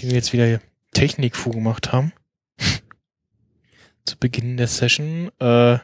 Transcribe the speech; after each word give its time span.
Nachdem 0.00 0.12
wir 0.12 0.16
jetzt 0.16 0.32
wieder 0.32 0.60
Technik 0.92 1.44
gemacht 1.44 1.92
haben, 1.92 2.14
zu 4.06 4.16
Beginn 4.18 4.56
der 4.56 4.66
Session, 4.66 5.28
äh, 5.40 5.76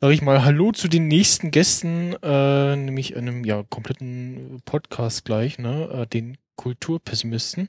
sage 0.00 0.12
ich 0.12 0.22
mal 0.22 0.44
Hallo 0.44 0.72
zu 0.72 0.88
den 0.88 1.06
nächsten 1.06 1.52
Gästen, 1.52 2.16
äh, 2.20 2.74
nämlich 2.74 3.16
einem 3.16 3.44
ja 3.44 3.62
kompletten 3.62 4.60
Podcast 4.64 5.24
gleich, 5.24 5.60
ne, 5.60 5.88
äh, 6.02 6.06
den 6.08 6.36
Kulturpessimisten. 6.56 7.68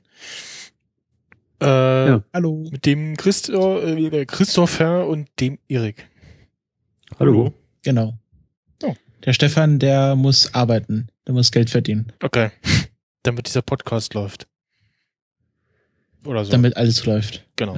Äh, 1.62 1.66
ja. 1.66 2.24
Hallo. 2.32 2.66
Mit 2.72 2.84
dem 2.84 3.16
Christo, 3.16 3.78
äh, 3.80 4.26
Christopher 4.26 5.06
und 5.06 5.28
dem 5.38 5.60
Erik. 5.68 6.08
Hallo. 7.20 7.54
Genau. 7.82 8.18
Oh. 8.82 8.96
Der 9.24 9.34
Stefan, 9.34 9.78
der 9.78 10.16
muss 10.16 10.52
arbeiten, 10.52 11.10
der 11.28 11.34
muss 11.34 11.52
Geld 11.52 11.70
verdienen. 11.70 12.12
Okay. 12.20 12.50
Damit 13.22 13.46
dieser 13.46 13.62
Podcast 13.62 14.14
läuft. 14.14 14.48
Oder 16.24 16.44
so. 16.44 16.52
Damit 16.52 16.76
alles 16.76 17.04
läuft. 17.04 17.46
Genau. 17.56 17.76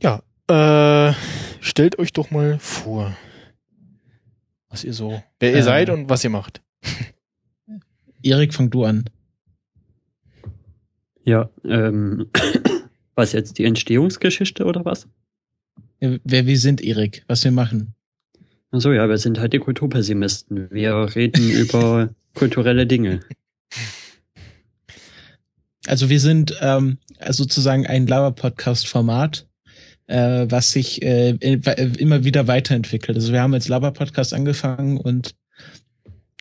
Ja, 0.00 0.22
ja 0.48 1.10
äh, 1.10 1.14
stellt 1.60 1.98
euch 1.98 2.12
doch 2.12 2.30
mal 2.30 2.58
vor, 2.58 3.16
was 4.68 4.84
ihr 4.84 4.92
so, 4.92 5.22
wer 5.38 5.52
ihr 5.52 5.58
äh, 5.58 5.62
seid 5.62 5.90
und 5.90 6.08
was 6.08 6.24
ihr 6.24 6.30
macht. 6.30 6.62
Erik, 8.22 8.54
fang 8.54 8.70
du 8.70 8.84
an. 8.84 9.04
Ja, 11.24 11.50
ähm, 11.64 12.30
was 13.14 13.32
jetzt 13.32 13.58
die 13.58 13.64
Entstehungsgeschichte 13.64 14.64
oder 14.64 14.84
was? 14.84 15.08
Ja, 16.00 16.16
wer 16.24 16.46
wir 16.46 16.58
sind, 16.58 16.80
Erik, 16.80 17.24
was 17.26 17.44
wir 17.44 17.52
machen. 17.52 17.94
Ach 18.72 18.84
ja, 18.84 19.08
wir 19.08 19.18
sind 19.18 19.38
halt 19.38 19.52
die 19.52 19.58
Kulturpessimisten. 19.58 20.70
Wir 20.70 20.94
reden 21.14 21.50
über 21.50 22.14
kulturelle 22.34 22.86
Dinge. 22.86 23.20
Also 25.90 26.08
wir 26.08 26.20
sind 26.20 26.56
ähm, 26.60 26.98
sozusagen 27.30 27.84
ein 27.84 28.06
Lava-Podcast-Format, 28.06 29.48
äh, 30.06 30.46
was 30.48 30.70
sich 30.70 31.02
äh, 31.02 31.30
immer 31.30 32.22
wieder 32.22 32.46
weiterentwickelt. 32.46 33.18
Also 33.18 33.32
wir 33.32 33.42
haben 33.42 33.54
jetzt 33.54 33.66
Lava-Podcast 33.66 34.32
angefangen 34.32 34.98
und 34.98 35.34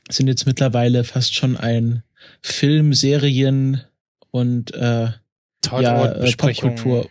sind 0.08 0.28
jetzt 0.28 0.46
mittlerweile 0.46 1.04
fast 1.04 1.34
schon 1.34 1.58
ein 1.58 2.04
Film, 2.44 2.94
Serien 2.94 3.82
und 4.30 4.72
äh, 4.76 5.08
ja, 5.66 6.06
äh, 6.06 6.32
Popkultur. 6.34 7.10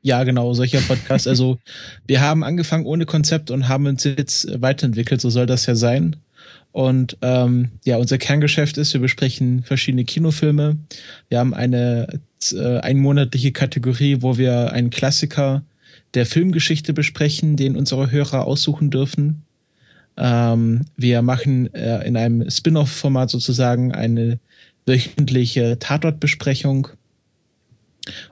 Ja, 0.00 0.24
genau, 0.24 0.54
solcher 0.54 0.80
Podcast. 0.80 1.28
also 1.28 1.58
wir 2.06 2.22
haben 2.22 2.44
angefangen 2.44 2.86
ohne 2.86 3.04
Konzept 3.04 3.50
und 3.50 3.68
haben 3.68 3.84
uns 3.84 4.04
jetzt 4.04 4.48
weiterentwickelt, 4.62 5.20
so 5.20 5.28
soll 5.28 5.44
das 5.44 5.66
ja 5.66 5.74
sein. 5.74 6.16
Und 6.76 7.16
ähm, 7.22 7.70
ja, 7.86 7.96
unser 7.96 8.18
Kerngeschäft 8.18 8.76
ist, 8.76 8.92
wir 8.92 9.00
besprechen 9.00 9.62
verschiedene 9.62 10.04
Kinofilme. 10.04 10.76
Wir 11.30 11.38
haben 11.38 11.54
eine 11.54 12.20
äh, 12.52 12.80
einmonatliche 12.80 13.50
Kategorie, 13.50 14.18
wo 14.20 14.36
wir 14.36 14.74
einen 14.74 14.90
Klassiker 14.90 15.64
der 16.12 16.26
Filmgeschichte 16.26 16.92
besprechen, 16.92 17.56
den 17.56 17.78
unsere 17.78 18.10
Hörer 18.10 18.46
aussuchen 18.46 18.90
dürfen. 18.90 19.40
Ähm, 20.18 20.82
wir 20.98 21.22
machen 21.22 21.72
äh, 21.72 22.06
in 22.06 22.14
einem 22.18 22.50
Spin-off-Format 22.50 23.30
sozusagen 23.30 23.92
eine 23.92 24.38
wöchentliche 24.84 25.78
Tatortbesprechung. 25.78 26.88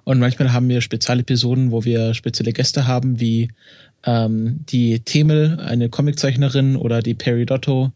Und 0.04 0.18
manchmal 0.18 0.52
haben 0.52 0.68
wir 0.68 0.82
Spezialepisoden, 0.82 1.70
wo 1.70 1.86
wir 1.86 2.12
spezielle 2.12 2.52
Gäste 2.52 2.86
haben, 2.86 3.20
wie 3.20 3.48
ähm, 4.04 4.60
die 4.68 5.00
Themel, 5.00 5.60
eine 5.60 5.88
Comiczeichnerin, 5.88 6.76
oder 6.76 7.00
die 7.00 7.14
Peridotto, 7.14 7.90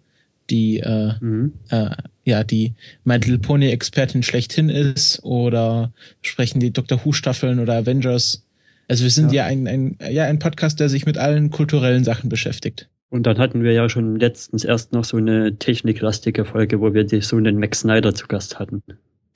die 0.51 0.79
äh, 0.81 1.13
mhm. 1.21 1.53
äh, 1.71 1.91
ja 2.25 2.45
die 2.45 2.75
My 3.05 3.17
Little 3.17 3.39
Pony 3.39 3.69
Expertin 3.71 4.23
schlechthin 4.23 4.69
ist 4.69 5.23
oder 5.25 5.93
sprechen 6.23 6.61
die 6.61 6.73
Doctor 6.73 7.05
Who 7.05 7.13
Staffeln 7.13 7.59
oder 7.59 7.75
Avengers. 7.75 8.45
Also 8.89 9.05
wir 9.05 9.11
sind 9.11 9.33
ja, 9.33 9.45
ja 9.45 9.47
ein, 9.47 9.67
ein 9.67 9.99
ja 10.11 10.25
ein 10.25 10.39
Podcast, 10.39 10.81
der 10.81 10.89
sich 10.89 11.07
mit 11.07 11.19
allen 11.19 11.51
kulturellen 11.51 12.05
Sachen 12.05 12.29
beschäftigt. 12.29 12.89
Und 13.11 13.25
dann 13.25 13.39
hatten 13.39 13.63
wir 13.63 13.73
ja 13.73 13.89
schon 13.89 14.17
letztens 14.17 14.65
erst 14.65 14.93
noch 14.93 15.05
so 15.05 15.17
eine 15.17 15.57
techniklastige 15.57 16.45
Folge, 16.45 16.81
wo 16.81 16.93
wir 16.93 17.05
die, 17.05 17.23
so 17.23 17.37
einen 17.37 17.59
Max 17.59 17.81
Snyder 17.81 18.15
zu 18.15 18.27
Gast 18.27 18.59
hatten. 18.59 18.83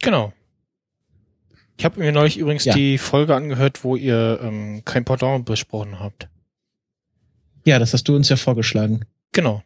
Genau. 0.03 0.33
Ich 1.79 1.87
habe 1.87 1.99
mir 1.99 2.13
neulich 2.13 2.37
übrigens 2.37 2.67
ja. 2.67 2.75
die 2.75 2.99
Folge 2.99 3.35
angehört, 3.35 3.83
wo 3.83 3.97
ihr 3.97 4.41
ähm, 4.43 4.83
kein 4.85 5.07
Pardon 5.07 5.45
besprochen 5.45 6.01
habt. 6.01 6.29
Ja, 7.65 7.79
das 7.79 7.95
hast 7.95 8.05
du 8.09 8.15
uns 8.15 8.29
ja 8.29 8.37
vorgeschlagen. 8.37 9.07
Genau 9.33 9.63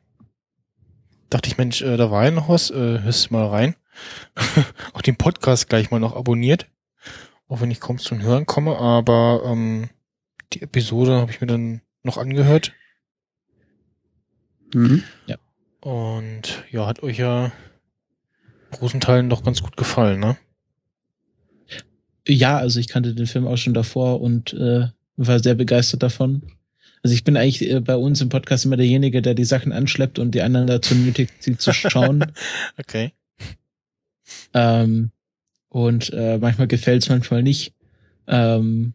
dachte 1.31 1.48
ich, 1.48 1.59
Mensch, 1.59 1.82
äh, 1.82 1.97
da 1.97 2.10
war 2.10 2.25
ja 2.25 2.31
noch 2.31 2.48
was, 2.48 2.70
äh, 2.70 3.00
hörst 3.00 3.31
du 3.31 3.34
mal 3.34 3.47
rein. 3.47 3.75
auch 4.92 5.03
den 5.03 5.16
Podcast 5.16 5.69
gleich 5.69 5.91
mal 5.91 6.00
noch 6.00 6.14
abonniert. 6.14 6.66
Auch 7.48 7.60
wenn 7.60 7.70
ich 7.70 7.81
kaum 7.81 7.98
zum 7.98 8.22
Hören 8.22 8.47
komme, 8.47 8.76
aber 8.76 9.42
ähm, 9.44 9.88
die 10.53 10.62
Episode 10.62 11.20
habe 11.20 11.31
ich 11.31 11.41
mir 11.41 11.47
dann 11.47 11.81
noch 12.03 12.19
angehört. 12.19 12.72
Mhm. 14.75 15.04
Ja. 15.26 15.37
Und 15.81 16.64
ja, 16.70 16.87
hat 16.87 17.03
euch 17.03 17.19
ja 17.19 17.53
großen 18.72 19.00
Teilen 19.00 19.31
doch 19.31 19.44
ganz 19.44 19.62
gut 19.62 19.76
gefallen, 19.76 20.20
ne? 20.20 20.37
Ja, 22.26 22.58
also 22.58 22.81
ich 22.81 22.88
kannte 22.88 23.14
den 23.14 23.26
Film 23.26 23.47
auch 23.47 23.56
schon 23.56 23.75
davor 23.75 24.20
und 24.20 24.53
äh, 24.53 24.88
war 25.16 25.38
sehr 25.38 25.54
begeistert 25.54 26.03
davon. 26.03 26.43
Also 27.06 27.15
ich 27.15 27.22
bin 27.22 27.37
eigentlich 27.37 27.71
äh, 27.71 27.78
bei 27.78 27.94
uns 27.94 28.21
im 28.21 28.31
Podcast 28.31 28.65
immer 28.65 28.77
derjenige, 28.77 29.22
der 29.22 29.34
die 29.34 29.44
Sachen 29.44 29.71
anschleppt 29.71 30.19
und 30.19 30.34
die 30.34 30.43
anderen 30.43 30.67
dazu 30.67 30.93
nötigt, 30.97 31.34
sie 31.39 31.56
zu 31.56 31.72
schauen. 31.72 32.33
okay. 32.78 33.12
Ähm, 34.53 35.12
und 35.69 36.12
äh, 36.12 36.39
manchmal 36.39 36.67
gefällt's, 36.67 37.09
manchmal 37.09 37.44
nicht. 37.44 37.75
Ähm, 38.27 38.94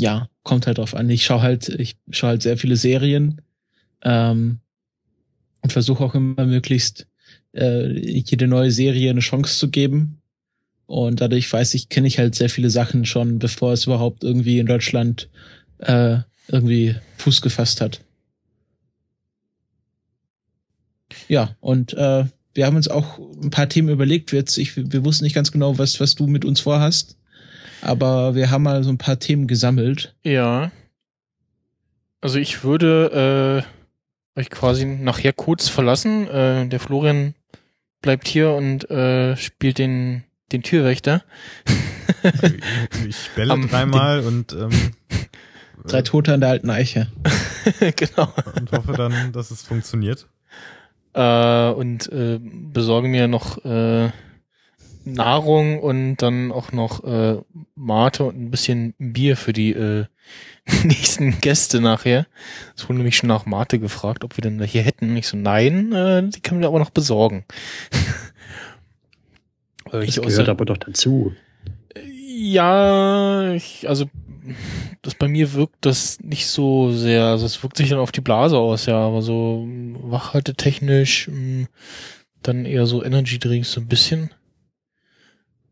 ja, 0.00 0.28
kommt 0.42 0.66
halt 0.66 0.78
drauf 0.78 0.96
an. 0.96 1.08
Ich 1.10 1.24
schaue 1.24 1.42
halt, 1.42 1.68
ich 1.68 1.94
schaue 2.10 2.30
halt 2.30 2.42
sehr 2.42 2.58
viele 2.58 2.74
Serien 2.74 3.40
ähm, 4.02 4.58
und 5.60 5.72
versuche 5.72 6.02
auch 6.02 6.16
immer 6.16 6.44
möglichst 6.44 7.06
äh, 7.52 7.86
jede 7.86 8.48
neue 8.48 8.72
Serie 8.72 9.10
eine 9.10 9.20
Chance 9.20 9.60
zu 9.60 9.70
geben. 9.70 10.20
Und 10.86 11.20
dadurch 11.20 11.52
weiß 11.52 11.74
ich, 11.74 11.88
kenne 11.88 12.08
ich 12.08 12.18
halt 12.18 12.34
sehr 12.34 12.50
viele 12.50 12.70
Sachen 12.70 13.04
schon, 13.04 13.38
bevor 13.38 13.74
es 13.74 13.86
überhaupt 13.86 14.24
irgendwie 14.24 14.58
in 14.58 14.66
Deutschland 14.66 15.28
äh, 15.78 16.18
irgendwie 16.48 16.96
Fuß 17.18 17.40
gefasst 17.40 17.80
hat. 17.80 18.00
Ja, 21.28 21.56
und 21.60 21.94
äh, 21.94 22.24
wir 22.54 22.66
haben 22.66 22.76
uns 22.76 22.88
auch 22.88 23.18
ein 23.18 23.50
paar 23.50 23.68
Themen 23.68 23.88
überlegt. 23.88 24.32
Jetzt, 24.32 24.58
ich, 24.58 24.76
wir 24.76 25.04
wussten 25.04 25.24
nicht 25.24 25.34
ganz 25.34 25.52
genau, 25.52 25.78
was, 25.78 26.00
was 26.00 26.14
du 26.14 26.26
mit 26.26 26.44
uns 26.44 26.60
vorhast. 26.60 27.16
Aber 27.80 28.34
wir 28.34 28.50
haben 28.50 28.62
mal 28.62 28.82
so 28.84 28.90
ein 28.90 28.98
paar 28.98 29.18
Themen 29.18 29.46
gesammelt. 29.46 30.14
Ja. 30.22 30.70
Also 32.20 32.38
ich 32.38 32.64
würde 32.64 33.64
äh, 34.36 34.40
euch 34.40 34.50
quasi 34.50 34.86
nachher 34.86 35.32
kurz 35.32 35.68
verlassen. 35.68 36.26
Äh, 36.28 36.68
der 36.68 36.80
Florian 36.80 37.34
bleibt 38.00 38.28
hier 38.28 38.50
und 38.52 38.90
äh, 38.90 39.36
spielt 39.36 39.78
den, 39.78 40.24
den 40.52 40.62
Türwächter. 40.62 41.24
ich 43.08 43.30
belle 43.34 43.58
dreimal 43.66 44.20
und 44.20 44.52
ähm, 44.52 44.92
Drei 45.84 46.02
Tote 46.02 46.34
an 46.34 46.40
der 46.40 46.50
alten 46.50 46.70
Eiche. 46.70 47.08
genau. 47.96 48.32
Und 48.58 48.72
hoffe 48.72 48.92
dann, 48.92 49.32
dass 49.32 49.50
es 49.50 49.62
funktioniert. 49.62 50.26
Äh, 51.14 51.70
und 51.70 52.10
äh, 52.12 52.38
besorge 52.40 53.08
mir 53.08 53.28
noch 53.28 53.64
äh, 53.64 54.10
Nahrung 55.04 55.80
und 55.80 56.16
dann 56.16 56.50
auch 56.50 56.72
noch 56.72 57.04
äh, 57.04 57.40
Mate 57.74 58.24
und 58.24 58.40
ein 58.40 58.50
bisschen 58.50 58.94
Bier 58.98 59.36
für 59.36 59.52
die 59.52 59.72
äh, 59.72 60.06
nächsten 60.84 61.40
Gäste 61.40 61.80
nachher. 61.80 62.26
Es 62.76 62.84
wurde 62.84 62.98
nämlich 62.98 63.16
schon 63.16 63.28
nach 63.28 63.46
Mate 63.46 63.78
gefragt, 63.78 64.24
ob 64.24 64.36
wir 64.36 64.42
denn 64.42 64.62
hier 64.62 64.82
hätten. 64.82 65.10
Und 65.10 65.16
ich 65.16 65.28
so, 65.28 65.36
nein, 65.36 65.92
äh, 65.92 66.28
die 66.28 66.40
können 66.40 66.60
wir 66.60 66.68
aber 66.68 66.78
noch 66.78 66.90
besorgen. 66.90 67.44
das 69.92 70.20
gehört 70.20 70.48
aber 70.48 70.64
doch 70.64 70.78
dazu. 70.78 71.32
Ja, 72.36 73.52
ich, 73.52 73.88
also 73.88 74.10
das 75.02 75.14
bei 75.14 75.28
mir 75.28 75.52
wirkt 75.54 75.76
das 75.86 76.20
nicht 76.20 76.46
so 76.46 76.92
sehr, 76.92 77.24
also 77.24 77.46
es 77.46 77.62
wirkt 77.62 77.76
sich 77.76 77.88
dann 77.88 77.98
auf 77.98 78.12
die 78.12 78.20
Blase 78.20 78.58
aus, 78.58 78.86
ja, 78.86 78.98
aber 78.98 79.22
so 79.22 79.66
wachhaltetechnisch, 79.66 81.28
mm, 81.28 81.64
dann 82.42 82.66
eher 82.66 82.86
so 82.86 83.04
Energy 83.04 83.38
Drinks 83.38 83.72
so 83.72 83.80
ein 83.80 83.88
bisschen. 83.88 84.30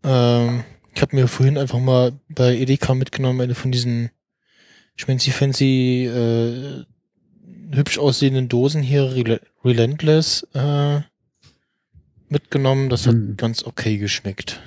Ähm, 0.04 0.64
ich 0.94 1.02
habe 1.02 1.16
mir 1.16 1.28
vorhin 1.28 1.58
einfach 1.58 1.78
mal 1.78 2.12
bei 2.28 2.56
Edeka 2.56 2.94
mitgenommen, 2.94 3.40
eine 3.40 3.54
von 3.54 3.72
diesen 3.72 4.10
schmancy 4.96 5.30
fancy 5.30 6.06
äh, 6.06 6.84
hübsch 7.74 7.98
aussehenden 7.98 8.48
Dosen 8.48 8.82
hier, 8.82 9.14
Rel 9.14 9.40
Relentless, 9.64 10.46
äh, 10.54 11.00
mitgenommen. 12.28 12.88
Das 12.90 13.06
hat 13.06 13.14
mhm. 13.14 13.36
ganz 13.36 13.64
okay 13.64 13.98
geschmeckt. 13.98 14.60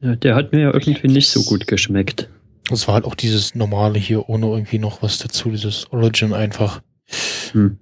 Ja, 0.00 0.16
der 0.16 0.34
hat 0.34 0.52
mir 0.52 0.60
ja 0.60 0.72
irgendwie 0.72 1.08
nicht 1.08 1.28
so 1.28 1.42
gut 1.44 1.66
geschmeckt. 1.66 2.28
Das 2.68 2.86
war 2.88 2.94
halt 2.94 3.04
auch 3.04 3.14
dieses 3.14 3.54
normale 3.54 3.98
hier, 3.98 4.28
ohne 4.28 4.46
irgendwie 4.46 4.78
noch 4.78 5.02
was 5.02 5.18
dazu, 5.18 5.50
dieses 5.50 5.90
Origin 5.92 6.32
einfach. 6.32 6.82
Hm. 7.52 7.78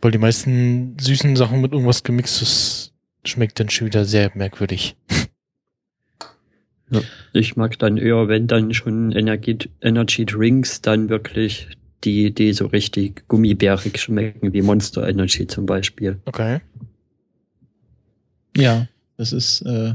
Weil 0.00 0.10
die 0.10 0.18
meisten 0.18 0.96
süßen 0.98 1.36
Sachen 1.36 1.60
mit 1.60 1.72
irgendwas 1.72 2.02
gemixt, 2.02 2.40
das 2.40 2.92
schmeckt 3.24 3.60
dann 3.60 3.70
schon 3.70 3.86
wieder 3.86 4.04
sehr 4.04 4.30
merkwürdig. 4.34 4.96
Ja. 6.90 7.00
Ich 7.32 7.56
mag 7.56 7.78
dann 7.78 7.96
eher, 7.96 8.28
wenn 8.28 8.46
dann 8.46 8.72
schon 8.74 9.12
Energie, 9.12 9.58
Energy 9.80 10.24
Drinks, 10.26 10.80
dann 10.80 11.08
wirklich 11.08 11.68
die, 12.04 12.34
die 12.34 12.52
so 12.52 12.66
richtig 12.66 13.26
gummibärig 13.28 13.98
schmecken, 13.98 14.52
wie 14.52 14.62
Monster 14.62 15.08
Energy 15.08 15.46
zum 15.46 15.66
Beispiel. 15.66 16.20
Okay. 16.26 16.60
Ja, 18.56 18.86
das 19.16 19.32
ist 19.32 19.62
äh, 19.62 19.94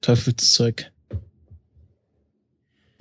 Teufelszeug. 0.00 0.90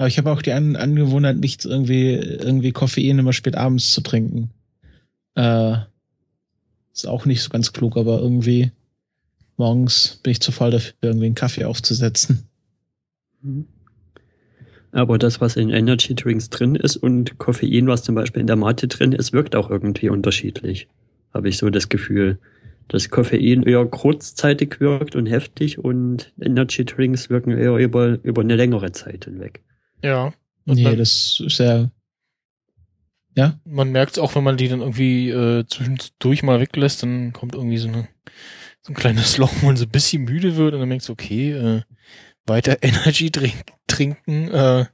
Aber 0.04 0.10
ich 0.10 0.18
habe 0.18 0.34
auch 0.34 0.42
die 0.42 0.52
An 0.52 0.76
Angewohnheit, 0.76 1.38
nicht 1.38 1.64
irgendwie, 1.64 2.16
irgendwie 2.16 2.74
Koffein 2.74 3.20
immer 3.20 3.32
spät 3.32 3.56
abends 3.56 3.94
zu 3.94 4.02
trinken. 4.02 4.50
Äh, 5.36 5.78
ist 6.94 7.08
auch 7.08 7.26
nicht 7.26 7.42
so 7.42 7.50
ganz 7.50 7.72
klug, 7.72 7.96
aber 7.96 8.20
irgendwie 8.20 8.74
morgens 9.56 10.20
bin 10.22 10.32
ich 10.32 10.42
zu 10.42 10.52
faul 10.52 10.72
dafür, 10.72 10.94
irgendwie 11.04 11.28
einen 11.28 11.36
Kaffee 11.36 11.64
aufzusetzen. 11.64 12.44
Mhm. 13.42 13.64
Aber 14.92 15.18
das, 15.18 15.40
was 15.40 15.56
in 15.56 15.70
Energy 15.70 16.16
Drinks 16.16 16.50
drin 16.50 16.76
ist 16.76 16.98
und 16.98 17.38
Koffein, 17.38 17.88
was 17.88 18.04
zum 18.04 18.16
Beispiel 18.16 18.42
in 18.42 18.48
der 18.48 18.58
Mate 18.58 18.90
drin 18.90 19.14
ist, 19.14 19.32
wirkt 19.32 19.56
auch 19.56 19.70
irgendwie 19.70 20.10
unterschiedlich. 20.10 20.90
Habe 21.34 21.48
ich 21.48 21.58
so 21.58 21.70
das 21.70 21.88
Gefühl, 21.88 22.40
dass 22.90 23.10
Koffein 23.10 23.64
eher 23.64 23.86
kurzzeitig 23.86 24.82
wirkt 24.82 25.16
und 25.16 25.28
heftig 25.28 25.80
und 25.80 26.34
Energy 26.42 26.84
Drinks 26.84 27.30
wirken 27.30 27.52
eher 27.52 27.78
über, 27.78 28.20
über 28.22 28.42
eine 28.42 28.58
längere 28.58 28.92
Zeit 28.92 29.24
hinweg. 29.24 29.62
Ja. 30.04 30.34
Und 30.66 30.76
nee, 30.76 30.84
man, 30.84 30.98
das 30.98 31.42
ist 31.44 31.60
ja. 31.60 31.90
Ja? 33.36 33.60
man 33.66 33.92
merkt 33.92 34.20
auch, 34.20 34.36
wenn 34.36 34.44
man 34.44 34.58
die 34.58 34.68
dann 34.68 34.82
irgendwie 34.82 35.30
äh, 35.32 35.66
zwischendurch 35.66 36.44
mal 36.44 36.60
weglässt, 36.60 37.02
dann 37.02 37.34
kommt 37.34 37.56
irgendwie 37.56 37.78
so, 37.78 37.88
eine, 37.88 38.08
so 38.82 38.92
ein 38.92 38.96
kleines 38.96 39.38
Loch, 39.38 39.52
wo 39.62 39.66
man 39.66 39.78
so 39.78 39.86
ein 39.86 39.92
bisschen 39.92 40.24
müde 40.24 40.56
wird 40.56 40.74
und 40.74 40.82
dann 40.82 40.90
merkt 40.90 41.10
okay, 41.10 41.52
äh, 41.52 41.82
weiter 42.46 42.78
Energy 42.84 43.32
trink, 43.32 43.64
trinken, 43.88 44.50
äh, 44.50 44.86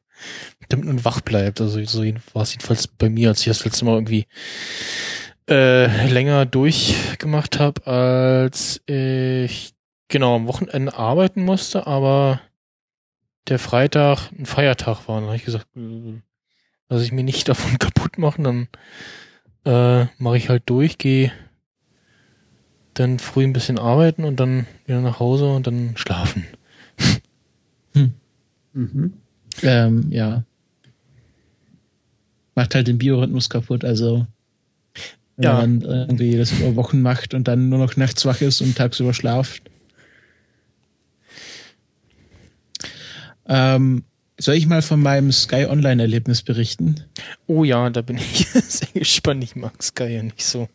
damit 0.69 0.85
man 0.85 1.03
wach 1.03 1.21
bleibt. 1.21 1.59
Also 1.59 1.83
so 1.83 2.03
war 2.33 2.43
es 2.43 2.53
jedenfalls 2.53 2.87
bei 2.87 3.09
mir, 3.09 3.29
als 3.29 3.41
ich 3.41 3.47
das 3.47 3.65
letzte 3.65 3.85
Mal 3.85 3.95
irgendwie 3.95 4.27
äh, 5.49 6.07
länger 6.07 6.45
durchgemacht 6.45 7.59
habe, 7.59 7.87
als 7.87 8.81
ich 8.85 9.73
genau 10.07 10.35
am 10.35 10.47
Wochenende 10.47 10.93
arbeiten 10.93 11.43
musste, 11.43 11.87
aber 11.87 12.41
der 13.47 13.59
Freitag 13.59 14.31
ein 14.37 14.45
Feiertag 14.45 15.07
war. 15.07 15.15
Und 15.15 15.21
dann 15.21 15.27
habe 15.29 15.37
ich 15.37 15.45
gesagt, 15.45 15.67
äh, 15.75 16.21
lass 16.89 17.01
ich 17.03 17.11
mir 17.11 17.23
nicht 17.23 17.47
davon 17.49 17.79
kaputt 17.79 18.17
machen, 18.17 18.43
dann 18.43 18.67
äh, 19.65 20.07
mache 20.17 20.37
ich 20.37 20.49
halt 20.49 20.63
durch, 20.67 20.97
gehe 20.97 21.31
dann 22.93 23.19
früh 23.19 23.43
ein 23.43 23.53
bisschen 23.53 23.79
arbeiten 23.79 24.25
und 24.25 24.39
dann 24.39 24.65
wieder 24.85 24.99
nach 24.99 25.19
Hause 25.19 25.47
und 25.53 25.67
dann 25.67 25.95
schlafen. 25.95 26.45
Mhm. 28.73 29.13
Ähm, 29.63 30.11
ja. 30.11 30.43
Macht 32.53 32.75
halt 32.75 32.87
den 32.87 32.99
Biorhythmus 32.99 33.49
kaputt, 33.49 33.83
also 33.83 34.27
wenn 35.37 35.43
Ja. 35.43 35.53
man 35.55 35.81
irgendwie 35.81 36.37
das 36.37 36.51
über 36.51 36.75
Wochen 36.75 37.01
macht 37.01 37.33
und 37.33 37.47
dann 37.47 37.67
nur 37.69 37.79
noch 37.79 37.95
nachts 37.97 38.25
wach 38.25 38.41
ist 38.41 38.61
und 38.61 38.77
tagsüber 38.77 39.13
schlaft. 39.13 39.63
Ähm, 43.49 44.03
soll 44.41 44.55
ich 44.55 44.67
mal 44.67 44.81
von 44.81 45.01
meinem 45.01 45.33
Sky 45.33 45.65
Online 45.65 46.01
Erlebnis 46.01 46.43
berichten? 46.43 46.95
Oh 47.47 47.65
ja, 47.65 47.89
da 47.89 48.01
bin 48.01 48.17
ich 48.17 48.47
sehr 48.67 48.87
gespannt. 48.93 49.43
Ich 49.43 49.57
mag 49.57 49.83
Sky 49.83 50.05
ja 50.05 50.23
nicht 50.23 50.45
so. 50.45 50.69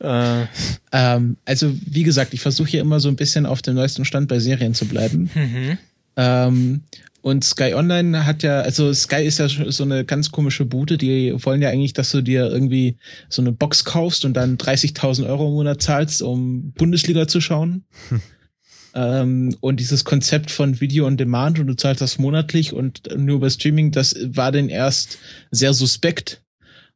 Äh, 0.00 0.44
Ähm, 0.92 1.38
also 1.46 1.72
wie 1.86 2.02
gesagt, 2.02 2.34
ich 2.34 2.40
versuche 2.40 2.68
hier 2.68 2.82
immer 2.82 3.00
so 3.00 3.08
ein 3.08 3.16
bisschen 3.16 3.46
auf 3.46 3.62
dem 3.62 3.76
neuesten 3.76 4.04
Stand 4.04 4.28
bei 4.28 4.38
Serien 4.40 4.74
zu 4.74 4.86
bleiben. 4.86 5.30
mhm. 5.34 5.78
Ähm, 6.16 6.82
und 7.22 7.44
Sky 7.44 7.72
Online 7.74 8.26
hat 8.26 8.42
ja, 8.42 8.60
also 8.60 8.92
Sky 8.92 9.22
ist 9.22 9.38
ja 9.38 9.48
so 9.48 9.84
eine 9.84 10.04
ganz 10.04 10.32
komische 10.32 10.66
Bude, 10.66 10.98
die 10.98 11.32
wollen 11.44 11.62
ja 11.62 11.70
eigentlich, 11.70 11.92
dass 11.92 12.10
du 12.10 12.20
dir 12.20 12.50
irgendwie 12.50 12.96
so 13.28 13.40
eine 13.40 13.52
Box 13.52 13.84
kaufst 13.84 14.24
und 14.24 14.34
dann 14.34 14.58
30.000 14.58 15.26
Euro 15.26 15.46
im 15.46 15.54
Monat 15.54 15.80
zahlst, 15.80 16.20
um 16.20 16.72
Bundesliga 16.72 17.26
zu 17.28 17.40
schauen. 17.40 17.84
ähm, 18.94 19.56
und 19.60 19.80
dieses 19.80 20.04
Konzept 20.04 20.50
von 20.50 20.80
Video 20.80 21.06
on 21.06 21.16
Demand 21.16 21.58
und 21.58 21.66
du 21.66 21.74
zahlst 21.74 22.00
das 22.00 22.18
monatlich 22.18 22.72
und 22.72 23.08
nur 23.16 23.36
über 23.36 23.50
Streaming, 23.50 23.90
das 23.90 24.16
war 24.24 24.52
denn 24.52 24.68
erst 24.68 25.18
sehr 25.50 25.74
suspekt. 25.74 26.42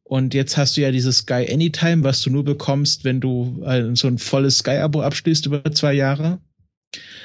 Und 0.02 0.34
jetzt 0.34 0.56
hast 0.56 0.76
du 0.76 0.82
ja 0.82 0.92
dieses 0.92 1.18
Sky 1.18 1.48
Anytime, 1.50 2.04
was 2.04 2.22
du 2.22 2.30
nur 2.30 2.44
bekommst, 2.44 3.04
wenn 3.04 3.20
du 3.20 3.62
äh, 3.66 3.94
so 3.94 4.06
ein 4.06 4.18
volles 4.18 4.58
Sky-Abo 4.58 5.00
abschließt 5.02 5.46
über 5.46 5.64
zwei 5.72 5.94
Jahre. 5.94 6.38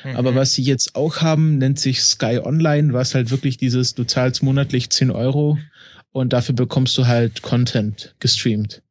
Mhm. 0.03 0.15
Aber 0.15 0.33
was 0.33 0.53
sie 0.53 0.63
jetzt 0.63 0.95
auch 0.95 1.17
haben, 1.17 1.59
nennt 1.59 1.79
sich 1.79 2.01
Sky 2.01 2.39
Online, 2.43 2.93
was 2.93 3.13
halt 3.13 3.29
wirklich 3.29 3.57
dieses, 3.57 3.93
du 3.93 4.03
zahlst 4.03 4.41
monatlich 4.41 4.89
10 4.89 5.11
Euro 5.11 5.59
und 6.11 6.33
dafür 6.33 6.55
bekommst 6.55 6.97
du 6.97 7.05
halt 7.05 7.41
Content 7.41 8.15
gestreamt. 8.19 8.81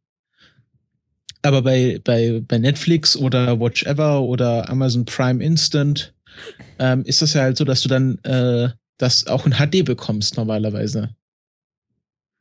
Aber 1.42 1.62
bei, 1.62 2.00
bei, 2.04 2.42
bei 2.46 2.58
Netflix 2.58 3.16
oder 3.16 3.58
Watch 3.58 3.84
Ever 3.84 4.22
oder 4.22 4.68
Amazon 4.68 5.04
Prime 5.04 5.42
Instant 5.42 6.14
ähm, 6.78 7.02
ist 7.04 7.22
das 7.22 7.34
ja 7.34 7.42
halt 7.42 7.56
so, 7.56 7.64
dass 7.64 7.80
du 7.80 7.88
dann 7.88 8.18
äh, 8.24 8.70
das 8.98 9.26
auch 9.26 9.46
in 9.46 9.52
HD 9.54 9.84
bekommst 9.84 10.36
normalerweise. 10.36 11.14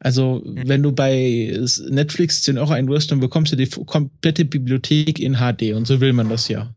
Also 0.01 0.41
wenn 0.45 0.81
du 0.81 0.93
bei 0.93 1.53
Netflix 1.89 2.41
10 2.43 2.57
Euro 2.57 2.71
einwirfst, 2.71 3.11
dann 3.11 3.19
bekommst 3.19 3.51
du 3.51 3.57
die 3.57 3.67
komplette 3.67 4.45
Bibliothek 4.45 5.19
in 5.19 5.35
HD 5.35 5.73
und 5.73 5.87
so 5.87 5.99
will 5.99 6.13
man 6.13 6.29
das 6.29 6.47
ja. 6.47 6.73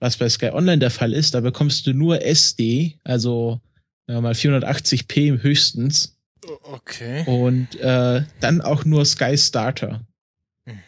Was 0.00 0.16
bei 0.16 0.28
Sky 0.28 0.50
Online 0.50 0.78
der 0.78 0.90
Fall 0.90 1.12
ist, 1.12 1.34
da 1.34 1.40
bekommst 1.40 1.86
du 1.86 1.92
nur 1.92 2.22
SD, 2.22 2.98
also 3.04 3.60
ja, 4.08 4.20
mal 4.20 4.32
480p 4.32 5.42
höchstens 5.42 6.16
Okay. 6.62 7.24
und 7.26 7.74
äh, 7.80 8.22
dann 8.40 8.60
auch 8.60 8.84
nur 8.84 9.04
Sky 9.04 9.36
Starter. 9.36 10.06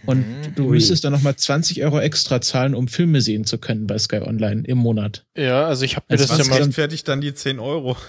Und 0.07 0.19
Mhm. 0.19 0.55
du 0.57 0.65
Ui. 0.65 0.71
müsstest 0.73 1.05
dann 1.05 1.13
nochmal 1.13 1.37
20 1.37 1.83
Euro 1.85 2.01
extra 2.01 2.41
zahlen, 2.41 2.75
um 2.75 2.89
Filme 2.89 3.21
sehen 3.21 3.45
zu 3.45 3.59
können 3.59 3.87
bei 3.87 3.97
Sky 3.99 4.19
Online 4.21 4.63
im 4.67 4.79
Monat. 4.79 5.25
Ja, 5.37 5.67
also 5.67 5.85
ich 5.85 5.97
habe 5.97 6.07
mir 6.09 6.19
Also 6.19 6.27
das 6.35 6.47
ja 6.47 6.53
mal. 6.53 6.63
rechtfertigt 6.63 7.07
dann 7.09 7.21
die 7.21 7.35
10 7.35 7.59
Euro? 7.61 7.97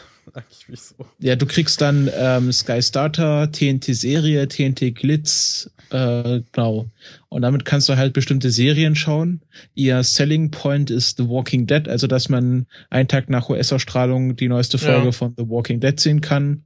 So. 0.76 0.94
Ja, 1.18 1.36
du 1.36 1.48
kriegst 1.48 1.82
dann 1.82 2.08
ähm, 2.16 2.52
Sky 2.52 2.84
Starter, 2.84 3.52
TNT 3.52 3.96
Serie, 3.96 4.48
TNT 4.48 4.94
Glitz, 4.94 5.72
äh, 5.90 6.42
genau. 6.52 6.86
Und 7.30 7.42
damit 7.42 7.66
kannst 7.66 7.90
du 7.90 7.98
halt 7.98 8.14
bestimmte 8.14 8.52
Serien 8.52 8.96
schauen. 8.96 9.42
Ihr 9.74 10.04
Selling 10.04 10.52
Point 10.52 10.92
ist 10.92 11.18
The 11.18 11.28
Walking 11.28 11.66
Dead, 11.66 11.88
also 11.88 12.06
dass 12.06 12.30
man 12.30 12.68
einen 12.92 13.08
Tag 13.08 13.32
nach 13.32 13.50
US-Ausstrahlung 13.50 14.36
die 14.36 14.50
neueste 14.50 14.78
Folge 14.78 15.06
Ja. 15.06 15.12
von 15.14 15.34
The 15.36 15.50
Walking 15.50 15.80
Dead 15.80 16.00
sehen 16.00 16.22
kann. 16.22 16.64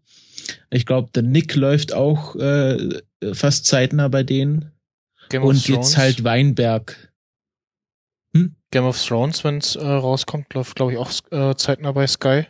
Ich 0.69 0.85
glaube, 0.85 1.09
The 1.15 1.21
Nick 1.21 1.55
läuft 1.55 1.93
auch 1.93 2.35
äh, 2.35 2.99
fast 3.31 3.65
zeitnah 3.65 4.09
bei 4.09 4.23
denen. 4.23 4.72
Game 5.33 5.43
Und 5.43 5.67
jetzt 5.67 5.97
halt 5.97 6.23
Weinberg. 6.23 7.11
Game 8.71 8.85
of 8.85 9.03
Thrones, 9.03 9.43
wenn 9.43 9.57
es 9.57 9.75
äh, 9.75 9.83
rauskommt, 9.85 10.53
läuft, 10.53 10.75
glaube 10.75 10.91
ich, 10.93 10.97
auch 10.97 11.11
äh, 11.31 11.55
zeitnah 11.55 11.91
bei 11.91 12.05
Sky. 12.07 12.45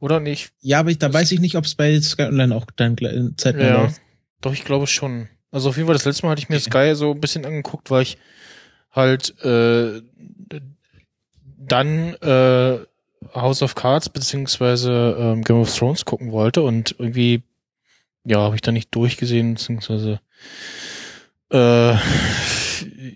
Oder 0.00 0.20
nicht? 0.20 0.52
Ja, 0.60 0.80
aber 0.80 0.90
ich, 0.90 0.98
da 0.98 1.12
weiß 1.12 1.32
ich 1.32 1.40
nicht, 1.40 1.56
ob 1.56 1.64
es 1.64 1.74
bei 1.74 1.98
Sky 2.00 2.22
Online 2.24 2.54
auch 2.54 2.66
dann 2.76 2.94
gleich- 2.96 3.14
zeitnah 3.36 3.64
Ja. 3.66 3.82
läuft. 3.82 4.00
Doch, 4.40 4.52
ich 4.52 4.64
glaube 4.64 4.86
schon. 4.86 5.28
Also 5.50 5.70
auf 5.70 5.76
jeden 5.76 5.86
Fall, 5.86 5.94
das 5.96 6.04
letzte 6.04 6.24
Mal 6.26 6.32
hatte 6.32 6.42
ich 6.42 6.48
mir 6.48 6.56
Okay. 6.56 6.70
Sky 6.90 6.94
so 6.94 7.10
ein 7.12 7.20
bisschen 7.20 7.44
angeguckt, 7.44 7.90
weil 7.90 8.02
ich 8.02 8.16
halt 8.92 9.34
äh, 9.44 10.00
dann 11.58 12.14
äh, 12.14 12.78
House 13.34 13.62
of 13.62 13.74
Cards 13.74 14.08
beziehungsweise 14.08 15.16
ähm, 15.18 15.42
Game 15.42 15.56
of 15.60 15.74
Thrones 15.76 16.04
gucken 16.04 16.32
wollte 16.32 16.62
und 16.62 16.94
irgendwie, 16.98 17.42
ja, 18.24 18.38
habe 18.38 18.54
ich 18.54 18.62
da 18.62 18.72
nicht 18.72 18.94
durchgesehen, 18.94 19.54
beziehungsweise 19.54 20.20
äh, 21.50 21.96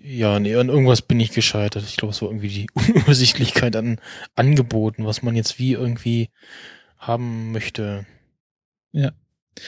ja, 0.03 0.39
nee, 0.39 0.55
an 0.55 0.69
irgendwas 0.69 1.01
bin 1.01 1.19
ich 1.19 1.31
gescheitert. 1.31 1.83
Ich 1.87 1.97
glaube, 1.97 2.13
es 2.13 2.21
war 2.21 2.29
irgendwie 2.29 2.47
die 2.49 2.67
Unübersichtlichkeit 2.73 3.75
an 3.75 3.99
Angeboten, 4.35 5.05
was 5.05 5.21
man 5.21 5.35
jetzt 5.35 5.59
wie 5.59 5.73
irgendwie 5.73 6.29
haben 6.97 7.51
möchte. 7.51 8.05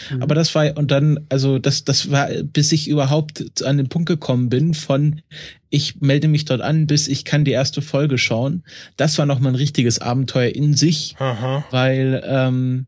Mhm. 0.09 0.21
Aber 0.21 0.35
das 0.35 0.53
war, 0.55 0.77
und 0.77 0.91
dann, 0.91 1.25
also 1.29 1.59
das, 1.59 1.83
das 1.83 2.11
war, 2.11 2.27
bis 2.43 2.71
ich 2.71 2.87
überhaupt 2.87 3.63
an 3.63 3.77
den 3.77 3.89
Punkt 3.89 4.07
gekommen 4.07 4.49
bin 4.49 4.73
von, 4.73 5.21
ich 5.69 6.01
melde 6.01 6.27
mich 6.27 6.45
dort 6.45 6.61
an, 6.61 6.87
bis 6.87 7.07
ich 7.07 7.25
kann 7.25 7.45
die 7.45 7.51
erste 7.51 7.81
Folge 7.81 8.17
schauen. 8.17 8.63
Das 8.97 9.17
war 9.17 9.25
nochmal 9.25 9.53
ein 9.53 9.57
richtiges 9.57 9.99
Abenteuer 9.99 10.49
in 10.49 10.73
sich, 10.73 11.15
Aha. 11.19 11.65
weil 11.71 12.23
ähm, 12.25 12.87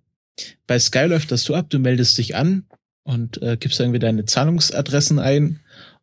bei 0.65 0.79
Sky 0.79 1.05
läuft 1.05 1.31
das 1.31 1.43
so 1.43 1.55
ab, 1.55 1.69
du 1.69 1.79
meldest 1.79 2.17
dich 2.17 2.36
an 2.36 2.65
und 3.03 3.41
äh, 3.41 3.57
gibst 3.60 3.79
irgendwie 3.79 4.00
deine 4.00 4.25
Zahlungsadressen 4.25 5.19
ein 5.19 5.60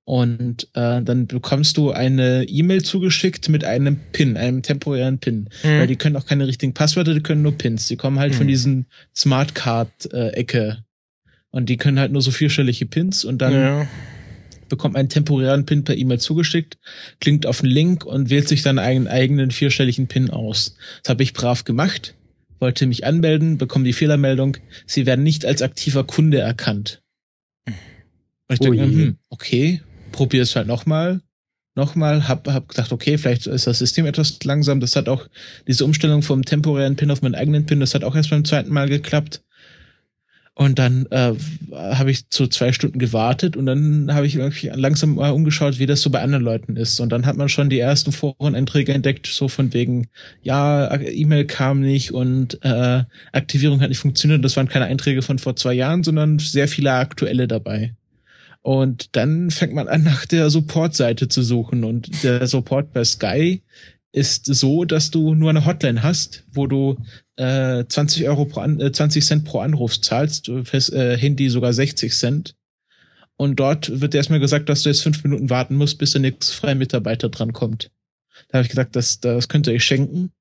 Und 0.07 0.69
äh, 0.75 1.03
dann 1.03 1.27
bekommst 1.27 1.79
du 1.79 1.91
eine 1.91 2.45
E-Mail 2.45 2.83
zugeschickt 2.83 3.49
mit 3.49 3.65
einem 3.65 3.99
PIN, 4.13 4.37
einem 4.37 4.63
temporären 4.63 5.19
PIN. 5.19 5.49
Mhm. 5.63 5.69
Weil 5.69 5.87
die 5.87 5.97
können 5.97 6.17
auch 6.17 6.27
keine 6.27 6.47
richtigen 6.47 6.75
Passwörter, 6.75 7.15
die 7.15 7.23
können 7.23 7.41
nur 7.41 7.57
PINs. 7.57 7.89
Die 7.89 7.97
kommen 7.97 8.19
halt 8.19 8.35
mhm. 8.35 8.39
von 8.39 8.47
diesen 8.47 8.87
Smart 9.15 9.55
Card-Ecke. 9.55 10.59
Äh, 10.59 10.85
und 11.55 11.69
die 11.69 11.77
können 11.77 12.01
halt 12.01 12.13
nur 12.13 12.21
so 12.21 12.33
vierstellige 12.33 12.85
PINs 12.85 13.25
und 13.25 13.39
dann 13.39 13.53
ja. 13.53 13.89
bekommt 14.69 14.95
man 14.95 15.01
einen 15.01 15.09
temporären 15.09 15.65
PIN 15.65 15.85
per 15.85 15.97
E-Mail 15.97 16.19
zugeschickt, 16.19 16.79
klingt 17.21 17.47
auf 17.47 17.63
einen 17.63 17.71
Link 17.71 18.05
und 18.05 18.29
wählt 18.29 18.49
sich 18.49 18.63
dann 18.63 18.81
einen 18.81 19.07
eigenen 19.07 19.53
vierstelligen 19.53 20.09
PIN 20.09 20.31
aus. 20.31 20.77
Das 21.03 21.11
habe 21.11 21.23
ich 21.23 21.33
brav 21.33 21.63
gemacht, 21.63 22.17
wollte 22.59 22.89
mich 22.89 23.07
anmelden, 23.07 23.57
bekomme 23.57 23.85
die 23.85 23.93
Fehlermeldung, 23.93 24.57
sie 24.85 25.07
werden 25.07 25.23
nicht 25.23 25.47
als 25.47 25.63
aktiver 25.63 26.03
Kunde 26.03 26.41
erkannt. 26.41 27.03
Und 27.67 28.55
ich 28.55 28.59
denke, 28.59 28.83
hm, 28.83 29.17
okay, 29.31 29.81
probier 30.15 30.43
es 30.43 30.57
halt 30.57 30.67
nochmal. 30.67 31.21
Nochmal, 31.77 32.29
hab, 32.29 32.47
hab 32.47 32.69
gedacht, 32.69 32.93
okay, 32.93 33.19
vielleicht 33.19 33.49
ist 33.49 33.67
das 33.67 33.81
System 33.81 34.07
etwas 34.07 34.39
langsam. 34.45 34.79
Das 34.79 34.95
hat 34.95 35.09
auch 35.09 35.27
diese 35.67 35.85
Umstellung 35.85 36.23
vom 36.23 36.45
temporären 36.45 36.95
Pin 36.95 37.11
auf 37.11 37.21
meinen 37.21 37.35
eigenen 37.35 37.67
Pin, 37.67 37.81
das 37.81 37.95
hat 37.95 38.05
auch 38.05 38.15
erst 38.15 38.31
beim 38.31 38.45
zweiten 38.45 38.73
Mal 38.73 38.89
geklappt. 38.89 39.43
Und 40.57 40.79
dann 40.79 41.07
äh, 41.11 41.33
habe 41.73 42.13
ich 42.13 42.27
so 42.33 42.47
zwei 42.47 42.73
Stunden 42.73 43.01
gewartet 43.01 43.57
und 43.57 43.67
dann 43.67 44.15
habe 44.15 44.25
ich 44.25 44.37
irgendwie 44.37 44.69
langsam 44.73 45.17
mal 45.17 45.31
umgeschaut, 45.31 45.81
wie 45.81 45.87
das 45.87 46.01
so 46.01 46.11
bei 46.11 46.23
anderen 46.23 46.45
Leuten 46.45 46.77
ist. 46.77 47.01
Und 47.01 47.11
dann 47.11 47.27
hat 47.27 47.37
man 47.37 47.49
schon 47.49 47.71
die 47.71 47.81
ersten 47.81 48.13
Foreneinträge 48.13 48.93
entdeckt, 48.93 49.27
so 49.27 49.49
von 49.49 49.75
wegen, 49.75 50.07
ja, 50.43 50.95
E-Mail 50.95 51.47
kam 51.47 51.81
nicht 51.81 52.13
und 52.13 52.63
äh, 52.63 53.03
Aktivierung 53.33 53.81
hat 53.81 53.89
nicht 53.89 53.99
funktioniert. 53.99 54.45
Das 54.45 54.57
waren 54.57 54.69
keine 54.69 54.85
Einträge 54.85 55.23
von 55.23 55.41
vor 55.41 55.57
zwei 55.57 55.75
Jahren, 55.75 56.05
sondern 56.05 56.39
sehr 56.39 56.69
viele 56.69 56.93
aktuelle 56.93 57.49
dabei. 57.49 57.97
Und 58.65 59.15
dann 59.15 59.51
fängt 59.51 59.75
man 59.75 59.89
an, 59.89 60.05
nach 60.05 60.25
der 60.25 60.49
Support-Seite 60.49 61.29
zu 61.29 61.43
suchen. 61.43 61.85
Und 61.85 62.25
der 62.25 62.47
Support 62.47 62.95
bei 62.95 63.05
Sky 63.05 63.63
ist 64.11 64.47
so, 64.47 64.87
dass 64.87 65.11
du 65.11 65.35
nur 65.35 65.51
eine 65.51 65.67
Hotline 65.67 66.03
hast, 66.03 66.45
wo 66.51 66.67
du 66.67 66.97
äh, 67.37 67.85
20 67.87 68.27
Euro 68.27 68.47
pro 68.47 68.61
An 68.61 68.81
äh, 68.81 68.91
20 68.91 69.23
Cent 69.23 69.45
pro 69.45 69.59
Anruf 69.59 70.01
zahlst, 70.01 70.51
fürs 70.63 70.89
äh, 70.89 71.19
Handy 71.19 71.51
sogar 71.51 71.75
60 71.75 72.15
Cent. 72.15 72.55
Und 73.37 73.61
dort 73.61 74.01
wird 74.01 74.15
erstmal 74.15 74.41
gesagt, 74.41 74.71
dass 74.71 74.83
du 74.83 74.89
jetzt 74.89 75.03
fünf 75.03 75.23
Minuten 75.25 75.51
warten 75.51 75.75
musst, 75.75 75.99
bis 75.99 76.13
der 76.13 76.23
nächste 76.23 76.55
freie 76.55 76.75
Mitarbeiter 76.75 77.29
drankommt. 77.29 77.91
Da 78.49 78.59
habe 78.59 78.63
ich 78.63 78.71
gesagt, 78.71 78.97
das, 78.97 79.21
das 79.21 79.49
könnt 79.49 79.67
ihr 79.67 79.75
euch 79.75 79.85
schenken. 79.85 80.33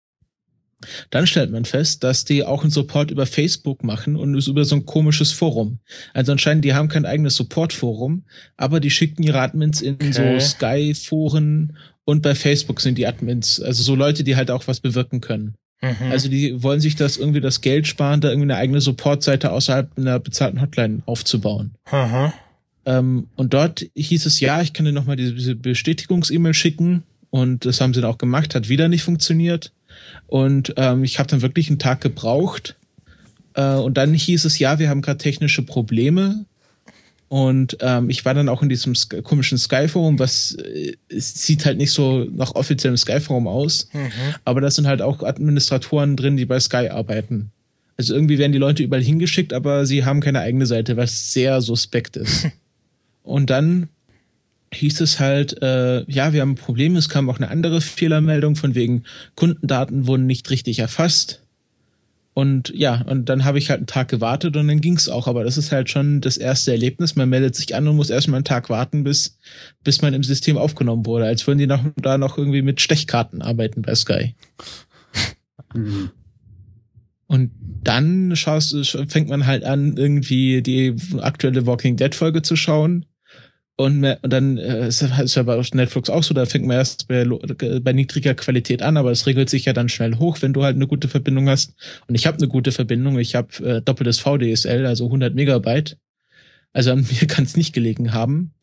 Dann 1.10 1.28
stellt 1.28 1.52
man 1.52 1.66
fest, 1.66 2.04
dass 2.04 2.26
die 2.26 2.44
auch 2.44 2.62
einen 2.62 2.72
Support 2.72 3.12
über 3.12 3.26
Facebook 3.26 3.84
machen 3.84 4.16
und 4.16 4.36
es 4.36 4.48
über 4.48 4.66
so 4.66 4.76
ein 4.76 4.86
komisches 4.86 5.32
Forum. 5.32 5.80
Also 6.14 6.32
anscheinend, 6.32 6.66
die 6.66 6.74
haben 6.74 6.88
kein 6.88 7.06
eigenes 7.06 7.36
Support-Forum, 7.36 8.24
aber 8.58 8.80
die 8.80 8.90
schicken 8.90 9.24
ihre 9.24 9.40
Admins 9.40 9.82
in 9.82 9.96
okay. 9.96 10.12
so 10.12 10.40
Sky-Foren 10.40 11.78
und 12.06 12.22
bei 12.22 12.36
Facebook 12.36 12.82
sind 12.82 12.98
die 12.98 13.08
Admins, 13.08 13.62
also 13.62 13.84
so 13.84 13.96
Leute, 13.96 14.24
die 14.24 14.36
halt 14.36 14.52
auch 14.52 14.68
was 14.68 14.80
bewirken 14.80 15.22
können. 15.22 15.56
Mhm. 15.82 16.12
Also 16.12 16.30
die 16.30 16.64
wollen 16.64 16.80
sich 16.80 16.96
das 16.96 17.18
irgendwie 17.18 17.42
das 17.42 17.62
Geld 17.62 17.88
sparen, 17.88 18.22
da 18.22 18.30
irgendwie 18.30 18.52
eine 18.52 18.58
eigene 18.58 18.82
Support-Seite 18.82 19.52
außerhalb 19.52 19.98
einer 19.98 20.20
bezahlten 20.20 20.62
Hotline 20.62 21.02
aufzubauen. 21.06 21.76
Mhm. 21.92 22.34
Ähm, 22.86 23.28
und 23.36 23.54
dort 23.54 23.86
hieß 23.96 24.26
es, 24.26 24.40
ja, 24.40 24.62
ich 24.62 24.74
kann 24.74 24.86
dir 24.86 24.92
nochmal 24.92 25.16
diese 25.16 25.56
Bestätigungs-E-Mail 25.56 26.54
schicken 26.54 27.04
und 27.30 27.66
das 27.66 27.82
haben 27.82 27.94
sie 27.94 28.02
dann 28.02 28.12
auch 28.12 28.18
gemacht, 28.18 28.56
hat 28.56 28.70
wieder 28.70 28.88
nicht 28.88 29.04
funktioniert. 29.04 29.72
Und 30.28 30.74
ähm, 30.78 31.04
ich 31.04 31.20
habe 31.20 31.30
dann 31.30 31.42
wirklich 31.42 31.70
einen 31.70 31.80
Tag 31.80 32.02
gebraucht. 32.02 32.76
Äh, 33.54 33.76
und 33.76 33.98
dann 33.98 34.14
hieß 34.14 34.46
es, 34.46 34.60
ja, 34.60 34.80
wir 34.80 34.90
haben 34.90 35.02
gerade 35.02 35.18
technische 35.18 35.64
Probleme. 35.64 36.46
Und 37.34 37.78
ähm, 37.80 38.12
ich 38.12 38.26
war 38.26 38.36
dann 38.36 38.48
auch 38.48 38.62
in 38.62 38.70
diesem 38.70 38.94
Sky 38.94 39.24
komischen 39.24 39.58
Skyforum, 39.58 40.20
was 40.20 40.56
äh, 40.56 40.94
sieht 41.10 41.66
halt 41.66 41.80
nicht 41.80 41.92
so 41.92 42.26
nach 42.26 42.54
offiziellem 42.54 42.96
Skyforum 42.96 43.48
aus. 43.48 43.90
Mhm. 43.92 44.12
Aber 44.46 44.62
da 44.62 44.70
sind 44.70 44.86
halt 44.86 45.02
auch 45.02 45.24
Administratoren 45.24 46.16
drin, 46.16 46.38
die 46.38 46.46
bei 46.46 46.60
Sky 46.60 46.90
arbeiten. 46.90 47.52
Also 47.98 48.14
irgendwie 48.14 48.38
werden 48.38 48.52
die 48.52 48.60
Leute 48.60 48.84
überall 48.84 49.02
hingeschickt, 49.02 49.52
aber 49.52 49.86
sie 49.88 50.06
haben 50.06 50.20
keine 50.22 50.42
eigene 50.42 50.68
Seite, 50.68 50.96
was 50.96 51.34
sehr 51.34 51.62
suspekt 51.62 52.18
ist. 52.18 52.50
und 53.24 53.50
dann 53.50 53.90
hieß 54.74 55.02
es 55.02 55.20
halt, 55.20 55.62
äh, 55.62 56.04
ja, 56.12 56.34
wir 56.34 56.42
haben 56.42 56.52
ein 56.52 56.56
Problem. 56.56 56.96
Es 56.96 57.10
kam 57.10 57.30
auch 57.30 57.38
eine 57.38 57.50
andere 57.50 57.82
Fehlermeldung 57.82 58.56
von 58.56 58.76
wegen 58.76 59.04
Kundendaten 59.36 60.08
wurden 60.08 60.26
nicht 60.26 60.50
richtig 60.50 60.80
erfasst. 60.80 61.42
Und 62.36 62.74
ja, 62.76 63.04
und 63.04 63.30
dann 63.30 63.46
habe 63.46 63.60
ich 63.60 63.70
halt 63.70 63.78
einen 63.78 63.88
Tag 63.88 64.08
gewartet 64.08 64.58
und 64.58 64.68
dann 64.68 64.82
ging's 64.82 65.08
auch. 65.08 65.28
Aber 65.28 65.44
das 65.44 65.58
ist 65.58 65.72
halt 65.72 65.90
schon 65.90 66.20
das 66.20 66.38
erste 66.38 66.72
Erlebnis. 66.72 67.16
Man 67.16 67.30
meldet 67.30 67.56
sich 67.56 67.76
an 67.76 67.88
und 67.88 67.96
muss 67.96 68.10
erstmal 68.10 68.38
einen 68.38 68.46
Tag 68.46 68.70
warten, 68.70 69.04
bis, 69.04 69.38
bis 69.84 70.02
man 70.02 70.16
im 70.16 70.24
System 70.24 70.58
aufgenommen 70.58 71.06
wurde. 71.06 71.26
Als 71.26 71.46
würden 71.46 71.60
die 71.60 71.68
noch, 71.68 71.86
da 72.02 72.18
noch 72.18 72.38
irgendwie 72.38 72.64
mit 72.64 72.82
Stechkarten 72.82 73.44
arbeiten 73.44 73.84
bei 73.84 73.94
Sky. 73.94 74.34
Mhm. 75.76 76.10
Und 77.28 77.52
dann 77.84 78.36
schaust, 78.36 78.76
fängt 79.08 79.30
man 79.30 79.46
halt 79.46 79.64
an, 79.64 79.96
irgendwie 79.98 80.62
die 80.62 80.96
aktuelle 81.20 81.66
Walking 81.68 81.98
Dead 81.98 82.14
Folge 82.14 82.42
zu 82.42 82.56
schauen 82.56 83.06
und, 83.84 84.06
und 84.06 84.32
dann 84.32 84.58
äh, 84.58 84.88
ist 84.88 85.02
es 85.02 85.36
ja 85.36 85.44
bei 85.44 85.62
Netflix 85.74 86.10
auch 86.10 86.24
so, 86.24 86.34
da 86.34 86.46
fängt 86.46 86.66
man 86.66 86.78
erst 86.78 87.10
bei, 87.10 87.26
bei 87.26 87.92
niedriger 87.92 88.34
Qualität 88.34 88.82
an, 88.82 88.96
aber 88.96 89.12
es 89.12 89.28
regelt 89.28 89.50
sich 89.50 89.66
ja 89.66 89.74
dann 89.74 89.90
schnell 89.90 90.16
hoch, 90.20 90.38
wenn 90.42 90.54
du 90.54 90.64
halt 90.64 90.78
eine 90.78 90.88
gute 90.88 91.10
Verbindung 91.10 91.50
hast. 91.50 91.74
Und 92.08 92.16
ich 92.16 92.26
habe 92.26 92.38
eine 92.38 92.48
gute 92.48 92.72
Verbindung, 92.72 93.20
ich 93.20 93.36
habe 93.36 93.50
äh, 93.62 93.82
doppeltes 93.82 94.20
VDSL, 94.20 94.86
also 94.86 95.06
100 95.06 95.36
Megabyte. 95.36 95.98
Also 96.72 96.92
an 96.92 97.06
mir 97.22 97.28
kann 97.28 97.44
es 97.44 97.58
nicht 97.58 97.74
gelegen 97.74 98.14
haben. 98.14 98.54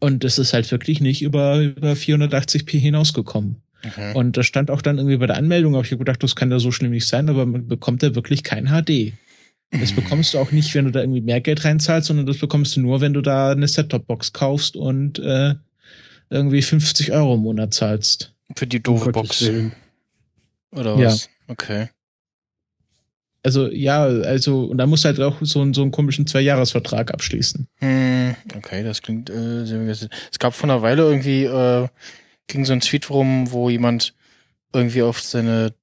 Und 0.00 0.24
es 0.24 0.38
ist 0.38 0.54
halt 0.54 0.70
wirklich 0.70 1.02
nicht 1.02 1.20
über, 1.20 1.60
über 1.60 1.92
480p 1.92 2.78
hinausgekommen. 2.78 3.56
Okay. 3.86 4.14
Und 4.14 4.38
das 4.38 4.46
stand 4.46 4.70
auch 4.70 4.80
dann 4.80 4.96
irgendwie 4.96 5.18
bei 5.18 5.26
der 5.26 5.36
Anmeldung, 5.36 5.74
aber 5.74 5.84
ich 5.84 5.90
habe 5.90 5.98
gedacht, 5.98 6.22
das 6.22 6.36
kann 6.36 6.48
da 6.48 6.58
so 6.58 6.72
schlimm 6.72 6.92
nicht 6.92 7.06
sein, 7.06 7.28
aber 7.28 7.44
man 7.44 7.68
bekommt 7.68 8.02
da 8.02 8.14
wirklich 8.14 8.42
kein 8.42 8.68
HD. 8.68 9.12
Das 9.80 9.92
bekommst 9.92 10.34
du 10.34 10.38
auch 10.38 10.52
nicht, 10.52 10.74
wenn 10.74 10.84
du 10.84 10.90
da 10.90 11.00
irgendwie 11.00 11.20
mehr 11.20 11.40
Geld 11.40 11.64
reinzahlst, 11.64 12.08
sondern 12.08 12.26
das 12.26 12.38
bekommst 12.38 12.76
du 12.76 12.80
nur, 12.80 13.00
wenn 13.00 13.12
du 13.12 13.20
da 13.20 13.50
eine 13.50 13.68
Set-Top-Box 13.68 14.32
kaufst 14.32 14.76
und 14.76 15.18
äh, 15.18 15.54
irgendwie 16.30 16.62
50 16.62 17.12
Euro 17.12 17.34
im 17.34 17.40
Monat 17.40 17.74
zahlst. 17.74 18.34
Für 18.56 18.66
die 18.66 18.82
doofe 18.82 19.10
Box. 19.10 19.50
Oder 20.72 20.98
was? 20.98 21.24
Ja. 21.24 21.30
Okay. 21.48 21.88
Also 23.42 23.68
ja, 23.70 24.04
also 24.04 24.64
und 24.64 24.78
da 24.78 24.86
musst 24.86 25.04
du 25.04 25.08
halt 25.08 25.20
auch 25.20 25.36
so, 25.42 25.70
so 25.74 25.82
einen 25.82 25.90
komischen 25.90 26.26
Zwei-Jahres-Vertrag 26.26 27.12
abschließen. 27.12 27.68
Hm, 27.80 28.34
okay, 28.56 28.82
das 28.82 29.02
klingt 29.02 29.28
äh, 29.28 29.66
sehr 29.66 29.86
Es 29.86 30.38
gab 30.38 30.54
vor 30.54 30.70
einer 30.70 30.80
Weile 30.80 31.02
irgendwie 31.02 31.44
äh, 31.44 31.86
ging 32.46 32.64
so 32.64 32.72
ein 32.72 32.80
Tweet 32.80 33.10
rum, 33.10 33.50
wo 33.50 33.68
jemand 33.68 34.14
irgendwie 34.72 35.02
auf 35.02 35.20
seine 35.20 35.74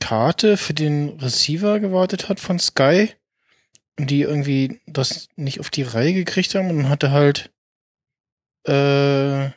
Karte 0.00 0.56
für 0.56 0.74
den 0.74 1.18
Receiver 1.20 1.80
gewartet 1.80 2.28
hat 2.28 2.40
von 2.40 2.58
Sky 2.58 3.10
und 3.98 4.10
die 4.10 4.22
irgendwie 4.22 4.80
das 4.86 5.28
nicht 5.36 5.60
auf 5.60 5.70
die 5.70 5.82
Reihe 5.82 6.14
gekriegt 6.14 6.54
haben 6.54 6.70
und 6.70 6.88
hatte 6.88 7.10
halt 7.10 7.50
äh, 8.66 9.50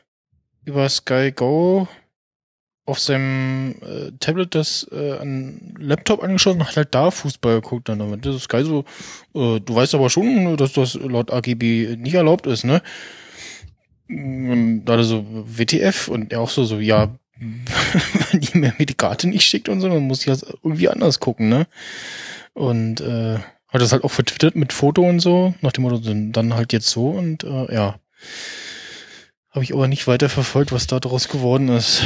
über 0.64 0.88
Sky 0.88 1.32
Go 1.32 1.88
auf 2.84 2.98
seinem 2.98 3.76
äh, 3.80 4.10
Tablet 4.18 4.54
das 4.54 4.88
äh, 4.90 5.18
an 5.18 5.74
Laptop 5.78 6.22
angeschaut 6.22 6.56
und 6.56 6.66
hat 6.66 6.76
halt 6.76 6.94
da 6.94 7.10
Fußball 7.10 7.60
geguckt. 7.60 7.88
Dann 7.88 8.00
damit 8.00 8.26
das 8.26 8.42
Sky 8.42 8.64
so, 8.64 8.80
äh, 9.34 9.60
du 9.60 9.74
weißt 9.74 9.94
aber 9.94 10.10
schon, 10.10 10.56
dass 10.56 10.72
das 10.72 10.94
laut 10.94 11.32
AGB 11.32 11.96
nicht 11.96 12.14
erlaubt 12.14 12.46
ist, 12.46 12.64
ne? 12.64 12.82
Und 14.08 14.84
da 14.84 15.02
so 15.04 15.24
WTF 15.46 16.08
und 16.08 16.32
er 16.32 16.40
auch 16.40 16.50
so, 16.50 16.64
so, 16.64 16.78
ja, 16.78 17.14
wenn 18.30 18.40
die 18.40 18.58
mir 18.58 18.72
die 18.78 18.94
Karte 18.94 19.28
nicht 19.28 19.44
schickt 19.44 19.68
und 19.68 19.80
so, 19.80 19.88
dann 19.88 20.02
muss 20.02 20.20
ich 20.20 20.26
das 20.26 20.42
irgendwie 20.42 20.88
anders 20.88 21.20
gucken, 21.20 21.48
ne? 21.48 21.66
Und 22.54 23.00
äh, 23.00 23.38
hat 23.68 23.80
das 23.80 23.92
halt 23.92 24.04
auch 24.04 24.10
vertwittert 24.10 24.54
mit 24.54 24.72
Foto 24.72 25.02
und 25.02 25.20
so, 25.20 25.54
nach 25.62 25.72
dem 25.72 25.82
Motto, 25.82 25.98
dann 25.98 26.54
halt 26.54 26.72
jetzt 26.72 26.90
so 26.90 27.08
und 27.08 27.44
äh, 27.44 27.74
ja. 27.74 27.98
Habe 29.50 29.64
ich 29.64 29.72
aber 29.72 29.88
nicht 29.88 30.06
weiter 30.06 30.28
verfolgt, 30.28 30.72
was 30.72 30.86
da 30.86 31.00
draus 31.00 31.28
geworden 31.28 31.68
ist. 31.68 32.02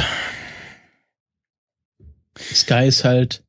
Sky 2.37 2.87
ist 2.87 3.03
halt, 3.03 3.43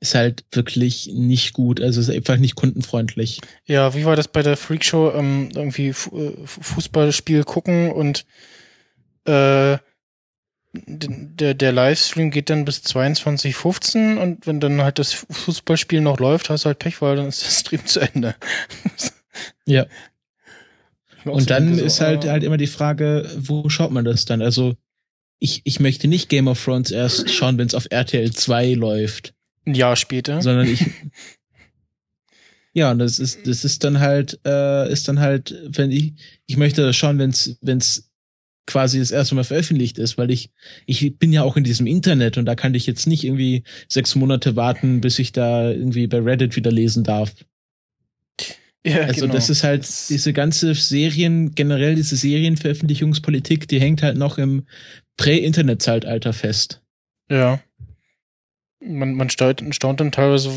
ist 0.00 0.14
halt 0.14 0.44
wirklich 0.52 1.10
nicht 1.12 1.52
gut, 1.52 1.80
also 1.80 2.00
ist 2.00 2.10
einfach 2.10 2.36
nicht 2.36 2.54
kundenfreundlich. 2.54 3.40
Ja, 3.66 3.94
wie 3.94 4.04
war 4.04 4.16
das 4.16 4.28
bei 4.28 4.42
der 4.42 4.56
Freakshow? 4.56 5.12
Ähm, 5.14 5.50
irgendwie 5.54 5.88
äh, 5.88 6.46
Fußballspiel 6.46 7.44
gucken 7.44 7.90
und 7.90 8.26
äh, 9.26 9.78
der, 10.72 11.54
der 11.54 11.72
Livestream 11.72 12.30
geht 12.30 12.48
dann 12.48 12.64
bis 12.64 12.78
22.15 12.78 14.18
und 14.18 14.46
wenn 14.46 14.60
dann 14.60 14.82
halt 14.82 14.98
das 14.98 15.12
Fußballspiel 15.12 16.00
noch 16.00 16.20
läuft, 16.20 16.48
hast 16.48 16.64
du 16.64 16.66
halt 16.66 16.78
Pech, 16.78 17.02
weil 17.02 17.16
dann 17.16 17.26
ist 17.26 17.42
der 17.42 17.50
Stream 17.50 17.86
zu 17.86 18.00
Ende. 18.00 18.36
ja. 19.66 19.86
Und 21.24 21.50
dann 21.50 21.74
so, 21.74 21.84
ist 21.84 22.00
halt, 22.00 22.24
ah. 22.24 22.30
halt 22.32 22.44
immer 22.44 22.56
die 22.56 22.66
Frage, 22.66 23.28
wo 23.36 23.68
schaut 23.68 23.90
man 23.90 24.04
das 24.04 24.24
dann? 24.24 24.42
Also, 24.42 24.74
ich, 25.38 25.62
ich 25.64 25.80
möchte 25.80 26.06
nicht 26.06 26.28
Game 26.28 26.48
of 26.48 26.62
Thrones 26.62 26.90
erst 26.90 27.30
schauen, 27.30 27.58
wenn 27.58 27.66
es 27.66 27.74
auf 27.74 27.86
RTL 27.90 28.30
2 28.30 28.74
läuft. 28.74 29.34
Ein 29.66 29.74
Jahr 29.74 29.96
später. 29.96 30.40
Sondern 30.40 30.68
ich. 30.68 30.84
ja, 32.72 32.90
und 32.90 32.98
das 32.98 33.18
ist, 33.18 33.46
das 33.46 33.64
ist 33.64 33.84
dann 33.84 34.00
halt, 34.00 34.38
äh, 34.46 34.90
ist 34.90 35.08
dann 35.08 35.18
halt, 35.18 35.54
wenn 35.66 35.90
ich, 35.90 36.14
ich 36.46 36.56
möchte 36.56 36.92
schauen, 36.92 37.18
wenn 37.18 37.30
es, 37.30 37.58
wenn 37.60 37.78
es 37.78 38.09
quasi 38.66 38.98
das 38.98 39.10
erste 39.10 39.34
Mal 39.34 39.44
veröffentlicht 39.44 39.98
ist, 39.98 40.18
weil 40.18 40.30
ich, 40.30 40.50
ich 40.86 41.18
bin 41.18 41.32
ja 41.32 41.42
auch 41.42 41.56
in 41.56 41.64
diesem 41.64 41.86
Internet 41.86 42.38
und 42.38 42.46
da 42.46 42.54
kann 42.54 42.74
ich 42.74 42.86
jetzt 42.86 43.06
nicht 43.06 43.24
irgendwie 43.24 43.64
sechs 43.88 44.14
Monate 44.14 44.56
warten, 44.56 45.00
bis 45.00 45.18
ich 45.18 45.32
da 45.32 45.70
irgendwie 45.70 46.06
bei 46.06 46.18
Reddit 46.18 46.56
wieder 46.56 46.70
lesen 46.70 47.02
darf. 47.04 47.32
Ja, 48.84 49.00
also 49.02 49.22
genau. 49.22 49.34
das 49.34 49.50
ist 49.50 49.62
halt 49.62 49.86
diese 50.08 50.32
ganze 50.32 50.74
Serien, 50.74 51.54
generell 51.54 51.94
diese 51.94 52.16
Serienveröffentlichungspolitik, 52.16 53.68
die 53.68 53.80
hängt 53.80 54.02
halt 54.02 54.16
noch 54.16 54.38
im 54.38 54.64
Prä-Internet-Zeitalter 55.18 56.32
fest. 56.32 56.80
Ja. 57.30 57.60
Man, 58.82 59.14
man 59.14 59.28
staunt, 59.28 59.62
staunt 59.74 60.00
dann 60.00 60.12
teilweise, 60.12 60.50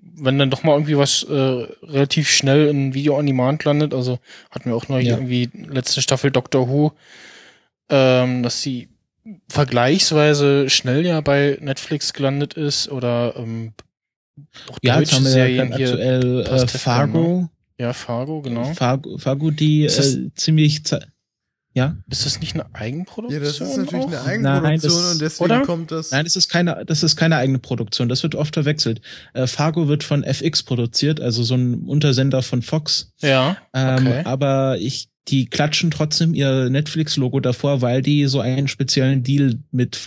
wenn 0.00 0.38
dann 0.38 0.50
doch 0.50 0.62
mal 0.62 0.72
irgendwie 0.72 0.96
was 0.96 1.22
äh, 1.24 1.32
relativ 1.32 2.30
schnell 2.30 2.68
in 2.68 2.94
Video 2.94 3.18
on 3.18 3.26
Demand 3.26 3.62
landet. 3.64 3.92
Also 3.92 4.18
hatten 4.50 4.70
wir 4.70 4.76
auch 4.76 4.88
noch 4.88 4.98
ja. 4.98 5.16
irgendwie 5.16 5.50
letzte 5.68 6.00
Staffel 6.00 6.30
Doctor 6.30 6.70
Who, 6.70 6.92
ähm, 7.88 8.42
dass 8.42 8.62
sie 8.62 8.88
vergleichsweise 9.48 10.70
schnell 10.70 11.04
ja 11.04 11.20
bei 11.20 11.58
Netflix 11.60 12.12
gelandet 12.12 12.54
ist 12.54 12.88
oder 12.88 13.34
ähm, 13.36 13.72
auch 14.68 14.78
ja, 14.82 14.98
deutsche 14.98 15.22
Serien 15.22 15.70
ja 15.70 15.74
aktuell 15.76 16.40
äh, 16.46 16.66
Fargo. 16.68 17.18
Ne? 17.18 17.50
Ja, 17.78 17.92
Fargo, 17.92 18.40
genau. 18.42 18.72
Fargo, 18.74 19.18
Fargo 19.18 19.50
die 19.50 19.84
äh, 19.84 20.30
ziemlich 20.34 20.82
ja. 21.76 21.94
Ist 22.08 22.24
das 22.24 22.40
nicht 22.40 22.54
eine 22.54 22.74
Eigenproduktion? 22.74 23.42
Ja, 23.42 23.46
das 23.46 23.60
ist 23.60 23.76
natürlich 23.76 24.06
auch? 24.06 24.26
eine 24.26 24.52
Eigenproduktion 24.52 24.62
Nein, 24.62 24.80
das, 24.80 25.12
und 25.12 25.20
deswegen 25.20 25.44
oder? 25.44 25.60
kommt 25.60 25.90
das. 25.90 26.10
Nein, 26.10 26.24
das 26.24 26.34
ist 26.34 26.48
keine, 26.48 26.84
das 26.86 27.02
ist 27.02 27.16
keine 27.16 27.36
eigene 27.36 27.58
Produktion. 27.58 28.08
Das 28.08 28.22
wird 28.22 28.34
oft 28.34 28.54
verwechselt. 28.54 29.02
Äh, 29.34 29.46
Fargo 29.46 29.86
wird 29.86 30.02
von 30.02 30.24
FX 30.24 30.62
produziert, 30.62 31.20
also 31.20 31.42
so 31.42 31.54
ein 31.54 31.82
Untersender 31.86 32.40
von 32.40 32.62
Fox. 32.62 33.12
Ja. 33.20 33.58
Ähm, 33.74 34.06
okay. 34.06 34.22
Aber 34.24 34.78
ich, 34.78 35.10
die 35.28 35.46
klatschen 35.46 35.90
trotzdem 35.90 36.34
ihr 36.34 36.70
Netflix-Logo 36.70 37.40
davor, 37.40 37.80
weil 37.80 38.02
die 38.02 38.26
so 38.26 38.40
einen 38.40 38.68
speziellen 38.68 39.22
Deal 39.22 39.58
mit 39.72 39.98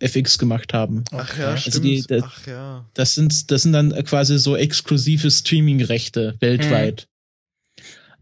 FX 0.00 0.38
gemacht 0.38 0.72
haben. 0.72 1.04
Ach 1.12 1.38
ja, 1.38 1.50
also 1.50 1.70
stimmt. 1.70 1.84
Die, 1.84 2.02
das, 2.06 2.22
Ach 2.24 2.46
ja. 2.46 2.84
Das 2.94 3.14
sind, 3.14 3.50
das 3.50 3.62
sind 3.62 3.72
dann 3.72 3.92
quasi 4.04 4.38
so 4.38 4.56
exklusive 4.56 5.30
Streaming-Rechte 5.30 6.36
weltweit. 6.40 7.08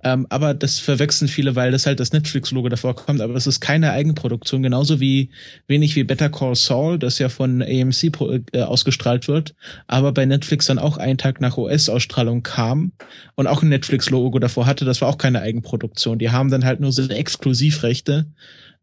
Hm. 0.03 0.13
Ähm, 0.13 0.27
aber 0.29 0.55
das 0.55 0.79
verwechseln 0.79 1.29
viele, 1.29 1.57
weil 1.57 1.73
das 1.73 1.87
halt 1.87 2.01
das 2.01 2.13
Netflix-Logo 2.13 2.69
davor 2.69 2.95
kommt, 2.95 3.21
aber 3.21 3.35
es 3.35 3.47
ist 3.47 3.61
keine 3.61 3.93
Eigenproduktion, 3.93 4.63
genauso 4.63 5.01
wie 5.01 5.31
wenig 5.67 5.97
wie 5.97 6.05
Better 6.05 6.29
Call 6.29 6.55
Saul, 6.55 6.99
das 6.99 7.19
ja 7.19 7.29
von 7.29 7.63
AMC 7.63 8.13
äh, 8.53 8.63
ausgestrahlt 8.63 9.29
wird, 9.29 9.55
aber 9.87 10.13
bei 10.13 10.27
Netflix 10.27 10.67
dann 10.67 10.79
auch 10.79 10.99
einen 10.99 11.19
Tag 11.19 11.41
nach 11.41 11.57
US-Ausstrahlung 11.57 12.43
kam 12.43 12.93
und 13.35 13.47
auch 13.47 13.63
ein 13.63 13.69
Netflix-Logo 13.69 14.39
davor 14.39 14.67
hatte, 14.67 14.85
das 14.85 15.01
war 15.01 15.09
auch 15.09 15.19
keine 15.19 15.41
Eigenproduktion. 15.41 16.19
Die 16.19 16.31
haben 16.31 16.51
dann 16.51 16.65
halt 16.65 16.81
nur 16.81 16.93
so 16.93 17.03
Exklusivrechte 17.03 18.27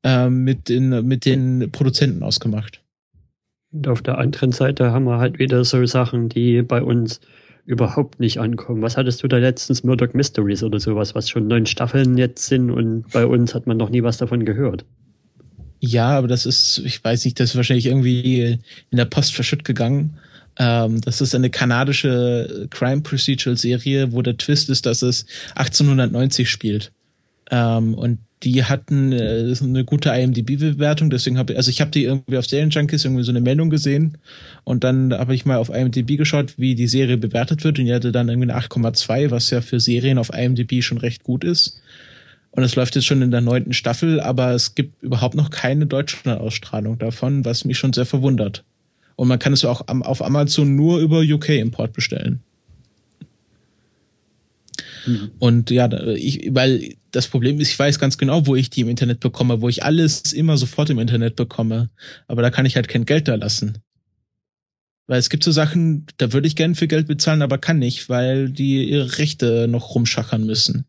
äh, 0.04 0.30
mit, 0.30 0.70
den, 0.70 1.06
mit 1.08 1.26
den 1.26 1.70
Produzenten 1.72 2.24
ausgemacht. 2.24 2.82
Und 3.72 3.88
auf 3.88 4.02
der 4.02 4.18
anderen 4.20 4.52
Seite 4.52 4.92
haben 4.92 5.06
wir 5.06 5.18
halt 5.18 5.40
wieder 5.40 5.64
so 5.64 5.84
Sachen, 5.86 6.30
die 6.30 6.62
bei 6.62 6.82
uns 6.82 7.22
überhaupt 7.66 8.20
nicht 8.20 8.40
ankommen. 8.40 8.82
Was 8.82 8.98
hattest 8.98 9.24
du 9.24 9.28
da 9.28 9.38
letztens? 9.38 9.84
Murdoch 9.84 10.14
Mysteries 10.14 10.64
oder 10.64 10.80
sowas, 10.80 11.16
was 11.16 11.30
schon 11.30 11.48
neun 11.48 11.66
Staffeln 11.66 12.18
jetzt 12.18 12.48
sind 12.48 12.70
und 12.70 13.06
bei 13.12 13.26
uns 13.26 13.56
hat 13.56 13.68
man 13.68 13.78
noch 13.78 13.90
nie 13.90 14.04
was 14.04 14.18
davon 14.18 14.46
gehört. 14.46 14.86
Ja, 15.80 16.18
aber 16.18 16.28
das 16.28 16.46
ist, 16.46 16.82
ich 16.86 17.04
weiß 17.04 17.26
nicht, 17.26 17.40
das 17.40 17.52
ist 17.52 17.56
wahrscheinlich 17.56 17.88
irgendwie 17.88 18.60
in 18.90 18.98
der 18.98 19.06
Post 19.06 19.36
verschütt 19.36 19.66
gegangen. 19.66 20.18
Ähm, 20.58 21.02
das 21.02 21.20
ist 21.20 21.36
eine 21.36 21.50
kanadische 21.50 22.68
Crime 22.70 23.02
Procedural 23.02 23.58
Serie, 23.58 24.12
wo 24.12 24.22
der 24.22 24.38
Twist 24.38 24.70
ist, 24.70 24.86
dass 24.86 25.02
es 25.02 25.26
1890 25.56 26.50
spielt. 26.50 26.92
Ähm, 27.52 27.96
und 27.96 28.20
die 28.44 28.64
hatten 28.64 29.14
äh, 29.14 29.54
eine 29.62 29.86
gute 29.86 30.10
IMDb-Bewertung, 30.10 31.10
deswegen 31.10 31.38
habe 31.38 31.54
ich, 31.54 31.58
also 31.58 31.70
ich 31.70 31.80
habe 31.82 31.92
die 31.92 32.04
irgendwie 32.04 32.38
auf 32.38 32.46
Serienjunkies 32.46 33.06
irgendwie 33.06 33.24
so 33.24 33.32
eine 33.32 33.42
Meldung 33.42 33.70
gesehen 33.70 34.18
und 34.64 34.84
dann 34.84 35.14
habe 35.14 35.34
ich 35.34 35.46
mal 35.46 35.58
auf 35.58 35.70
IMDb 35.70 36.18
geschaut, 36.18 36.56
wie 36.58 36.76
die 36.76 36.88
Serie 36.88 37.18
bewertet 37.18 37.64
wird 37.64 37.80
und 37.80 37.86
die 37.86 37.94
hatte 37.94 38.12
dann 38.12 38.30
irgendwie 38.30 38.52
eine 38.52 38.60
8,2, 38.60 39.32
was 39.32 39.50
ja 39.50 39.62
für 39.62 39.80
Serien 39.80 40.18
auf 40.18 40.34
IMDb 40.34 40.84
schon 40.84 40.98
recht 40.98 41.24
gut 41.24 41.44
ist. 41.44 41.82
Und 42.52 42.64
es 42.64 42.76
läuft 42.76 42.94
jetzt 42.94 43.06
schon 43.06 43.24
in 43.24 43.32
der 43.32 43.42
neunten 43.42 43.74
Staffel, 43.74 44.20
aber 44.20 44.52
es 44.52 44.76
gibt 44.76 45.02
überhaupt 45.02 45.34
noch 45.34 45.50
keine 45.50 45.88
Deutschland-Ausstrahlung 45.88 47.00
davon, 47.00 47.46
was 47.46 47.66
mich 47.66 47.80
schon 47.80 47.94
sehr 47.94 48.06
verwundert. 48.06 48.64
Und 49.16 49.28
man 49.28 49.40
kann 49.40 49.54
es 49.54 49.66
auch 49.66 49.88
auf 49.88 50.24
Amazon 50.24 50.76
nur 50.76 51.00
über 51.00 51.22
UK-Import 51.22 51.94
bestellen. 51.94 52.42
Mhm. 55.06 55.32
Und 55.40 55.72
ja, 55.72 55.92
ich, 56.14 56.50
weil 56.52 56.96
das 57.12 57.28
Problem 57.28 57.60
ist, 57.60 57.70
ich 57.70 57.80
weiß 57.80 58.00
ganz 58.00 58.18
genau, 58.18 58.48
wo 58.48 58.56
ich 58.56 58.70
die 58.70 58.82
im 58.82 58.90
Internet 58.90 59.20
bekomme, 59.20 59.62
wo 59.62 59.70
ich 59.70 59.84
alles 59.84 60.34
immer 60.34 60.58
sofort 60.58 60.90
im 60.90 61.00
Internet 61.00 61.36
bekomme. 61.36 61.90
Aber 62.28 62.42
da 62.42 62.50
kann 62.50 62.66
ich 62.66 62.76
halt 62.76 62.88
kein 62.88 63.06
Geld 63.06 63.28
da 63.28 63.36
lassen. 63.36 63.80
Weil 65.08 65.20
es 65.20 65.30
gibt 65.30 65.44
so 65.44 65.52
Sachen, 65.52 66.06
da 66.18 66.32
würde 66.32 66.48
ich 66.48 66.56
gern 66.56 66.76
für 66.76 66.88
Geld 66.88 67.08
bezahlen, 67.08 67.42
aber 67.42 67.58
kann 67.58 67.78
nicht, 67.78 68.08
weil 68.08 68.50
die 68.50 68.90
ihre 68.90 69.18
Rechte 69.18 69.68
noch 69.68 69.96
rumschachern 69.96 70.46
müssen. 70.46 70.86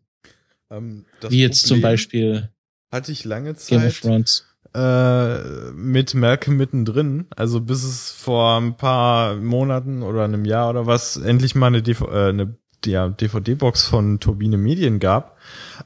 Ähm, 0.70 1.04
Wie 1.28 1.40
jetzt 1.40 1.62
Problem 1.62 1.68
zum 1.68 1.80
Beispiel. 1.82 2.48
Hatte 2.92 3.12
ich 3.12 3.24
lange 3.24 3.56
Zeit. 3.56 4.44
Äh, 4.76 5.70
mit 5.72 6.14
Malcolm 6.14 6.56
mittendrin, 6.56 7.26
also 7.36 7.60
bis 7.60 7.84
es 7.84 8.10
vor 8.10 8.60
ein 8.60 8.76
paar 8.76 9.36
Monaten 9.36 10.02
oder 10.02 10.24
einem 10.24 10.44
Jahr 10.44 10.70
oder 10.70 10.84
was 10.84 11.16
endlich 11.16 11.54
mal 11.54 11.68
eine, 11.68 11.80
DV 11.80 12.08
äh, 12.08 12.28
eine 12.30 12.56
ja, 12.86 13.08
DVD-Box 13.08 13.86
von 13.86 14.20
Turbine 14.20 14.56
Medien 14.56 15.00
gab, 15.00 15.36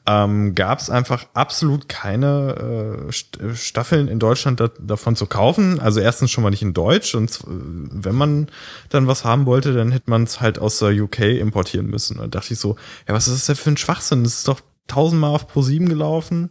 ähm, 0.06 0.54
gab 0.54 0.80
es 0.80 0.90
einfach 0.90 1.26
absolut 1.34 1.88
keine 1.88 3.08
äh, 3.08 3.54
Staffeln 3.54 4.08
in 4.08 4.18
Deutschland 4.18 4.60
da, 4.60 4.68
davon 4.80 5.16
zu 5.16 5.26
kaufen. 5.26 5.80
Also 5.80 6.00
erstens 6.00 6.30
schon 6.30 6.44
mal 6.44 6.50
nicht 6.50 6.62
in 6.62 6.74
Deutsch 6.74 7.14
und 7.14 7.40
wenn 7.46 8.14
man 8.14 8.48
dann 8.88 9.06
was 9.06 9.24
haben 9.24 9.46
wollte, 9.46 9.72
dann 9.72 9.92
hätte 9.92 10.10
man 10.10 10.24
es 10.24 10.40
halt 10.40 10.58
aus 10.58 10.78
der 10.78 10.90
UK 10.90 11.20
importieren 11.20 11.86
müssen. 11.86 12.18
Und 12.18 12.34
da 12.34 12.40
dachte 12.40 12.54
ich 12.54 12.60
so, 12.60 12.76
ja, 13.06 13.14
was 13.14 13.28
ist 13.28 13.36
das 13.36 13.46
denn 13.46 13.56
für 13.56 13.70
ein 13.70 13.76
Schwachsinn? 13.76 14.24
Das 14.24 14.34
ist 14.34 14.48
doch 14.48 14.60
tausendmal 14.86 15.34
auf 15.34 15.52
Pro7 15.52 15.88
gelaufen 15.88 16.50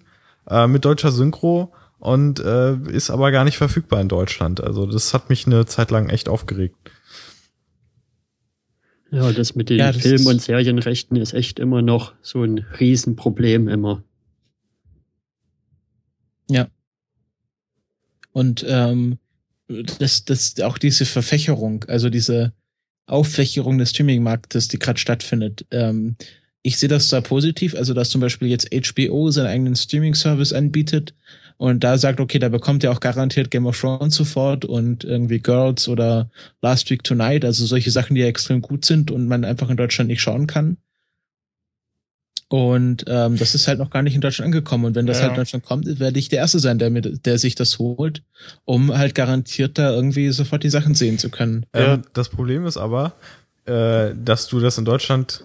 äh, 0.49 0.67
mit 0.67 0.85
deutscher 0.85 1.11
Synchro 1.11 1.73
und 1.99 2.39
äh, 2.39 2.75
ist 2.91 3.09
aber 3.09 3.31
gar 3.31 3.43
nicht 3.43 3.57
verfügbar 3.57 4.01
in 4.01 4.09
Deutschland. 4.09 4.61
Also 4.61 4.85
das 4.85 5.13
hat 5.13 5.29
mich 5.29 5.47
eine 5.47 5.65
Zeit 5.65 5.91
lang 5.91 6.09
echt 6.09 6.29
aufgeregt. 6.29 6.75
Ja, 9.11 9.31
das 9.31 9.55
mit 9.55 9.69
den 9.69 9.79
ja, 9.79 9.93
Film- 9.93 10.27
und 10.27 10.41
Serienrechten 10.41 11.15
ist 11.17 11.33
echt 11.33 11.59
immer 11.59 11.81
noch 11.81 12.13
so 12.21 12.43
ein 12.43 12.59
Riesenproblem 12.79 13.67
immer. 13.69 14.03
Ja. 16.49 16.67
Und 18.31 18.65
ähm, 18.67 19.17
das, 19.99 20.25
das 20.25 20.59
auch 20.61 20.77
diese 20.77 21.05
Verfächerung, 21.05 21.85
also 21.87 22.09
diese 22.09 22.53
Auffächerung 23.05 23.77
des 23.77 23.91
Streaming-Marktes, 23.91 24.67
die 24.67 24.79
gerade 24.79 24.99
stattfindet. 24.99 25.65
Ähm, 25.71 26.15
ich 26.61 26.77
sehe 26.77 26.89
das 26.89 27.07
zwar 27.07 27.21
positiv, 27.21 27.75
also 27.75 27.93
dass 27.93 28.09
zum 28.09 28.19
Beispiel 28.19 28.49
jetzt 28.49 28.69
HBO 28.73 29.31
seinen 29.31 29.47
eigenen 29.47 29.75
Streaming-Service 29.75 30.51
anbietet 30.51 31.13
und 31.57 31.83
da 31.83 31.97
sagt, 31.97 32.19
okay, 32.19 32.39
da 32.39 32.49
bekommt 32.49 32.83
ihr 32.83 32.91
auch 32.91 32.99
garantiert 32.99 33.51
Game 33.51 33.65
of 33.65 33.79
Thrones 33.79 34.15
sofort 34.15 34.63
und 34.63 35.03
irgendwie 35.03 35.39
Girls 35.39 35.87
oder 35.87 36.29
Last 36.61 36.89
Week 36.89 37.03
Tonight, 37.03 37.43
also 37.43 37.65
solche 37.65 37.91
Sachen, 37.91 38.15
die 38.15 38.21
ja 38.21 38.27
extrem 38.27 38.61
gut 38.61 38.85
sind 38.85 39.11
und 39.11 39.27
man 39.27 39.43
einfach 39.43 39.69
in 39.69 39.77
Deutschland 39.77 40.09
nicht 40.09 40.21
schauen 40.21 40.47
kann. 40.47 40.77
Und 42.49 43.03
ähm, 43.07 43.35
das 43.37 43.55
ist 43.55 43.67
halt 43.67 43.77
noch 43.77 43.89
gar 43.89 44.03
nicht 44.03 44.15
in 44.15 44.21
Deutschland 44.21 44.45
angekommen. 44.45 44.85
Und 44.85 44.95
wenn 44.95 45.05
das 45.05 45.17
ja. 45.17 45.23
halt 45.23 45.33
in 45.33 45.37
Deutschland 45.37 45.65
kommt, 45.65 45.99
werde 45.99 46.17
ich 46.17 46.29
der 46.29 46.39
Erste 46.39 46.59
sein, 46.59 46.79
der, 46.79 46.89
mit, 46.89 47.25
der 47.25 47.39
sich 47.39 47.55
das 47.55 47.77
holt, 47.77 48.23
um 48.63 48.95
halt 48.95 49.15
garantiert 49.15 49.77
da 49.77 49.91
irgendwie 49.91 50.29
sofort 50.29 50.63
die 50.63 50.69
Sachen 50.69 50.95
sehen 50.95 51.17
zu 51.17 51.29
können. 51.29 51.65
Ähm, 51.73 52.03
das 52.13 52.29
Problem 52.29 52.65
ist 52.65 52.77
aber, 52.77 53.13
äh, 53.65 54.11
dass 54.15 54.47
du 54.47 54.61
das 54.61 54.77
in 54.77 54.85
Deutschland 54.85 55.43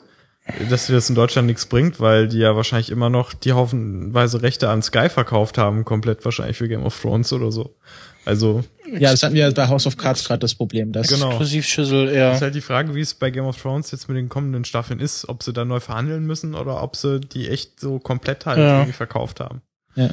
dass 0.69 0.87
dir 0.87 0.95
das 0.95 1.09
in 1.09 1.15
Deutschland 1.15 1.47
nichts 1.47 1.67
bringt, 1.67 2.01
weil 2.01 2.29
die 2.29 2.39
ja 2.39 2.57
wahrscheinlich 2.57 2.91
immer 2.91 3.11
noch 3.11 3.33
die 3.33 3.53
haufenweise 3.53 4.43
Rechte 4.43 4.69
an 4.69 4.83
Sky 4.83 5.09
verkauft 5.09 5.57
haben, 5.57 5.85
komplett 5.85 6.25
wahrscheinlich 6.25 6.57
für 6.57 6.69
Game 6.69 6.85
of 6.85 7.01
Thrones 7.01 7.33
oder 7.33 7.53
so. 7.53 7.77
Also. 8.25 8.63
Ja, 8.87 9.11
das 9.11 9.23
hatten 9.23 9.35
wir 9.35 9.51
bei 9.53 9.69
House 9.69 9.87
of 9.87 9.97
Cards 9.97 10.25
gerade 10.25 10.41
das 10.41 10.55
Problem. 10.55 10.93
Das 10.93 11.09
genau. 11.09 11.29
Exklusivschüssel, 11.29 12.13
ja. 12.15 12.29
Das 12.29 12.37
ist 12.37 12.43
halt 12.43 12.55
die 12.55 12.61
Frage, 12.61 12.95
wie 12.95 13.01
es 13.01 13.15
bei 13.15 13.31
Game 13.31 13.45
of 13.45 13.61
Thrones 13.61 13.91
jetzt 13.91 14.09
mit 14.09 14.17
den 14.17 14.29
kommenden 14.29 14.65
Staffeln 14.65 15.01
ist, 15.01 15.29
ob 15.29 15.43
sie 15.43 15.53
da 15.53 15.65
neu 15.65 15.81
verhandeln 15.81 16.27
müssen 16.27 16.55
oder 16.55 16.83
ob 16.83 16.97
sie 16.97 17.21
die 17.21 17.49
echt 17.49 17.81
so 17.81 17.99
komplett 17.99 18.47
halt 18.47 18.59
ja. 18.59 18.79
irgendwie 18.79 18.93
verkauft 18.93 19.41
haben. 19.41 19.63
Ja. 19.95 20.11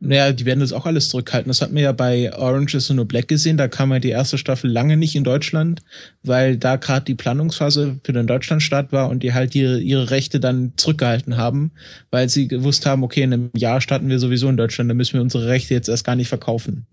Naja, 0.00 0.32
die 0.32 0.46
werden 0.46 0.60
das 0.60 0.72
auch 0.72 0.86
alles 0.86 1.08
zurückhalten. 1.08 1.48
Das 1.48 1.60
hat 1.60 1.72
man 1.72 1.82
ja 1.82 1.92
bei 1.92 2.32
Orange 2.34 2.76
is 2.76 2.86
the 2.86 2.94
New 2.94 3.04
Black 3.04 3.28
gesehen. 3.28 3.56
Da 3.56 3.68
kam 3.68 3.92
ja 3.92 3.98
die 3.98 4.10
erste 4.10 4.38
Staffel 4.38 4.70
lange 4.70 4.96
nicht 4.96 5.14
in 5.14 5.24
Deutschland, 5.24 5.80
weil 6.22 6.56
da 6.56 6.76
gerade 6.76 7.04
die 7.04 7.14
Planungsphase 7.14 8.00
für 8.02 8.12
den 8.12 8.26
Deutschlandstart 8.26 8.92
war 8.92 9.10
und 9.10 9.22
die 9.22 9.34
halt 9.34 9.54
ihre, 9.54 9.80
ihre 9.80 10.10
Rechte 10.10 10.40
dann 10.40 10.72
zurückgehalten 10.76 11.36
haben, 11.36 11.72
weil 12.10 12.28
sie 12.28 12.48
gewusst 12.48 12.86
haben, 12.86 13.02
okay, 13.02 13.22
in 13.22 13.32
einem 13.32 13.50
Jahr 13.56 13.80
starten 13.80 14.08
wir 14.08 14.18
sowieso 14.18 14.48
in 14.48 14.56
Deutschland, 14.56 14.90
da 14.90 14.94
müssen 14.94 15.14
wir 15.14 15.22
unsere 15.22 15.48
Rechte 15.48 15.74
jetzt 15.74 15.88
erst 15.88 16.04
gar 16.04 16.16
nicht 16.16 16.28
verkaufen. 16.28 16.86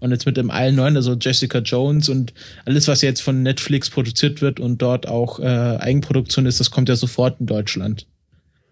Und 0.00 0.10
jetzt 0.10 0.26
mit 0.26 0.36
dem 0.36 0.50
allen 0.50 0.74
neuen, 0.74 0.96
also 0.96 1.14
Jessica 1.14 1.58
Jones 1.58 2.08
und 2.08 2.34
alles, 2.64 2.88
was 2.88 3.02
jetzt 3.02 3.22
von 3.22 3.44
Netflix 3.44 3.88
produziert 3.88 4.42
wird 4.42 4.58
und 4.58 4.82
dort 4.82 5.06
auch 5.06 5.38
äh, 5.38 5.44
Eigenproduktion 5.44 6.46
ist, 6.46 6.58
das 6.58 6.72
kommt 6.72 6.88
ja 6.88 6.96
sofort 6.96 7.38
in 7.38 7.46
Deutschland. 7.46 8.06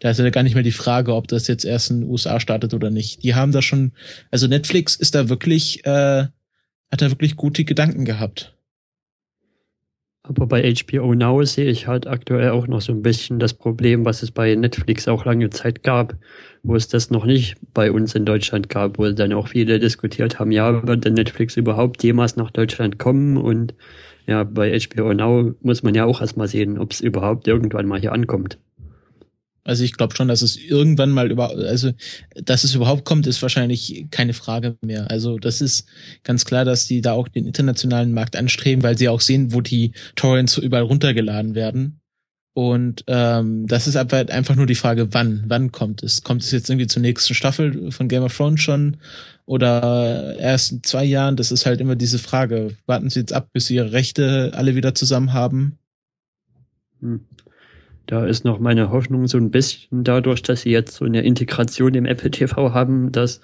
Da 0.01 0.11
ist 0.11 0.19
ja 0.19 0.31
gar 0.31 0.43
nicht 0.43 0.55
mehr 0.55 0.63
die 0.63 0.73
Frage, 0.73 1.15
ob 1.15 1.29
das 1.29 1.47
jetzt 1.47 1.65
erst 1.65 1.91
in 1.91 2.01
den 2.01 2.11
USA 2.11 2.41
startet 2.41 2.75
oder 2.75 2.91
nicht. 2.91 3.23
Die 3.23 3.35
haben 3.35 3.53
da 3.53 3.63
schon, 3.63 3.93
also 4.31 4.47
Netflix 4.47 4.97
ist 4.97 5.15
da 5.15 5.29
wirklich, 5.29 5.85
äh, 5.85 6.27
hat 6.91 7.03
da 7.03 7.11
wirklich 7.11 7.37
gute 7.37 7.65
Gedanken 7.65 8.05
gehabt. 8.05 8.55
Aber 10.23 10.47
bei 10.47 10.75
HBO 10.75 11.15
Now 11.15 11.43
sehe 11.45 11.71
ich 11.71 11.87
halt 11.87 12.07
aktuell 12.07 12.51
auch 12.51 12.67
noch 12.67 12.81
so 12.81 12.93
ein 12.93 13.03
bisschen 13.03 13.39
das 13.39 13.53
Problem, 13.53 14.05
was 14.05 14.23
es 14.23 14.31
bei 14.31 14.55
Netflix 14.55 15.09
auch 15.09 15.25
lange 15.25 15.51
Zeit 15.51 15.83
gab, 15.83 16.15
wo 16.63 16.77
es 16.77 16.89
das 16.89 17.11
noch 17.11 17.25
nicht 17.25 17.57
bei 17.75 17.91
uns 17.91 18.15
in 18.15 18.25
Deutschland 18.25 18.69
gab, 18.69 18.99
wo 18.99 19.11
dann 19.11 19.33
auch 19.33 19.49
viele 19.49 19.81
diskutiert 19.81 20.39
haben, 20.39 20.53
ja, 20.53 20.87
wird 20.87 21.05
denn 21.05 21.15
Netflix 21.15 21.57
überhaupt 21.57 22.03
jemals 22.05 22.37
nach 22.37 22.51
Deutschland 22.51 22.99
kommen? 22.99 23.39
Und 23.39 23.75
ja, 24.27 24.45
bei 24.45 24.79
HBO 24.79 25.13
Now 25.15 25.55
muss 25.63 25.83
man 25.83 25.95
ja 25.95 26.05
auch 26.05 26.21
erstmal 26.21 26.49
sehen, 26.49 26.79
ob 26.79 26.93
es 26.93 27.01
überhaupt 27.01 27.49
irgendwann 27.49 27.87
mal 27.87 28.01
hier 28.01 28.13
ankommt. 28.13 28.59
Also 29.65 29.85
ich 29.85 29.93
glaube 29.95 30.17
schon, 30.17 30.29
dass 30.29 30.43
es 30.43 30.57
irgendwann 30.57 31.11
mal 31.11 31.31
über, 31.31 31.51
also 31.51 31.93
dass 32.35 32.65
es 32.65 32.75
überhaupt 32.75 33.05
kommt, 33.05 33.27
ist 33.27 33.43
wahrscheinlich 33.43 34.07
keine 34.11 34.33
Frage 34.33 34.77
mehr. 34.83 35.11
Also 35.11 35.39
das 35.39 35.61
ist 35.61 35.87
ganz 36.25 36.45
klar, 36.45 36.65
dass 36.65 36.87
die 36.87 37.01
da 37.01 37.13
auch 37.13 37.29
den 37.29 37.47
internationalen 37.47 38.13
Markt 38.13 38.37
anstreben, 38.37 38.83
weil 38.83 38.97
sie 38.97 39.09
auch 39.09 39.21
sehen, 39.21 39.53
wo 39.53 39.61
die 39.61 39.93
Torrents 40.17 40.57
überall 40.59 40.85
runtergeladen 40.85 41.55
werden. 41.55 42.01
Und 42.53 43.05
ähm, 43.07 43.67
das 43.69 43.87
ist 43.87 43.97
aber 43.97 44.29
einfach 44.31 44.57
nur 44.57 44.67
die 44.67 44.75
Frage, 44.75 45.15
wann, 45.15 45.45
wann 45.47 45.71
kommt 45.71 46.03
es? 46.03 46.23
Kommt 46.23 46.43
es 46.43 46.51
jetzt 46.51 46.69
irgendwie 46.69 46.89
zur 46.89 47.03
nächsten 47.03 47.35
Staffel 47.35 47.93
von 47.93 48.09
Game 48.09 48.25
of 48.25 48.37
Thrones 48.37 48.61
schon 48.61 48.97
oder 49.47 50.37
erst 50.37 50.73
in 50.73 50.83
zwei 50.83 51.05
Jahren? 51.05 51.37
Das 51.37 51.53
ist 51.53 51.65
halt 51.65 51.81
immer 51.81 51.97
diese 51.97 52.19
Frage. 52.19 52.77
Warten 52.87 53.09
Sie 53.09 53.21
jetzt 53.21 53.33
ab, 53.33 53.49
bis 53.53 53.67
Sie 53.67 53.77
Ihre 53.77 53.93
Rechte 53.93 54.51
alle 54.55 54.75
wieder 54.75 54.95
zusammen 54.95 55.33
haben? 55.33 55.79
Hm. 57.01 57.21
Da 58.11 58.27
ist 58.27 58.45
noch 58.45 58.59
meine 58.59 58.91
Hoffnung 58.91 59.29
so 59.29 59.39
ein 59.39 59.53
bisschen 59.53 60.03
dadurch, 60.03 60.43
dass 60.43 60.63
sie 60.63 60.71
jetzt 60.71 60.97
so 60.97 61.05
eine 61.05 61.23
Integration 61.23 61.95
im 61.95 62.07
Apple 62.07 62.33
TV 62.33 62.75
haben, 62.75 63.13
dass, 63.13 63.41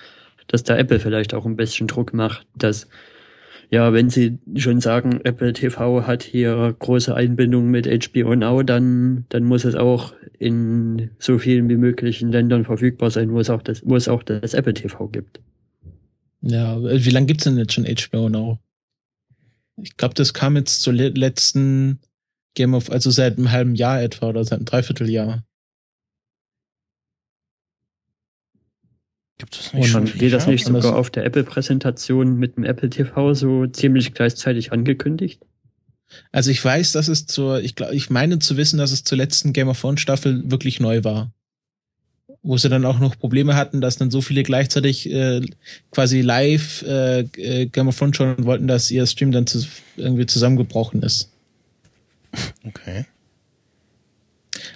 dass 0.49 0.65
da 0.65 0.77
Apple 0.77 0.99
vielleicht 0.99 1.35
auch 1.35 1.47
ein 1.47 1.55
bisschen 1.55 1.87
Druck 1.87 2.13
macht, 2.13 2.49
dass 2.57 2.89
ja, 3.71 3.93
wenn 3.93 4.11
sie 4.11 4.39
schon 4.57 4.81
sagen, 4.81 5.21
Apple 5.23 5.53
TV 5.53 6.05
hat 6.09 6.25
hier 6.25 6.75
große 6.81 7.15
Einbindung 7.15 7.71
mit 7.71 7.87
HBO 7.87 8.35
Now, 8.35 8.65
dann, 8.65 9.27
dann 9.29 9.45
muss 9.45 9.65
es 9.65 9.77
auch 9.77 10.15
in 10.37 11.11
so 11.21 11.39
vielen 11.39 11.69
wie 11.69 11.77
möglichen 11.77 12.33
Ländern 12.33 12.65
verfügbar 12.65 13.13
sein, 13.13 13.31
wo 13.31 13.39
es 13.39 13.51
auch 13.51 13.63
das, 13.63 13.83
wo 13.85 13.95
es 13.95 14.09
auch 14.09 14.25
das 14.25 14.53
Apple 14.53 14.75
TV 14.75 15.07
gibt. 15.07 15.39
Ja, 16.43 16.77
wie 16.83 17.11
lange 17.11 17.27
gibt's 17.27 17.45
denn 17.45 17.57
jetzt 17.57 17.73
schon 17.73 17.87
HBO 17.87 18.29
Now? 18.29 18.59
Ich 19.81 19.97
glaube, 19.97 20.15
das 20.15 20.35
kam 20.35 20.57
jetzt 20.57 20.83
zur 20.83 20.93
letzten 20.93 22.01
Game 22.57 22.75
of, 22.75 22.91
also 22.91 23.11
seit 23.11 23.39
einem 23.39 23.53
halben 23.53 23.77
Jahr 23.77 24.03
etwa 24.03 24.29
oder 24.29 24.45
seit 24.45 24.59
einem 24.59 24.65
Dreivierteljahr. 24.65 25.45
Gibt 29.39 29.55
es 29.55 29.73
nicht 29.75 29.95
Und 29.95 30.09
schon 30.09 30.19
geht 30.19 30.33
das 30.33 30.47
nicht 30.47 30.65
sogar 30.65 30.97
auf 30.97 31.11
der 31.11 31.25
Apple-Präsentation 31.25 32.39
mit 32.39 32.57
dem 32.57 32.65
Apple 32.65 32.91
TV 32.91 33.35
so 33.35 33.67
ziemlich 33.67 34.15
gleichzeitig 34.15 34.73
angekündigt? 34.73 35.45
Also 36.33 36.51
ich 36.51 36.65
weiß, 36.65 36.93
dass 36.93 37.09
es 37.09 37.27
zur, 37.27 37.61
ich 37.61 37.75
glaube, 37.75 37.95
ich 37.95 38.09
meine 38.09 38.39
zu 38.39 38.57
wissen, 38.57 38.79
dass 38.79 38.93
es 38.93 39.05
zur 39.05 39.19
letzten 39.19 39.53
Game 39.53 39.69
of 39.69 39.81
Thrones 39.81 40.01
Staffel 40.01 40.51
wirklich 40.51 40.81
neu 40.81 41.05
war. 41.05 41.33
Wo 42.43 42.57
sie 42.57 42.69
dann 42.69 42.85
auch 42.85 42.99
noch 42.99 43.19
Probleme 43.19 43.57
hatten, 43.57 43.81
dass 43.81 43.97
dann 43.97 44.11
so 44.11 44.23
viele 44.23 44.43
gleichzeitig 44.43 45.11
äh, 45.13 45.43
quasi 45.91 46.23
live 46.23 46.83
äh, 46.83 47.21
äh 47.37 47.67
Game 47.67 47.89
of 47.89 47.99
Thrones 47.99 48.17
schauen 48.17 48.45
wollten, 48.45 48.69
dass 48.69 48.91
ihr 48.91 49.07
Stream 49.07 49.33
dann 49.33 49.47
zu, 49.47 49.67
irgendwie 49.97 50.27
zusammengebrochen 50.27 51.03
ist. 51.03 51.36
Okay. 52.65 53.07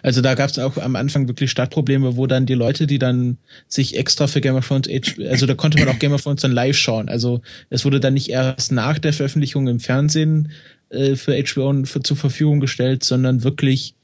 Also 0.03 0.21
da 0.21 0.35
gab 0.35 0.51
es 0.51 0.59
auch 0.59 0.77
am 0.79 0.97
Anfang 0.97 1.29
wirklich 1.29 1.51
Startprobleme, 1.51 2.17
wo 2.17 2.27
dann 2.27 2.47
die 2.47 2.55
Leute, 2.55 2.87
die 2.87 2.99
dann 2.99 3.39
sich 3.69 3.97
extra 3.97 4.27
für 4.27 4.41
Game 4.41 4.57
of 4.57 4.67
Thrones, 4.67 4.89
also 5.29 5.47
da 5.47 5.55
konnte 5.55 5.79
man 5.79 5.89
auch 5.89 5.99
Game 5.99 6.13
of 6.13 6.23
Thrones 6.23 6.43
dann 6.43 6.53
live 6.53 6.77
schauen. 6.77 7.09
Also 7.09 7.41
es 7.71 7.85
wurde 7.85 8.01
dann 8.01 8.15
nicht 8.15 8.29
erst 8.29 8.73
nach 8.73 8.99
der 8.99 9.13
Veröffentlichung 9.13 9.69
im 9.69 9.81
Fernsehen 9.81 10.53
äh, 10.91 11.17
für 11.17 11.33
HBO 11.33 11.85
für, 11.85 12.03
zur 12.03 12.17
Verfügung 12.17 12.61
gestellt, 12.61 13.05
sondern 13.05 13.43
wirklich 13.43 13.95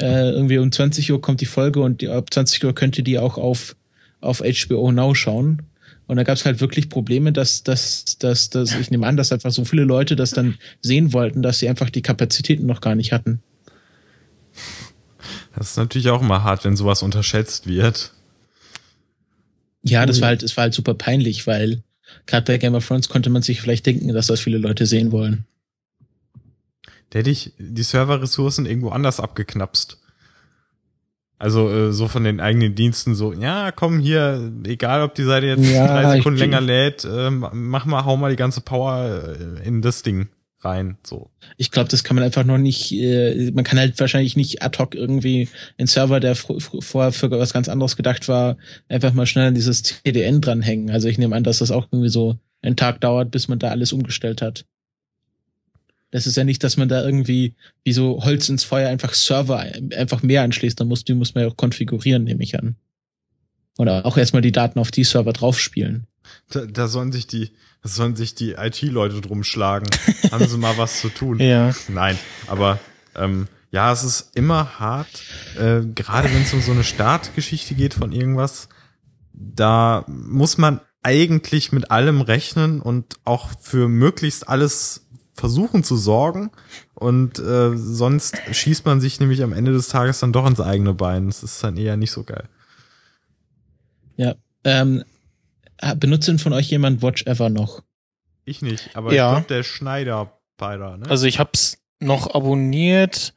äh, 0.00 0.30
irgendwie 0.30 0.58
um 0.58 0.70
20 0.70 1.10
Uhr 1.12 1.20
kommt 1.20 1.40
die 1.40 1.46
Folge 1.46 1.80
und 1.80 2.00
die, 2.00 2.08
ab 2.08 2.32
20 2.32 2.64
Uhr 2.64 2.74
könnt 2.74 2.96
ihr 2.98 3.04
die 3.04 3.18
auch 3.18 3.36
auf, 3.38 3.76
auf 4.20 4.42
HBO 4.42 4.92
Now 4.92 5.14
schauen. 5.14 5.62
Und 6.08 6.16
da 6.16 6.24
gab 6.24 6.36
es 6.36 6.44
halt 6.46 6.60
wirklich 6.60 6.88
Probleme, 6.88 7.32
dass, 7.32 7.62
dass, 7.62 8.16
dass, 8.18 8.48
dass 8.48 8.74
ich 8.74 8.90
nehme 8.90 9.06
an, 9.06 9.18
dass 9.18 9.30
einfach 9.30 9.52
so 9.52 9.64
viele 9.66 9.84
Leute 9.84 10.16
das 10.16 10.30
dann 10.30 10.56
sehen 10.80 11.12
wollten, 11.12 11.42
dass 11.42 11.58
sie 11.58 11.68
einfach 11.68 11.90
die 11.90 12.00
Kapazitäten 12.02 12.64
noch 12.66 12.80
gar 12.80 12.94
nicht 12.94 13.12
hatten. 13.12 13.42
Das 15.54 15.70
ist 15.70 15.76
natürlich 15.76 16.08
auch 16.08 16.22
immer 16.22 16.42
hart, 16.42 16.64
wenn 16.64 16.76
sowas 16.76 17.02
unterschätzt 17.02 17.66
wird. 17.66 18.14
Ja, 19.82 20.06
das 20.06 20.20
war 20.22 20.28
halt, 20.28 20.42
das 20.42 20.56
war 20.56 20.62
halt 20.62 20.74
super 20.74 20.94
peinlich, 20.94 21.46
weil 21.46 21.82
gerade 22.24 22.44
bei 22.44 22.58
Game 22.58 22.74
of 22.74 22.86
Thrones 22.86 23.10
konnte 23.10 23.28
man 23.28 23.42
sich 23.42 23.60
vielleicht 23.60 23.84
denken, 23.84 24.08
dass 24.08 24.28
das 24.28 24.40
viele 24.40 24.58
Leute 24.58 24.86
sehen 24.86 25.12
wollen. 25.12 25.44
Da 27.10 27.18
hätte 27.18 27.30
ich 27.30 27.52
die 27.58 27.82
Serverressourcen 27.82 28.64
irgendwo 28.64 28.90
anders 28.90 29.20
abgeknapst. 29.20 29.97
Also 31.38 31.70
äh, 31.70 31.92
so 31.92 32.08
von 32.08 32.24
den 32.24 32.40
eigenen 32.40 32.74
Diensten 32.74 33.14
so, 33.14 33.32
ja, 33.32 33.70
komm 33.70 34.00
hier, 34.00 34.52
egal 34.66 35.02
ob 35.02 35.14
die 35.14 35.22
Seite 35.22 35.46
jetzt 35.46 35.64
ja, 35.64 35.86
drei 35.86 36.16
Sekunden 36.16 36.38
länger 36.38 36.60
lädt, 36.60 37.04
äh, 37.04 37.30
mach 37.30 37.86
mal, 37.86 38.04
hau 38.04 38.16
mal 38.16 38.30
die 38.30 38.36
ganze 38.36 38.60
Power 38.60 39.36
äh, 39.38 39.66
in 39.66 39.80
das 39.80 40.02
Ding 40.02 40.28
rein. 40.60 40.98
So. 41.06 41.30
Ich 41.56 41.70
glaube, 41.70 41.88
das 41.88 42.02
kann 42.02 42.16
man 42.16 42.24
einfach 42.24 42.44
noch 42.44 42.58
nicht, 42.58 42.92
äh, 42.92 43.52
man 43.52 43.64
kann 43.64 43.78
halt 43.78 43.98
wahrscheinlich 44.00 44.36
nicht 44.36 44.62
ad 44.62 44.78
hoc 44.78 44.94
irgendwie 44.94 45.48
einen 45.78 45.86
Server, 45.86 46.18
der 46.18 46.34
vorher 46.34 47.12
für 47.12 47.30
was 47.30 47.52
ganz 47.52 47.68
anderes 47.68 47.96
gedacht 47.96 48.28
war, 48.28 48.56
einfach 48.88 49.12
mal 49.12 49.26
schnell 49.26 49.48
an 49.48 49.54
dieses 49.54 49.82
CDN 49.82 50.40
dranhängen. 50.40 50.90
Also 50.90 51.08
ich 51.08 51.18
nehme 51.18 51.36
an, 51.36 51.44
dass 51.44 51.58
das 51.58 51.70
auch 51.70 51.86
irgendwie 51.92 52.10
so 52.10 52.36
einen 52.62 52.76
Tag 52.76 53.00
dauert, 53.00 53.30
bis 53.30 53.46
man 53.46 53.60
da 53.60 53.68
alles 53.68 53.92
umgestellt 53.92 54.42
hat. 54.42 54.64
Das 56.10 56.26
ist 56.26 56.36
ja 56.36 56.44
nicht, 56.44 56.64
dass 56.64 56.76
man 56.76 56.88
da 56.88 57.04
irgendwie 57.04 57.54
wie 57.84 57.92
so 57.92 58.24
Holz 58.24 58.48
ins 58.48 58.64
Feuer 58.64 58.88
einfach 58.88 59.12
Server 59.12 59.58
einfach 59.58 60.22
mehr 60.22 60.42
anschließt. 60.42 60.80
Dann 60.80 60.88
muss, 60.88 61.04
die 61.04 61.14
muss 61.14 61.34
man 61.34 61.44
ja 61.44 61.50
auch 61.50 61.56
konfigurieren, 61.56 62.24
nehme 62.24 62.42
ich 62.42 62.58
an. 62.58 62.76
Oder 63.76 64.06
auch 64.06 64.16
erstmal 64.16 64.42
die 64.42 64.52
Daten 64.52 64.78
auf 64.78 64.90
die 64.90 65.04
Server 65.04 65.32
draufspielen. 65.32 66.06
Da, 66.50 66.66
da 66.66 66.88
sollen 66.88 67.12
sich 67.12 67.26
die, 67.26 67.52
da 67.82 67.88
sollen 67.88 68.16
sich 68.16 68.34
die 68.34 68.52
IT-Leute 68.52 69.20
drum 69.20 69.44
schlagen. 69.44 69.86
Haben 70.30 70.48
sie 70.48 70.58
mal 70.58 70.78
was 70.78 71.00
zu 71.00 71.10
tun? 71.10 71.38
Ja. 71.40 71.74
Nein, 71.88 72.18
aber 72.46 72.80
ähm, 73.14 73.46
ja, 73.70 73.92
es 73.92 74.02
ist 74.02 74.30
immer 74.34 74.78
hart, 74.78 75.22
äh, 75.56 75.82
gerade 75.94 76.32
wenn 76.32 76.42
es 76.42 76.54
um 76.54 76.62
so 76.62 76.72
eine 76.72 76.84
Startgeschichte 76.84 77.74
geht 77.74 77.94
von 77.94 78.12
irgendwas. 78.12 78.68
Da 79.32 80.04
muss 80.08 80.58
man 80.58 80.80
eigentlich 81.02 81.70
mit 81.70 81.90
allem 81.90 82.20
rechnen 82.20 82.80
und 82.80 83.16
auch 83.24 83.50
für 83.60 83.88
möglichst 83.88 84.48
alles 84.48 85.07
versuchen 85.38 85.84
zu 85.84 85.96
sorgen 85.96 86.50
und 86.94 87.38
äh, 87.38 87.76
sonst 87.76 88.36
schießt 88.50 88.84
man 88.84 89.00
sich 89.00 89.20
nämlich 89.20 89.42
am 89.42 89.52
Ende 89.52 89.72
des 89.72 89.88
Tages 89.88 90.18
dann 90.18 90.32
doch 90.32 90.46
ins 90.46 90.60
eigene 90.60 90.94
Bein. 90.94 91.26
Das 91.26 91.42
ist 91.42 91.62
dann 91.62 91.76
eher 91.76 91.96
nicht 91.96 92.10
so 92.10 92.24
geil. 92.24 92.44
Ja, 94.16 94.34
ähm, 94.64 95.04
benutzt 95.96 96.26
denn 96.26 96.40
von 96.40 96.52
euch 96.52 96.70
jemand 96.70 97.02
Watch 97.02 97.24
Ever 97.26 97.50
noch? 97.50 97.82
Ich 98.44 98.62
nicht, 98.62 98.96
aber 98.96 99.12
ja. 99.12 99.28
ich 99.28 99.34
glaube 99.36 99.54
der 99.54 99.62
Schneider 99.62 100.32
beider. 100.56 100.96
Ne? 100.96 101.06
Also 101.08 101.26
ich 101.26 101.38
hab's 101.38 101.78
noch 102.00 102.34
abonniert 102.34 103.34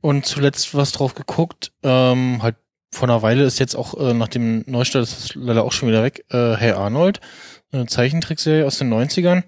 und 0.00 0.24
zuletzt 0.24 0.74
was 0.74 0.92
drauf 0.92 1.14
geguckt. 1.14 1.72
Ähm, 1.82 2.42
halt 2.42 2.56
vor 2.92 3.08
einer 3.08 3.22
Weile 3.22 3.44
ist 3.44 3.58
jetzt 3.58 3.74
auch 3.74 3.94
äh, 3.98 4.14
nach 4.14 4.28
dem 4.28 4.64
Neustart, 4.66 5.02
das 5.02 5.18
ist 5.18 5.34
leider 5.34 5.64
auch 5.64 5.72
schon 5.72 5.88
wieder 5.88 6.02
weg, 6.02 6.24
äh, 6.30 6.54
Hey 6.54 6.72
Arnold, 6.72 7.20
eine 7.72 7.86
Zeichentrickserie 7.86 8.66
aus 8.66 8.78
den 8.78 8.92
90ern. 8.92 9.42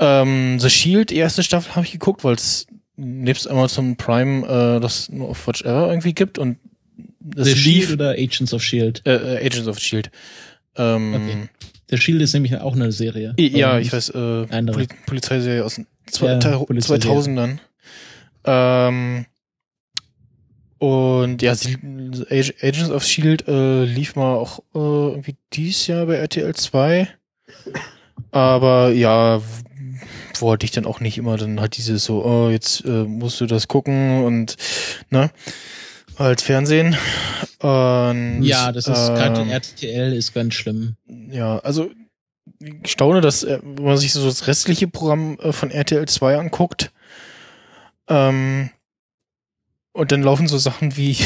Ähm, 0.00 0.58
The 0.58 0.70
Shield, 0.70 1.12
erste 1.12 1.42
Staffel, 1.42 1.76
habe 1.76 1.86
ich 1.86 1.92
geguckt, 1.92 2.24
weil 2.24 2.34
es 2.34 2.66
nebst 2.96 3.48
Amazon 3.48 3.96
Prime 3.96 4.46
äh, 4.46 4.80
das 4.80 5.08
nur 5.10 5.28
auf 5.28 5.46
Watch 5.46 5.62
Ever 5.62 5.88
irgendwie 5.88 6.14
gibt 6.14 6.38
und 6.38 6.58
das 7.20 7.48
The 7.48 7.52
lief, 7.54 7.86
Shield 7.86 7.92
oder 7.92 8.10
Agents 8.12 8.54
of 8.54 8.62
Shield? 8.62 9.02
Äh, 9.06 9.36
äh, 9.36 9.46
Agents 9.46 9.68
of 9.68 9.78
Shield. 9.78 10.10
Ähm, 10.76 11.14
okay. 11.14 11.48
The 11.90 11.96
Shield 11.98 12.22
ist 12.22 12.32
nämlich 12.32 12.56
auch 12.56 12.74
eine 12.74 12.92
Serie. 12.92 13.34
Ja, 13.38 13.78
ich 13.78 13.92
weiß, 13.92 14.10
äh, 14.10 14.46
Poli 14.46 14.88
Polizeiserie 15.06 15.64
aus 15.64 15.74
den 15.74 15.86
ja, 16.20 16.38
2000ern. 16.38 17.58
Ähm, 18.44 19.26
und 20.78 21.42
ja, 21.42 21.52
Agents 21.52 22.90
of 22.90 23.04
Shield 23.04 23.46
äh, 23.48 23.84
lief 23.84 24.16
mal 24.16 24.34
auch 24.36 24.60
äh, 24.74 24.78
irgendwie 24.78 25.36
dieses 25.52 25.86
Jahr 25.88 26.06
bei 26.06 26.14
RTL 26.14 26.54
2. 26.54 27.08
Aber 28.30 28.90
ja, 28.92 29.42
wollte 30.40 30.64
ich 30.64 30.72
dann 30.72 30.86
auch 30.86 31.00
nicht 31.00 31.18
immer 31.18 31.36
dann 31.36 31.60
halt 31.60 31.76
dieses 31.76 32.04
so, 32.04 32.24
oh, 32.24 32.50
jetzt 32.50 32.84
äh, 32.84 33.04
musst 33.04 33.40
du 33.40 33.46
das 33.46 33.68
gucken 33.68 34.24
und 34.24 34.56
ne, 35.10 35.30
als 36.16 36.42
Fernsehen. 36.42 36.96
Und, 37.60 38.42
ja, 38.42 38.72
das 38.72 38.86
ist 38.86 39.08
ähm, 39.08 39.14
gerade 39.14 39.50
RTL 39.50 40.12
ist 40.12 40.34
ganz 40.34 40.54
schlimm. 40.54 40.96
Ja, 41.30 41.58
also 41.58 41.90
ich 42.58 42.90
staune, 42.90 43.20
dass 43.20 43.42
äh, 43.42 43.58
wenn 43.62 43.84
man 43.84 43.96
sich 43.96 44.12
so 44.12 44.24
das 44.24 44.46
restliche 44.46 44.88
Programm 44.88 45.38
äh, 45.40 45.52
von 45.52 45.70
RTL 45.70 46.06
2 46.06 46.36
anguckt, 46.36 46.90
ähm, 48.08 48.70
und 49.92 50.12
dann 50.12 50.22
laufen 50.22 50.46
so 50.46 50.58
Sachen 50.58 50.96
wie 50.96 51.16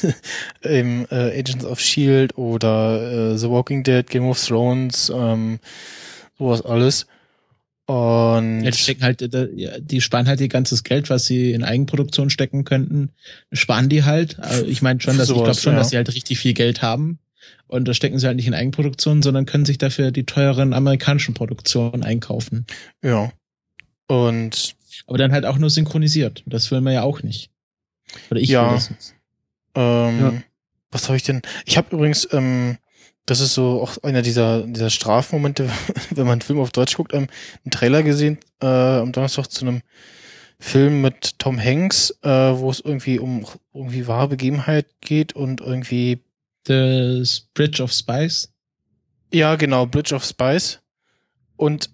im 0.62 1.06
äh, 1.10 1.38
Agents 1.38 1.64
of 1.64 1.80
Shield 1.80 2.36
oder 2.36 3.32
äh, 3.32 3.38
The 3.38 3.48
Walking 3.48 3.82
Dead, 3.82 4.06
Game 4.08 4.28
of 4.28 4.44
Thrones, 4.44 5.12
ähm, 5.14 5.60
sowas 6.38 6.62
alles. 6.62 7.06
Und 7.90 8.62
ja, 8.62 8.70
die 8.70 8.78
stecken 8.78 9.02
halt, 9.02 9.20
äh, 9.20 9.80
die 9.82 10.00
sparen 10.00 10.28
halt 10.28 10.40
ihr 10.40 10.46
ganzes 10.46 10.84
Geld, 10.84 11.10
was 11.10 11.24
sie 11.24 11.50
in 11.50 11.64
Eigenproduktion 11.64 12.30
stecken 12.30 12.62
könnten, 12.62 13.10
sparen 13.50 13.88
die 13.88 14.04
halt. 14.04 14.38
Also 14.38 14.64
ich 14.64 14.80
meine 14.80 15.00
schon, 15.00 15.18
dass 15.18 15.26
sowas, 15.26 15.38
ich 15.38 15.44
glaube 15.44 15.60
schon, 15.60 15.72
ja. 15.72 15.78
dass 15.80 15.90
sie 15.90 15.96
halt 15.96 16.14
richtig 16.14 16.38
viel 16.38 16.54
Geld 16.54 16.82
haben. 16.82 17.18
Und 17.66 17.88
das 17.88 17.96
stecken 17.96 18.20
sie 18.20 18.28
halt 18.28 18.36
nicht 18.36 18.46
in 18.46 18.54
Eigenproduktion, 18.54 19.22
sondern 19.22 19.44
können 19.44 19.64
sich 19.64 19.76
dafür 19.76 20.12
die 20.12 20.22
teuren 20.22 20.72
amerikanischen 20.72 21.34
Produktionen 21.34 22.04
einkaufen. 22.04 22.64
Ja. 23.02 23.32
Und 24.06 24.76
aber 25.08 25.18
dann 25.18 25.32
halt 25.32 25.44
auch 25.44 25.58
nur 25.58 25.70
synchronisiert. 25.70 26.44
Das 26.46 26.70
will 26.70 26.82
man 26.82 26.92
ja 26.92 27.02
auch 27.02 27.24
nicht. 27.24 27.50
Oder 28.30 28.38
ich 28.38 28.50
ja. 28.50 28.78
Ähm, 29.74 30.20
ja. 30.20 30.32
Was 30.92 31.08
habe 31.08 31.16
ich 31.16 31.24
denn? 31.24 31.42
Ich 31.66 31.76
habe 31.76 31.96
übrigens 31.96 32.28
ähm, 32.30 32.76
das 33.30 33.38
ist 33.38 33.54
so 33.54 33.80
auch 33.80 33.96
einer 34.02 34.22
dieser, 34.22 34.66
dieser 34.66 34.90
Strafmomente, 34.90 35.70
wenn 36.10 36.24
man 36.24 36.32
einen 36.32 36.40
Film 36.40 36.58
auf 36.58 36.70
Deutsch 36.70 36.96
guckt, 36.96 37.14
ähm, 37.14 37.28
einen 37.64 37.70
Trailer 37.70 38.02
gesehen 38.02 38.38
äh, 38.60 38.66
am 38.66 39.12
Donnerstag 39.12 39.46
zu 39.46 39.64
einem 39.64 39.82
Film 40.58 41.00
mit 41.00 41.38
Tom 41.38 41.58
Hanks, 41.58 42.10
äh, 42.22 42.28
wo 42.28 42.70
es 42.70 42.80
irgendwie 42.80 43.20
um 43.20 43.46
irgendwie 43.72 44.08
wahre 44.08 44.28
Begebenheit 44.28 44.86
geht 45.00 45.32
und 45.32 45.60
irgendwie 45.60 46.24
The 46.66 47.24
Bridge 47.54 47.80
of 47.82 47.92
Spice. 47.92 48.52
Ja, 49.32 49.54
genau, 49.54 49.86
Bridge 49.86 50.12
of 50.12 50.24
Spice. 50.24 50.80
Und 51.56 51.88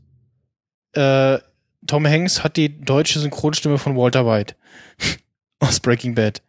äh, 0.92 1.38
Tom 1.87 2.07
Hanks 2.07 2.42
hat 2.42 2.57
die 2.57 2.81
deutsche 2.81 3.20
Synchronstimme 3.20 3.77
von 3.77 3.94
Walter 3.94 4.27
White 4.27 4.57
aus 5.59 5.81
Breaking 5.81 6.14
Bad. 6.14 6.40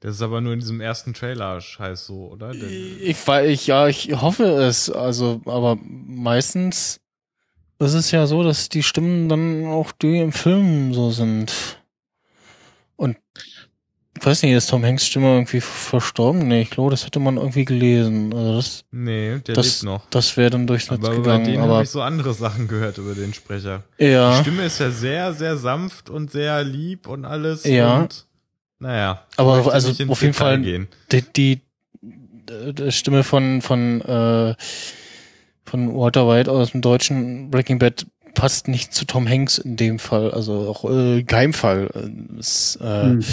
Das 0.00 0.14
ist 0.14 0.22
aber 0.22 0.40
nur 0.40 0.52
in 0.52 0.60
diesem 0.60 0.80
ersten 0.80 1.12
Trailer 1.12 1.60
scheiß 1.60 2.06
so, 2.06 2.28
oder? 2.28 2.52
Ich, 2.52 3.26
ich, 3.26 3.66
ja, 3.66 3.88
ich 3.88 4.12
hoffe 4.12 4.44
es. 4.44 4.90
Also, 4.90 5.40
aber 5.44 5.76
meistens 5.82 7.00
ist 7.80 7.94
es 7.94 8.10
ja 8.12 8.26
so, 8.26 8.44
dass 8.44 8.68
die 8.68 8.84
Stimmen 8.84 9.28
dann 9.28 9.66
auch 9.66 9.90
die 9.92 10.18
im 10.18 10.32
Film 10.32 10.94
so 10.94 11.10
sind. 11.10 11.82
Und 12.96 13.16
ich 14.16 14.26
weiß 14.26 14.42
nicht, 14.42 14.52
ist 14.52 14.70
Tom 14.70 14.84
Hanks 14.84 15.06
Stimme 15.06 15.34
irgendwie 15.34 15.60
verstorben? 15.60 16.48
Nee, 16.48 16.62
ich 16.62 16.70
glaube, 16.70 16.90
das 16.90 17.04
hätte 17.04 17.20
man 17.20 17.36
irgendwie 17.36 17.64
gelesen. 17.64 18.32
Also 18.34 18.56
das, 18.56 18.84
nee, 18.90 19.38
der 19.38 19.54
das, 19.54 19.82
lebt 19.82 19.84
noch. 19.84 20.06
Das 20.10 20.36
wäre 20.36 20.50
dann 20.50 20.66
durchs 20.66 20.90
Netz 20.90 21.04
aber 21.04 21.16
gegangen. 21.16 21.44
Bei 21.44 21.50
denen 21.50 21.62
aber 21.62 21.74
habe 21.74 21.84
ich 21.84 21.90
so 21.90 22.02
andere 22.02 22.34
Sachen 22.34 22.66
gehört 22.66 22.98
über 22.98 23.14
den 23.14 23.32
Sprecher. 23.32 23.84
Ja. 23.96 24.36
Die 24.36 24.42
Stimme 24.42 24.64
ist 24.64 24.78
ja 24.80 24.90
sehr, 24.90 25.32
sehr 25.32 25.56
sanft 25.56 26.10
und 26.10 26.30
sehr 26.30 26.62
lieb 26.64 27.06
und 27.06 27.24
alles. 27.24 27.64
Ja. 27.64 28.00
Und 28.00 28.27
naja. 28.78 29.24
Aber 29.36 29.72
also 29.72 29.90
auf 30.08 30.22
jeden 30.22 30.34
Fall 30.34 30.60
gehen. 30.60 30.88
die, 31.12 31.22
die, 31.22 31.60
die 32.02 32.92
Stimme 32.92 33.24
von 33.24 33.62
von 33.62 34.00
äh, 34.00 34.54
von 35.64 35.94
Walter 35.94 36.28
White 36.28 36.50
aus 36.50 36.72
dem 36.72 36.80
deutschen 36.80 37.50
Breaking 37.50 37.78
Bad 37.78 38.06
passt 38.34 38.68
nicht 38.68 38.94
zu 38.94 39.04
Tom 39.04 39.28
Hanks 39.28 39.58
in 39.58 39.76
dem 39.76 39.98
Fall, 39.98 40.30
also 40.30 40.68
auch 40.68 40.88
äh, 40.88 41.22
Geheimfall. 41.22 41.90
Ist, 42.38 42.78
äh, 42.80 43.02
hm. 43.02 43.24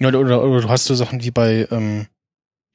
oder, 0.00 0.20
oder, 0.20 0.42
oder 0.42 0.60
du 0.62 0.68
hast 0.68 0.86
so 0.86 0.94
Sachen 0.94 1.22
wie 1.22 1.30
bei, 1.30 1.68
ähm, 1.70 2.06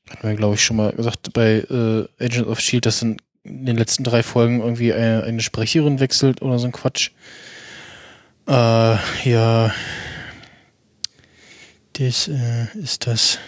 hatten 0.09 0.27
wir 0.27 0.35
glaube 0.35 0.55
ich 0.55 0.63
schon 0.63 0.77
mal 0.77 0.91
gesagt, 0.91 1.33
bei 1.33 1.65
äh, 1.69 2.23
Agent 2.23 2.47
of 2.47 2.59
Shield, 2.59 2.85
dass 2.85 3.01
in, 3.01 3.17
in 3.43 3.65
den 3.65 3.77
letzten 3.77 4.03
drei 4.03 4.21
Folgen 4.23 4.61
irgendwie 4.61 4.93
eine, 4.93 5.23
eine 5.23 5.41
Sprecherin 5.41 5.99
wechselt 5.99 6.41
oder 6.41 6.59
so 6.59 6.67
ein 6.67 6.71
Quatsch. 6.71 7.11
Äh, 8.47 8.51
ja, 9.23 9.71
das 12.01 12.27
äh, 12.27 12.65
ist 12.81 13.07
das. 13.07 13.39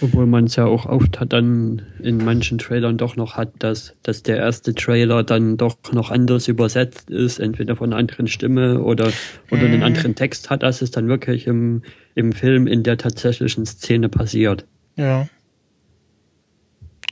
Obwohl 0.00 0.26
man 0.26 0.44
es 0.44 0.54
ja 0.54 0.64
auch 0.64 0.86
oft 0.86 1.18
hat 1.18 1.32
dann 1.32 1.82
in 2.00 2.18
manchen 2.18 2.58
Trailern 2.58 2.98
doch 2.98 3.16
noch 3.16 3.36
hat, 3.36 3.50
dass, 3.58 3.94
dass 4.04 4.22
der 4.22 4.36
erste 4.36 4.72
Trailer 4.72 5.24
dann 5.24 5.56
doch 5.56 5.76
noch 5.92 6.12
anders 6.12 6.46
übersetzt 6.46 7.10
ist, 7.10 7.40
entweder 7.40 7.74
von 7.74 7.92
einer 7.92 7.98
anderen 7.98 8.28
Stimme 8.28 8.80
oder, 8.80 9.10
oder 9.50 9.62
einen 9.62 9.78
mhm. 9.78 9.82
anderen 9.82 10.14
Text 10.14 10.50
hat, 10.50 10.62
als 10.62 10.82
es 10.82 10.92
dann 10.92 11.08
wirklich 11.08 11.48
im, 11.48 11.82
im 12.14 12.30
Film 12.30 12.68
in 12.68 12.84
der 12.84 12.96
tatsächlichen 12.96 13.66
Szene 13.66 14.08
passiert. 14.08 14.66
Ja. 14.96 15.28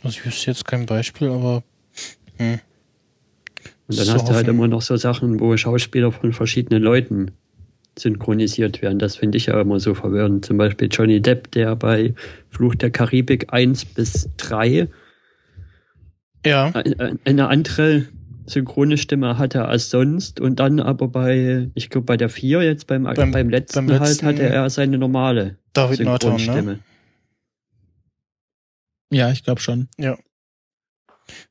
Also 0.05 0.19
ich 0.19 0.27
wüsste 0.27 0.51
jetzt 0.53 0.65
kein 0.65 0.87
Beispiel, 0.87 1.29
aber 1.29 1.65
hm. 2.37 2.61
Und 3.89 3.99
dann 3.99 4.07
so 4.07 4.15
hast 4.15 4.29
du 4.29 4.35
halt 4.35 4.49
immer 4.49 4.69
noch 4.69 4.83
so 4.83 4.97
Sachen, 4.97 5.41
wo 5.41 5.57
Schauspieler 5.57 6.11
von 6.13 6.33
verschiedenen 6.33 6.83
Leuten 6.83 7.33
synchronisiert 7.99 8.83
werden. 8.83 8.99
Das 8.99 9.17
finde 9.17 9.39
ich 9.39 9.47
ja 9.47 9.61
immer 9.61 9.81
so 9.81 9.95
verwirrend. 9.95 10.45
Zum 10.45 10.57
Beispiel 10.57 10.89
Johnny 10.91 11.21
Depp, 11.21 11.51
der 11.53 11.77
bei 11.77 12.15
Fluch 12.51 12.75
der 12.75 12.91
Karibik 12.91 13.53
1 13.53 13.85
bis 13.87 14.29
3 14.37 14.89
ja. 16.45 16.73
eine 17.25 17.49
andere 17.49 18.07
synchrone 18.47 18.97
Stimme 18.97 19.39
hatte 19.39 19.65
als 19.65 19.91
sonst 19.91 20.41
und 20.41 20.61
dann 20.61 20.79
aber 20.79 21.09
bei, 21.09 21.69
ich 21.75 21.91
glaube 21.91 22.05
bei 22.05 22.17
der 22.17 22.29
4 22.29 22.63
jetzt 22.63 22.87
beim, 22.87 23.03
beim, 23.03 23.33
beim, 23.33 23.51
letzten, 23.51 23.87
beim 23.87 24.01
letzten 24.01 24.27
halt 24.27 24.39
hatte 24.39 24.49
er 24.49 24.71
seine 24.71 24.99
normale 24.99 25.59
David 25.73 25.99
Synchronstimme. 25.99 26.63
Ne? 26.63 26.79
Ja, 29.11 29.31
ich 29.33 29.43
glaube 29.43 29.61
schon. 29.61 29.89
Ja. 29.99 30.17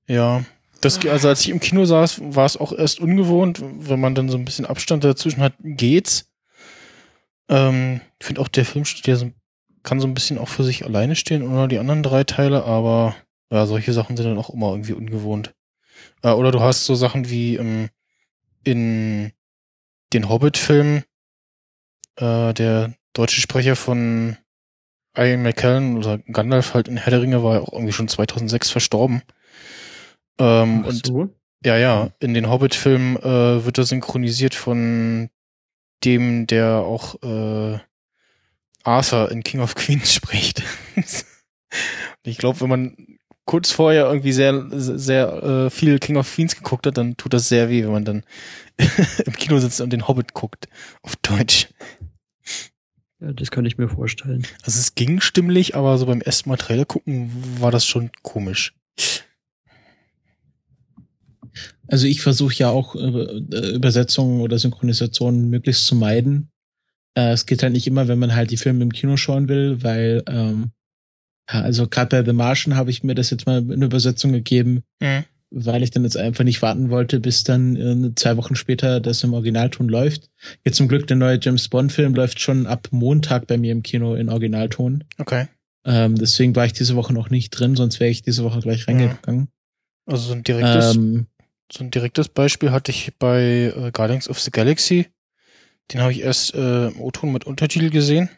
Ja, 0.08 0.46
das, 0.82 1.06
also 1.06 1.30
als 1.30 1.42
ich 1.42 1.50
im 1.50 1.60
Kino 1.60 1.86
saß, 1.86 2.22
war 2.24 2.46
es 2.46 2.58
auch 2.58 2.72
erst 2.72 3.00
ungewohnt, 3.00 3.62
wenn 3.62 4.00
man 4.00 4.16
dann 4.16 4.30
so 4.30 4.38
ein 4.38 4.46
bisschen 4.46 4.66
Abstand 4.66 5.04
dazwischen 5.04 5.42
hat, 5.42 5.54
geht's. 5.60 6.32
Ähm, 7.50 8.02
ich 8.20 8.26
finde 8.26 8.42
auch 8.42 8.48
der 8.48 8.66
Film 8.66 8.86
so, 8.86 9.32
kann 9.84 10.00
so 10.00 10.08
ein 10.08 10.14
bisschen 10.14 10.38
auch 10.38 10.50
für 10.50 10.64
sich 10.64 10.86
alleine 10.86 11.16
stehen 11.16 11.44
oder 11.44 11.68
die 11.68 11.80
anderen 11.80 12.04
drei 12.04 12.24
Teile, 12.24 12.64
aber 12.64 13.16
ja, 13.52 13.66
solche 13.66 13.94
Sachen 13.94 14.18
sind 14.18 14.26
dann 14.26 14.38
auch 14.38 14.50
immer 14.50 14.72
irgendwie 14.72 14.94
ungewohnt. 14.94 15.54
Äh, 16.24 16.32
oder 16.32 16.52
du 16.52 16.62
hast 16.62 16.86
so 16.86 16.96
Sachen 16.96 17.30
wie 17.30 17.56
ähm, 17.56 17.90
in 18.64 19.32
den 20.14 20.30
Hobbit-Filmen, 20.30 21.04
äh, 22.18 22.54
der 22.54 22.94
deutsche 23.14 23.42
Sprecher 23.42 23.76
von 23.76 24.38
Ian 25.18 25.44
McKellen 25.44 25.98
oder 25.98 26.18
Gandalf 26.18 26.74
halt 26.74 26.88
in 26.88 26.98
Herr 26.98 27.12
der 27.12 27.22
Ringe 27.22 27.44
war 27.44 27.56
ja 27.56 27.62
auch 27.62 27.72
irgendwie 27.72 27.94
schon 27.94 28.08
2006 28.08 28.70
verstorben. 28.70 29.22
Ähm, 30.40 30.86
so? 30.92 31.14
Und 31.14 31.36
ja, 31.66 31.78
ja, 31.78 32.10
in 32.20 32.34
den 32.34 32.50
Hobbit-Filmen 32.50 33.18
äh, 33.18 33.66
wird 33.66 33.78
er 33.78 33.86
synchronisiert 33.86 34.54
von 34.54 35.30
dem, 36.04 36.48
der 36.48 36.78
auch 36.78 37.22
äh, 37.24 37.80
Arthur 38.84 39.32
in 39.32 39.44
King 39.44 39.62
of 39.62 39.76
Queens 39.76 40.14
spricht. 40.14 40.64
ich 42.24 42.38
glaube, 42.38 42.62
wenn 42.62 42.70
man 42.70 43.18
kurz 43.46 43.72
vorher 43.72 44.06
irgendwie 44.06 44.32
sehr, 44.32 44.66
sehr 44.72 45.44
äh, 45.44 45.70
viel 45.70 46.00
King 46.00 46.18
of 46.18 46.34
Queens 46.34 46.56
geguckt 46.56 46.88
hat, 46.88 46.98
dann 46.98 47.16
tut 47.18 47.34
das 47.34 47.48
sehr 47.48 47.70
weh, 47.70 47.84
wenn 47.84 47.92
man 47.92 48.06
dann 48.06 48.24
im 49.26 49.34
Kino 49.34 49.60
sitzt 49.60 49.82
und 49.82 49.92
den 49.92 50.08
Hobbit 50.08 50.34
guckt. 50.34 50.68
Auf 51.04 51.16
Deutsch. 51.18 51.70
Ja, 53.20 53.32
das 53.32 53.52
kann 53.52 53.66
ich 53.66 53.78
mir 53.78 53.88
vorstellen. 53.88 54.46
Also 54.64 54.80
es 54.80 54.96
ging 54.96 55.22
stimmlich, 55.22 55.76
aber 55.76 55.98
so 55.98 56.06
beim 56.06 56.22
ersten 56.22 56.50
Mal 56.50 56.58
Trailer 56.58 56.86
gucken 56.86 57.32
war 57.60 57.72
das 57.72 57.86
schon 57.86 58.12
komisch. 58.24 58.74
Also 61.88 62.08
ich 62.08 62.22
versuche 62.22 62.56
ja 62.56 62.70
auch 62.70 62.96
äh, 62.96 63.76
Übersetzungen 63.76 64.42
oder 64.42 64.58
Synchronisationen 64.60 65.50
möglichst 65.50 65.86
zu 65.86 65.96
meiden. 65.96 66.52
Äh, 67.16 67.32
es 67.32 67.46
geht 67.46 67.64
halt 67.64 67.74
nicht 67.74 67.88
immer, 67.88 68.08
wenn 68.08 68.20
man 68.20 68.36
halt 68.36 68.52
die 68.52 68.58
Filme 68.58 68.84
im 68.84 68.94
Kino 68.94 69.18
schauen 69.18 69.48
will, 69.48 69.84
weil 69.84 70.24
ähm, 70.28 70.72
ja, 71.52 71.62
also 71.62 71.88
gerade 71.88 72.10
bei 72.10 72.26
The 72.26 72.34
Martian 72.34 72.76
habe 72.76 72.90
ich 72.90 73.04
mir 73.04 73.16
das 73.16 73.30
jetzt 73.30 73.46
mal 73.46 73.60
in 73.60 73.82
Übersetzung 73.82 74.32
gegeben, 74.32 74.84
mhm. 75.00 75.26
weil 75.52 75.84
ich 75.84 75.92
dann 75.92 76.04
jetzt 76.04 76.18
einfach 76.18 76.44
nicht 76.44 76.62
warten 76.62 76.90
wollte, 76.90 77.20
bis 77.20 77.44
dann 77.44 77.76
äh, 77.76 78.16
zwei 78.16 78.38
Wochen 78.38 78.56
später 78.56 79.00
das 79.00 79.24
im 79.24 79.34
Originalton 79.34 79.88
läuft. 79.88 80.30
Jetzt 80.64 80.78
zum 80.78 80.88
Glück 80.88 81.08
der 81.08 81.18
neue 81.18 81.40
James 81.42 81.68
Bond 81.70 81.92
Film 81.92 82.16
läuft 82.16 82.40
schon 82.40 82.66
ab 82.66 82.88
Montag 82.92 83.48
bei 83.48 83.58
mir 83.58 83.72
im 83.72 83.84
Kino 83.84 84.16
in 84.16 84.30
Originalton. 84.30 85.04
Okay. 85.20 85.48
Ähm, 85.86 86.16
deswegen 86.16 86.56
war 86.56 86.66
ich 86.66 86.74
diese 86.74 86.96
Woche 86.96 87.14
noch 87.14 87.30
nicht 87.30 87.52
drin, 87.52 87.76
sonst 87.76 88.00
wäre 88.00 88.10
ich 88.10 88.24
diese 88.24 88.44
Woche 88.44 88.60
gleich 88.60 88.88
reingegangen. 88.88 89.50
Also 90.08 90.28
so 90.28 90.34
ein 90.34 90.44
direktes 90.44 90.96
ähm, 90.96 91.28
so 91.72 91.84
ein 91.84 91.92
direktes 91.92 92.30
Beispiel 92.30 92.72
hatte 92.72 92.92
ich 92.92 93.14
bei 93.18 93.74
äh, 93.76 93.92
Guardians 93.92 94.30
of 94.30 94.40
the 94.40 94.52
Galaxy. 94.52 95.08
Den 95.92 96.02
habe 96.02 96.12
ich 96.12 96.22
erst 96.22 96.54
äh, 96.56 96.88
im 96.88 97.00
O-Ton 97.00 97.32
mit 97.32 97.46
Untertitel 97.46 97.90
gesehen. 97.90 98.30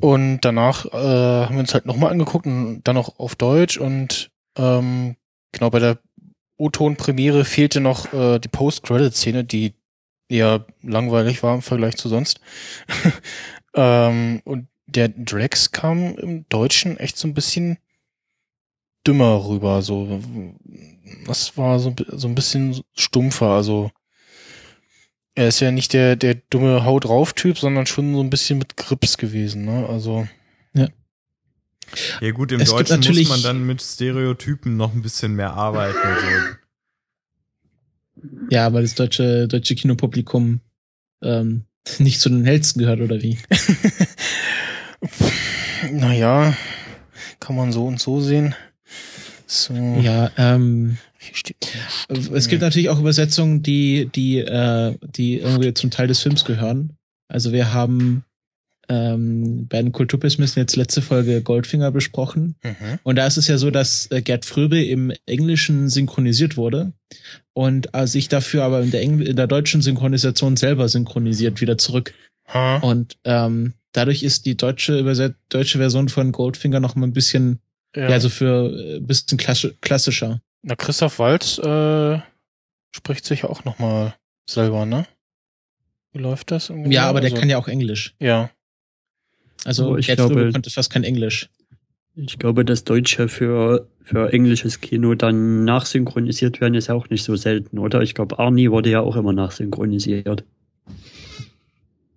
Und 0.00 0.40
danach 0.40 0.86
äh, 0.86 0.90
haben 0.90 1.54
wir 1.54 1.60
uns 1.60 1.74
halt 1.74 1.86
nochmal 1.86 2.10
angeguckt 2.10 2.46
und 2.46 2.82
dann 2.84 2.96
auch 2.96 3.18
auf 3.18 3.36
Deutsch. 3.36 3.78
Und 3.78 4.30
ähm, 4.56 5.16
genau 5.52 5.70
bei 5.70 5.78
der 5.78 5.98
O-Ton-Premiere 6.56 7.44
fehlte 7.44 7.80
noch 7.80 8.12
äh, 8.12 8.38
die 8.38 8.48
Post-Credit-Szene, 8.48 9.44
die 9.44 9.74
eher 10.28 10.66
langweilig 10.82 11.42
war 11.42 11.54
im 11.54 11.62
Vergleich 11.62 11.96
zu 11.96 12.08
sonst. 12.08 12.40
ähm, 13.74 14.40
und 14.44 14.68
der 14.86 15.08
Drax 15.08 15.70
kam 15.70 16.16
im 16.16 16.48
Deutschen 16.48 16.96
echt 16.98 17.16
so 17.16 17.28
ein 17.28 17.34
bisschen 17.34 17.78
dümmer 19.06 19.46
rüber. 19.46 19.82
So 19.82 20.20
das 21.26 21.56
war 21.56 21.78
so, 21.78 21.94
so 22.08 22.28
ein 22.28 22.34
bisschen 22.34 22.82
stumpfer. 22.94 23.48
Also 23.48 23.90
Er 25.34 25.48
ist 25.48 25.60
ja 25.60 25.70
nicht 25.70 25.92
der, 25.94 26.16
der 26.16 26.34
dumme 26.50 26.84
Haut 26.84 27.04
drauf 27.04 27.32
Typ, 27.32 27.58
sondern 27.58 27.86
schon 27.86 28.14
so 28.14 28.20
ein 28.20 28.30
bisschen 28.30 28.58
mit 28.58 28.76
Grips 28.76 29.16
gewesen, 29.16 29.64
ne? 29.64 29.86
Also. 29.88 30.28
Ja. 30.74 30.88
Ja 32.20 32.30
gut, 32.32 32.52
im 32.52 32.60
es 32.60 32.70
Deutschen 32.70 33.00
muss 33.00 33.28
man 33.28 33.42
dann 33.42 33.66
mit 33.66 33.82
Stereotypen 33.82 34.76
noch 34.76 34.94
ein 34.94 35.02
bisschen 35.02 35.34
mehr 35.34 35.54
arbeiten. 35.54 35.98
So. 38.22 38.28
Ja, 38.50 38.72
weil 38.72 38.82
das 38.82 38.94
deutsche, 38.94 39.48
deutsche 39.48 39.74
Kinopublikum 39.74 40.60
ähm, 41.22 41.64
nicht 41.98 42.20
zu 42.20 42.28
den 42.28 42.44
hellsten 42.44 42.80
gehört, 42.80 43.00
oder 43.00 43.20
wie? 43.22 43.38
naja, 45.90 46.56
kann 47.40 47.56
man 47.56 47.72
so 47.72 47.86
und 47.86 48.00
so 48.00 48.20
sehen. 48.20 48.54
So. 49.52 49.74
Ja, 49.74 50.30
ähm, 50.38 50.96
es 52.32 52.48
gibt 52.48 52.62
natürlich 52.62 52.88
auch 52.88 52.98
Übersetzungen, 52.98 53.62
die, 53.62 54.08
die, 54.14 54.38
äh, 54.38 54.96
die 55.02 55.40
irgendwie 55.40 55.74
zum 55.74 55.90
Teil 55.90 56.08
des 56.08 56.20
Films 56.20 56.44
gehören. 56.44 56.96
Also 57.28 57.52
wir 57.52 57.72
haben 57.74 58.24
ähm, 58.88 59.68
bei 59.68 59.82
den 59.82 59.92
Kulturpessimismen 59.92 60.62
jetzt 60.62 60.76
letzte 60.76 61.02
Folge 61.02 61.42
Goldfinger 61.42 61.90
besprochen. 61.90 62.56
Mhm. 62.64 62.98
Und 63.02 63.16
da 63.16 63.26
ist 63.26 63.36
es 63.36 63.46
ja 63.46 63.58
so, 63.58 63.70
dass 63.70 64.10
äh, 64.10 64.22
Gerd 64.22 64.44
Fröbe 64.44 64.82
im 64.82 65.12
Englischen 65.26 65.90
synchronisiert 65.90 66.56
wurde 66.56 66.92
und 67.52 67.94
äh, 67.94 68.06
sich 68.06 68.28
dafür 68.28 68.64
aber 68.64 68.80
in 68.82 68.90
der, 68.90 69.02
Engl 69.02 69.26
in 69.26 69.36
der 69.36 69.46
deutschen 69.46 69.82
Synchronisation 69.82 70.56
selber 70.56 70.88
synchronisiert 70.88 71.60
wieder 71.60 71.76
zurück. 71.78 72.14
Mhm. 72.52 72.82
Und 72.82 73.18
ähm, 73.24 73.74
dadurch 73.92 74.22
ist 74.22 74.46
die 74.46 74.56
deutsche, 74.56 74.98
Überset 74.98 75.34
deutsche 75.50 75.78
Version 75.78 76.08
von 76.08 76.32
Goldfinger 76.32 76.80
noch 76.80 76.94
mal 76.94 77.06
ein 77.06 77.12
bisschen, 77.12 77.60
ja, 77.96 78.02
ja 78.02 78.08
also 78.08 78.28
für 78.28 78.70
äh, 78.70 78.96
ein 78.96 79.06
bisschen 79.06 79.38
klassischer. 79.38 80.40
Na, 80.62 80.76
Christoph 80.76 81.18
Walz 81.18 81.58
äh, 81.58 82.20
spricht 82.94 83.24
sich 83.24 83.44
auch 83.44 83.64
noch 83.64 83.78
mal 83.78 84.14
selber, 84.48 84.86
ne? 84.86 85.06
Wie 86.12 86.20
läuft 86.20 86.50
das? 86.50 86.70
Irgendwie? 86.70 86.92
Ja, 86.92 87.08
aber 87.08 87.20
der 87.20 87.30
also, 87.30 87.40
kann 87.40 87.50
ja 87.50 87.58
auch 87.58 87.68
Englisch. 87.68 88.14
Ja. 88.20 88.50
Also 89.64 89.90
oh, 89.90 89.96
ich 89.96 90.06
Gerd 90.06 90.18
glaube, 90.18 90.52
konnte 90.52 90.70
fast 90.70 90.90
kein 90.90 91.04
Englisch. 91.04 91.48
Ich 92.14 92.38
glaube, 92.38 92.64
dass 92.64 92.84
Deutsche 92.84 93.28
für, 93.28 93.88
für 94.02 94.32
englisches 94.32 94.80
Kino 94.80 95.14
dann 95.14 95.64
nachsynchronisiert 95.64 96.60
werden, 96.60 96.74
ist 96.74 96.88
ja 96.88 96.94
auch 96.94 97.08
nicht 97.08 97.24
so 97.24 97.36
selten, 97.36 97.78
oder? 97.78 98.02
Ich 98.02 98.14
glaube, 98.14 98.38
Arnie 98.38 98.70
wurde 98.70 98.90
ja 98.90 99.00
auch 99.00 99.16
immer 99.16 99.32
nachsynchronisiert. 99.32 100.44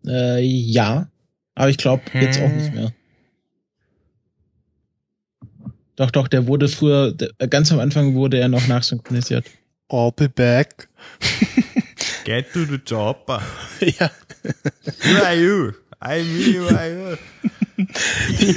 Äh, 0.06 0.42
ja, 0.44 1.08
aber 1.56 1.70
ich 1.70 1.78
glaube 1.78 2.04
jetzt 2.14 2.42
auch 2.42 2.52
nicht 2.52 2.68
hm. 2.68 2.76
mehr. 2.76 2.94
Doch, 5.96 6.12
doch, 6.12 6.28
der 6.28 6.48
wurde 6.48 6.68
früher, 6.68 7.12
der, 7.12 7.30
ganz 7.48 7.72
am 7.72 7.80
Anfang 7.80 8.16
wurde 8.16 8.40
er 8.40 8.50
noch 8.50 8.68
nachsynchronisiert. 8.68 9.46
I'll 9.90 10.12
be 10.12 10.28
back. 10.28 10.90
Get 12.26 12.52
to 12.54 12.66
the 12.66 12.80
job. 12.86 13.28
ja. 13.80 14.10
Who 15.04 15.24
are 15.24 15.36
you? 15.36 15.72
I'm 16.02 16.24
me, 16.24 16.60
who 16.60 16.76
are 16.76 16.90
you? 16.90 17.18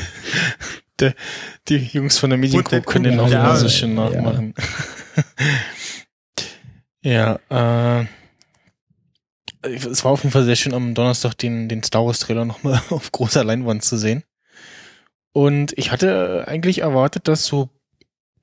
der, 0.98 1.14
die 1.68 1.77
Jungs 1.77 2.18
von 2.18 2.31
der 2.31 2.38
Mediengroup 2.38 2.87
können 2.87 3.05
den 3.05 3.20
auch 3.20 3.57
so 3.57 3.68
schön 3.68 3.94
nachmachen. 3.94 4.55
Ja, 7.03 7.38
ja 7.51 8.01
äh, 8.01 8.07
es 9.62 10.05
war 10.05 10.12
auf 10.12 10.22
jeden 10.22 10.33
Fall 10.33 10.44
sehr 10.44 10.57
schön 10.57 10.74
am 10.74 10.94
Donnerstag 10.94 11.35
den, 11.35 11.68
den 11.68 11.83
Star 11.83 12.05
Wars 12.05 12.20
Trailer 12.20 12.44
nochmal 12.44 12.81
auf 12.90 13.12
großer 13.12 13.44
Leinwand 13.44 13.85
zu 13.85 13.96
sehen. 13.96 14.24
Und 15.33 15.77
ich 15.77 15.93
hatte 15.93 16.45
eigentlich 16.49 16.81
erwartet, 16.81 17.29
dass 17.29 17.45
so 17.45 17.69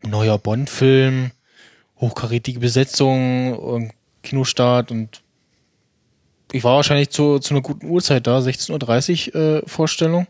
neuer 0.03 0.37
Bond-Film, 0.37 1.31
hochkarätige 1.97 2.59
Besetzung, 2.59 3.91
Kinostart 4.21 4.91
und 4.91 5.21
ich 6.51 6.63
war 6.63 6.75
wahrscheinlich 6.75 7.09
zu, 7.09 7.39
zu 7.39 7.53
einer 7.53 7.61
guten 7.61 7.89
Uhrzeit 7.89 8.27
da, 8.27 8.39
16.30 8.39 9.35
Uhr 9.35 9.41
äh, 9.41 9.61
Vorstellung. 9.67 10.27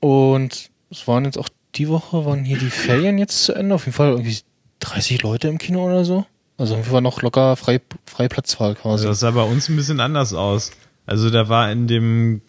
Und 0.00 0.70
es 0.90 1.08
waren 1.08 1.24
jetzt 1.24 1.38
auch 1.38 1.48
die 1.74 1.88
Woche, 1.88 2.24
waren 2.24 2.44
hier 2.44 2.58
die 2.58 2.70
Ferien 2.70 3.18
jetzt 3.18 3.44
zu 3.44 3.54
Ende. 3.54 3.74
Auf 3.74 3.86
jeden 3.86 3.96
Fall 3.96 4.10
irgendwie 4.10 4.38
30 4.80 5.22
Leute 5.22 5.48
im 5.48 5.58
Kino 5.58 5.84
oder 5.84 6.04
so. 6.04 6.26
Also 6.58 6.74
irgendwie 6.74 6.92
war 6.92 7.00
noch 7.00 7.22
locker 7.22 7.56
frei, 7.56 7.80
frei 8.04 8.28
Platzwahl 8.28 8.74
quasi. 8.74 9.06
Das 9.06 9.20
sah 9.20 9.30
bei 9.30 9.42
uns 9.42 9.68
ein 9.68 9.76
bisschen 9.76 10.00
anders 10.00 10.34
aus. 10.34 10.70
Also 11.04 11.30
da 11.30 11.48
war 11.48 11.70
in 11.70 11.88
dem 11.88 12.42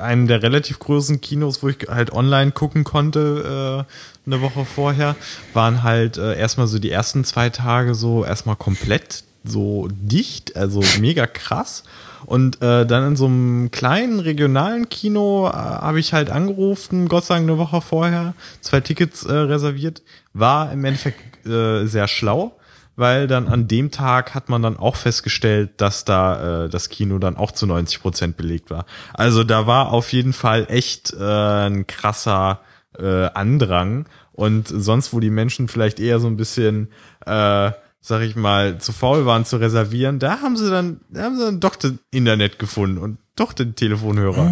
einem 0.00 0.26
der 0.26 0.42
relativ 0.42 0.78
großen 0.80 1.20
Kinos, 1.20 1.62
wo 1.62 1.68
ich 1.68 1.86
halt 1.88 2.12
online 2.12 2.50
gucken 2.50 2.84
konnte, 2.84 3.86
äh, 3.86 4.28
eine 4.30 4.40
Woche 4.42 4.64
vorher, 4.64 5.14
waren 5.54 5.82
halt 5.84 6.16
äh, 6.18 6.36
erstmal 6.36 6.66
so 6.66 6.78
die 6.78 6.90
ersten 6.90 7.24
zwei 7.24 7.50
Tage 7.50 7.94
so 7.94 8.24
erstmal 8.24 8.56
komplett 8.56 9.22
so 9.44 9.88
dicht, 9.90 10.56
also 10.56 10.82
mega 11.00 11.26
krass. 11.26 11.84
Und 12.26 12.60
äh, 12.60 12.84
dann 12.84 13.06
in 13.06 13.16
so 13.16 13.26
einem 13.26 13.70
kleinen 13.70 14.20
regionalen 14.20 14.88
Kino 14.88 15.48
äh, 15.48 15.52
habe 15.52 16.00
ich 16.00 16.12
halt 16.12 16.30
angerufen, 16.30 17.08
Gott 17.08 17.24
sei 17.24 17.36
Dank 17.36 17.48
eine 17.48 17.58
Woche 17.58 17.80
vorher, 17.80 18.34
zwei 18.60 18.80
Tickets 18.80 19.24
äh, 19.24 19.32
reserviert. 19.32 20.02
War 20.34 20.72
im 20.72 20.84
Endeffekt 20.84 21.46
äh, 21.46 21.86
sehr 21.86 22.08
schlau, 22.08 22.57
weil 22.98 23.28
dann 23.28 23.46
an 23.46 23.68
dem 23.68 23.92
Tag 23.92 24.34
hat 24.34 24.48
man 24.48 24.60
dann 24.60 24.76
auch 24.76 24.96
festgestellt, 24.96 25.70
dass 25.76 26.04
da 26.04 26.64
äh, 26.64 26.68
das 26.68 26.88
Kino 26.88 27.20
dann 27.20 27.36
auch 27.36 27.52
zu 27.52 27.64
90 27.64 28.00
Prozent 28.00 28.36
belegt 28.36 28.70
war. 28.70 28.86
Also 29.14 29.44
da 29.44 29.68
war 29.68 29.92
auf 29.92 30.12
jeden 30.12 30.32
Fall 30.32 30.66
echt 30.68 31.14
äh, 31.14 31.66
ein 31.68 31.86
krasser 31.86 32.60
äh, 32.98 33.26
Andrang. 33.26 34.06
Und 34.32 34.66
sonst, 34.66 35.12
wo 35.12 35.20
die 35.20 35.30
Menschen 35.30 35.68
vielleicht 35.68 36.00
eher 36.00 36.18
so 36.18 36.26
ein 36.26 36.36
bisschen, 36.36 36.88
äh, 37.24 37.70
sag 38.00 38.22
ich 38.22 38.34
mal, 38.34 38.78
zu 38.78 38.92
faul 38.92 39.26
waren 39.26 39.44
zu 39.44 39.58
reservieren, 39.58 40.18
da 40.18 40.40
haben 40.40 40.56
sie 40.56 40.68
dann, 40.68 41.00
da 41.08 41.22
haben 41.22 41.36
sie 41.36 41.44
dann 41.44 41.60
doch 41.60 41.76
das 41.76 41.92
Internet 42.10 42.58
gefunden 42.58 42.98
und 42.98 43.18
doch 43.36 43.52
den 43.52 43.76
Telefonhörer 43.76 44.50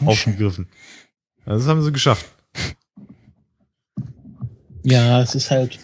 oh, 0.00 0.06
aufgegriffen. 0.06 0.66
Also 1.44 1.58
das 1.58 1.68
haben 1.68 1.82
sie 1.82 1.92
geschafft. 1.92 2.24
Ja, 4.82 5.20
es 5.20 5.34
ist 5.34 5.50
halt, 5.50 5.78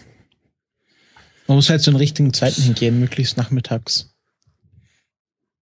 man 1.49 1.57
muss 1.57 1.69
halt 1.69 1.81
zu 1.81 1.89
den 1.89 1.97
richtigen 1.97 2.31
Zeiten 2.31 2.61
hingehen, 2.61 2.99
möglichst 2.99 3.35
nachmittags. 3.35 4.13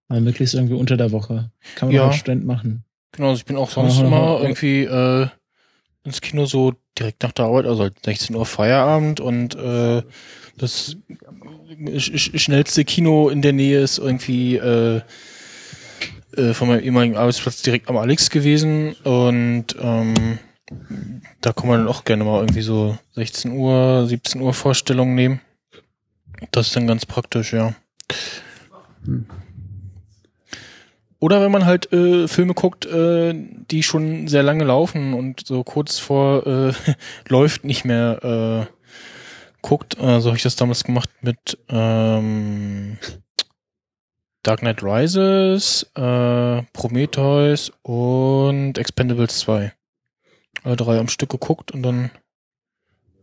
Mal 0.08 0.20
möglichst 0.20 0.54
irgendwie 0.54 0.74
unter 0.74 0.98
der 0.98 1.12
Woche. 1.12 1.50
Kann 1.76 1.88
man 1.88 1.96
ja. 1.96 2.06
als 2.08 2.16
Student 2.16 2.44
machen. 2.44 2.84
Genau, 3.12 3.30
also 3.30 3.40
ich 3.40 3.46
bin 3.46 3.56
auch 3.56 3.70
sonst 3.70 3.98
immer 3.98 4.38
irgendwie 4.42 4.84
äh, 4.84 5.28
ins 6.04 6.20
Kino 6.20 6.44
so 6.44 6.74
direkt 6.98 7.22
nach 7.22 7.32
der 7.32 7.46
Arbeit, 7.46 7.64
also 7.64 7.88
16 8.04 8.36
Uhr 8.36 8.44
Feierabend 8.44 9.20
und 9.20 9.54
äh, 9.54 10.02
das 10.58 10.96
sch 11.96 12.38
schnellste 12.38 12.84
Kino 12.84 13.30
in 13.30 13.40
der 13.40 13.54
Nähe 13.54 13.80
ist 13.80 13.96
irgendwie 13.96 14.56
äh, 14.56 15.00
äh, 16.36 16.52
von 16.52 16.68
meinem 16.68 16.84
ehemaligen 16.84 17.16
Arbeitsplatz 17.16 17.62
direkt 17.62 17.88
am 17.88 17.96
Alex 17.96 18.28
gewesen 18.28 18.92
und 19.04 19.74
ähm, 19.80 20.38
da 21.40 21.54
kann 21.54 21.68
man 21.68 21.78
dann 21.78 21.88
auch 21.88 22.04
gerne 22.04 22.24
mal 22.24 22.40
irgendwie 22.40 22.60
so 22.60 22.98
16 23.14 23.52
Uhr, 23.52 24.06
17 24.06 24.42
Uhr 24.42 24.52
Vorstellungen 24.52 25.14
nehmen. 25.14 25.40
Das 26.50 26.68
ist 26.68 26.76
dann 26.76 26.86
ganz 26.86 27.06
praktisch, 27.06 27.52
ja. 27.52 27.74
Hm. 29.04 29.26
Oder 31.20 31.40
wenn 31.42 31.50
man 31.50 31.64
halt 31.64 31.92
äh, 31.92 32.28
Filme 32.28 32.54
guckt, 32.54 32.86
äh, 32.86 33.34
die 33.34 33.82
schon 33.82 34.28
sehr 34.28 34.44
lange 34.44 34.64
laufen 34.64 35.14
und 35.14 35.44
so 35.46 35.64
kurz 35.64 35.98
vor 35.98 36.46
äh, 36.46 36.72
läuft 37.28 37.64
nicht 37.64 37.84
mehr 37.84 38.68
äh, 38.70 38.72
guckt. 39.62 39.98
Äh, 39.98 40.20
so 40.20 40.28
habe 40.28 40.36
ich 40.36 40.44
das 40.44 40.54
damals 40.54 40.84
gemacht 40.84 41.10
mit 41.20 41.58
ähm, 41.68 42.98
Dark 44.44 44.60
Knight 44.60 44.82
Rises, 44.82 45.90
äh, 45.96 46.62
Prometheus 46.72 47.72
und 47.82 48.78
Expendables 48.78 49.40
2. 49.40 49.72
Alle 50.62 50.76
drei 50.76 50.98
am 50.98 51.08
Stück 51.08 51.30
geguckt 51.30 51.72
und 51.72 51.82
dann 51.82 52.10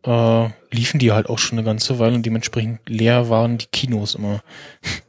äh, 0.05 0.49
liefen 0.71 0.99
die 0.99 1.11
halt 1.11 1.27
auch 1.27 1.39
schon 1.39 1.57
eine 1.57 1.65
ganze 1.65 1.99
Weile 1.99 2.15
und 2.15 2.25
dementsprechend 2.25 2.87
leer 2.87 3.29
waren 3.29 3.57
die 3.57 3.67
Kinos 3.67 4.15
immer. 4.15 4.41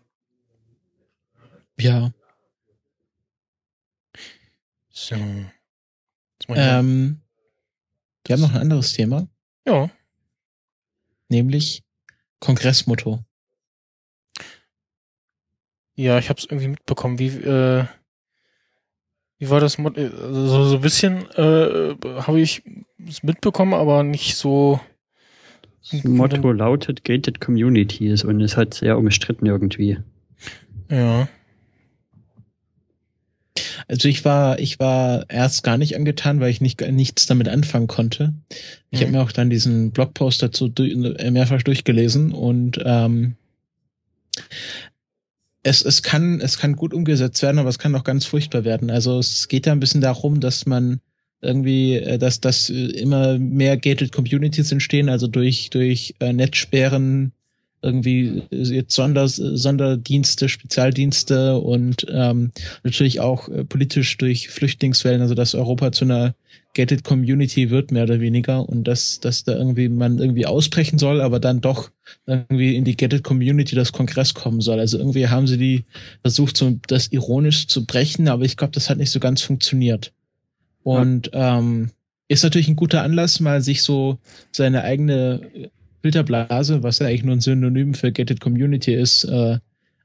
Ja. 1.79 2.11
So. 4.91 5.15
Ähm, 6.49 7.21
wir 8.25 8.33
haben 8.33 8.41
noch 8.41 8.55
ein 8.55 8.61
anderes 8.63 8.95
Thema. 8.95 9.29
Ja. 9.67 9.91
Nämlich 11.29 11.85
Kongressmotto. 12.41 13.23
Ja, 15.97 16.19
ich 16.19 16.31
habe 16.31 16.39
es 16.39 16.47
irgendwie 16.47 16.69
mitbekommen. 16.69 17.19
Wie, 17.19 17.29
äh, 17.29 17.85
wie 19.39 19.51
war 19.51 19.61
das? 19.61 19.79
Also 19.79 20.65
so 20.65 20.77
ein 20.77 20.81
bisschen 20.81 21.29
äh, 21.33 21.95
habe 22.23 22.41
ich 22.41 22.63
es 23.07 23.23
mitbekommen, 23.23 23.75
aber 23.75 24.03
nicht 24.03 24.37
so. 24.37 24.81
Das 25.91 26.03
Motto 26.05 26.51
lautet 26.51 27.05
Gated 27.05 27.41
Communities 27.41 28.25
und 28.25 28.41
es 28.41 28.57
hat 28.57 28.75
sehr 28.75 28.99
umstritten 28.99 29.47
irgendwie. 29.47 29.99
Ja. 30.91 31.29
Also 33.89 34.09
ich 34.09 34.25
war, 34.25 34.59
ich 34.59 34.81
war 34.81 35.31
erst 35.31 35.63
gar 35.63 35.79
nicht 35.79 35.95
angetan, 35.95 36.41
weil 36.41 36.51
ich 36.51 36.61
nicht, 36.61 36.81
nichts 36.81 37.27
damit 37.27 37.49
anfangen 37.49 37.87
konnte. 37.87 38.35
Ich 38.91 39.01
mhm. 39.01 39.05
habe 39.05 39.13
mir 39.13 39.23
auch 39.23 39.33
dann 39.33 39.49
diesen 39.49 39.93
Blogpost 39.93 40.43
dazu 40.43 40.73
mehrfach 40.77 41.63
durchgelesen 41.63 42.33
und 42.33 42.81
ähm, 42.85 43.37
es, 45.67 45.83
es 45.83 46.03
kann, 46.03 46.41
es 46.41 46.59
kann 46.59 46.77
gut 46.77 46.95
umgesetzt 46.95 47.43
werden, 47.43 47.59
aber 47.59 47.69
es 47.69 47.81
kann 47.81 47.95
auch 47.97 48.05
ganz 48.05 48.25
furchtbar 48.25 48.65
werden. 48.65 48.89
Also 48.89 49.19
es 49.19 49.49
geht 49.49 49.67
da 49.67 49.73
ein 49.73 49.81
bisschen 49.81 50.01
darum, 50.01 50.39
dass 50.39 50.65
man 50.65 51.01
irgendwie, 51.41 51.97
äh, 51.97 52.19
dass, 52.19 52.41
dass 52.41 52.71
immer 52.71 53.39
mehr 53.39 53.77
gated 53.77 54.13
Communities 54.13 54.71
entstehen, 54.71 55.09
also 55.09 55.27
durch, 55.27 55.71
durch 55.71 56.15
äh, 56.21 56.33
Netzsperren, 56.33 57.33
irgendwie 57.87 58.43
jetzt 58.51 58.95
Sonder, 58.95 59.29
Sonderdienste, 59.29 60.49
Spezialdienste 60.49 61.59
und 61.59 62.07
ähm, 62.11 62.51
natürlich 62.83 63.21
auch 63.21 63.49
äh, 63.49 63.65
politisch 63.65 64.17
durch 64.19 64.49
Flüchtlingswellen, 64.49 65.23
also 65.23 65.35
dass 65.35 65.55
Europa 65.55 65.93
zu 65.93 66.05
einer 66.05 66.35
gated 66.75 67.05
Community 67.05 67.71
wird, 67.71 67.91
mehr 67.91 68.05
oder 68.05 68.21
weniger, 68.21 68.69
und 68.69 68.85
dass, 68.85 69.19
dass 69.21 69.45
da 69.45 69.57
irgendwie 69.57 69.89
man 69.89 70.19
irgendwie 70.19 70.45
ausbrechen 70.45 70.99
soll, 70.99 71.23
aber 71.23 71.41
dann 71.41 71.63
doch 71.63 71.91
irgendwie 72.27 72.77
in 72.77 72.85
die 72.85 72.97
gated 72.97 73.25
Community 73.25 73.75
das 73.75 73.93
Kongress 73.93 74.35
kommen 74.35 74.61
soll. 74.61 74.79
Also 74.79 74.99
irgendwie 74.99 75.29
haben 75.29 75.47
sie 75.47 75.57
die 75.57 75.85
versucht, 76.21 76.57
so 76.57 76.79
das 76.87 77.09
ironisch 77.13 77.67
zu 77.69 77.87
brechen, 77.87 78.29
aber 78.29 78.45
ich 78.45 78.59
glaube, 78.59 78.73
das 78.73 78.91
hat 78.91 78.99
nicht 78.99 79.11
so 79.11 79.21
ganz 79.21 79.41
funktioniert. 79.41 80.13
Und 80.83 81.31
ja. 81.33 81.59
ähm, 81.59 81.91
ist 82.29 82.45
natürlich 82.45 82.69
ein 82.69 82.77
guter 82.77 83.03
Anlass, 83.03 83.41
mal 83.41 83.63
sich 83.63 83.83
so 83.83 84.19
seine 84.53 84.83
eigene 84.83 85.71
Filterblase, 86.03 86.83
was 86.83 86.99
ja 86.99 87.07
eigentlich 87.07 87.25
nur 87.25 87.37
ein 87.37 87.41
Synonym 87.41 87.95
für 87.95 88.13
Gated 88.13 88.41
Community 88.41 88.95
ist, 88.95 89.25
äh, 89.25 89.59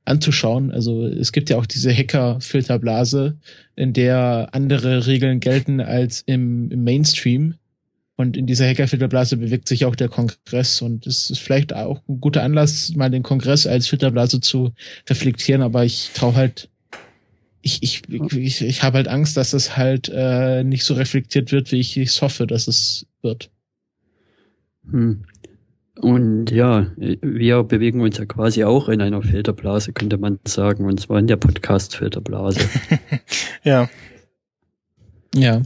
anzuschauen. 0.05 0.71
Also 0.71 1.05
es 1.05 1.31
gibt 1.31 1.49
ja 1.49 1.57
auch 1.57 1.65
diese 1.65 1.93
Hacker-Filterblase, 1.93 3.37
in 3.75 3.93
der 3.93 4.49
andere 4.51 5.07
Regeln 5.07 5.39
gelten 5.39 5.79
als 5.79 6.23
im, 6.25 6.71
im 6.71 6.83
Mainstream. 6.83 7.55
Und 8.15 8.37
in 8.37 8.45
dieser 8.45 8.67
Hacker-Filterblase 8.67 9.37
bewegt 9.37 9.67
sich 9.67 9.85
auch 9.85 9.95
der 9.95 10.09
Kongress. 10.09 10.81
Und 10.81 11.07
es 11.07 11.29
ist 11.31 11.39
vielleicht 11.39 11.73
auch 11.73 12.01
ein 12.07 12.19
guter 12.19 12.43
Anlass, 12.43 12.93
mal 12.95 13.09
den 13.09 13.23
Kongress 13.23 13.65
als 13.65 13.87
Filterblase 13.87 14.41
zu 14.41 14.73
reflektieren. 15.09 15.61
Aber 15.61 15.85
ich 15.85 16.11
traue 16.13 16.35
halt, 16.35 16.69
ich, 17.61 17.81
ich, 17.81 18.03
ich, 18.09 18.61
ich 18.61 18.83
habe 18.83 18.97
halt 18.97 19.07
Angst, 19.07 19.37
dass 19.37 19.53
es 19.53 19.77
halt 19.77 20.11
äh, 20.13 20.63
nicht 20.63 20.83
so 20.83 20.93
reflektiert 20.93 21.51
wird, 21.51 21.71
wie 21.71 21.79
ich 21.79 21.97
es 21.97 22.21
hoffe, 22.21 22.47
dass 22.47 22.67
es 22.67 23.05
wird. 23.21 23.49
Hm. 24.89 25.23
Und 26.01 26.49
ja, 26.49 26.87
wir 26.97 27.63
bewegen 27.63 28.01
uns 28.01 28.17
ja 28.17 28.25
quasi 28.25 28.63
auch 28.63 28.89
in 28.89 29.01
einer 29.01 29.21
Filterblase, 29.21 29.93
könnte 29.93 30.17
man 30.17 30.39
sagen, 30.47 30.85
und 30.85 30.99
zwar 30.99 31.19
in 31.19 31.27
der 31.27 31.35
Podcast-Filterblase. 31.35 32.59
ja. 33.63 33.87
Ja. 35.35 35.61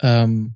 Ähm, 0.00 0.54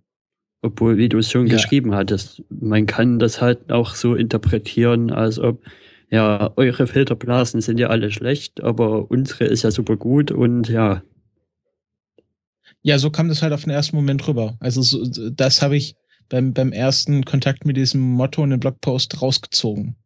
Obwohl, 0.63 0.97
wie 0.97 1.09
du 1.09 1.19
es 1.19 1.29
schon 1.29 1.49
ja. 1.49 1.55
geschrieben 1.55 1.93
hattest, 1.93 2.45
man 2.49 2.87
kann 2.87 3.19
das 3.19 3.41
halt 3.41 3.73
auch 3.73 3.97
so 3.97 4.15
interpretieren, 4.15 5.11
als 5.11 5.41
ob, 5.41 5.65
ja, 6.09 6.53
eure 6.55 6.87
Filterblasen 6.87 7.61
sind 7.61 7.81
ja 7.81 7.89
alle 7.89 8.13
schlecht, 8.13 8.63
aber 8.63 9.11
unsere 9.11 9.45
ist 9.45 9.65
ja 9.65 9.73
super 9.73 9.97
gut 9.97 10.31
und 10.31 10.69
ja. 10.69 11.03
Ja, 12.83 12.99
so 12.99 13.11
kam 13.11 13.29
das 13.29 13.43
halt 13.43 13.53
auf 13.53 13.65
den 13.65 13.71
ersten 13.71 13.97
Moment 13.97 14.29
rüber. 14.29 14.57
Also 14.61 14.83
so, 14.83 15.05
das 15.31 15.63
habe 15.63 15.77
ich, 15.77 15.97
beim, 16.29 16.53
beim 16.53 16.73
ersten 16.73 17.25
Kontakt 17.25 17.65
mit 17.65 17.77
diesem 17.77 18.01
Motto 18.01 18.43
in 18.45 18.51
dem 18.51 18.61
Blogpost 18.61 19.21
rausgezogen. 19.23 19.97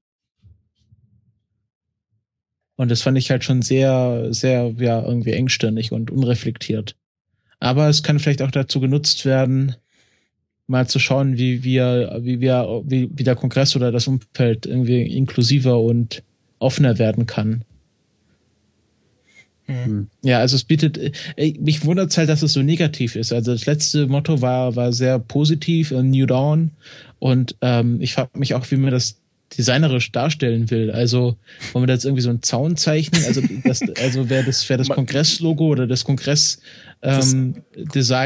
Und 2.77 2.91
das 2.91 3.03
fand 3.03 3.19
ich 3.19 3.31
halt 3.31 3.45
schon 3.45 3.63
sehr, 3.63 4.29
sehr, 4.31 4.75
ja, 4.79 5.03
irgendwie 5.03 5.33
engstirnig 5.33 5.93
und 5.93 6.11
unreflektiert. 6.11 6.97
Aber 7.61 7.89
es 7.89 8.03
kann 8.03 8.19
vielleicht 8.19 8.43
auch 8.43 8.51
dazu 8.51 8.81
genutzt 8.81 9.25
werden, 9.25 9.77
mal 10.67 10.89
zu 10.89 10.99
schauen, 10.99 11.37
wie 11.37 11.63
wir, 11.63 12.19
wie 12.23 12.41
wir, 12.41 12.83
wie, 12.85 13.11
wie 13.13 13.25
der 13.25 13.37
Kongress 13.37 13.77
oder 13.77 13.93
das 13.93 14.09
Umfeld 14.09 14.67
irgendwie 14.67 15.03
inklusiver 15.03 15.81
und 15.81 16.25
offener 16.59 16.99
werden 16.99 17.27
kann. 17.27 17.65
Mhm. 19.67 20.09
Ja, 20.23 20.39
also 20.39 20.57
es 20.57 20.65
bietet, 20.65 20.99
ey, 21.37 21.59
mich 21.61 21.85
wundert 21.85 22.11
es 22.11 22.19
halt, 22.19 22.29
dass 22.29 22.43
es 22.43 22.53
so 22.53 22.63
negativ 22.63 23.17
ist. 23.17 23.33
Also 23.33 23.53
das 23.53 23.67
letzte 23.67 24.07
Motto 24.07 24.41
war, 24.41 24.77
war 24.77 24.93
sehr 24.93 25.19
positiv, 25.19 25.91
äh, 25.91 26.03
New 26.03 26.27
Dawn. 26.27 26.73
Und 27.19 27.57
ähm, 27.61 28.01
ich 28.01 28.15
frage 28.15 28.39
mich 28.39 28.55
auch, 28.55 28.71
wie 28.71 28.77
man 28.77 28.91
das 28.91 29.17
designerisch 29.57 30.13
darstellen 30.13 30.71
will. 30.71 30.91
Also 30.91 31.37
wollen 31.73 31.83
wir 31.85 31.87
da 31.87 31.93
jetzt 31.95 32.05
irgendwie 32.05 32.23
so 32.23 32.31
einen 32.31 32.43
Zaun 32.43 32.77
zeichnen? 32.77 33.25
Also 33.27 33.43
das, 33.65 33.83
also 34.01 34.29
wer 34.29 34.43
das, 34.43 34.69
wer 34.69 34.79
das 34.79 34.89
Kongresslogo 34.89 35.67
oder 35.67 35.87
das 35.87 36.05
Kongressdesign 36.05 37.63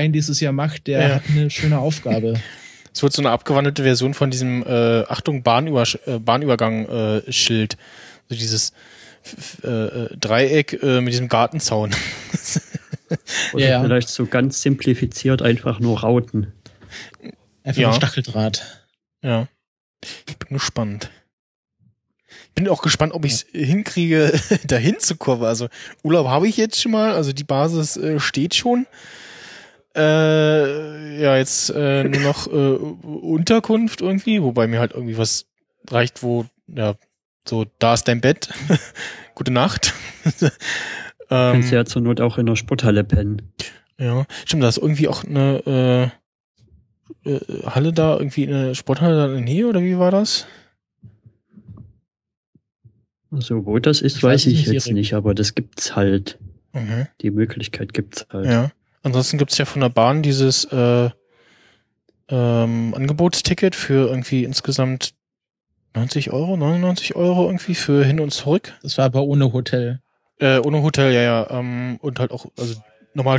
ähm, 0.06 0.12
dieses 0.12 0.40
Jahr 0.40 0.52
macht, 0.52 0.86
der 0.86 1.00
ja. 1.00 1.14
hat 1.16 1.22
eine 1.28 1.50
schöne 1.50 1.78
Aufgabe. 1.78 2.34
Es 2.94 3.02
wird 3.02 3.12
so 3.12 3.20
eine 3.20 3.30
abgewandelte 3.30 3.82
Version 3.82 4.14
von 4.14 4.30
diesem 4.30 4.62
äh, 4.62 5.02
Achtung 5.02 5.42
Bahnüber 5.42 5.84
äh, 6.06 6.18
Bahnübergang 6.18 6.86
äh, 6.86 7.32
Schild. 7.32 7.76
So 8.28 8.36
dieses 8.36 8.72
äh, 9.62 9.68
äh, 9.68 10.16
Dreieck 10.16 10.82
äh, 10.82 11.00
mit 11.00 11.12
diesem 11.12 11.28
Gartenzaun. 11.28 11.94
Oder 13.52 13.68
ja. 13.68 13.82
vielleicht 13.82 14.08
so 14.08 14.26
ganz 14.26 14.62
simplifiziert 14.62 15.42
einfach 15.42 15.80
nur 15.80 16.00
Rauten. 16.00 16.52
Einfach 17.62 17.80
ja. 17.80 17.92
Stacheldraht. 17.92 18.84
Ja. 19.22 19.48
Ich 20.28 20.36
bin 20.38 20.56
gespannt. 20.56 21.10
Ich 22.28 22.62
bin 22.62 22.68
auch 22.68 22.82
gespannt, 22.82 23.12
ob 23.12 23.24
ich 23.24 23.32
es 23.32 23.46
hinkriege, 23.52 24.32
dahin 24.66 24.98
zu 24.98 25.16
kommen. 25.16 25.44
Also 25.44 25.68
Urlaub 26.02 26.28
habe 26.28 26.48
ich 26.48 26.56
jetzt 26.56 26.80
schon 26.80 26.92
mal, 26.92 27.12
also 27.12 27.32
die 27.32 27.44
Basis 27.44 27.96
äh, 27.96 28.18
steht 28.18 28.54
schon. 28.54 28.86
Äh, 29.94 31.20
ja, 31.22 31.36
jetzt 31.36 31.70
äh, 31.70 32.04
nur 32.04 32.20
noch 32.20 32.46
äh, 32.46 32.50
Unterkunft 32.50 34.02
irgendwie, 34.02 34.42
wobei 34.42 34.66
mir 34.66 34.78
halt 34.78 34.92
irgendwie 34.92 35.16
was 35.16 35.46
reicht, 35.88 36.22
wo 36.22 36.44
ja 36.66 36.96
so, 37.48 37.66
da 37.78 37.94
ist 37.94 38.04
dein 38.08 38.20
Bett. 38.20 38.48
Gute 39.34 39.52
Nacht. 39.52 39.94
ähm, 40.40 40.50
Kannst 41.28 41.72
ja 41.72 41.84
zur 41.84 42.02
Not 42.02 42.20
auch 42.20 42.38
in 42.38 42.46
der 42.46 42.56
Sporthalle 42.56 43.04
pennen. 43.04 43.52
Ja, 43.98 44.26
stimmt, 44.44 44.62
da 44.62 44.68
ist 44.68 44.78
irgendwie 44.78 45.08
auch 45.08 45.24
eine 45.24 46.12
äh, 47.24 47.30
äh, 47.30 47.62
Halle 47.66 47.92
da, 47.92 48.16
irgendwie 48.16 48.46
eine 48.46 48.74
Sporthalle 48.74 49.16
da 49.16 49.26
in 49.26 49.32
der 49.32 49.40
Nähe, 49.42 49.66
oder 49.66 49.82
wie 49.82 49.98
war 49.98 50.10
das? 50.10 50.46
Also, 53.30 53.66
wo 53.66 53.78
das 53.78 54.00
ist, 54.00 54.16
ich 54.16 54.22
weiß, 54.22 54.46
weiß 54.46 54.46
ich 54.46 54.66
jetzt 54.66 54.90
nicht, 54.90 55.14
aber 55.14 55.34
das 55.34 55.54
gibt's 55.54 55.96
halt. 55.96 56.38
Mhm. 56.72 57.06
Die 57.22 57.30
Möglichkeit 57.30 57.92
gibt's 57.92 58.26
halt. 58.30 58.46
Ja. 58.46 58.70
Ansonsten 59.02 59.38
gibt's 59.38 59.58
ja 59.58 59.64
von 59.64 59.80
der 59.80 59.88
Bahn 59.88 60.22
dieses 60.22 60.64
äh, 60.64 61.10
ähm, 62.28 62.94
Angebotsticket 62.94 63.74
für 63.74 64.08
irgendwie 64.08 64.44
insgesamt 64.44 65.14
90 65.96 66.30
Euro, 66.30 66.56
99 66.56 67.16
Euro 67.16 67.46
irgendwie 67.46 67.74
für 67.74 68.04
hin 68.04 68.20
und 68.20 68.30
zurück. 68.32 68.74
Das 68.82 68.98
war 68.98 69.06
aber 69.06 69.22
ohne 69.22 69.52
Hotel. 69.52 70.00
Äh, 70.38 70.58
ohne 70.58 70.82
Hotel, 70.82 71.12
ja, 71.12 71.22
ja. 71.22 71.50
Ähm, 71.50 71.98
und 72.02 72.20
halt 72.20 72.30
auch, 72.30 72.46
also 72.58 72.74
normal 73.14 73.38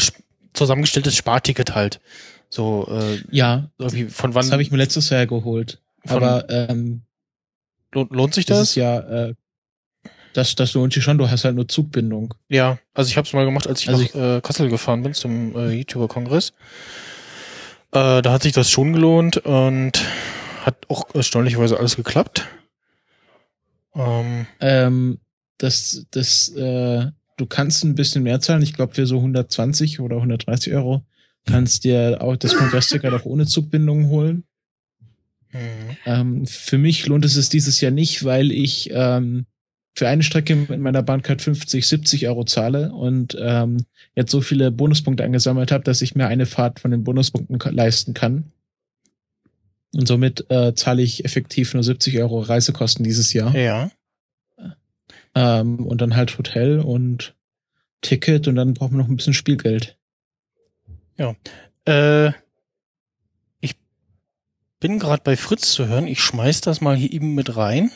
zusammengestelltes 0.54 1.16
Sparticket 1.16 1.76
halt. 1.76 2.00
So, 2.50 2.88
äh, 2.90 3.22
ja. 3.30 3.70
Irgendwie 3.78 4.06
von 4.06 4.34
wann. 4.34 4.42
Das 4.42 4.52
habe 4.52 4.64
ich 4.64 4.72
mir 4.72 4.78
letztes 4.78 5.10
Jahr 5.10 5.28
geholt. 5.28 5.80
aber 6.08 6.50
ähm, 6.50 7.04
lohnt, 7.94 8.12
lohnt 8.12 8.34
sich 8.34 8.46
das? 8.46 8.58
Das 8.58 8.70
ist 8.70 8.76
ja, 8.76 9.00
äh, 9.00 9.36
das, 10.34 10.56
das 10.56 10.74
lohnt 10.74 10.94
sich 10.94 11.04
schon, 11.04 11.18
du 11.18 11.30
hast 11.30 11.46
halt 11.46 11.56
nur 11.56 11.68
Zugbindung. 11.68 12.34
Ja, 12.50 12.80
also 12.94 13.10
ich 13.10 13.18
habe 13.18 13.28
es 13.28 13.34
mal 13.34 13.46
gemacht, 13.46 13.68
als 13.68 13.82
ich 13.82 13.90
also 13.90 14.02
nach 14.02 14.10
ich, 14.10 14.16
äh, 14.16 14.42
Kassel 14.42 14.70
gefahren 14.70 15.04
bin 15.04 15.14
zum 15.14 15.56
äh, 15.56 15.72
YouTuber-Kongress. 15.72 16.54
Äh, 17.92 18.22
da 18.22 18.32
hat 18.32 18.44
sich 18.44 18.54
das 18.54 18.70
schon 18.70 18.94
gelohnt 18.94 19.38
und 19.38 20.04
hat 20.68 20.90
auch 20.90 21.16
erstaunlicherweise 21.16 21.80
alles 21.80 21.96
geklappt. 21.96 22.46
Ähm, 23.96 24.46
ähm, 24.60 25.20
das, 25.58 26.06
das, 26.12 26.50
äh, 26.50 27.08
du 27.38 27.46
kannst 27.48 27.84
ein 27.84 27.96
bisschen 27.96 28.24
mehr 28.24 28.42
zahlen. 28.42 28.62
Ich 28.62 28.74
glaube, 28.74 28.94
für 28.94 29.08
so 29.08 29.16
120 29.18 30.02
oder 30.02 30.18
130 30.18 30.74
Euro 30.74 31.04
kannst 31.46 31.86
dir 31.86 32.18
auch 32.22 32.36
das 32.36 32.56
Kongressticket 32.56 33.14
auch 33.14 33.24
ohne 33.24 33.46
Zugbindung 33.46 34.10
holen. 34.10 34.44
Mhm. 35.54 35.98
Ähm, 36.06 36.46
für 36.46 36.78
mich 36.78 37.08
lohnt 37.08 37.24
es 37.24 37.38
es 37.38 37.48
dieses 37.48 37.80
Jahr 37.80 37.94
nicht, 37.94 38.26
weil 38.26 38.52
ich 38.52 38.90
ähm, 38.92 39.46
für 39.96 40.10
eine 40.10 40.22
Strecke 40.22 40.54
mit 40.58 40.82
meiner 40.82 41.02
Bahncard 41.02 41.42
50, 41.42 41.88
70 41.88 42.28
Euro 42.28 42.44
zahle 42.44 42.92
und 42.92 43.38
ähm, 43.40 43.86
jetzt 44.16 44.32
so 44.32 44.42
viele 44.42 44.70
Bonuspunkte 44.70 45.24
angesammelt 45.24 45.72
habe, 45.72 45.86
dass 45.86 46.02
ich 46.02 46.14
mir 46.14 46.28
eine 46.28 46.46
Fahrt 46.46 46.82
von 46.82 46.92
den 46.92 47.06
Bonuspunkten 47.06 47.58
leisten 47.74 48.14
kann. 48.14 48.52
Und 49.94 50.08
somit 50.08 50.50
äh, 50.50 50.74
zahle 50.76 51.02
ich 51.02 51.26
effektiv 51.26 51.74
nur 51.74 51.84
70 51.84 52.20
Euro 52.20 52.40
Reisekosten 52.40 53.04
dieses 53.04 53.34
Jahr. 53.34 53.56
Ja. 53.56 53.90
Ähm, 55.34 55.86
und 55.86 56.02
dann 56.02 56.16
halt 56.16 56.38
Hotel 56.38 56.80
und 56.80 57.36
Ticket 58.02 58.48
und 58.48 58.56
dann 58.56 58.74
braucht 58.74 58.92
man 58.92 59.00
noch 59.00 59.08
ein 59.08 59.16
bisschen 59.16 59.34
Spielgeld. 59.34 59.98
Ja. 61.18 61.36
Äh, 61.86 62.32
ich 63.60 63.76
bin 64.80 65.00
gerade 65.00 65.24
bei 65.24 65.36
Fritz 65.36 65.72
zu 65.72 65.88
hören. 65.88 66.08
Ich 66.08 66.22
schmeiß 66.22 66.62
das 66.62 66.82
mal 66.82 66.96
hier 66.96 67.12
eben 67.12 67.34
mit 67.34 67.56
rein. 67.56 67.92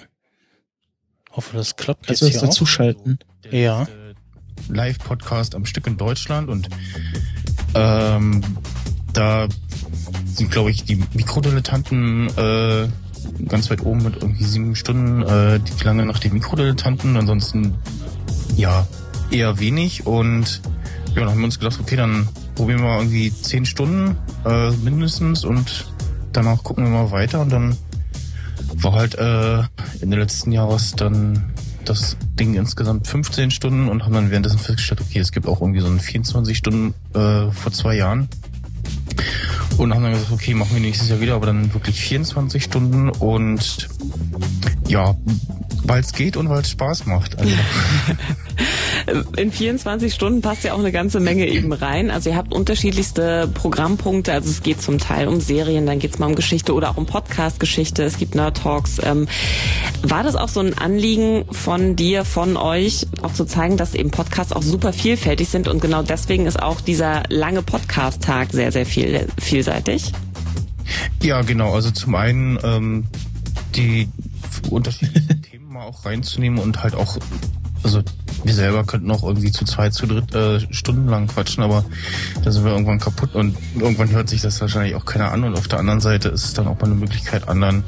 Hoffe, 1.31 1.55
das 1.55 1.75
klappt 1.75 2.07
Kannst 2.07 2.21
jetzt 2.21 2.35
du 2.35 2.39
das 2.39 2.49
dazuschalten? 2.49 3.19
Ja. 3.49 3.87
Live-Podcast 4.69 5.55
am 5.55 5.65
Stück 5.65 5.87
in 5.87 5.97
Deutschland 5.97 6.49
und 6.49 6.69
ähm, 7.73 8.43
da 9.13 9.47
sind, 10.36 10.51
glaube 10.51 10.71
ich, 10.71 10.84
die 10.84 10.97
Mikrodilettanten 11.13 12.27
äh, 12.38 12.88
ganz 13.47 13.69
weit 13.69 13.86
oben 13.86 14.03
mit 14.03 14.15
irgendwie 14.15 14.43
sieben 14.43 14.75
Stunden, 14.75 15.21
äh, 15.23 15.59
die 15.59 15.73
Klange 15.73 16.05
nach 16.05 16.19
dem 16.19 16.34
Mikrodilettanten. 16.34 17.17
Ansonsten, 17.17 17.75
ja, 18.55 18.88
eher 19.32 19.59
wenig. 19.59 20.05
Und 20.05 20.61
ja, 21.15 21.21
dann 21.21 21.32
haben 21.32 21.39
wir 21.39 21.45
uns 21.45 21.59
gedacht, 21.59 21.79
okay, 21.79 21.95
dann 21.95 22.27
probieren 22.55 22.82
wir 22.82 22.97
irgendwie 22.97 23.34
zehn 23.34 23.65
Stunden 23.65 24.15
äh, 24.45 24.71
mindestens 24.71 25.43
und 25.43 25.86
danach 26.32 26.63
gucken 26.63 26.86
wir 26.86 26.91
mal 26.91 27.11
weiter. 27.11 27.41
Und 27.41 27.51
dann 27.51 27.77
war 28.75 28.93
halt 28.93 29.15
äh, 29.15 29.63
Ende 30.01 30.17
letzten 30.17 30.51
Jahres 30.51 30.95
dann 30.95 31.53
das 31.86 32.15
Ding 32.39 32.53
insgesamt 32.53 33.07
15 33.07 33.51
Stunden 33.51 33.89
und 33.89 34.05
haben 34.05 34.13
dann 34.13 34.29
währenddessen 34.29 34.59
festgestellt, 34.59 35.01
okay, 35.01 35.19
es 35.19 35.32
gibt 35.32 35.47
auch 35.47 35.61
irgendwie 35.61 35.82
so 35.82 35.88
ein 35.88 35.99
24 35.99 36.57
Stunden 36.57 36.93
äh, 37.13 37.51
vor 37.51 37.71
zwei 37.71 37.95
Jahren. 37.95 38.29
Und 39.82 39.95
haben 39.95 40.03
dann 40.03 40.11
gesagt, 40.11 40.32
okay, 40.32 40.53
machen 40.53 40.75
wir 40.75 40.79
nächstes 40.79 41.09
Jahr 41.09 41.21
wieder, 41.21 41.34
aber 41.34 41.47
dann 41.47 41.73
wirklich 41.73 41.99
24 41.99 42.63
Stunden 42.63 43.09
und 43.09 43.89
ja, 44.88 45.15
weil 45.84 46.01
es 46.01 46.13
geht 46.13 46.38
und 46.38 46.49
weil 46.49 46.61
es 46.61 46.69
Spaß 46.69 47.07
macht. 47.07 47.39
Also. 47.39 47.51
In 49.37 49.51
24 49.51 50.13
Stunden 50.13 50.41
passt 50.41 50.63
ja 50.63 50.73
auch 50.73 50.79
eine 50.79 50.91
ganze 50.91 51.19
Menge 51.19 51.47
eben 51.47 51.73
rein. 51.73 52.11
Also 52.11 52.29
ihr 52.29 52.35
habt 52.35 52.53
unterschiedlichste 52.53 53.49
Programmpunkte. 53.53 54.33
Also 54.33 54.49
es 54.49 54.63
geht 54.63 54.81
zum 54.81 54.99
Teil 54.99 55.27
um 55.27 55.41
Serien, 55.41 55.85
dann 55.85 55.99
geht 55.99 56.13
es 56.13 56.19
mal 56.19 56.27
um 56.27 56.35
Geschichte 56.35 56.73
oder 56.73 56.91
auch 56.91 56.97
um 56.97 57.05
Podcast-Geschichte. 57.05 58.03
Es 58.03 58.17
gibt 58.17 58.35
Nerd 58.35 58.57
Talks. 58.57 58.99
Ähm, 59.03 59.27
war 60.03 60.23
das 60.23 60.35
auch 60.35 60.49
so 60.49 60.59
ein 60.59 60.77
Anliegen 60.77 61.45
von 61.51 61.95
dir, 61.95 62.25
von 62.25 62.57
euch, 62.57 63.07
auch 63.21 63.33
zu 63.33 63.45
zeigen, 63.45 63.77
dass 63.77 63.95
eben 63.95 64.11
Podcasts 64.11 64.53
auch 64.53 64.63
super 64.63 64.93
vielfältig 64.93 65.49
sind 65.49 65.67
und 65.67 65.81
genau 65.81 66.03
deswegen 66.03 66.45
ist 66.45 66.61
auch 66.61 66.81
dieser 66.81 67.23
lange 67.29 67.61
Podcast-Tag 67.61 68.51
sehr, 68.51 68.71
sehr 68.71 68.85
viel, 68.85 69.27
vielseitig? 69.39 70.11
Ja, 71.21 71.41
genau. 71.41 71.73
Also 71.73 71.91
zum 71.91 72.15
einen 72.15 72.59
ähm, 72.63 73.05
die 73.75 74.09
unterschiedlichen 74.69 75.41
Themen 75.51 75.73
mal 75.73 75.85
auch 75.85 76.05
reinzunehmen 76.05 76.59
und 76.59 76.83
halt 76.83 76.95
auch, 76.95 77.17
also 77.84 78.01
wir 78.43 78.53
selber 78.53 78.84
könnten 78.84 79.11
auch 79.11 79.23
irgendwie 79.23 79.51
zu 79.51 79.65
zwei, 79.65 79.89
zu 79.89 80.07
dritt 80.07 80.34
äh, 80.34 80.59
stundenlang 80.73 81.27
quatschen, 81.27 81.63
aber 81.63 81.86
da 82.43 82.51
sind 82.51 82.65
wir 82.65 82.71
irgendwann 82.71 82.99
kaputt 82.99 83.36
und 83.36 83.55
irgendwann 83.75 84.09
hört 84.09 84.29
sich 84.29 84.41
das 84.41 84.59
wahrscheinlich 84.61 84.95
auch 84.95 85.05
keiner 85.05 85.32
an 85.32 85.43
und 85.43 85.55
auf 85.55 85.67
der 85.67 85.79
anderen 85.79 86.01
Seite 86.01 86.29
ist 86.29 86.45
es 86.45 86.53
dann 86.53 86.67
auch 86.67 86.79
mal 86.79 86.86
eine 86.86 86.95
Möglichkeit, 86.95 87.47
anderen 87.47 87.84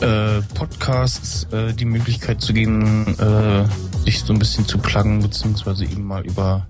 äh, 0.00 0.42
Podcasts 0.54 1.44
äh, 1.52 1.72
die 1.72 1.84
Möglichkeit 1.84 2.40
zu 2.40 2.52
geben, 2.52 3.06
äh, 3.18 3.64
sich 4.04 4.20
so 4.20 4.32
ein 4.32 4.38
bisschen 4.38 4.66
zu 4.66 4.78
pluggen, 4.78 5.20
beziehungsweise 5.20 5.84
eben 5.84 6.04
mal 6.04 6.24
über 6.26 6.66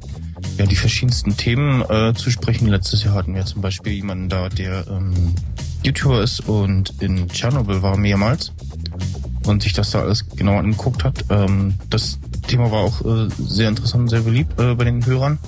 ja, 0.59 0.67
die 0.67 0.77
verschiedensten 0.77 1.37
Themen 1.37 1.83
äh, 1.89 2.15
zu 2.15 2.31
sprechen. 2.31 2.69
Letztes 2.69 3.05
Jahr 3.05 3.15
hatten 3.15 3.35
wir 3.35 3.45
zum 3.45 3.63
Beispiel 3.63 3.93
jemanden 3.93 4.29
da, 4.29 4.49
der 4.49 4.87
ähm, 4.89 5.35
YouTuber 5.83 6.23
ist 6.23 6.41
und 6.49 6.95
in 7.01 7.29
Tschernobyl 7.29 7.83
war 7.83 7.97
mehrmals 7.97 8.53
und 9.47 9.63
sich 9.63 9.73
das 9.73 9.91
da 9.91 10.03
alles 10.03 10.29
genau 10.29 10.59
angeguckt 10.59 11.05
hat. 11.05 11.25
Ähm, 11.31 11.75
das 11.89 12.19
Thema 12.51 12.71
war 12.73 12.81
auch 12.81 13.01
äh, 13.05 13.29
sehr 13.39 13.69
interessant 13.69 14.03
und 14.03 14.09
sehr 14.09 14.23
beliebt 14.23 14.61
äh, 14.61 14.75
bei 14.75 14.85
den 14.85 15.05
Hörern. 15.07 15.39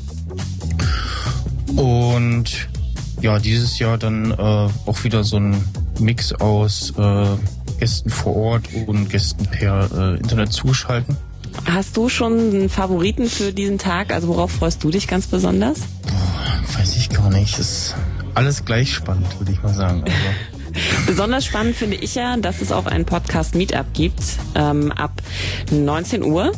Und 1.76 2.68
ja, 3.20 3.38
dieses 3.38 3.78
Jahr 3.78 3.98
dann 3.98 4.30
äh, 4.30 4.34
auch 4.36 5.04
wieder 5.04 5.24
so 5.24 5.38
ein 5.38 5.64
Mix 5.98 6.32
aus 6.32 6.92
äh, 6.96 7.26
Gästen 7.78 8.10
vor 8.10 8.36
Ort 8.36 8.68
und 8.86 9.10
Gästen 9.10 9.46
per 9.46 9.88
äh, 9.92 10.18
Internet 10.18 10.52
zuschalten. 10.52 11.16
Hast 11.64 11.96
du 11.96 12.08
schon 12.08 12.38
einen 12.38 12.68
Favoriten 12.68 13.26
für 13.26 13.52
diesen 13.52 13.78
Tag? 13.78 14.12
Also 14.12 14.28
worauf 14.28 14.52
freust 14.52 14.82
du 14.84 14.90
dich 14.90 15.08
ganz 15.08 15.26
besonders? 15.26 15.80
Boah, 16.02 16.78
weiß 16.78 16.96
ich 16.96 17.10
gar 17.10 17.30
nicht. 17.30 17.58
Das 17.58 17.70
ist 17.70 17.94
alles 18.34 18.64
gleich 18.64 18.94
spannend, 18.94 19.26
würde 19.38 19.52
ich 19.52 19.62
mal 19.62 19.74
sagen. 19.74 20.04
Also. 20.04 20.14
Besonders 21.06 21.44
spannend 21.44 21.76
finde 21.76 21.96
ich 21.96 22.14
ja, 22.14 22.36
dass 22.36 22.60
es 22.60 22.72
auch 22.72 22.86
ein 22.86 23.04
Podcast 23.04 23.54
Meetup 23.54 23.86
gibt 23.94 24.22
ähm, 24.54 24.92
ab 24.92 25.22
19 25.70 26.22
Uhr. 26.22 26.52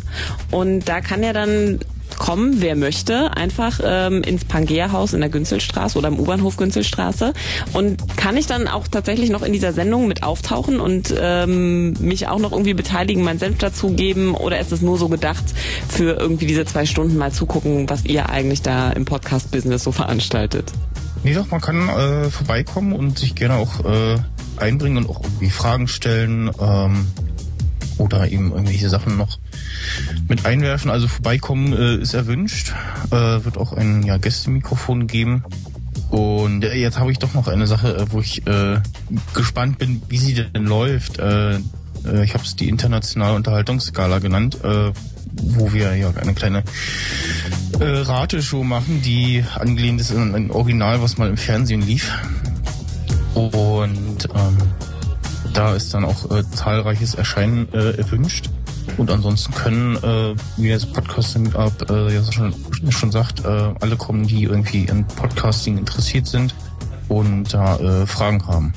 Und 0.51 0.89
da 0.89 1.01
kann 1.01 1.23
ja 1.23 1.33
dann 1.33 1.81
kommen, 2.19 2.61
wer 2.61 2.77
möchte, 2.77 3.37
einfach 3.37 3.81
ähm, 3.83 4.23
ins 4.23 4.45
Pangea-Haus 4.45 5.13
in 5.13 5.21
der 5.21 5.31
Günzelstraße 5.31 5.99
oder 5.99 6.09
im 6.09 6.19
U-Bahnhof 6.19 6.57
Günzelstraße. 6.57 7.33
Und 7.73 8.17
kann 8.17 8.37
ich 8.37 8.47
dann 8.47 8.69
auch 8.69 8.89
tatsächlich 8.89 9.31
noch 9.31 9.43
in 9.43 9.53
dieser 9.53 9.73
Sendung 9.73 10.09
mit 10.09 10.23
auftauchen 10.23 10.81
und 10.81 11.15
ähm, 11.19 11.95
mich 12.01 12.29
auch 12.29 12.39
noch 12.39 12.53
irgendwie 12.53 12.75
beteiligen, 12.75 13.23
meinen 13.23 13.39
Senf 13.39 13.59
dazugeben? 13.59 14.35
Oder 14.35 14.61
ist 14.61 14.73
es 14.73 14.83
nur 14.83 14.99
so 14.99 15.09
gedacht 15.09 15.45
für 15.89 16.17
irgendwie 16.17 16.47
diese 16.47 16.65
zwei 16.65 16.87
Stunden 16.87 17.17
mal 17.17 17.33
zugucken, 17.33 17.89
was 17.91 18.05
ihr 18.05 18.31
eigentlich 18.31 18.63
da 18.63 18.91
im 18.91 19.05
Podcast-Business 19.05 19.83
so 19.85 19.93
veranstaltet? 19.93 20.73
Nee, 21.25 21.33
doch, 21.33 21.51
man 21.51 21.63
kann 21.63 21.89
äh, 21.89 22.31
vorbeikommen 22.31 22.93
und 22.93 23.19
sich 23.19 23.35
gerne 23.35 23.55
auch 23.55 23.83
äh, 23.85 24.19
einbringen 24.59 24.99
und 24.99 25.09
auch 25.09 25.23
irgendwie 25.23 25.49
Fragen 25.49 25.89
stellen 25.89 26.51
ähm, 26.61 27.07
oder 27.97 28.29
eben 28.31 28.53
irgendwelche 28.53 28.91
Sachen 28.91 29.17
noch 29.17 29.39
mit 30.29 30.45
einwerfen. 30.45 30.91
Also 30.91 31.09
vorbeikommen 31.09 31.73
äh, 31.73 31.97
ist 31.97 32.13
erwünscht. 32.13 32.75
Äh, 33.11 33.45
wird 33.45 33.57
auch 33.57 33.73
ein 33.73 34.03
ja, 34.03 34.19
Gästemikrofon 34.19 35.07
geben. 35.07 35.45
Und 36.11 36.63
äh, 36.63 36.75
jetzt 36.75 36.99
habe 36.99 37.11
ich 37.11 37.19
doch 37.19 37.33
noch 37.33 37.49
eine 37.49 37.67
Sache, 37.67 37.97
äh, 37.97 38.07
wo 38.11 38.21
ich 38.21 38.47
äh, 38.47 38.81
gespannt 39.33 39.79
bin, 39.79 40.03
wie 40.09 40.19
sie 40.19 40.35
denn 40.35 40.67
läuft. 40.67 41.19
Äh, 41.19 41.59
äh, 42.07 42.25
ich 42.25 42.35
habe 42.35 42.45
es 42.45 42.57
die 42.57 42.69
internationale 42.69 43.35
Unterhaltungsskala 43.35 44.19
genannt, 44.19 44.59
äh, 44.65 44.93
wo 45.43 45.73
wir 45.73 45.95
ja 45.97 46.11
eine 46.11 46.35
kleine 46.35 46.63
äh, 47.81 47.85
Rateshow 47.85 48.63
machen, 48.63 49.03
die 49.03 49.45
angelehnt 49.55 50.01
ist 50.01 50.13
an 50.13 50.35
ein 50.35 50.51
Original, 50.51 51.03
was 51.03 51.19
mal 51.19 51.29
im 51.29 51.37
Fernsehen 51.37 51.83
lief. 51.83 52.13
Und 53.35 54.29
ähm, 54.35 54.57
da 55.53 55.75
ist 55.75 55.93
dann 55.95 56.05
auch 56.05 56.31
äh, 56.31 56.43
zahlreiches 56.51 57.15
Erscheinen 57.15 57.69
äh, 57.73 57.97
erwünscht. 57.97 58.51
Und 58.97 59.11
ansonsten 59.11 59.53
können, 59.55 59.97
äh, 59.97 60.35
wie 60.57 60.71
das 60.71 60.87
Podcasting 60.87 61.45
Meetup 61.45 61.91
äh, 61.91 62.15
ja 62.15 62.33
schon, 62.33 62.55
schon 62.91 63.11
sagt, 63.11 63.45
äh, 63.45 63.73
alle 63.81 63.97
kommen, 63.97 64.27
die 64.27 64.45
irgendwie 64.45 64.85
in 64.85 65.05
Podcasting 65.07 65.79
interessiert 65.79 66.27
sind 66.27 66.55
und 67.09 67.53
da 67.53 67.77
äh, 67.79 68.07
Fragen 68.07 68.47
haben. 68.47 68.73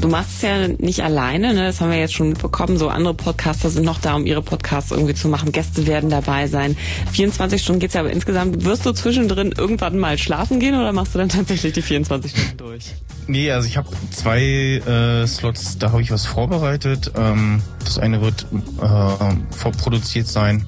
Du 0.00 0.08
machst 0.08 0.36
es 0.36 0.42
ja 0.42 0.68
nicht 0.68 1.02
alleine, 1.02 1.54
ne? 1.54 1.66
das 1.66 1.80
haben 1.80 1.90
wir 1.90 1.98
jetzt 1.98 2.14
schon 2.14 2.30
mitbekommen. 2.30 2.78
So 2.78 2.88
andere 2.88 3.14
Podcaster 3.14 3.70
sind 3.70 3.84
noch 3.84 4.00
da, 4.00 4.14
um 4.14 4.26
ihre 4.26 4.42
Podcasts 4.42 4.90
irgendwie 4.90 5.14
zu 5.14 5.28
machen. 5.28 5.52
Gäste 5.52 5.86
werden 5.86 6.10
dabei 6.10 6.46
sein. 6.46 6.76
24 7.12 7.62
Stunden 7.62 7.80
geht's 7.80 7.94
ja, 7.94 8.00
aber 8.00 8.10
insgesamt 8.10 8.64
wirst 8.64 8.86
du 8.86 8.92
zwischendrin 8.92 9.52
irgendwann 9.56 9.98
mal 9.98 10.18
schlafen 10.18 10.60
gehen 10.60 10.74
oder 10.74 10.92
machst 10.92 11.14
du 11.14 11.18
dann 11.18 11.28
tatsächlich 11.28 11.72
die 11.72 11.82
24 11.82 12.30
Stunden 12.30 12.56
durch? 12.56 12.94
Nee, 13.26 13.50
also 13.50 13.66
ich 13.66 13.76
habe 13.76 13.88
zwei 14.10 14.42
äh, 14.42 15.26
Slots, 15.26 15.78
da 15.78 15.92
habe 15.92 16.02
ich 16.02 16.10
was 16.10 16.26
vorbereitet. 16.26 17.12
Ähm, 17.16 17.62
das 17.84 17.98
eine 17.98 18.20
wird 18.20 18.46
äh, 18.82 19.56
vorproduziert 19.56 20.26
sein 20.26 20.66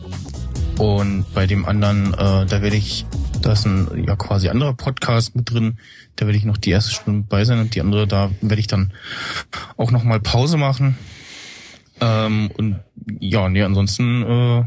und 0.79 1.25
bei 1.35 1.47
dem 1.47 1.65
anderen, 1.65 2.13
äh, 2.15 2.47
da 2.47 2.63
werde 2.63 2.77
ich, 2.77 3.07
da 3.41 3.53
ist 3.53 3.67
ein 3.67 4.05
ja 4.07 4.17
quasi 4.17 4.49
anderer 4.49 4.75
Podcast 4.75 5.35
mit 5.35 5.51
drin, 5.51 5.79
da 6.17 6.27
werde 6.27 6.39
ich 6.39 6.45
noch 6.45 6.57
die 6.57 6.71
erste 6.71 6.93
Stunde 6.93 7.27
bei 7.29 7.45
sein 7.45 7.61
und 7.61 7.75
die 7.75 7.81
andere, 7.81 8.07
da 8.07 8.31
werde 8.41 8.61
ich 8.61 8.67
dann 8.67 8.93
auch 9.77 9.91
nochmal 9.91 10.21
Pause 10.21 10.57
machen. 10.57 10.97
Ähm, 12.01 12.51
und 12.57 12.81
ja, 13.21 13.49
nee, 13.49 13.63
ansonsten 13.63 14.23
äh, 14.23 14.65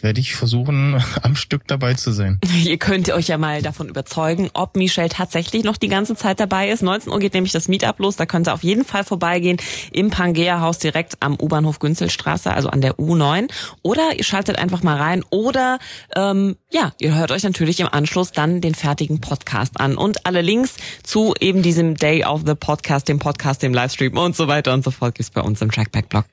werde 0.00 0.20
ich 0.20 0.34
versuchen, 0.34 1.02
am 1.22 1.36
Stück 1.36 1.66
dabei 1.66 1.94
zu 1.94 2.12
sein. 2.12 2.40
Ihr 2.64 2.78
könnt 2.78 3.10
euch 3.10 3.28
ja 3.28 3.38
mal 3.38 3.62
davon 3.62 3.88
überzeugen, 3.88 4.50
ob 4.54 4.76
Michelle 4.76 5.08
tatsächlich 5.08 5.64
noch 5.64 5.76
die 5.76 5.88
ganze 5.88 6.16
Zeit 6.16 6.40
dabei 6.40 6.70
ist. 6.70 6.82
19 6.82 7.12
Uhr 7.12 7.18
geht 7.18 7.34
nämlich 7.34 7.52
das 7.52 7.68
Meetup 7.68 7.98
los, 7.98 8.16
da 8.16 8.26
könnt 8.26 8.48
ihr 8.48 8.54
auf 8.54 8.62
jeden 8.62 8.84
Fall 8.84 9.04
vorbeigehen 9.04 9.58
im 9.92 10.10
Pangea-Haus 10.10 10.78
direkt 10.78 11.16
am 11.20 11.36
U-Bahnhof 11.40 11.78
Günzelstraße, 11.78 12.52
also 12.52 12.68
an 12.68 12.80
der 12.80 12.96
U9. 12.96 13.50
Oder 13.82 14.16
ihr 14.16 14.24
schaltet 14.24 14.58
einfach 14.58 14.82
mal 14.82 14.96
rein 14.96 15.24
oder 15.30 15.78
ähm, 16.16 16.56
ja, 16.70 16.92
ihr 16.98 17.14
hört 17.14 17.30
euch 17.30 17.42
natürlich 17.42 17.80
im 17.80 17.88
Anschluss 17.88 18.32
dann 18.32 18.60
den 18.60 18.74
fertigen 18.74 19.20
Podcast 19.20 19.78
an. 19.80 19.96
Und 19.96 20.26
alle 20.26 20.42
Links 20.42 20.76
zu 21.02 21.34
eben 21.40 21.62
diesem 21.62 21.96
Day 21.96 22.24
of 22.24 22.42
the 22.46 22.54
Podcast, 22.54 23.08
dem 23.08 23.18
Podcast, 23.18 23.62
dem 23.62 23.74
Livestream 23.74 24.16
und 24.16 24.36
so 24.36 24.48
weiter 24.48 24.72
und 24.72 24.84
so 24.84 24.90
fort 24.90 25.14
gibt's 25.14 25.30
bei 25.30 25.40
uns 25.40 25.60
im 25.62 25.70
Trackback-Blog. 25.70 26.24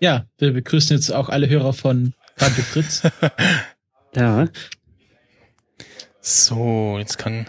Ja, 0.00 0.26
wir 0.38 0.52
begrüßen 0.52 0.96
jetzt 0.96 1.10
auch 1.10 1.28
alle 1.28 1.48
Hörer 1.48 1.72
von 1.72 2.12
Radio 2.36 2.64
Fritz. 2.64 3.02
ja. 4.14 4.46
So, 6.20 6.96
jetzt 6.98 7.16
kann 7.16 7.46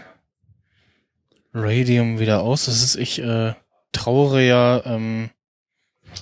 Radium 1.52 2.18
wieder 2.18 2.40
aus. 2.40 2.66
Das 2.66 2.82
ist, 2.82 2.96
ich 2.96 3.20
äh, 3.20 3.52
trauere 3.92 4.40
ja 4.40 4.82
ähm, 4.86 5.30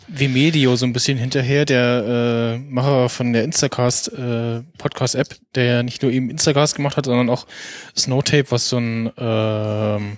Vimedio 0.08 0.74
so 0.74 0.86
ein 0.86 0.92
bisschen 0.92 1.18
hinterher, 1.18 1.64
der 1.64 2.56
äh, 2.56 2.58
Macher 2.58 3.08
von 3.08 3.32
der 3.32 3.44
Instacast 3.44 4.12
äh, 4.12 4.62
Podcast-App, 4.78 5.36
der 5.54 5.82
nicht 5.82 6.02
nur 6.02 6.10
eben 6.10 6.30
Instacast 6.30 6.74
gemacht 6.74 6.96
hat, 6.96 7.06
sondern 7.06 7.30
auch 7.30 7.46
Snowtape, 7.96 8.50
was 8.50 8.68
so 8.68 8.78
ein 8.78 9.16
äh, 9.16 10.16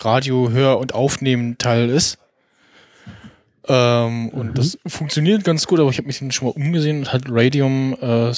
Radio-Hör- 0.00 0.78
und 0.78 0.94
Aufnehmen-Teil 0.94 1.90
ist. 1.90 2.18
Ähm, 3.68 4.24
mhm. 4.24 4.28
Und 4.28 4.58
das 4.58 4.78
funktioniert 4.86 5.44
ganz 5.44 5.66
gut, 5.66 5.80
aber 5.80 5.90
ich 5.90 5.98
habe 5.98 6.06
mich 6.06 6.18
schon 6.18 6.48
mal 6.48 6.54
umgesehen 6.54 7.00
und 7.00 7.12
hat 7.12 7.24
Radium 7.28 7.96
äh, 8.00 8.32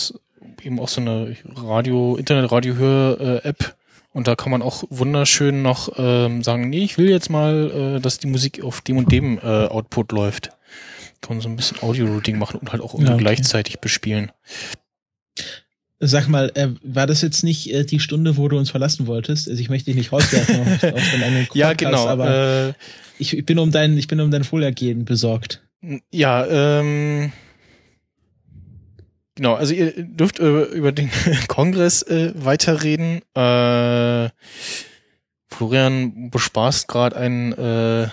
eben 0.62 0.80
auch 0.80 0.88
so 0.88 1.00
eine 1.00 1.36
Radio, 1.56 2.16
Internet-Radio-Hör-App 2.16 3.76
Und 4.12 4.28
da 4.28 4.36
kann 4.36 4.50
man 4.50 4.62
auch 4.62 4.84
wunderschön 4.90 5.62
noch 5.62 5.90
ähm, 5.96 6.42
sagen, 6.42 6.68
nee, 6.70 6.84
ich 6.84 6.98
will 6.98 7.10
jetzt 7.10 7.30
mal, 7.30 7.96
äh, 7.96 8.00
dass 8.00 8.18
die 8.18 8.28
Musik 8.28 8.62
auf 8.62 8.80
dem 8.80 8.98
und 8.98 9.10
dem 9.12 9.38
äh, 9.38 9.66
Output 9.66 10.12
läuft. 10.12 10.50
Kann 11.20 11.36
man 11.36 11.40
so 11.40 11.48
ein 11.48 11.56
bisschen 11.56 11.82
Audio-Routing 11.82 12.38
machen 12.38 12.60
und 12.60 12.70
halt 12.70 12.82
auch 12.82 12.98
ja, 12.98 13.06
okay. 13.06 13.16
gleichzeitig 13.18 13.80
bespielen. 13.80 14.30
Sag 16.06 16.28
mal, 16.28 16.50
äh, 16.54 16.68
war 16.82 17.06
das 17.06 17.22
jetzt 17.22 17.44
nicht 17.44 17.72
äh, 17.72 17.84
die 17.84 18.00
Stunde, 18.00 18.36
wo 18.36 18.48
du 18.48 18.58
uns 18.58 18.70
verlassen 18.70 19.06
wolltest? 19.06 19.48
Also 19.48 19.60
ich 19.60 19.70
möchte 19.70 19.86
dich 19.86 19.96
nicht 19.96 20.12
rauswerfen 20.12 20.60
auf, 20.60 20.82
auf 20.82 21.14
eigenen 21.14 21.48
Ja, 21.54 21.72
genau. 21.72 22.06
Aber 22.06 22.68
äh, 22.68 22.72
ich, 23.18 23.36
ich 23.36 23.46
bin 23.46 23.58
um 23.58 23.70
dein, 23.70 23.96
ich 23.96 24.08
bin 24.08 24.20
um 24.20 24.30
dein 24.30 24.50
Wohlergehen 24.50 25.04
besorgt. 25.04 25.62
Ja, 26.10 26.46
ähm, 26.46 27.32
genau. 29.34 29.54
Also 29.54 29.74
ihr 29.74 29.92
dürft 29.92 30.38
über, 30.38 30.68
über 30.68 30.92
den 30.92 31.10
Kongress 31.48 32.02
äh, 32.02 32.32
weiterreden. 32.34 33.22
Äh, 33.34 34.30
Florian 35.48 36.30
bespaßt 36.30 36.88
gerade 36.88 37.16
einen 37.16 37.52
äh, 37.52 38.08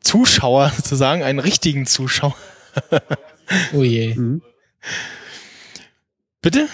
Zuschauer, 0.00 0.72
sozusagen 0.76 1.22
einen 1.22 1.38
richtigen 1.38 1.86
Zuschauer. 1.86 2.36
oh 3.74 3.82
je. 3.82 4.14
Mhm. 4.14 4.42
Bitte? 6.40 6.68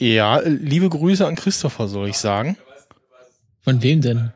Ja, 0.00 0.40
liebe 0.40 0.88
Grüße 0.88 1.26
an 1.26 1.34
Christopher, 1.34 1.86
soll 1.86 2.08
ich 2.08 2.16
sagen. 2.16 2.56
Von 3.60 3.82
wem 3.82 4.00
denn? 4.00 4.32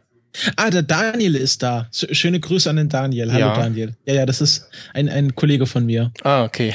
Ah, 0.56 0.68
der 0.68 0.82
Daniel 0.82 1.34
ist 1.36 1.62
da. 1.62 1.88
Schöne 1.90 2.38
Grüße 2.38 2.68
an 2.68 2.76
den 2.76 2.90
Daniel. 2.90 3.32
Hallo 3.32 3.46
ja. 3.46 3.56
Daniel. 3.56 3.96
Ja, 4.04 4.12
ja, 4.12 4.26
das 4.26 4.42
ist 4.42 4.68
ein, 4.92 5.08
ein 5.08 5.34
Kollege 5.34 5.64
von 5.64 5.86
mir. 5.86 6.12
Ah, 6.22 6.44
okay. 6.44 6.74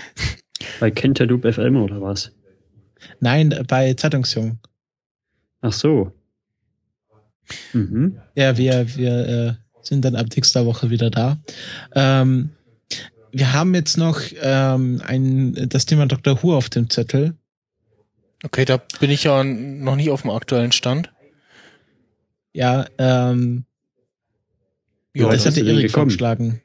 bei 0.80 0.90
Cantaloupe 0.90 1.52
FM 1.52 1.76
oder 1.76 2.00
was? 2.00 2.32
Nein, 3.20 3.54
bei 3.68 3.92
Zeitungsjung. 3.92 4.58
Ach 5.60 5.72
so. 5.74 6.10
Mhm. 7.74 8.18
Ja, 8.34 8.56
wir, 8.56 8.96
wir 8.96 9.28
äh, 9.28 9.52
sind 9.82 10.06
dann 10.06 10.16
ab 10.16 10.28
nächster 10.34 10.64
Woche 10.64 10.88
wieder 10.88 11.10
da. 11.10 11.36
Ähm, 11.94 12.48
wir 13.30 13.52
haben 13.52 13.74
jetzt 13.74 13.98
noch 13.98 14.22
ähm, 14.40 15.02
ein, 15.04 15.68
das 15.68 15.84
Thema 15.84 16.06
Dr. 16.06 16.42
Who 16.42 16.56
auf 16.56 16.70
dem 16.70 16.88
Zettel. 16.88 17.34
Okay, 18.44 18.64
da 18.64 18.78
bin 19.00 19.10
ich 19.10 19.24
ja 19.24 19.44
noch 19.44 19.96
nicht 19.96 20.10
auf 20.10 20.22
dem 20.22 20.30
aktuellen 20.30 20.72
Stand. 20.72 21.12
Ja, 22.52 22.86
ähm, 22.98 23.64
ja, 25.14 25.28
das 25.28 25.46
hatte 25.46 25.60
Erik 25.60 25.90
vorgeschlagen. 25.90 26.62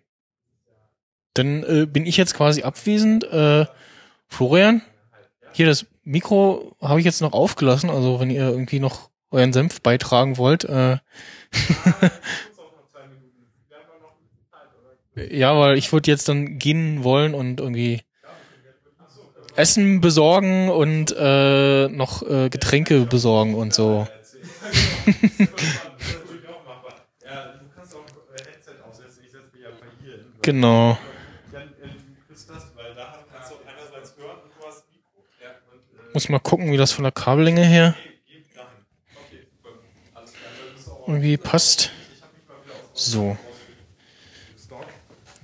Dann 1.33 1.63
äh, 1.63 1.85
bin 1.85 2.05
ich 2.05 2.17
jetzt 2.17 2.33
quasi 2.33 2.63
abwesend. 2.63 3.25
Äh, 3.25 3.65
Florian, 4.27 4.81
hier 5.51 5.65
das 5.65 5.85
Mikro 6.03 6.75
habe 6.81 6.99
ich 6.99 7.05
jetzt 7.05 7.21
noch 7.21 7.33
aufgelassen, 7.33 7.89
also 7.89 8.19
wenn 8.19 8.29
ihr 8.29 8.47
irgendwie 8.49 8.79
noch 8.79 9.09
euren 9.31 9.51
Senf 9.53 9.81
beitragen 9.81 10.37
wollt. 10.37 10.63
Äh, 10.63 10.97
Ja, 15.15 15.57
weil 15.57 15.77
ich 15.77 15.91
würde 15.93 16.11
jetzt 16.11 16.27
dann 16.27 16.59
gehen 16.59 17.03
wollen 17.03 17.33
und 17.33 17.61
irgendwie 17.61 18.01
Essen 19.55 20.01
besorgen 20.01 20.69
und 20.69 21.15
äh, 21.17 21.87
noch 21.87 22.21
äh, 22.23 22.49
Getränke 22.49 23.05
besorgen 23.05 23.55
und 23.55 23.73
so. 23.73 24.07
genau. 30.41 30.97
Muss 36.13 36.29
mal 36.29 36.39
gucken, 36.39 36.71
wie 36.71 36.77
das 36.77 36.93
von 36.93 37.03
der 37.03 37.11
Kabellänge 37.11 37.65
her 37.65 37.95
irgendwie 41.07 41.37
passt. 41.37 41.91
So. 42.93 43.37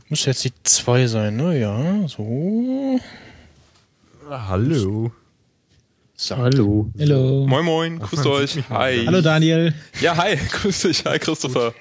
Müsste 0.10 0.32
jetzt 0.32 0.44
die 0.44 0.52
2 0.64 1.08
sein, 1.08 1.38
ne? 1.38 1.58
Ja, 1.58 2.08
so. 2.08 3.00
Hallo. 4.32 5.12
So. 6.16 6.38
Hallo. 6.38 6.90
Hallo. 6.98 7.46
Moin 7.48 7.66
Moin, 7.66 8.00
grüßt 8.00 8.26
euch. 8.28 8.58
Hi. 8.70 9.04
Hallo 9.06 9.20
Daniel. 9.20 9.74
Ja, 10.00 10.16
hi, 10.16 10.38
grüß 10.52 10.84
dich. 10.84 11.04
Hi 11.04 11.20
Christopher. 11.20 11.74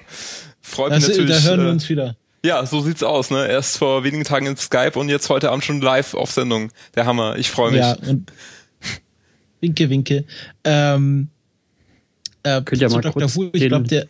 Freut 0.59 0.91
mich 0.91 1.07
natürlich. 1.07 1.33
Da 1.33 1.49
hören 1.49 1.61
wir 1.61 1.67
äh, 1.67 1.71
uns 1.71 1.87
wieder. 1.87 2.17
Ja, 2.43 2.65
so 2.65 2.81
sieht's 2.81 3.03
aus, 3.03 3.29
ne? 3.29 3.47
Erst 3.47 3.77
vor 3.77 4.03
wenigen 4.03 4.25
Tagen 4.25 4.47
in 4.47 4.57
Skype 4.57 4.99
und 4.99 5.07
jetzt 5.07 5.29
heute 5.29 5.49
Abend 5.49 5.63
schon 5.63 5.79
live 5.79 6.13
auf 6.13 6.29
Sendung. 6.31 6.73
Der 6.95 7.05
Hammer. 7.05 7.37
Ich 7.37 7.49
freue 7.49 7.71
mich. 7.71 7.79
Ja, 7.79 7.93
und 7.93 8.33
winke, 9.61 9.89
winke. 9.89 10.25
Ähm, 10.65 11.29
äh, 12.43 12.61
Könnt 12.63 12.81
ihr 12.81 12.89
mal 12.89 12.99
Dr. 12.99 13.13
kurz 13.13 13.35
Wu, 13.37 13.49
ich 13.53 13.65
glaube, 13.69 13.87
der 13.87 14.07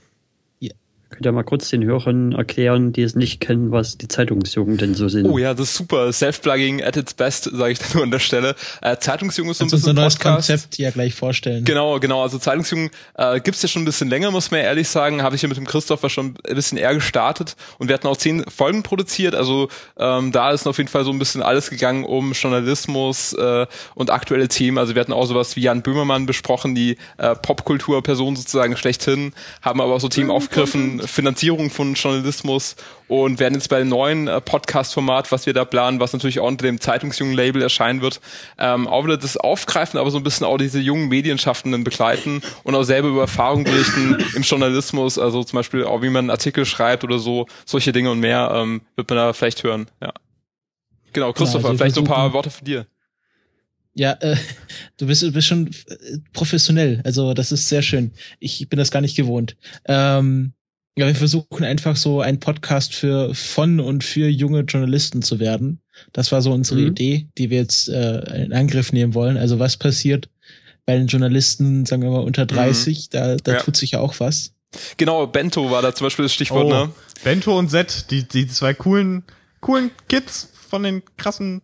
Könnt 1.12 1.26
ihr 1.26 1.32
mal 1.34 1.43
kurz 1.43 1.70
den 1.70 1.84
Hörern 1.84 2.32
erklären, 2.32 2.93
die 2.93 3.01
es 3.01 3.16
nicht 3.16 3.41
kennen, 3.41 3.72
was 3.72 3.97
die 3.97 4.07
Zeitungsjungen 4.07 4.78
denn 4.78 4.95
so 4.95 5.09
sind? 5.09 5.26
Oh 5.26 5.38
ja, 5.38 5.53
das 5.53 5.72
ist 5.72 5.76
super. 5.76 6.12
Self-Plugging 6.12 6.82
at 6.82 6.95
its 6.95 7.14
best, 7.14 7.49
sage 7.51 7.74
ich 7.74 7.80
da 7.80 7.86
nur 7.93 8.03
an 8.03 8.12
der 8.12 8.20
Stelle. 8.20 8.55
Äh, 8.82 8.95
Zeitungsjungen 8.97 9.51
ist 9.51 9.57
so 9.57 9.66
ein 9.66 9.70
bisschen 9.70 9.89
ein 9.89 9.95
neues 9.97 10.16
Podcast. 10.16 10.47
Konzept 10.47 10.78
ja 10.78 10.89
gleich 10.89 11.14
vorstellen. 11.14 11.66
Genau, 11.66 11.99
genau. 11.99 12.24
Also 12.24 12.38
Zeitungsjungen 12.39 12.91
äh, 13.16 13.41
gibt's 13.41 13.62
ja 13.62 13.68
schon 13.68 13.82
ein 13.82 13.86
bisschen 13.86 14.09
länger, 14.09 14.32
muss 14.32 14.51
man 14.51 14.62
ehrlich 14.62 14.88
sagen. 14.88 15.22
Habe 15.22 15.36
ich 15.36 15.41
ja 15.41 15.49
mit 15.49 15.57
dem 15.57 15.68
Christopher 15.68 16.09
schon 16.09 16.36
ein 16.47 16.55
bisschen 16.55 16.78
eher 16.78 16.93
gestartet. 16.93 17.57
Und 17.78 17.89
wir 17.89 17.93
hatten 17.93 18.07
auch 18.07 18.16
zehn 18.16 18.45
Folgen 18.45 18.82
produziert. 18.82 19.36
Also 19.36 19.68
ähm, 19.99 20.32
da 20.32 20.51
ist 20.51 20.66
auf 20.66 20.78
jeden 20.78 20.89
Fall 20.89 21.03
so 21.03 21.12
ein 21.12 21.20
bisschen 21.20 21.41
alles 21.43 21.70
gegangen 21.70 22.05
um 22.05 22.32
Journalismus 22.32 23.34
äh, 23.34 23.68
und 23.95 24.12
aktuelle 24.12 24.47
Themen. 24.47 24.78
Also 24.78 24.95
wir 24.95 25.01
hatten 25.01 25.14
auch 25.14 25.26
sowas 25.26 25.57
wie 25.57 25.62
Jan 25.62 25.82
Böhmermann 25.82 26.26
besprochen, 26.26 26.74
die 26.74 26.95
äh, 27.18 27.36
Popkulturperson 27.36 28.38
sozusagen 28.38 28.78
schlechthin, 28.78 29.34
haben 29.62 29.82
aber 29.82 29.93
auch 29.93 29.99
so 29.99 30.07
Themen 30.07 30.32
aufgegriffen 30.32 31.01
Finanzierung 31.08 31.70
von 31.70 31.93
Journalismus 31.93 32.76
und 33.08 33.39
werden 33.39 33.56
jetzt 33.56 33.70
bei 33.70 33.80
dem 33.80 33.89
neuen 33.89 34.28
äh, 34.28 34.39
Podcast-Format, 34.41 35.32
was 35.32 35.45
wir 35.45 35.54
da 35.54 35.66
planen, 35.66 35.99
was 35.99 36.14
natürlich 36.14 36.39
auch 36.39 36.47
unter 36.47 36.66
dem 36.66 36.80
Zeitungsjungen-Label 36.80 37.62
erscheinen 37.62 38.02
wird, 38.02 38.22
ähm, 38.58 38.88
auch 38.88 39.04
wieder 39.04 39.18
das 39.18 39.38
aufgreifen, 39.38 39.99
aber 39.99 40.12
so 40.12 40.18
ein 40.18 40.24
bisschen 40.24 40.45
auch 40.45 40.58
diese 40.58 40.80
jungen 40.80 41.10
Medienschaffenden 41.10 41.84
begleiten 41.84 42.41
und 42.64 42.76
auch 42.76 42.84
selber 42.84 43.10
über 43.10 43.22
Erfahrungen 43.22 43.64
berichten 43.64 44.18
im 44.36 44.43
Journalismus, 44.43 45.18
also 45.20 45.43
zum 45.43 45.58
Beispiel 45.58 45.84
auch 45.84 46.02
wie 46.02 46.10
man 46.10 46.26
einen 46.26 46.30
Artikel 46.30 46.66
schreibt 46.66 47.04
oder 47.04 47.20
so, 47.20 47.47
solche 47.66 47.91
Dinge 47.91 48.12
und 48.12 48.20
mehr 48.20 48.52
ähm, 48.54 48.82
wird 48.95 49.10
man 49.10 49.18
da 49.18 49.34
vielleicht 49.34 49.64
hören. 49.64 49.88
Ja. 50.02 50.14
Genau, 51.14 51.34
Christopher, 51.34 51.64
ja, 51.64 51.70
also 51.70 51.78
vielleicht 51.78 51.95
so 51.95 52.02
ein 52.02 52.08
paar 52.08 52.34
Worte 52.34 52.49
von 52.49 52.66
dir. 52.66 52.88
Ja, 53.93 54.14
äh, 54.22 54.36
du 54.97 55.08
bist, 55.08 55.22
du 55.22 55.32
bist 55.32 55.47
schon 55.47 55.68
äh, 55.68 56.18
professionell. 56.34 57.02
Also 57.04 57.34
das 57.34 57.52
ist 57.52 57.68
sehr 57.68 57.82
schön. 57.82 58.12
Ich 58.39 58.68
bin 58.70 58.78
das 58.78 58.91
gar 58.91 59.02
nicht 59.02 59.16
gewohnt. 59.16 59.58
Ähm, 59.86 60.54
ja, 60.98 61.08
wir 61.08 61.16
versuchen 61.16 61.64
einfach 61.64 61.96
so 61.96 62.22
ein 62.22 62.39
Podcast 62.39 62.94
für 62.94 63.34
von 63.34 63.80
und 63.80 64.04
für 64.04 64.28
junge 64.28 64.62
Journalisten 64.62 65.22
zu 65.22 65.39
werden. 65.39 65.82
Das 66.12 66.32
war 66.32 66.42
so 66.42 66.52
unsere 66.52 66.82
mhm. 66.82 66.88
Idee, 66.88 67.28
die 67.38 67.50
wir 67.50 67.60
jetzt 67.60 67.88
äh, 67.88 68.44
in 68.44 68.54
Angriff 68.54 68.92
nehmen 68.92 69.14
wollen. 69.14 69.38
Also 69.38 69.60
was 69.60 69.78
passiert 69.78 70.30
bei 70.86 70.98
den 70.98 71.08
Journalisten, 71.08 71.86
sagen 71.86 72.02
wir 72.02 72.10
mal 72.10 72.24
unter 72.24 72.46
30, 72.46 72.98
mhm. 72.98 73.02
da, 73.12 73.36
da 73.38 73.54
ja. 73.54 73.60
tut 73.60 73.78
sich 73.78 73.92
ja 73.92 74.00
auch 74.00 74.20
was. 74.20 74.54
Genau, 74.98 75.28
Bento 75.28 75.70
war 75.70 75.82
da 75.82 75.94
zum 75.94 76.06
Beispiel 76.06 76.26
das 76.26 76.34
Stichwort, 76.34 76.66
oh, 76.66 76.70
ne? 76.70 76.92
Bento 77.24 77.58
und 77.58 77.70
Zed, 77.70 78.10
die, 78.10 78.28
die 78.28 78.48
zwei 78.48 78.74
coolen, 78.74 79.24
coolen 79.60 79.92
Kids 80.08 80.50
von 80.70 80.84
den 80.84 81.04
krassen, 81.18 81.62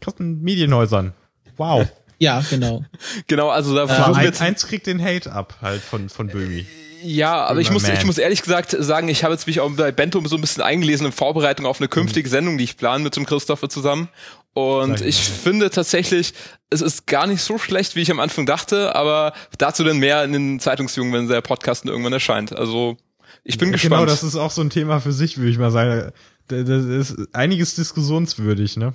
krassen 0.00 0.40
Medienhäusern. 0.40 1.12
Wow. 1.56 1.88
Ja, 2.22 2.44
genau. 2.50 2.84
genau, 3.28 3.48
also 3.48 3.74
da 3.74 3.86
äh, 3.86 4.14
eins, 4.14 4.42
eins 4.42 4.66
kriegt 4.66 4.86
den 4.86 5.02
Hate 5.02 5.32
ab 5.32 5.56
halt 5.62 5.80
von, 5.80 6.10
von 6.10 6.26
Bömi. 6.26 6.66
Ja, 7.02 7.44
aber 7.46 7.60
ich 7.60 7.70
muss, 7.70 7.88
ich 7.88 8.04
muss 8.04 8.18
ehrlich 8.18 8.42
gesagt 8.42 8.76
sagen, 8.78 9.08
ich 9.08 9.24
habe 9.24 9.34
jetzt 9.34 9.46
mich 9.46 9.60
auch 9.60 9.70
bei 9.70 9.92
Bento 9.92 10.22
so 10.26 10.36
ein 10.36 10.40
bisschen 10.40 10.62
eingelesen 10.62 11.06
in 11.06 11.12
Vorbereitung 11.12 11.66
auf 11.66 11.80
eine 11.80 11.88
künftige 11.88 12.28
mhm. 12.28 12.32
Sendung, 12.32 12.58
die 12.58 12.64
ich 12.64 12.76
plane 12.76 13.02
mit 13.02 13.16
dem 13.16 13.26
Christopher 13.26 13.68
zusammen. 13.68 14.08
Und 14.52 15.00
ich 15.00 15.20
finde 15.20 15.70
tatsächlich, 15.70 16.34
es 16.70 16.80
ist 16.80 17.06
gar 17.06 17.26
nicht 17.26 17.42
so 17.42 17.58
schlecht, 17.58 17.96
wie 17.96 18.00
ich 18.00 18.10
am 18.10 18.20
Anfang 18.20 18.46
dachte, 18.46 18.94
aber 18.94 19.32
dazu 19.58 19.84
dann 19.84 19.98
mehr 19.98 20.24
in 20.24 20.32
den 20.32 20.60
Zeitungsjungen, 20.60 21.12
wenn 21.12 21.28
der 21.28 21.40
Podcast 21.40 21.84
irgendwann 21.84 22.12
erscheint. 22.12 22.54
Also 22.54 22.96
ich 23.44 23.58
bin 23.58 23.68
ja, 23.68 23.76
genau, 23.76 23.82
gespannt. 23.82 24.00
Genau, 24.00 24.10
das 24.10 24.22
ist 24.22 24.36
auch 24.36 24.50
so 24.50 24.60
ein 24.60 24.70
Thema 24.70 25.00
für 25.00 25.12
sich, 25.12 25.38
würde 25.38 25.50
ich 25.50 25.58
mal 25.58 25.70
sagen. 25.70 26.12
Das 26.48 26.68
ist 26.68 27.16
einiges 27.32 27.76
diskussionswürdig, 27.76 28.76
ne? 28.76 28.92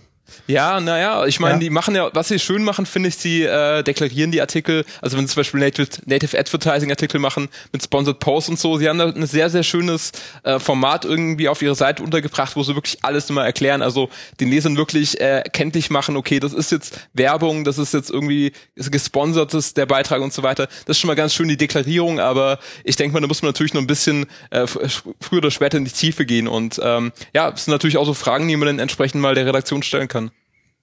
Ja, 0.47 0.79
naja, 0.79 1.25
ich 1.25 1.39
meine, 1.39 1.55
ja. 1.55 1.59
die 1.59 1.69
machen 1.69 1.95
ja, 1.95 2.09
was 2.13 2.27
sie 2.27 2.39
schön 2.39 2.63
machen, 2.63 2.85
finde 2.85 3.09
ich, 3.09 3.15
sie 3.15 3.43
äh, 3.43 3.83
deklarieren 3.83 4.31
die 4.31 4.41
Artikel, 4.41 4.85
also 5.01 5.17
wenn 5.17 5.27
sie 5.27 5.33
zum 5.33 5.41
Beispiel 5.41 5.59
Native, 5.59 5.87
Native 6.05 6.37
Advertising 6.37 6.91
Artikel 6.91 7.19
machen 7.19 7.49
mit 7.71 7.83
Sponsored 7.83 8.19
Posts 8.19 8.49
und 8.49 8.59
so, 8.59 8.77
sie 8.77 8.89
haben 8.89 8.97
da 8.97 9.07
ein 9.07 9.25
sehr, 9.25 9.49
sehr 9.49 9.63
schönes 9.63 10.11
äh, 10.43 10.59
Format 10.59 11.05
irgendwie 11.05 11.47
auf 11.49 11.61
ihre 11.61 11.75
Seite 11.75 12.03
untergebracht, 12.03 12.55
wo 12.55 12.63
sie 12.63 12.75
wirklich 12.75 13.03
alles 13.03 13.29
immer 13.29 13.45
erklären, 13.45 13.81
also 13.81 14.09
den 14.39 14.49
Lesern 14.49 14.77
wirklich 14.77 15.19
äh, 15.19 15.43
kenntlich 15.51 15.89
machen, 15.89 16.15
okay, 16.15 16.39
das 16.39 16.53
ist 16.53 16.71
jetzt 16.71 16.99
Werbung, 17.13 17.63
das 17.63 17.77
ist 17.77 17.93
jetzt 17.93 18.09
irgendwie 18.09 18.51
gesponsertes, 18.75 19.73
der 19.73 19.85
Beitrag 19.85 20.21
und 20.21 20.33
so 20.33 20.43
weiter. 20.43 20.67
Das 20.85 20.97
ist 20.97 20.99
schon 20.99 21.07
mal 21.07 21.15
ganz 21.15 21.33
schön 21.33 21.47
die 21.47 21.57
Deklarierung, 21.57 22.19
aber 22.19 22.59
ich 22.83 22.95
denke 22.95 23.13
mal, 23.13 23.21
da 23.21 23.27
muss 23.27 23.41
man 23.41 23.49
natürlich 23.49 23.73
noch 23.73 23.81
ein 23.81 23.87
bisschen 23.87 24.25
äh, 24.49 24.65
früher 24.67 25.39
oder 25.39 25.51
später 25.51 25.77
in 25.77 25.85
die 25.85 25.91
Tiefe 25.91 26.25
gehen 26.25 26.47
und 26.47 26.79
ähm, 26.83 27.11
ja, 27.33 27.49
es 27.49 27.65
sind 27.65 27.71
natürlich 27.71 27.97
auch 27.97 28.05
so 28.05 28.13
Fragen, 28.13 28.47
die 28.47 28.55
man 28.55 28.67
dann 28.67 28.79
entsprechend 28.79 29.21
mal 29.21 29.35
der 29.35 29.45
Redaktion 29.45 29.83
stellen 29.83 30.07
kann. 30.07 30.14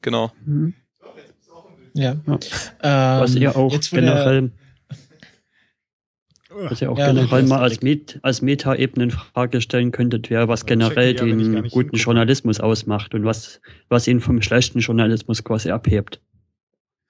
Genau. 0.03 0.33
Mhm. 0.45 0.75
Ja. 1.95 2.17
ja. 2.27 2.39
Ähm, 2.83 3.21
was 3.21 3.35
ihr 3.35 3.57
auch 3.57 3.81
generell, 3.91 4.51
was 6.51 6.81
ihr 6.81 6.91
auch 6.91 6.99
ja, 6.99 7.09
generell 7.13 7.43
mal 7.45 7.61
als, 7.61 7.83
Met, 7.83 8.19
als 8.23 8.43
Meta-Ebene 8.43 9.05
in 9.05 9.11
Frage 9.11 9.61
stellen 9.61 9.93
könntet, 9.93 10.31
wäre, 10.31 10.49
was 10.49 10.67
generell 10.67 11.15
den 11.15 11.69
guten 11.69 11.97
Journalismus 11.97 12.61
ausmacht 12.61 13.15
und 13.15 13.25
was, 13.25 13.61
was 13.89 14.07
ihn 14.07 14.21
vom 14.21 14.41
schlechten 14.43 14.81
Journalismus 14.81 15.45
quasi 15.45 15.71
abhebt. 15.71 16.21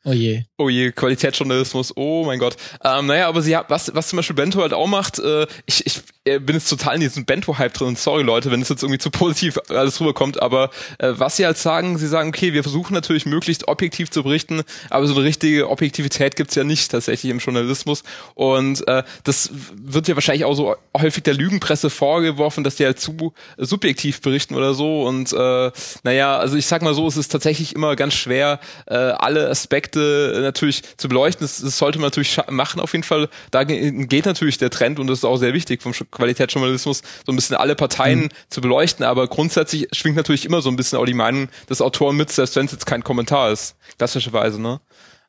Oh 0.05 0.12
je. 0.12 0.43
Oh 0.59 0.68
je, 0.68 0.90
Qualitätsjournalismus, 0.90 1.97
oh 1.97 2.24
mein 2.24 2.40
Gott. 2.40 2.57
Ähm, 2.82 3.07
naja, 3.07 3.28
aber 3.28 3.40
sie 3.40 3.57
hat, 3.57 3.70
was, 3.70 3.95
was 3.95 4.09
zum 4.09 4.16
Beispiel 4.16 4.34
Bento 4.34 4.61
halt 4.61 4.72
auch 4.72 4.88
macht, 4.88 5.20
äh, 5.20 5.47
ich, 5.64 5.86
ich 5.86 6.03
bin 6.25 6.55
jetzt 6.55 6.68
total 6.68 6.95
in 6.95 7.01
diesem 7.01 7.25
Bento-Hype 7.25 7.75
drin. 7.75 7.97
Sorry 7.97 8.23
Leute, 8.23 8.53
wenn 8.53 8.62
es 8.62 8.68
jetzt 8.68 8.83
irgendwie 8.83 8.99
zu 8.99 9.11
positiv 9.11 9.59
alles 9.68 10.01
rüberkommt, 10.01 10.41
aber 10.41 10.70
äh, 10.99 11.12
was 11.16 11.37
sie 11.37 11.45
halt 11.45 11.59
sagen, 11.59 11.99
sie 11.99 12.07
sagen, 12.07 12.29
okay, 12.29 12.53
wir 12.53 12.62
versuchen 12.62 12.95
natürlich 12.95 13.27
möglichst 13.27 13.66
objektiv 13.66 14.09
zu 14.11 14.23
berichten, 14.23 14.62
aber 14.89 15.07
so 15.09 15.14
eine 15.14 15.25
richtige 15.25 15.68
Objektivität 15.68 16.37
gibt's 16.37 16.55
ja 16.55 16.62
nicht 16.62 16.93
tatsächlich 16.93 17.31
im 17.31 17.39
Journalismus. 17.39 18.05
Und 18.35 18.87
äh, 18.87 19.03
das 19.25 19.51
wird 19.75 20.07
ja 20.07 20.14
wahrscheinlich 20.14 20.45
auch 20.45 20.55
so 20.55 20.77
häufig 20.97 21.25
der 21.25 21.35
Lügenpresse 21.35 21.91
vorgeworfen, 21.91 22.62
dass 22.62 22.77
die 22.77 22.85
halt 22.85 23.01
zu 23.01 23.35
subjektiv 23.57 24.20
berichten 24.20 24.55
oder 24.55 24.75
so. 24.75 25.03
Und 25.03 25.33
äh, 25.33 25.70
naja, 26.05 26.39
also 26.39 26.57
ich 26.57 26.66
sag 26.66 26.83
mal 26.83 26.95
so, 26.95 27.09
es 27.09 27.16
ist 27.16 27.33
tatsächlich 27.33 27.75
immer 27.75 27.97
ganz 27.97 28.14
schwer, 28.14 28.61
äh, 28.87 28.95
alle 28.95 29.49
Aspekte 29.49 30.39
natürlich 30.41 30.83
zu 30.97 31.09
beleuchten. 31.09 31.45
Das, 31.45 31.61
das 31.61 31.79
sollte 31.79 31.99
man 31.99 32.07
natürlich 32.07 32.39
machen 32.49 32.81
auf 32.81 32.93
jeden 32.93 33.03
Fall. 33.03 33.29
Da 33.51 33.64
geht 33.64 34.27
natürlich 34.27 34.59
der 34.59 34.70
Trend 34.70 35.01
und 35.01 35.09
das 35.09 35.18
ist 35.18 35.25
auch 35.25 35.37
sehr 35.37 35.53
wichtig 35.53 35.83
vom 35.83 35.93
Qualitätsjournalismus, 36.13 37.03
so 37.27 37.33
ein 37.33 37.37
bisschen 37.37 37.57
alle 37.57 37.75
Parteien 37.75 38.21
mhm. 38.21 38.29
zu 38.49 38.61
beleuchten, 38.61 39.05
aber 39.05 39.27
grundsätzlich 39.27 39.89
schwingt 39.93 40.17
natürlich 40.17 40.45
immer 40.45 40.63
so 40.63 40.71
ein 40.71 40.77
bisschen 40.77 40.99
auch 40.99 41.07
die 41.07 41.15
Meinung 41.15 41.49
des 41.69 41.81
Autoren 41.81 42.17
mit, 42.17 42.31
selbst 42.31 42.55
wenn 42.55 42.67
es 42.67 42.73
jetzt 42.73 42.87
kein 42.87 43.03
Kommentar 43.03 43.51
ist. 43.51 43.75
Klassischerweise, 43.99 44.61
ne? 44.61 44.81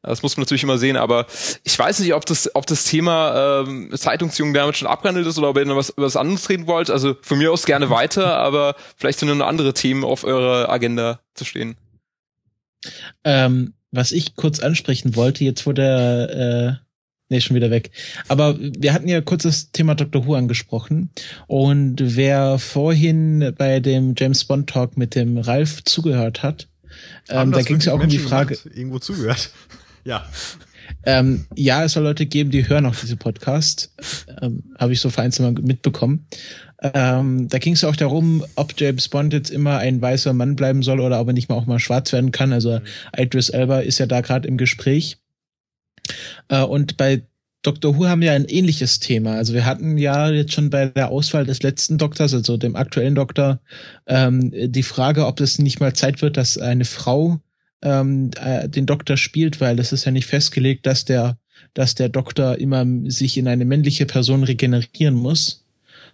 Das 0.06 0.22
muss 0.22 0.36
man 0.36 0.42
natürlich 0.42 0.64
immer 0.64 0.78
sehen, 0.78 0.98
aber 0.98 1.26
ich 1.64 1.80
weiß 1.80 2.00
nicht, 2.00 2.14
ob 2.14 2.26
das, 2.26 2.54
ob 2.56 2.66
das 2.66 2.84
Thema 2.84 3.64
ähm, 3.66 3.90
Zeitungsjungen 3.96 4.54
damit 4.54 4.76
schon 4.76 4.90
abgehandelt 4.90 5.26
ist 5.26 5.38
oder 5.38 5.50
ob 5.50 5.58
ihr 5.58 5.66
noch 5.66 5.78
was 5.78 5.92
über 5.92 6.06
was 6.06 6.18
anderes 6.18 6.50
reden 6.50 6.68
wollt. 6.68 6.90
Also 6.90 7.16
von 7.22 7.38
mir 7.38 7.54
aus 7.54 7.66
gerne 7.66 7.90
weiter, 7.90 8.38
aber 8.38 8.76
vielleicht 8.98 9.20
sind 9.20 9.36
noch 9.36 9.48
andere 9.48 9.74
Themen 9.74 10.04
auf 10.04 10.26
eurer 10.26 10.70
Agenda 10.70 11.22
zu 11.36 11.46
stehen. 11.46 11.78
Ähm, 13.24 13.76
was 13.92 14.12
ich 14.12 14.36
kurz 14.36 14.60
ansprechen 14.60 15.16
wollte, 15.16 15.46
jetzt 15.46 15.66
wo 15.66 15.72
der 15.72 16.80
äh, 16.82 16.84
Nee, 17.30 17.42
schon 17.42 17.56
wieder 17.56 17.72
weg. 17.72 17.92
Aber 18.28 18.60
wir 18.60 18.94
hatten 18.94 19.08
ja 19.08 19.22
kurz 19.22 19.44
das 19.44 19.72
Thema 19.72 19.96
Dr. 19.96 20.26
Who 20.26 20.36
angesprochen. 20.36 21.10
Und 21.48 21.96
wer 22.00 22.60
vorhin 22.60 23.54
bei 23.58 23.80
dem 23.80 24.14
James 24.18 24.44
Bond 24.46 24.70
Talk 24.70 24.98
mit 24.98 25.16
dem 25.16 25.38
Ralf 25.38 25.84
zugehört 25.84 26.44
hat, 26.44 26.68
ähm, 27.30 27.52
da 27.52 27.62
ging 27.62 27.78
es 27.78 27.86
ja 27.86 27.94
auch 27.94 27.98
Menschen 27.98 28.20
um 28.20 28.24
die 28.24 28.30
Frage. 28.30 28.58
Irgendwo 28.74 29.00
zugehört. 29.00 29.52
ja. 30.04 30.26
Ähm, 31.06 31.46
ja, 31.56 31.84
es 31.84 31.94
soll 31.94 32.04
Leute 32.04 32.26
geben, 32.26 32.52
die 32.52 32.68
hören 32.68 32.86
auch 32.86 32.96
diese 32.96 33.18
Podcast. 33.18 33.94
Ähm, 34.42 34.64
Habe 34.78 34.94
ich 34.94 35.00
so 35.00 35.10
vereinzelt 35.10 35.56
mal 35.56 35.64
mitbekommen. 35.64 36.28
Ähm, 36.82 37.48
da 37.48 37.60
ging 37.60 37.74
es 37.74 37.84
auch 37.84 37.96
darum, 37.96 38.44
ob 38.56 38.74
James 38.78 39.08
Bond 39.08 39.34
jetzt 39.34 39.50
immer 39.50 39.78
ein 39.78 40.02
weißer 40.02 40.34
Mann 40.34 40.56
bleiben 40.56 40.84
soll 40.84 41.00
oder 41.00 41.20
ob 41.20 41.28
er 41.28 41.34
nicht 41.34 41.50
mal 41.50 41.56
auch 41.56 41.66
mal 41.66 41.80
schwarz 41.80 42.12
werden 42.12 42.32
kann. 42.32 42.52
Also. 42.54 42.82
Idris 43.16 43.50
Elba 43.50 43.80
ist 43.80 44.00
ja 44.00 44.06
da 44.06 44.22
gerade 44.22 44.48
im 44.48 44.58
Gespräch. 44.58 45.18
Äh, 46.50 46.62
und 46.64 46.98
bei 46.98 47.24
Dr. 47.64 47.98
Who 47.98 48.08
haben 48.08 48.22
wir 48.22 48.34
ein 48.34 48.46
ähnliches 48.46 49.00
Thema. 49.00 49.36
Also 49.36 49.54
wir 49.54 49.66
hatten 49.66 49.98
ja 49.98 50.30
jetzt 50.30 50.52
schon 50.52 50.70
bei 50.70 50.88
der 50.88 51.10
Auswahl 51.10 51.46
des 51.46 51.64
letzten 51.64 51.98
Doktors, 51.98 52.34
also 52.34 52.58
dem 52.58 52.76
aktuellen 52.76 53.16
Doktor, 53.16 53.62
ähm, 54.06 54.52
die 54.54 54.84
Frage, 54.84 55.26
ob 55.26 55.40
es 55.40 55.60
nicht 55.60 55.80
mal 55.80 55.94
Zeit 55.94 56.22
wird, 56.22 56.36
dass 56.36 56.58
eine 56.58 56.84
Frau 56.84 57.40
ähm, 57.82 58.32
äh, 58.40 58.68
den 58.68 58.86
Doktor 58.86 59.16
spielt, 59.16 59.62
weil 59.62 59.80
es 59.80 59.94
ist 59.94 60.04
ja 60.04 60.12
nicht 60.12 60.28
festgelegt, 60.28 60.86
dass 60.86 61.06
der, 61.06 61.38
dass 61.74 61.96
der 61.96 62.10
Doktor 62.10 62.58
immer 62.58 62.86
sich 63.10 63.38
in 63.38 63.48
eine 63.48 63.64
männliche 63.64 64.06
Person 64.06 64.44
regenerieren 64.44 65.16
muss. 65.16 65.66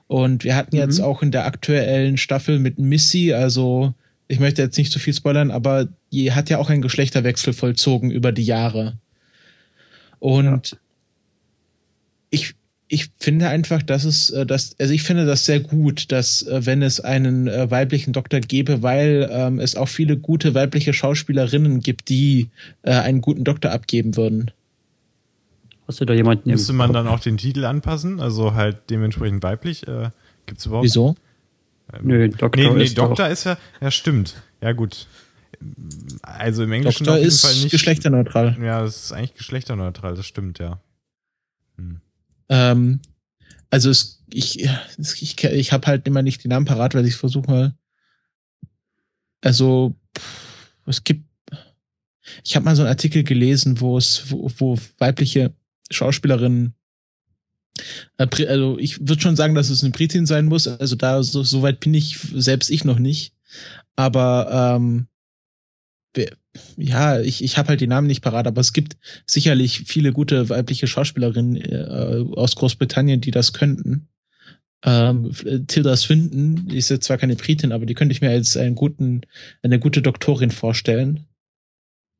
Und 0.05 0.43
wir 0.43 0.55
hatten 0.55 0.75
mhm. 0.75 0.83
jetzt 0.83 0.99
auch 1.01 1.23
in 1.23 1.31
der 1.31 1.45
aktuellen 1.45 2.17
Staffel 2.17 2.59
mit 2.59 2.77
Missy, 2.77 3.33
also 3.33 3.95
ich 4.27 4.39
möchte 4.39 4.61
jetzt 4.61 4.77
nicht 4.77 4.91
zu 4.91 4.99
viel 4.99 5.15
spoilern, 5.15 5.49
aber 5.49 5.87
die 6.11 6.31
hat 6.33 6.51
ja 6.51 6.59
auch 6.59 6.69
einen 6.69 6.83
Geschlechterwechsel 6.83 7.53
vollzogen 7.53 8.11
über 8.11 8.31
die 8.31 8.43
Jahre. 8.43 8.99
Und 10.19 10.71
ja. 10.71 10.77
ich, 12.29 12.55
ich 12.87 13.09
finde 13.19 13.49
einfach, 13.49 13.81
dass 13.81 14.03
es, 14.03 14.29
äh, 14.29 14.45
dass, 14.45 14.75
also 14.79 14.93
ich 14.93 15.03
finde 15.03 15.25
das 15.25 15.45
sehr 15.45 15.59
gut, 15.59 16.11
dass 16.11 16.41
äh, 16.43 16.65
wenn 16.65 16.81
es 16.81 16.99
einen 16.99 17.47
äh, 17.47 17.69
weiblichen 17.71 18.13
Doktor 18.13 18.39
gäbe, 18.39 18.81
weil 18.81 19.29
ähm, 19.31 19.59
es 19.59 19.75
auch 19.75 19.87
viele 19.87 20.17
gute 20.17 20.53
weibliche 20.55 20.93
Schauspielerinnen 20.93 21.81
gibt, 21.81 22.09
die 22.09 22.49
äh, 22.83 22.91
einen 22.91 23.21
guten 23.21 23.43
Doktor 23.43 23.71
abgeben 23.71 24.17
würden. 24.17 24.51
Hast 25.87 26.01
du 26.01 26.05
da 26.05 26.13
jemanden? 26.13 26.51
Müsste 26.51 26.73
man 26.73 26.93
dann 26.93 27.07
auch 27.07 27.19
den 27.19 27.37
Titel 27.37 27.65
anpassen, 27.65 28.19
also 28.19 28.53
halt 28.53 28.77
dementsprechend 28.91 29.41
weiblich? 29.41 29.87
Äh, 29.87 30.09
gibt's 30.45 30.65
überhaupt? 30.65 30.85
Wieso? 30.85 31.15
Ähm, 31.93 32.01
Nö, 32.03 32.29
Doktor 32.29 32.61
nee, 32.61 32.69
nee, 32.69 32.83
ist 32.83 32.97
Doktor 32.97 33.27
ist 33.27 33.45
ja, 33.45 33.57
ja 33.81 33.89
stimmt. 33.89 34.35
Ja 34.61 34.73
gut, 34.73 35.07
also 36.21 36.63
im 36.63 36.71
Englischen 36.71 37.05
Doktor 37.05 37.19
auf 37.19 37.23
jeden 37.23 37.37
Fall 37.37 37.53
nicht. 37.55 37.71
geschlechterneutral. 37.71 38.57
Ja, 38.61 38.81
das 38.81 39.05
ist 39.05 39.11
eigentlich 39.11 39.35
geschlechterneutral, 39.35 40.15
das 40.15 40.25
stimmt, 40.25 40.59
ja. 40.59 40.79
Hm. 41.77 42.01
Ähm, 42.49 42.99
also 43.69 43.89
es, 43.89 44.23
ich, 44.31 44.67
ich, 44.97 45.43
ich 45.43 45.71
habe 45.71 45.87
halt 45.87 46.07
immer 46.07 46.21
nicht 46.21 46.43
die 46.43 46.47
Namen 46.47 46.65
parat, 46.65 46.95
weil 46.95 47.05
ich 47.05 47.15
versuche 47.15 47.49
mal. 47.49 47.73
Also 49.41 49.95
es 50.85 51.03
gibt, 51.03 51.23
ich 52.43 52.55
habe 52.55 52.65
mal 52.65 52.75
so 52.75 52.81
einen 52.81 52.89
Artikel 52.89 53.23
gelesen, 53.23 53.79
wo 53.79 53.97
es, 53.97 54.31
wo, 54.31 54.51
wo 54.57 54.77
weibliche 54.97 55.53
Schauspielerinnen 55.91 56.73
äh, 58.17 58.45
also 58.47 58.77
ich 58.77 58.99
würde 59.07 59.21
schon 59.21 59.35
sagen, 59.35 59.55
dass 59.55 59.69
es 59.69 59.83
eine 59.83 59.91
Britin 59.91 60.25
sein 60.25 60.45
muss. 60.45 60.67
Also 60.67 60.95
da 60.95 61.21
so, 61.23 61.43
so 61.43 61.61
weit 61.61 61.79
bin 61.79 61.93
ich 61.93 62.17
selbst 62.33 62.69
ich 62.69 62.83
noch 62.83 62.99
nicht. 62.99 63.33
Aber 63.95 64.75
ähm, 64.77 65.07
ja, 66.77 67.19
ich, 67.19 67.43
ich 67.43 67.57
habe 67.57 67.69
halt 67.69 67.81
die 67.81 67.87
Namen 67.87 68.07
nicht 68.07 68.21
parat, 68.21 68.47
aber 68.47 68.61
es 68.61 68.73
gibt 68.73 68.97
sicherlich 69.25 69.83
viele 69.85 70.11
gute 70.11 70.49
weibliche 70.49 70.87
Schauspielerinnen 70.87 71.55
äh, 71.57 72.25
aus 72.35 72.55
Großbritannien, 72.55 73.21
die 73.21 73.31
das 73.31 73.53
könnten. 73.53 74.07
Ähm, 74.83 75.31
Tilda 75.67 75.95
Swinton 75.97 76.69
ist 76.69 76.89
jetzt 76.89 77.05
zwar 77.05 77.17
keine 77.17 77.35
Britin, 77.35 77.71
aber 77.71 77.85
die 77.85 77.93
könnte 77.93 78.13
ich 78.13 78.21
mir 78.21 78.29
als 78.29 78.55
einen 78.55 78.75
guten, 78.75 79.21
eine 79.61 79.79
gute 79.79 80.01
Doktorin 80.01 80.51
vorstellen. 80.51 81.25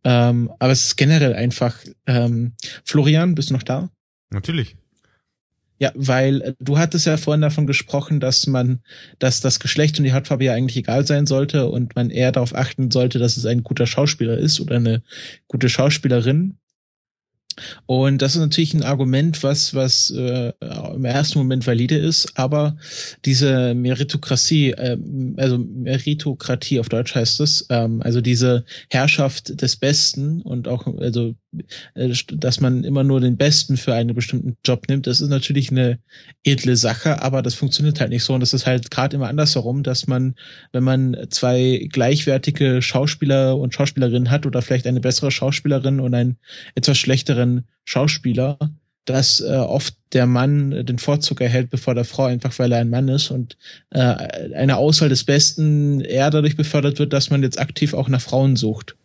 Ähm, 0.04 0.52
aber 0.60 0.72
es 0.72 0.86
ist 0.86 0.96
generell 0.96 1.34
einfach. 1.34 1.78
Ähm, 2.06 2.54
Florian, 2.86 3.36
bist 3.36 3.50
du 3.50 3.54
noch 3.54 3.64
da? 3.64 3.90
Natürlich. 4.30 4.76
Ja, 5.80 5.92
weil 5.96 6.42
äh, 6.42 6.54
du 6.60 6.78
hattest 6.78 7.06
ja 7.06 7.18
vorhin 7.18 7.42
davon 7.42 7.66
gesprochen, 7.66 8.20
dass 8.20 8.48
man, 8.48 8.80
dass 9.18 9.42
das 9.42 9.60
Geschlecht 9.60 9.98
und 9.98 10.04
die 10.04 10.14
Hautfarbe 10.14 10.44
ja 10.44 10.54
eigentlich 10.54 10.78
egal 10.78 11.08
sein 11.08 11.26
sollte 11.26 11.68
und 11.70 11.96
man 11.96 12.10
eher 12.10 12.32
darauf 12.32 12.54
achten 12.54 12.92
sollte, 12.92 13.18
dass 13.18 13.38
es 13.38 13.46
ein 13.46 13.64
guter 13.64 13.88
Schauspieler 13.88 14.38
ist 14.38 14.60
oder 14.60 14.76
eine 14.76 15.02
gute 15.48 15.70
Schauspielerin. 15.70 16.58
Und 17.86 18.22
das 18.22 18.36
ist 18.36 18.42
natürlich 18.42 18.74
ein 18.74 18.84
Argument, 18.84 19.44
was, 19.44 19.74
was 19.74 20.12
äh, 20.12 20.54
im 20.94 21.06
ersten 21.06 21.40
Moment 21.40 21.66
valide 21.68 21.98
ist, 21.98 22.38
aber 22.38 22.78
diese 23.26 23.74
Meritokratie, 23.74 24.72
äh, 24.72 24.98
also 25.38 25.58
Meritokratie 25.58 26.80
auf 26.80 26.90
Deutsch 26.90 27.16
heißt 27.16 27.40
es, 27.42 27.66
ähm, 27.70 28.02
also 28.02 28.22
diese 28.22 28.66
Herrschaft 28.90 29.62
des 29.62 29.76
Besten 29.76 30.42
und 30.42 30.68
auch, 30.68 30.88
also 31.00 31.36
dass 32.28 32.60
man 32.60 32.84
immer 32.84 33.04
nur 33.04 33.22
den 33.22 33.38
Besten 33.38 33.78
für 33.78 33.94
einen 33.94 34.14
bestimmten 34.14 34.58
Job 34.64 34.88
nimmt, 34.88 35.08
das 35.08 35.22
ist 35.22 35.30
natürlich 35.30 35.72
eine 35.72 36.00
edle 36.44 36.76
Sache, 36.76 37.22
aber 37.22 37.42
das 37.42 37.56
funktioniert 37.56 38.00
halt 38.00 38.12
nicht 38.12 38.24
so. 38.24 38.34
Und 38.34 38.42
das 38.42 38.54
ist 38.54 38.66
halt 38.66 38.92
gerade 38.92 39.16
immer 39.16 39.28
andersherum, 39.28 39.84
dass 39.84 40.08
man, 40.08 40.36
wenn 40.72 40.84
man 40.84 41.18
zwei 41.30 41.88
gleichwertige 41.92 42.82
Schauspieler 42.82 43.58
und 43.58 43.74
Schauspielerinnen 43.74 44.30
hat 44.30 44.46
oder 44.46 44.62
vielleicht 44.62 44.88
eine 44.88 45.02
bessere 45.02 45.32
Schauspielerin 45.32 46.00
und 46.00 46.14
einen 46.14 46.38
etwas 46.76 46.98
schlechteren 46.98 47.66
Schauspieler, 47.84 48.58
dass 49.06 49.40
äh, 49.40 49.56
oft 49.56 49.96
der 50.14 50.28
Mann 50.28 50.86
den 50.86 51.00
Vorzug 51.00 51.42
erhält 51.42 51.72
bevor 51.72 51.96
der 51.96 52.06
Frau, 52.06 52.26
einfach 52.26 52.58
weil 52.60 52.72
er 52.72 52.80
ein 52.80 52.92
Mann 52.92 53.08
ist. 53.08 53.32
Und 53.32 53.58
äh, 53.90 54.00
eine 54.00 54.78
Auswahl 54.78 55.10
des 55.10 55.24
Besten 55.24 56.02
eher 56.02 56.30
dadurch 56.30 56.56
befördert 56.56 57.00
wird, 57.00 57.12
dass 57.12 57.32
man 57.32 57.42
jetzt 57.42 57.60
aktiv 57.60 57.96
auch 57.96 58.08
nach 58.08 58.22
Frauen 58.22 58.56
sucht 58.56 58.96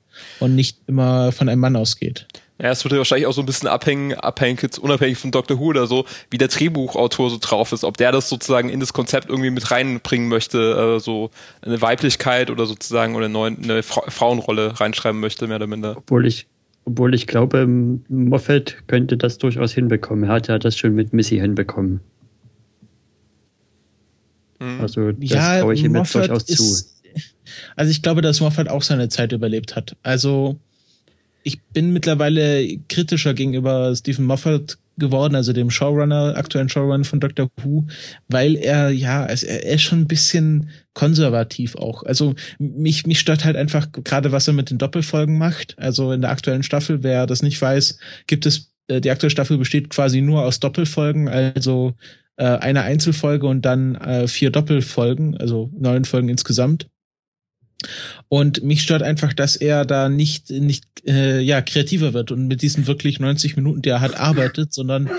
und 0.40 0.54
nicht 0.54 0.78
immer 0.86 1.32
von 1.32 1.48
einem 1.48 1.60
Mann 1.60 1.76
ausgeht. 1.76 2.26
Ja, 2.60 2.70
es 2.70 2.84
würde 2.84 2.98
wahrscheinlich 2.98 3.26
auch 3.26 3.32
so 3.32 3.42
ein 3.42 3.46
bisschen 3.46 3.68
abhängen, 3.68 4.14
abhängig, 4.14 4.62
jetzt 4.62 4.78
unabhängig 4.78 5.18
von 5.18 5.32
Dr. 5.32 5.58
Who 5.58 5.66
oder 5.66 5.88
so, 5.88 6.04
wie 6.30 6.38
der 6.38 6.46
Drehbuchautor 6.46 7.30
so 7.30 7.38
drauf 7.40 7.72
ist, 7.72 7.82
ob 7.82 7.96
der 7.96 8.12
das 8.12 8.28
sozusagen 8.28 8.68
in 8.68 8.78
das 8.78 8.92
Konzept 8.92 9.28
irgendwie 9.28 9.50
mit 9.50 9.72
reinbringen 9.72 10.28
möchte, 10.28 10.96
äh, 10.96 11.00
so 11.00 11.30
eine 11.62 11.82
Weiblichkeit 11.82 12.50
oder 12.50 12.66
sozusagen 12.66 13.16
oder 13.16 13.24
eine, 13.24 13.32
neue, 13.32 13.56
eine 13.56 13.82
Fra 13.82 14.02
Frauenrolle 14.08 14.78
reinschreiben 14.78 15.20
möchte, 15.20 15.48
mehr 15.48 15.56
oder 15.56 15.66
minder. 15.66 15.96
Obwohl 15.96 16.26
ich, 16.26 16.46
obwohl 16.84 17.12
ich 17.14 17.26
glaube, 17.26 17.66
Moffat 17.66 18.86
könnte 18.86 19.16
das 19.16 19.38
durchaus 19.38 19.72
hinbekommen. 19.72 20.24
Er 20.24 20.34
hat 20.34 20.46
ja 20.46 20.60
das 20.60 20.78
schon 20.78 20.94
mit 20.94 21.12
Missy 21.12 21.38
hinbekommen. 21.38 22.00
Mhm. 24.60 24.80
Also 24.80 25.10
das 25.10 25.30
ja, 25.30 25.60
traue 25.60 25.74
ich 25.74 25.82
ihm 25.82 25.96
jetzt 25.96 26.14
durchaus 26.14 26.46
zu. 26.46 26.84
Also 27.76 27.90
ich 27.90 28.02
glaube, 28.02 28.22
dass 28.22 28.40
Moffat 28.40 28.68
auch 28.68 28.82
seine 28.82 29.08
Zeit 29.08 29.32
überlebt 29.32 29.76
hat. 29.76 29.96
Also 30.02 30.58
ich 31.42 31.60
bin 31.62 31.92
mittlerweile 31.92 32.78
kritischer 32.88 33.34
gegenüber 33.34 33.94
Stephen 33.94 34.24
Moffat 34.24 34.78
geworden, 34.96 35.34
also 35.34 35.52
dem 35.52 35.70
Showrunner, 35.70 36.36
aktuellen 36.36 36.68
Showrunner 36.68 37.04
von 37.04 37.20
Doctor 37.20 37.48
Who, 37.62 37.84
weil 38.28 38.56
er, 38.56 38.90
ja, 38.90 39.24
also 39.24 39.46
er, 39.46 39.64
er 39.64 39.74
ist 39.74 39.82
schon 39.82 40.02
ein 40.02 40.08
bisschen 40.08 40.70
konservativ 40.94 41.76
auch. 41.76 42.04
Also 42.04 42.34
mich, 42.58 43.06
mich 43.06 43.18
stört 43.18 43.44
halt 43.44 43.56
einfach 43.56 43.88
gerade, 43.92 44.32
was 44.32 44.46
er 44.46 44.54
mit 44.54 44.70
den 44.70 44.78
Doppelfolgen 44.78 45.36
macht. 45.36 45.76
Also 45.78 46.12
in 46.12 46.20
der 46.20 46.30
aktuellen 46.30 46.62
Staffel, 46.62 47.02
wer 47.02 47.26
das 47.26 47.42
nicht 47.42 47.60
weiß, 47.60 47.98
gibt 48.26 48.46
es, 48.46 48.72
äh, 48.88 49.00
die 49.00 49.10
aktuelle 49.10 49.30
Staffel 49.30 49.58
besteht 49.58 49.90
quasi 49.90 50.20
nur 50.20 50.44
aus 50.44 50.60
Doppelfolgen, 50.60 51.28
also 51.28 51.94
äh, 52.36 52.44
eine 52.44 52.82
Einzelfolge 52.82 53.46
und 53.46 53.62
dann 53.62 53.96
äh, 53.96 54.28
vier 54.28 54.50
Doppelfolgen, 54.50 55.36
also 55.36 55.70
neun 55.76 56.04
Folgen 56.04 56.28
insgesamt. 56.28 56.88
Und 58.28 58.62
mich 58.62 58.82
stört 58.82 59.02
einfach, 59.02 59.32
dass 59.32 59.56
er 59.56 59.84
da 59.84 60.08
nicht, 60.08 60.50
nicht 60.50 60.84
äh, 61.06 61.40
ja, 61.40 61.60
kreativer 61.60 62.14
wird 62.14 62.30
und 62.30 62.46
mit 62.46 62.62
diesen 62.62 62.86
wirklich 62.86 63.20
90 63.20 63.56
Minuten, 63.56 63.82
die 63.82 63.90
er 63.90 64.00
hat, 64.00 64.18
arbeitet, 64.18 64.72
sondern 64.72 65.10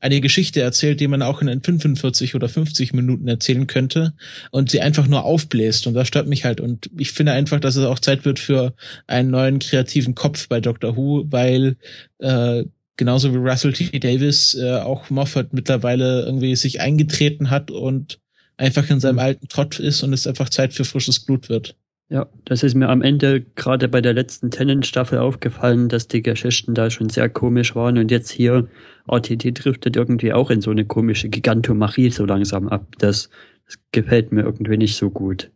eine 0.00 0.20
Geschichte 0.20 0.60
erzählt, 0.60 0.98
die 1.00 1.08
man 1.08 1.22
auch 1.22 1.42
in 1.42 1.62
45 1.62 2.34
oder 2.34 2.48
50 2.48 2.94
Minuten 2.94 3.28
erzählen 3.28 3.66
könnte 3.66 4.14
und 4.50 4.70
sie 4.70 4.80
einfach 4.80 5.06
nur 5.06 5.24
aufbläst. 5.24 5.86
Und 5.86 5.94
das 5.94 6.08
stört 6.08 6.26
mich 6.26 6.44
halt. 6.44 6.60
Und 6.60 6.90
ich 6.96 7.12
finde 7.12 7.32
einfach, 7.32 7.60
dass 7.60 7.76
es 7.76 7.84
auch 7.84 7.98
Zeit 7.98 8.24
wird 8.24 8.38
für 8.38 8.74
einen 9.06 9.30
neuen 9.30 9.58
kreativen 9.58 10.14
Kopf 10.14 10.48
bei 10.48 10.60
Doctor 10.60 10.96
Who, 10.96 11.26
weil 11.28 11.76
äh, 12.18 12.64
genauso 12.96 13.32
wie 13.32 13.38
Russell 13.38 13.74
T. 13.74 13.98
Davis 13.98 14.54
äh, 14.54 14.78
auch 14.78 15.10
Moffat 15.10 15.52
mittlerweile 15.52 16.24
irgendwie 16.24 16.56
sich 16.56 16.80
eingetreten 16.80 17.50
hat 17.50 17.70
und 17.70 18.20
einfach 18.56 18.88
in 18.90 19.00
seinem 19.00 19.18
alten 19.18 19.48
Trott 19.48 19.78
ist 19.78 20.02
und 20.02 20.12
es 20.12 20.26
einfach 20.26 20.48
Zeit 20.48 20.72
für 20.72 20.84
frisches 20.84 21.20
Blut 21.20 21.48
wird. 21.48 21.76
Ja, 22.12 22.26
das 22.44 22.64
ist 22.64 22.74
mir 22.74 22.88
am 22.88 23.02
Ende 23.02 23.40
gerade 23.54 23.86
bei 23.86 24.00
der 24.00 24.12
letzten 24.12 24.50
Tennant-Staffel 24.50 25.18
aufgefallen, 25.18 25.88
dass 25.88 26.08
die 26.08 26.22
Geschichten 26.22 26.74
da 26.74 26.90
schon 26.90 27.08
sehr 27.08 27.28
komisch 27.28 27.76
waren 27.76 27.98
und 27.98 28.10
jetzt 28.10 28.32
hier 28.32 28.66
RTT 29.08 29.64
driftet 29.64 29.94
irgendwie 29.94 30.32
auch 30.32 30.50
in 30.50 30.60
so 30.60 30.72
eine 30.72 30.84
komische 30.84 31.28
Gigantomachie 31.28 32.10
so 32.10 32.24
langsam 32.24 32.66
ab. 32.66 32.84
Das, 32.98 33.30
das 33.64 33.78
gefällt 33.92 34.32
mir 34.32 34.42
irgendwie 34.42 34.76
nicht 34.76 34.96
so 34.96 35.08
gut. 35.08 35.52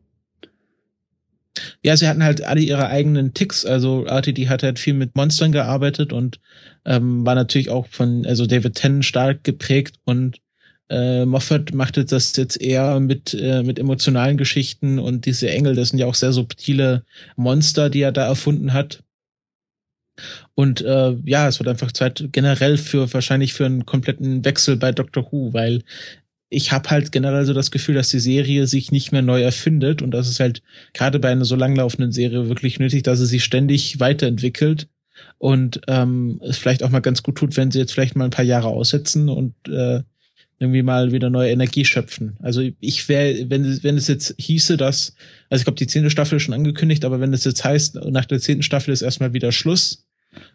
Ja, 1.82 1.96
sie 1.96 2.06
hatten 2.06 2.22
halt 2.22 2.44
alle 2.44 2.60
ihre 2.60 2.86
eigenen 2.86 3.34
Ticks. 3.34 3.66
Also 3.66 4.04
RTD 4.04 4.48
hat 4.48 4.62
halt 4.62 4.78
viel 4.78 4.94
mit 4.94 5.16
Monstern 5.16 5.50
gearbeitet 5.50 6.12
und 6.12 6.38
ähm, 6.84 7.26
war 7.26 7.34
natürlich 7.34 7.70
auch 7.70 7.88
von 7.88 8.24
also 8.26 8.46
David 8.46 8.76
Tennant 8.76 9.04
stark 9.04 9.42
geprägt 9.42 9.96
und 10.04 10.38
äh, 10.90 11.24
Moffat 11.24 11.72
machte 11.72 12.04
das 12.04 12.36
jetzt 12.36 12.60
eher 12.60 13.00
mit, 13.00 13.34
äh, 13.34 13.62
mit 13.62 13.78
emotionalen 13.78 14.36
Geschichten 14.36 14.98
und 14.98 15.26
diese 15.26 15.50
Engel, 15.50 15.74
das 15.74 15.90
sind 15.90 15.98
ja 15.98 16.06
auch 16.06 16.14
sehr 16.14 16.32
subtile 16.32 17.04
Monster, 17.36 17.90
die 17.90 18.02
er 18.02 18.12
da 18.12 18.26
erfunden 18.26 18.72
hat. 18.72 19.02
Und 20.54 20.82
äh, 20.82 21.16
ja, 21.24 21.48
es 21.48 21.58
wird 21.58 21.68
einfach 21.68 21.90
Zeit 21.90 22.28
generell 22.30 22.76
für 22.76 23.12
wahrscheinlich 23.12 23.54
für 23.54 23.66
einen 23.66 23.86
kompletten 23.86 24.44
Wechsel 24.44 24.76
bei 24.76 24.92
Doctor 24.92 25.26
Who, 25.32 25.52
weil 25.52 25.82
ich 26.50 26.70
habe 26.70 26.90
halt 26.90 27.10
generell 27.10 27.44
so 27.44 27.52
das 27.52 27.70
Gefühl, 27.70 27.96
dass 27.96 28.10
die 28.10 28.20
Serie 28.20 28.66
sich 28.66 28.92
nicht 28.92 29.10
mehr 29.10 29.22
neu 29.22 29.42
erfindet 29.42 30.02
und 30.02 30.12
das 30.12 30.28
ist 30.28 30.38
halt 30.38 30.62
gerade 30.92 31.18
bei 31.18 31.30
einer 31.30 31.44
so 31.44 31.56
langlaufenden 31.56 32.12
Serie 32.12 32.48
wirklich 32.48 32.78
nötig, 32.78 33.02
dass 33.02 33.18
sie 33.18 33.26
sich 33.26 33.42
ständig 33.42 33.98
weiterentwickelt 33.98 34.88
und 35.38 35.80
ähm, 35.88 36.40
es 36.44 36.58
vielleicht 36.58 36.84
auch 36.84 36.90
mal 36.90 37.00
ganz 37.00 37.22
gut 37.22 37.36
tut, 37.36 37.56
wenn 37.56 37.70
sie 37.72 37.80
jetzt 37.80 37.92
vielleicht 37.92 38.14
mal 38.14 38.26
ein 38.26 38.30
paar 38.30 38.44
Jahre 38.44 38.68
aussetzen 38.68 39.28
und 39.28 39.54
äh, 39.68 40.02
irgendwie 40.58 40.82
mal 40.82 41.12
wieder 41.12 41.30
neue 41.30 41.50
Energie 41.50 41.84
schöpfen. 41.84 42.36
Also 42.40 42.62
ich 42.80 43.08
wäre, 43.08 43.50
wenn, 43.50 43.82
wenn 43.82 43.96
es 43.96 44.08
jetzt 44.08 44.34
hieße, 44.38 44.76
dass, 44.76 45.14
also 45.50 45.60
ich 45.60 45.64
glaube, 45.64 45.78
die 45.78 45.86
zehnte 45.86 46.10
Staffel 46.10 46.36
ist 46.36 46.42
schon 46.42 46.54
angekündigt, 46.54 47.04
aber 47.04 47.20
wenn 47.20 47.32
es 47.32 47.44
jetzt 47.44 47.64
heißt, 47.64 47.96
nach 47.96 48.24
der 48.24 48.40
zehnten 48.40 48.62
Staffel 48.62 48.92
ist 48.92 49.02
erstmal 49.02 49.32
wieder 49.32 49.52
Schluss 49.52 50.06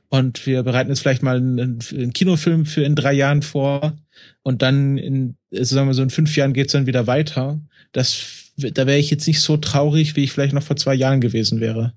und 0.08 0.46
wir 0.46 0.64
bereiten 0.64 0.90
jetzt 0.90 1.02
vielleicht 1.02 1.24
mal 1.24 1.38
einen, 1.38 1.80
einen 1.92 2.14
Kinofilm 2.14 2.66
für 2.66 2.84
in 2.84 2.96
drei 2.96 3.14
Jahren 3.14 3.42
vor 3.42 3.98
und 4.42 4.62
dann 4.62 4.98
in, 4.98 5.36
also 5.54 5.76
sagen 5.76 5.88
wir 5.88 5.94
so 5.94 6.04
in 6.04 6.10
fünf 6.10 6.36
Jahren 6.36 6.54
geht's 6.54 6.74
dann 6.74 6.88
wieder 6.88 7.08
weiter, 7.08 7.62
das, 7.92 8.52
da 8.58 8.88
wäre 8.88 9.00
ich 9.00 9.10
jetzt 9.10 9.28
nicht 9.28 9.42
so 9.42 9.58
traurig, 9.58 10.16
wie 10.16 10.24
ich 10.24 10.32
vielleicht 10.32 10.54
noch 10.54 10.64
vor 10.64 10.78
zwei 10.78 10.96
Jahren 10.96 11.22
gewesen 11.22 11.60
wäre. 11.60 11.94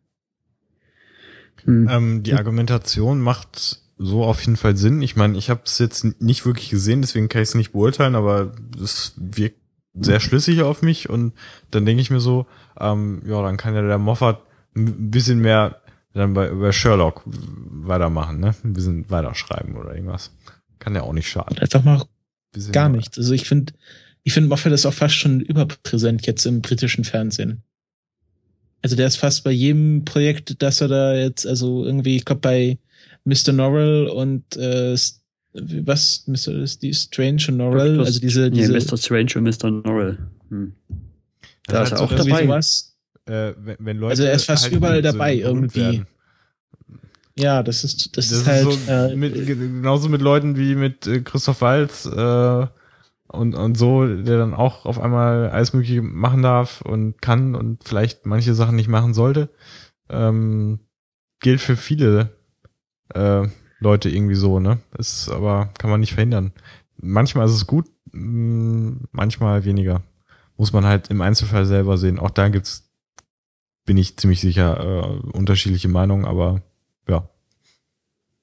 Hm. 1.64 1.88
Ähm, 1.88 2.22
die 2.24 2.34
Argumentation 2.34 3.20
macht 3.20 3.81
so 4.02 4.24
auf 4.24 4.40
jeden 4.40 4.56
Fall 4.56 4.76
Sinn. 4.76 5.00
Ich 5.02 5.16
meine, 5.16 5.38
ich 5.38 5.50
habe 5.50 5.62
es 5.64 5.78
jetzt 5.78 6.20
nicht 6.20 6.44
wirklich 6.44 6.70
gesehen, 6.70 7.02
deswegen 7.02 7.28
kann 7.28 7.42
ich 7.42 7.50
es 7.50 7.54
nicht 7.54 7.72
beurteilen, 7.72 8.14
aber 8.14 8.52
es 8.82 9.14
wirkt 9.16 9.60
sehr 9.94 10.20
schlüssig 10.20 10.62
auf 10.62 10.82
mich 10.82 11.08
und 11.08 11.34
dann 11.70 11.84
denke 11.84 12.00
ich 12.00 12.10
mir 12.10 12.20
so, 12.20 12.46
ähm, 12.80 13.22
ja, 13.26 13.42
dann 13.42 13.56
kann 13.56 13.74
ja 13.74 13.82
der 13.82 13.98
Moffat 13.98 14.42
ein 14.74 15.10
bisschen 15.10 15.40
mehr 15.40 15.82
dann 16.14 16.34
bei, 16.34 16.48
bei 16.48 16.72
Sherlock 16.72 17.22
weitermachen, 17.24 18.40
ne? 18.40 18.54
Ein 18.64 18.72
bisschen 18.72 19.08
weiterschreiben 19.10 19.76
oder 19.76 19.94
irgendwas. 19.94 20.30
Kann 20.78 20.94
ja 20.94 21.02
auch 21.02 21.12
nicht 21.12 21.28
schaden. 21.28 21.58
Einfach 21.58 21.84
mal 21.84 22.04
gar 22.70 22.88
nichts. 22.88 23.16
Also 23.16 23.32
ich 23.32 23.46
finde, 23.46 23.72
ich 24.22 24.32
finde 24.32 24.48
Moffat 24.48 24.72
ist 24.72 24.86
auch 24.86 24.94
fast 24.94 25.14
schon 25.14 25.40
überpräsent 25.40 26.26
jetzt 26.26 26.44
im 26.44 26.60
britischen 26.60 27.04
Fernsehen. 27.04 27.62
Also 28.82 28.96
der 28.96 29.06
ist 29.06 29.16
fast 29.16 29.44
bei 29.44 29.52
jedem 29.52 30.04
Projekt, 30.04 30.60
dass 30.60 30.80
er 30.80 30.88
da 30.88 31.14
jetzt, 31.14 31.46
also 31.46 31.84
irgendwie, 31.84 32.16
ich 32.16 32.24
glaube 32.24 32.40
bei 32.40 32.78
Mr. 33.24 33.52
Norrell 33.52 34.08
und 34.08 34.56
äh, 34.56 34.96
was, 35.54 36.24
Mr. 36.26 36.62
ist 36.62 36.82
die 36.82 36.94
Strange 36.94 37.44
und 37.48 37.58
Norrell, 37.58 38.00
also 38.00 38.20
diese, 38.20 38.50
diese. 38.50 38.72
Nee, 38.72 38.78
Mr. 38.78 38.96
Strange 38.96 39.32
und 39.36 39.44
Mr. 39.44 39.70
Norrell. 39.70 40.18
Hm. 40.48 40.72
Da 41.66 41.82
ist 41.82 41.92
er 41.92 42.00
auch 42.00 42.12
dabei. 42.12 42.44
Sowas. 42.44 42.96
Äh, 43.26 43.52
wenn, 43.58 43.76
wenn 43.78 43.96
Leute 43.98 44.10
also 44.10 44.24
er 44.24 44.32
ist 44.32 44.46
fast 44.46 44.64
halt 44.64 44.74
überall 44.74 45.02
dabei 45.02 45.36
irgendwie. 45.36 45.80
Werden. 45.80 46.06
Ja, 47.38 47.62
das 47.62 47.84
ist 47.84 48.16
das, 48.16 48.28
das 48.28 48.38
ist 48.38 48.46
halt 48.46 48.64
so 48.64 48.92
äh, 48.92 49.16
mit, 49.16 49.46
genauso 49.46 50.08
mit 50.08 50.20
Leuten 50.20 50.56
wie 50.56 50.74
mit 50.74 51.06
äh, 51.06 51.20
Christoph 51.20 51.60
Walz 51.60 52.04
äh, 52.04 52.66
und 53.28 53.54
und 53.54 53.78
so, 53.78 54.06
der 54.06 54.38
dann 54.38 54.54
auch 54.54 54.84
auf 54.84 55.00
einmal 55.00 55.48
alles 55.50 55.72
mögliche 55.72 56.02
machen 56.02 56.42
darf 56.42 56.82
und 56.82 57.22
kann 57.22 57.54
und 57.54 57.84
vielleicht 57.84 58.26
manche 58.26 58.54
Sachen 58.54 58.76
nicht 58.76 58.88
machen 58.88 59.14
sollte. 59.14 59.48
Ähm, 60.10 60.80
gilt 61.40 61.60
für 61.60 61.76
viele 61.76 62.36
äh, 63.14 63.48
Leute 63.80 64.08
irgendwie 64.08 64.34
so, 64.34 64.60
ne? 64.60 64.78
Das 64.96 65.12
ist 65.12 65.28
aber 65.28 65.70
kann 65.78 65.90
man 65.90 66.00
nicht 66.00 66.14
verhindern. 66.14 66.52
Manchmal 66.96 67.46
ist 67.46 67.54
es 67.54 67.66
gut, 67.66 67.86
mm, 68.12 68.92
manchmal 69.10 69.64
weniger. 69.64 70.02
Muss 70.56 70.72
man 70.72 70.84
halt 70.84 71.08
im 71.10 71.20
Einzelfall 71.20 71.66
selber 71.66 71.98
sehen. 71.98 72.18
Auch 72.18 72.30
da 72.30 72.48
gibt's, 72.48 72.90
bin 73.84 73.96
ich 73.96 74.16
ziemlich 74.16 74.40
sicher, 74.40 74.80
äh, 74.80 75.36
unterschiedliche 75.36 75.88
Meinungen, 75.88 76.24
aber 76.24 76.62
ja. 77.08 77.28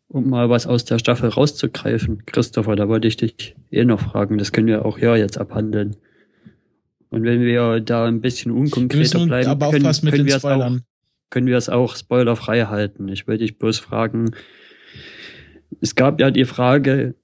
Um 0.10 0.30
mal 0.30 0.50
was 0.50 0.68
aus 0.68 0.86
der 0.86 1.00
Staffel 1.00 1.30
rauszugreifen, 1.30 2.26
Christopher, 2.26 2.76
da 2.76 2.90
wollte 2.90 3.08
ich 3.08 3.18
dich 3.18 3.56
eh 3.72 3.86
noch 3.86 4.02
fragen. 4.02 4.38
Das 4.38 4.52
können 4.52 4.68
wir 4.68 4.86
auch 4.86 4.98
ja 4.98 5.16
jetzt 5.16 5.38
abhandeln. 5.38 5.96
Und 7.10 7.24
wenn 7.24 7.42
wir 7.42 7.80
da 7.80 8.06
ein 8.06 8.22
bisschen 8.22 8.52
unkonkreter 8.52 9.26
bleiben, 9.26 9.60
können, 9.60 10.12
können 10.12 10.26
wir 10.26 10.36
es 10.36 10.46
auch, 10.46 10.72
können 11.30 11.48
wir 11.48 11.58
es 11.58 11.70
auch 11.70 11.96
spoilerfrei 11.96 12.66
halten. 12.66 13.08
Ich 13.08 13.28
wollte 13.28 13.44
dich 13.44 13.58
bloß 13.58 13.80
fragen, 13.80 14.32
es 15.82 15.96
gab 15.96 16.20
ja 16.20 16.32
die 16.32 16.46
Frage, 16.46 17.16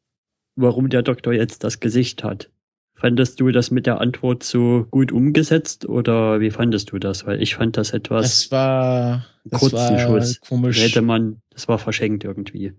warum 0.56 0.90
der 0.90 1.02
Doktor 1.02 1.34
jetzt 1.34 1.64
das 1.64 1.80
Gesicht 1.80 2.24
hat. 2.24 2.50
Fandest 2.94 3.42
du 3.42 3.52
das 3.52 3.72
mit 3.72 3.86
der 3.86 4.00
Antwort 4.00 4.44
so 4.44 4.88
gut 4.90 5.12
umgesetzt 5.12 5.86
oder 5.86 6.40
wie 6.40 6.50
fandest 6.50 6.92
du 6.92 6.98
das? 6.98 7.26
Weil 7.26 7.42
ich 7.42 7.56
fand 7.56 7.76
das 7.76 7.92
etwas 7.92 8.24
das 8.24 8.52
war, 8.52 9.26
das 9.44 9.60
kurzen 9.60 9.78
war 9.78 10.00
Schuss. 10.00 10.40
Komisch. 10.40 10.82
Hätte 10.82 11.02
man, 11.02 11.42
das 11.50 11.68
war 11.68 11.78
verschenkt 11.78 12.24
irgendwie. 12.24 12.74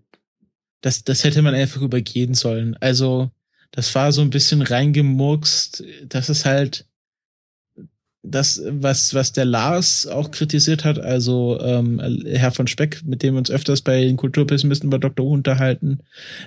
Das, 0.80 1.04
das 1.04 1.22
hätte 1.22 1.42
man 1.42 1.54
einfach 1.54 1.82
übergehen 1.82 2.32
sollen. 2.32 2.76
Also, 2.80 3.30
das 3.72 3.94
war 3.94 4.10
so 4.12 4.22
ein 4.22 4.30
bisschen 4.30 4.62
reingemurkst. 4.62 5.84
Das 6.08 6.30
ist 6.30 6.46
halt, 6.46 6.86
das, 8.30 8.62
was, 8.66 9.14
was 9.14 9.32
der 9.32 9.44
Lars 9.44 10.06
auch 10.06 10.30
kritisiert 10.30 10.84
hat, 10.84 10.98
also 10.98 11.58
ähm, 11.60 12.00
Herr 12.26 12.50
von 12.50 12.66
Speck, 12.66 13.02
mit 13.04 13.22
dem 13.22 13.34
wir 13.34 13.38
uns 13.38 13.50
öfters 13.50 13.82
bei 13.82 14.02
den 14.02 14.16
Kulturpessimisten 14.16 14.88
über 14.88 14.98
Dr. 14.98 15.26
Who 15.26 15.32
unterhalten, 15.32 16.00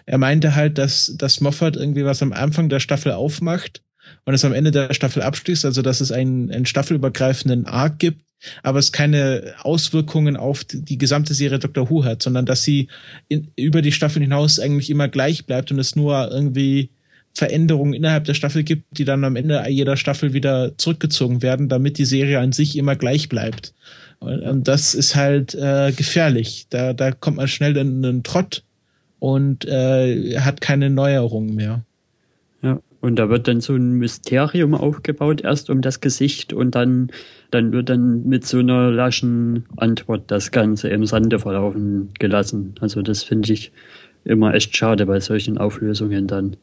er 0.06 0.18
meinte 0.18 0.56
halt, 0.56 0.78
dass, 0.78 1.16
dass 1.18 1.42
Moffat 1.42 1.76
irgendwie 1.76 2.06
was 2.06 2.22
am 2.22 2.34
Anfang 2.34 2.70
der 2.70 2.80
Staffel 2.80 3.12
aufmacht 3.14 3.82
und 4.26 4.34
es 4.34 4.46
am 4.46 4.54
Ende 4.54 4.72
der 4.72 4.94
Staffel 4.94 5.22
abschließt, 5.22 5.66
also 5.66 5.82
dass 5.82 6.02
es 6.02 6.12
einen, 6.12 6.52
einen 6.52 6.66
staffelübergreifenden 6.66 7.66
Arc 7.66 8.00
gibt, 8.00 8.22
aber 8.64 8.80
es 8.80 8.92
keine 8.92 9.54
Auswirkungen 9.60 10.38
auf 10.38 10.64
die 10.64 10.98
gesamte 10.98 11.34
Serie 11.34 11.60
Dr. 11.60 11.90
Who 11.90 12.04
hat, 12.04 12.24
sondern 12.24 12.46
dass 12.46 12.64
sie 12.64 12.88
in, 13.28 13.52
über 13.56 13.82
die 13.82 13.92
Staffel 13.92 14.22
hinaus 14.22 14.60
eigentlich 14.60 14.90
immer 14.90 15.08
gleich 15.08 15.46
bleibt 15.46 15.72
und 15.72 15.80
es 15.80 15.96
nur 15.96 16.32
irgendwie 16.32 16.92
Veränderungen 17.34 17.94
innerhalb 17.94 18.26
der 18.26 18.34
Staffel 18.34 18.64
gibt, 18.64 18.86
die 18.92 19.06
dann 19.06 19.24
am 19.24 19.36
Ende 19.36 19.64
jeder 19.70 19.98
Staffel 19.98 20.34
wieder 20.34 20.78
zurückgezogen 20.78 21.42
werden, 21.42 21.70
damit 21.70 21.98
die 21.98 22.06
Serie 22.06 22.40
an 22.40 22.52
sich 22.52 22.78
immer 22.78 22.96
gleich 22.96 23.30
bleibt. 23.30 23.74
Und 24.20 24.68
das 24.68 24.96
ist 24.96 25.16
halt 25.16 25.56
äh, 25.56 25.94
gefährlich. 25.94 26.68
Da, 26.70 26.94
da 26.94 27.12
kommt 27.12 27.38
man 27.38 27.48
schnell 27.48 27.78
in 27.78 28.04
einen 28.04 28.24
Trott 28.24 28.64
und 29.20 29.66
äh, 29.66 30.40
hat 30.40 30.60
keine 30.60 30.90
Neuerungen 30.90 31.56
mehr. 31.56 31.84
Ja, 32.62 32.82
Und 33.00 33.16
da 33.16 33.30
wird 33.30 33.48
dann 33.48 33.62
so 33.62 33.76
ein 33.76 33.94
Mysterium 33.94 34.76
aufgebaut, 34.76 35.42
erst 35.42 35.70
um 35.70 35.82
das 35.82 36.02
Gesicht 36.02 36.52
und 36.52 36.76
dann, 36.76 37.12
dann 37.52 37.72
wird 37.72 37.90
dann 37.90 38.28
mit 38.28 38.46
so 38.46 38.60
einer 38.60 38.92
laschen 38.92 39.66
Antwort 39.78 40.24
das 40.28 40.52
Ganze 40.52 40.90
im 40.90 41.06
Sande 41.06 41.40
verlaufen 41.40 42.10
gelassen. 42.20 42.76
Also 42.82 43.02
das 43.02 43.24
finde 43.24 43.54
ich 43.54 43.72
immer 44.26 44.54
echt 44.54 44.76
schade 44.76 45.06
bei 45.06 45.22
solchen 45.22 45.58
Auflösungen 45.58 46.28
dann. 46.28 46.58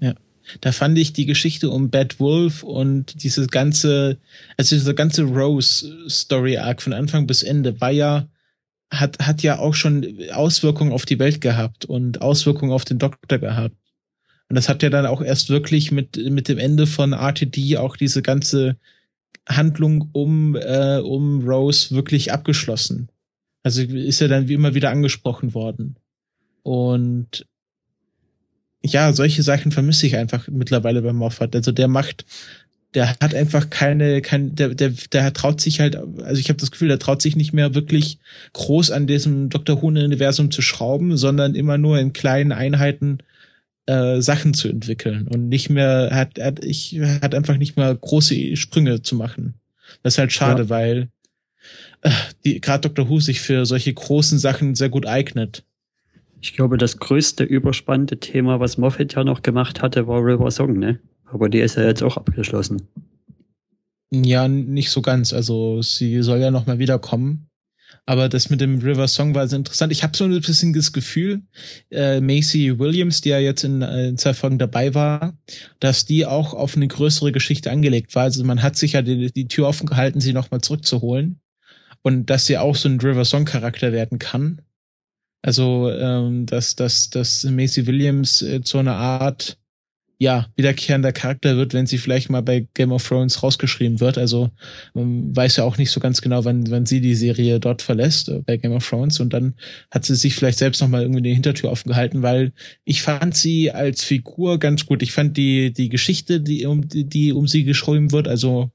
Ja. 0.00 0.14
Da 0.60 0.72
fand 0.72 0.98
ich 0.98 1.12
die 1.12 1.26
Geschichte 1.26 1.70
um 1.70 1.90
Bad 1.90 2.18
Wolf 2.18 2.62
und 2.62 3.22
diese 3.22 3.46
ganze, 3.46 4.18
also 4.56 4.74
diese 4.74 4.94
ganze 4.94 5.22
Rose-Story-Arc 5.22 6.82
von 6.82 6.92
Anfang 6.92 7.26
bis 7.26 7.42
Ende 7.42 7.80
war 7.80 7.90
ja, 7.90 8.28
hat, 8.90 9.18
hat 9.20 9.42
ja 9.42 9.58
auch 9.58 9.74
schon 9.74 10.18
Auswirkungen 10.32 10.92
auf 10.92 11.06
die 11.06 11.18
Welt 11.18 11.40
gehabt 11.40 11.84
und 11.84 12.20
Auswirkungen 12.20 12.72
auf 12.72 12.84
den 12.84 12.98
Doktor 12.98 13.38
gehabt. 13.38 13.76
Und 14.48 14.56
das 14.56 14.68
hat 14.68 14.82
ja 14.82 14.90
dann 14.90 15.06
auch 15.06 15.22
erst 15.22 15.48
wirklich 15.48 15.92
mit, 15.92 16.16
mit 16.16 16.48
dem 16.48 16.58
Ende 16.58 16.88
von 16.88 17.12
RTD 17.12 17.76
auch 17.76 17.96
diese 17.96 18.20
ganze 18.20 18.76
Handlung 19.48 20.10
um, 20.12 20.56
äh, 20.56 20.98
um 20.98 21.46
Rose 21.48 21.94
wirklich 21.94 22.32
abgeschlossen. 22.32 23.10
Also 23.62 23.82
ist 23.82 24.20
ja 24.20 24.26
dann 24.26 24.48
wie 24.48 24.54
immer 24.54 24.74
wieder 24.74 24.90
angesprochen 24.90 25.54
worden. 25.54 25.96
Und 26.62 27.46
ja, 28.82 29.12
solche 29.12 29.42
Sachen 29.42 29.72
vermisse 29.72 30.06
ich 30.06 30.16
einfach 30.16 30.48
mittlerweile 30.48 31.02
bei 31.02 31.12
Moffat. 31.12 31.54
Also 31.54 31.72
der 31.72 31.88
macht, 31.88 32.24
der 32.94 33.10
hat 33.20 33.34
einfach 33.34 33.70
keine, 33.70 34.22
kein, 34.22 34.54
der, 34.54 34.74
der, 34.74 34.92
der 35.12 35.32
traut 35.32 35.60
sich 35.60 35.80
halt, 35.80 35.96
also 35.96 36.40
ich 36.40 36.48
habe 36.48 36.58
das 36.58 36.70
Gefühl, 36.70 36.88
der 36.88 36.98
traut 36.98 37.22
sich 37.22 37.36
nicht 37.36 37.52
mehr 37.52 37.74
wirklich 37.74 38.18
groß 38.52 38.90
an 38.90 39.06
diesem 39.06 39.48
Dr. 39.50 39.80
Who-Universum 39.80 40.50
zu 40.50 40.62
schrauben, 40.62 41.16
sondern 41.16 41.54
immer 41.54 41.78
nur 41.78 41.98
in 41.98 42.12
kleinen 42.12 42.52
Einheiten 42.52 43.18
äh, 43.86 44.20
Sachen 44.20 44.54
zu 44.54 44.68
entwickeln 44.68 45.28
und 45.28 45.48
nicht 45.48 45.70
mehr 45.70 46.10
hat, 46.12 46.38
hat 46.38 46.64
ich 46.64 46.98
hat 47.22 47.34
einfach 47.34 47.56
nicht 47.56 47.76
mehr 47.76 47.94
große 47.94 48.56
Sprünge 48.56 49.02
zu 49.02 49.14
machen. 49.14 49.54
Das 50.02 50.14
ist 50.14 50.18
halt 50.18 50.32
schade, 50.32 50.64
ja. 50.64 50.68
weil 50.68 51.08
äh, 52.02 52.10
die 52.44 52.60
gerade 52.60 52.88
Dr. 52.88 53.08
Who 53.08 53.20
sich 53.20 53.40
für 53.40 53.66
solche 53.66 53.92
großen 53.92 54.38
Sachen 54.38 54.74
sehr 54.74 54.88
gut 54.88 55.06
eignet. 55.06 55.64
Ich 56.40 56.54
glaube, 56.54 56.78
das 56.78 56.98
größte 56.98 57.44
überspannende 57.44 58.18
Thema, 58.18 58.60
was 58.60 58.78
Moffat 58.78 59.14
ja 59.14 59.24
noch 59.24 59.42
gemacht 59.42 59.82
hatte, 59.82 60.06
war 60.06 60.24
River 60.24 60.50
Song, 60.50 60.78
ne? 60.78 61.00
Aber 61.26 61.48
die 61.48 61.60
ist 61.60 61.76
ja 61.76 61.84
jetzt 61.84 62.02
auch 62.02 62.16
abgeschlossen. 62.16 62.88
Ja, 64.12 64.48
nicht 64.48 64.90
so 64.90 65.02
ganz. 65.02 65.32
Also 65.32 65.82
sie 65.82 66.22
soll 66.22 66.40
ja 66.40 66.50
noch 66.50 66.66
mal 66.66 66.78
wiederkommen. 66.78 67.50
Aber 68.06 68.28
das 68.28 68.50
mit 68.50 68.60
dem 68.60 68.78
River 68.78 69.06
Song 69.06 69.34
war 69.34 69.46
sehr 69.46 69.58
interessant. 69.58 69.92
Ich 69.92 70.02
habe 70.02 70.16
so 70.16 70.24
ein 70.24 70.40
bisschen 70.40 70.72
das 70.72 70.92
Gefühl, 70.92 71.42
äh, 71.90 72.20
Macy 72.20 72.78
Williams, 72.78 73.20
die 73.20 73.28
ja 73.28 73.38
jetzt 73.38 73.62
in, 73.62 73.82
äh, 73.82 74.08
in 74.08 74.18
zwei 74.18 74.34
Folgen 74.34 74.58
dabei 74.58 74.94
war, 74.94 75.38
dass 75.78 76.06
die 76.06 76.26
auch 76.26 76.54
auf 76.54 76.76
eine 76.76 76.88
größere 76.88 77.30
Geschichte 77.30 77.70
angelegt 77.70 78.14
war. 78.14 78.24
Also 78.24 78.42
man 78.44 78.62
hat 78.62 78.76
sich 78.76 78.94
ja 78.94 79.02
die, 79.02 79.32
die 79.32 79.48
Tür 79.48 79.68
offen 79.68 79.86
gehalten, 79.86 80.20
sie 80.20 80.32
nochmal 80.32 80.60
zurückzuholen. 80.60 81.40
Und 82.02 82.30
dass 82.30 82.46
sie 82.46 82.58
auch 82.58 82.74
so 82.74 82.88
ein 82.88 82.98
River 83.00 83.24
Song 83.24 83.44
Charakter 83.44 83.92
werden 83.92 84.18
kann. 84.18 84.62
Also, 85.42 85.90
ähm, 85.90 86.46
dass, 86.46 86.76
dass, 86.76 87.10
dass 87.10 87.44
Macy 87.44 87.86
Williams 87.86 88.42
äh, 88.42 88.60
so 88.64 88.78
eine 88.78 88.92
Art 88.92 89.58
ja, 90.22 90.46
wiederkehrender 90.54 91.12
Charakter 91.12 91.56
wird, 91.56 91.72
wenn 91.72 91.86
sie 91.86 91.96
vielleicht 91.96 92.28
mal 92.28 92.42
bei 92.42 92.68
Game 92.74 92.92
of 92.92 93.08
Thrones 93.08 93.42
rausgeschrieben 93.42 94.00
wird. 94.00 94.18
Also 94.18 94.50
man 94.92 95.34
weiß 95.34 95.56
ja 95.56 95.64
auch 95.64 95.78
nicht 95.78 95.90
so 95.90 95.98
ganz 95.98 96.20
genau, 96.20 96.44
wann, 96.44 96.70
wann 96.70 96.84
sie 96.84 97.00
die 97.00 97.14
Serie 97.14 97.58
dort 97.58 97.80
verlässt, 97.80 98.28
äh, 98.28 98.42
bei 98.44 98.58
Game 98.58 98.72
of 98.72 98.86
Thrones. 98.86 99.18
Und 99.18 99.32
dann 99.32 99.54
hat 99.90 100.04
sie 100.04 100.14
sich 100.14 100.34
vielleicht 100.34 100.58
selbst 100.58 100.82
nochmal 100.82 101.02
irgendwie 101.02 101.22
die 101.22 101.32
Hintertür 101.32 101.70
offen 101.70 101.88
gehalten, 101.88 102.20
weil 102.20 102.52
ich 102.84 103.00
fand 103.00 103.34
sie 103.34 103.70
als 103.70 104.04
Figur 104.04 104.58
ganz 104.58 104.84
gut. 104.84 105.02
Ich 105.02 105.12
fand 105.12 105.38
die, 105.38 105.72
die 105.72 105.88
Geschichte, 105.88 106.42
die 106.42 106.66
um, 106.66 106.86
die, 106.86 107.08
die 107.08 107.32
um 107.32 107.48
sie 107.48 107.64
geschrieben 107.64 108.12
wird, 108.12 108.28
also 108.28 108.70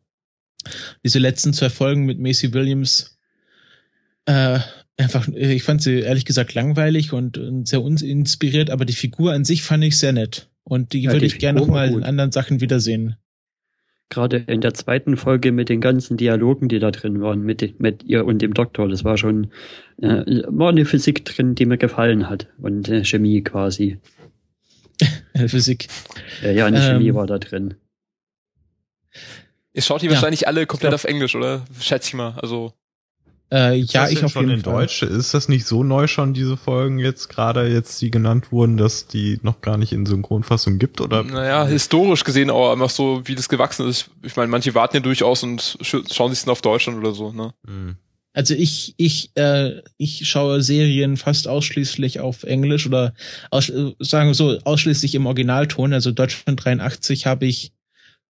diese 1.04 1.20
letzten 1.20 1.54
zwei 1.54 1.70
Folgen 1.70 2.06
mit 2.06 2.18
Macy 2.18 2.54
Williams, 2.54 3.20
äh, 4.26 4.58
einfach, 4.98 5.28
ich 5.28 5.64
fand 5.64 5.82
sie 5.82 6.00
ehrlich 6.00 6.26
gesagt 6.26 6.54
langweilig 6.54 7.14
und, 7.14 7.38
und 7.38 7.68
sehr 7.68 7.82
uninspiriert, 7.82 8.70
aber 8.70 8.86
die 8.86 8.94
Figur 8.94 9.34
an 9.34 9.46
sich 9.46 9.64
fand 9.64 9.84
ich 9.84 9.98
sehr 9.98 10.14
nett. 10.14 10.50
Und 10.64 10.94
die 10.94 11.02
ja, 11.02 11.12
würde 11.12 11.26
ich 11.26 11.38
gerne 11.38 11.60
nochmal 11.60 11.92
in 11.92 12.04
anderen 12.04 12.32
Sachen 12.32 12.60
wiedersehen. 12.60 13.18
Gerade 14.10 14.38
in 14.38 14.62
der 14.62 14.74
zweiten 14.74 15.18
Folge 15.18 15.52
mit 15.52 15.70
den 15.70 15.82
ganzen 15.82 16.16
Dialogen, 16.18 16.70
die 16.70 16.80
da 16.80 16.92
drin 16.92 17.22
waren, 17.22 17.42
mit, 17.42 17.80
mit 17.80 18.04
ihr 18.04 18.26
und 18.26 18.42
dem 18.42 18.54
Doktor, 18.54 18.88
das 18.88 19.04
war 19.04 19.18
schon, 19.18 19.52
äh, 20.02 20.24
war 20.48 20.70
eine 20.70 20.86
Physik 20.86 21.26
drin, 21.26 21.56
die 21.56 21.66
mir 21.66 21.78
gefallen 21.78 22.30
hat. 22.30 22.48
Und 22.60 22.88
äh, 22.90 23.04
Chemie 23.04 23.42
quasi. 23.42 24.00
Physik. 25.48 25.88
Ja, 26.44 26.52
ja, 26.52 26.66
eine 26.68 26.78
ähm, 26.78 26.84
Chemie 26.84 27.14
war 27.14 27.28
da 27.28 27.40
drin. 27.40 27.76
Ihr 29.74 29.82
schaut 29.82 30.02
die 30.02 30.06
ja, 30.06 30.14
wahrscheinlich 30.14 30.48
alle 30.48 30.66
komplett 30.66 30.92
glaub, 30.92 31.02
auf 31.02 31.04
Englisch, 31.04 31.36
oder? 31.36 31.66
Schätze 31.80 32.10
ich 32.10 32.14
mal. 32.14 32.38
Also. 32.42 32.74
Äh, 33.52 33.76
ja, 33.76 34.10
ich 34.10 34.24
auf 34.24 34.32
schon 34.32 34.48
jeden 34.48 34.58
in 34.60 34.64
Fall. 34.64 34.74
Deutsch. 34.74 35.04
Ist 35.04 35.34
das 35.34 35.48
nicht 35.48 35.66
so 35.68 35.84
neu 35.84 36.08
schon, 36.08 36.34
diese 36.34 36.58
Folgen 36.58 36.98
jetzt 36.98 37.30
gerade 37.30 37.68
jetzt, 37.68 38.02
die 38.02 38.10
genannt 38.10 38.52
wurden, 38.52 38.78
dass 38.78 39.08
die 39.08 39.40
noch 39.44 39.62
gar 39.62 39.78
nicht 39.78 39.94
in 39.94 40.06
Synchronfassung 40.06 40.80
gibt, 40.80 41.00
oder? 41.00 41.24
Naja, 41.24 41.66
historisch 41.66 42.24
gesehen 42.24 42.50
auch 42.50 42.72
einfach 42.72 42.90
so, 42.90 43.22
wie 43.26 43.36
das 43.36 43.48
gewachsen 43.48 43.88
ist. 43.88 44.10
Ich 44.24 44.36
meine, 44.36 44.50
manche 44.50 44.74
warten 44.74 44.98
ja 44.98 45.02
durchaus 45.02 45.44
und 45.44 45.78
schauen 45.82 46.34
sich 46.34 46.44
dann 46.44 46.52
auf 46.52 46.62
Deutschland 46.62 46.98
oder 46.98 47.14
so, 47.14 47.32
ne? 47.32 47.54
Hm. 47.68 47.98
Also 48.34 48.54
ich, 48.54 48.96
ich, 48.98 49.32
äh, 49.36 49.82
ich 49.98 50.28
schaue 50.28 50.62
Serien 50.62 51.16
fast 51.16 51.48
ausschließlich 51.48 52.20
auf 52.20 52.44
Englisch 52.44 52.86
oder 52.86 53.14
aus, 53.50 53.72
sagen 54.00 54.30
wir 54.30 54.34
so, 54.34 54.60
ausschließlich 54.66 55.16
im 55.16 55.26
Originalton. 55.26 55.94
Also 55.94 56.12
Deutschland 56.12 56.66
83 56.66 57.28
habe 57.28 57.46
ich 57.46 57.72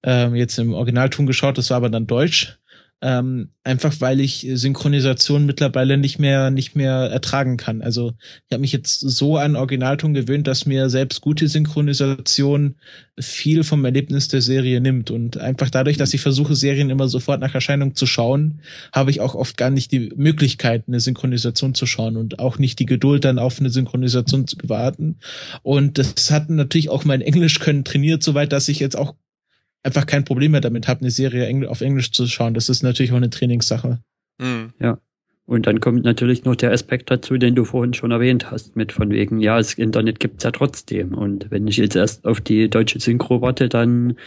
äh, 0.06 0.28
jetzt 0.38 0.60
im 0.60 0.74
Originalton 0.74 1.26
geschaut, 1.26 1.58
das 1.58 1.72
war 1.72 1.78
aber 1.78 1.90
dann 1.90 2.06
Deutsch. 2.06 2.60
Ähm, 3.06 3.50
einfach 3.64 3.94
weil 4.00 4.20
ich 4.20 4.48
Synchronisation 4.54 5.46
mittlerweile 5.46 5.96
nicht 5.96 6.18
mehr 6.18 6.50
nicht 6.50 6.76
mehr 6.76 7.12
ertragen 7.12 7.56
kann. 7.56 7.84
Also 7.84 8.14
ich 8.20 8.52
habe 8.52 8.62
mich 8.62 8.72
jetzt 8.72 9.00
so 9.00 9.38
an 9.38 9.56
Originalton 9.56 10.16
gewöhnt, 10.16 10.48
dass 10.48 10.66
mir 10.66 10.90
selbst 10.90 11.22
gute 11.22 11.48
Synchronisation 11.48 12.78
viel 13.20 13.64
vom 13.64 13.86
Erlebnis 13.86 14.28
der 14.30 14.42
Serie 14.42 14.82
nimmt. 14.82 15.12
Und 15.12 15.38
einfach 15.38 15.70
dadurch, 15.70 15.98
dass 15.98 16.16
ich 16.16 16.22
versuche, 16.22 16.56
Serien 16.56 16.90
immer 16.90 17.08
sofort 17.08 17.42
nach 17.42 17.54
Erscheinung 17.54 17.94
zu 17.94 18.08
schauen, 18.08 18.62
habe 18.92 19.12
ich 19.12 19.22
auch 19.22 19.36
oft 19.36 19.56
gar 19.56 19.70
nicht 19.70 19.92
die 19.92 20.12
Möglichkeit, 20.16 20.86
eine 20.88 21.00
Synchronisation 21.00 21.76
zu 21.76 21.86
schauen 21.86 22.18
und 22.18 22.40
auch 22.40 22.58
nicht 22.58 22.80
die 22.80 22.88
Geduld, 22.88 23.24
dann 23.24 23.38
auf 23.38 23.60
eine 23.60 23.70
Synchronisation 23.70 24.48
zu 24.48 24.58
warten. 24.64 25.18
Und 25.62 26.00
das 26.00 26.32
hat 26.32 26.50
natürlich 26.50 26.90
auch 26.90 27.06
mein 27.06 27.22
Englisch 27.22 27.60
können 27.60 27.84
trainiert, 27.84 28.24
soweit, 28.24 28.52
dass 28.52 28.68
ich 28.68 28.80
jetzt 28.80 28.98
auch 28.98 29.14
einfach 29.86 30.06
kein 30.06 30.26
Problem 30.26 30.52
mehr 30.52 30.62
damit 30.62 30.88
habe, 30.88 31.02
eine 31.02 31.12
Serie 31.12 31.70
auf 31.70 31.82
Englisch 31.82 32.12
zu 32.12 32.28
schauen. 32.28 32.54
Das 32.54 32.70
ist 32.70 32.84
natürlich 32.84 33.12
auch 33.12 33.18
eine 33.18 33.30
Trainingssache. 33.30 34.00
Mhm. 34.40 34.74
Ja. 34.80 35.00
Und 35.48 35.68
dann 35.68 35.80
kommt 35.80 36.04
natürlich 36.04 36.44
noch 36.44 36.56
der 36.56 36.72
Aspekt 36.72 37.12
dazu, 37.12 37.38
den 37.38 37.54
du 37.54 37.66
vorhin 37.66 37.94
schon 37.94 38.10
erwähnt 38.10 38.50
hast, 38.50 38.76
mit 38.76 38.92
von 38.92 39.12
wegen, 39.12 39.40
ja, 39.40 39.58
das 39.58 39.76
Internet 39.76 40.20
gibt's 40.20 40.44
ja 40.44 40.50
trotzdem. 40.50 41.14
Und 41.14 41.52
wenn 41.52 41.68
ich 41.68 41.78
jetzt 41.78 41.96
erst 41.96 42.26
auf 42.26 42.42
die 42.42 42.68
deutsche 42.68 43.00
Synchro 43.00 43.42
warte, 43.42 43.70
dann, 43.70 44.18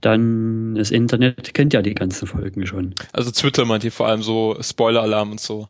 dann 0.00 0.74
das 0.74 0.90
Internet 0.90 1.54
kennt 1.54 1.72
ja 1.72 1.82
die 1.82 1.94
ganzen 1.94 2.26
Folgen 2.26 2.66
schon. 2.66 2.96
Also 3.12 3.30
Twitter 3.30 3.64
meint 3.64 3.84
ihr 3.84 3.92
vor 3.92 4.08
allem 4.08 4.22
so 4.22 4.56
Spoiler-Alarm 4.60 5.30
und 5.30 5.40
so. 5.40 5.68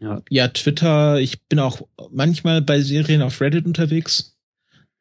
Ja. 0.00 0.20
ja, 0.28 0.48
Twitter, 0.48 1.20
ich 1.20 1.42
bin 1.44 1.60
auch 1.60 1.82
manchmal 2.10 2.60
bei 2.60 2.80
Serien 2.80 3.22
auf 3.22 3.40
Reddit 3.40 3.64
unterwegs. 3.64 4.35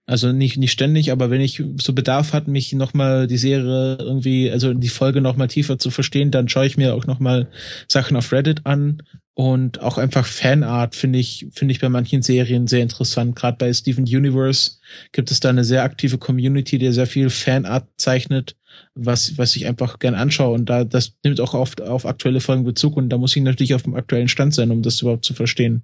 Also 0.07 0.31
nicht, 0.31 0.57
nicht 0.57 0.71
ständig, 0.71 1.11
aber 1.11 1.31
wenn 1.31 1.41
ich 1.41 1.63
so 1.81 1.93
Bedarf 1.93 2.31
hat, 2.31 2.47
mich 2.47 2.73
nochmal 2.73 3.25
die 3.25 3.37
Serie 3.37 3.97
irgendwie, 3.99 4.51
also 4.51 4.73
die 4.75 4.89
Folge 4.89 5.19
nochmal 5.19 5.47
tiefer 5.47 5.79
zu 5.79 5.89
verstehen, 5.89 6.29
dann 6.29 6.47
schaue 6.47 6.67
ich 6.67 6.77
mir 6.77 6.93
auch 6.93 7.07
nochmal 7.07 7.47
Sachen 7.87 8.15
auf 8.15 8.31
Reddit 8.31 8.67
an 8.67 9.01
und 9.33 9.81
auch 9.81 9.97
einfach 9.97 10.25
Fanart 10.25 10.95
finde 10.95 11.19
ich, 11.19 11.47
finde 11.51 11.73
ich 11.73 11.81
bei 11.81 11.89
manchen 11.89 12.21
Serien 12.21 12.67
sehr 12.67 12.83
interessant. 12.83 13.35
Gerade 13.35 13.57
bei 13.57 13.73
Steven 13.73 14.05
Universe 14.05 14.77
gibt 15.11 15.29
es 15.29 15.41
da 15.41 15.49
eine 15.49 15.65
sehr 15.65 15.83
aktive 15.83 16.17
Community, 16.17 16.77
die 16.77 16.93
sehr 16.93 17.05
viel 17.05 17.29
Fanart 17.29 17.85
zeichnet, 17.97 18.55
was, 18.93 19.37
was 19.37 19.55
ich 19.57 19.67
einfach 19.67 19.99
gern 19.99 20.15
anschaue. 20.15 20.53
Und 20.53 20.69
da, 20.69 20.85
das 20.85 21.17
nimmt 21.23 21.41
auch 21.41 21.53
oft 21.53 21.81
auf 21.81 22.05
aktuelle 22.05 22.39
Folgen 22.39 22.63
Bezug 22.63 22.95
und 22.95 23.09
da 23.09 23.17
muss 23.17 23.35
ich 23.35 23.43
natürlich 23.43 23.73
auf 23.73 23.83
dem 23.83 23.95
aktuellen 23.95 24.29
Stand 24.29 24.53
sein, 24.53 24.71
um 24.71 24.81
das 24.81 25.01
überhaupt 25.01 25.25
zu 25.25 25.33
verstehen. 25.33 25.83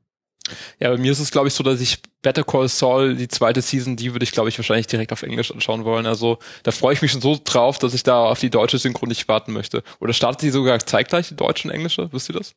Ja, 0.80 0.90
bei 0.90 0.98
mir 0.98 1.12
ist 1.12 1.20
es, 1.20 1.32
glaube 1.32 1.48
ich, 1.48 1.54
so, 1.54 1.64
dass 1.64 1.80
ich 1.82 2.00
Better 2.22 2.44
Call 2.44 2.68
Saul, 2.68 3.16
die 3.16 3.28
zweite 3.28 3.62
Season, 3.62 3.96
die 3.96 4.14
würde 4.14 4.24
ich, 4.24 4.32
glaube 4.32 4.50
ich, 4.50 4.58
wahrscheinlich 4.58 4.88
direkt 4.88 5.12
auf 5.12 5.24
Englisch 5.24 5.52
anschauen 5.52 5.86
wollen. 5.86 6.06
Also 6.06 6.40
da 6.64 6.72
freue 6.72 6.94
ich 6.94 7.02
mich 7.02 7.12
schon 7.12 7.22
so 7.22 7.40
drauf, 7.44 7.80
dass 7.80 7.94
ich 7.94 8.04
da 8.04 8.26
auf 8.26 8.40
die 8.40 8.50
deutsche 8.50 8.78
Synchron 8.78 9.10
nicht 9.10 9.28
warten 9.28 9.54
möchte. 9.54 9.84
Oder 10.00 10.14
startet 10.14 10.44
die 10.44 10.50
sogar 10.52 10.80
zeitgleich, 10.80 11.30
die 11.30 11.36
deutsche 11.36 11.68
und 11.68 11.74
englische? 11.74 12.10
Wisst 12.12 12.30
ihr 12.30 12.36
das? 12.38 12.54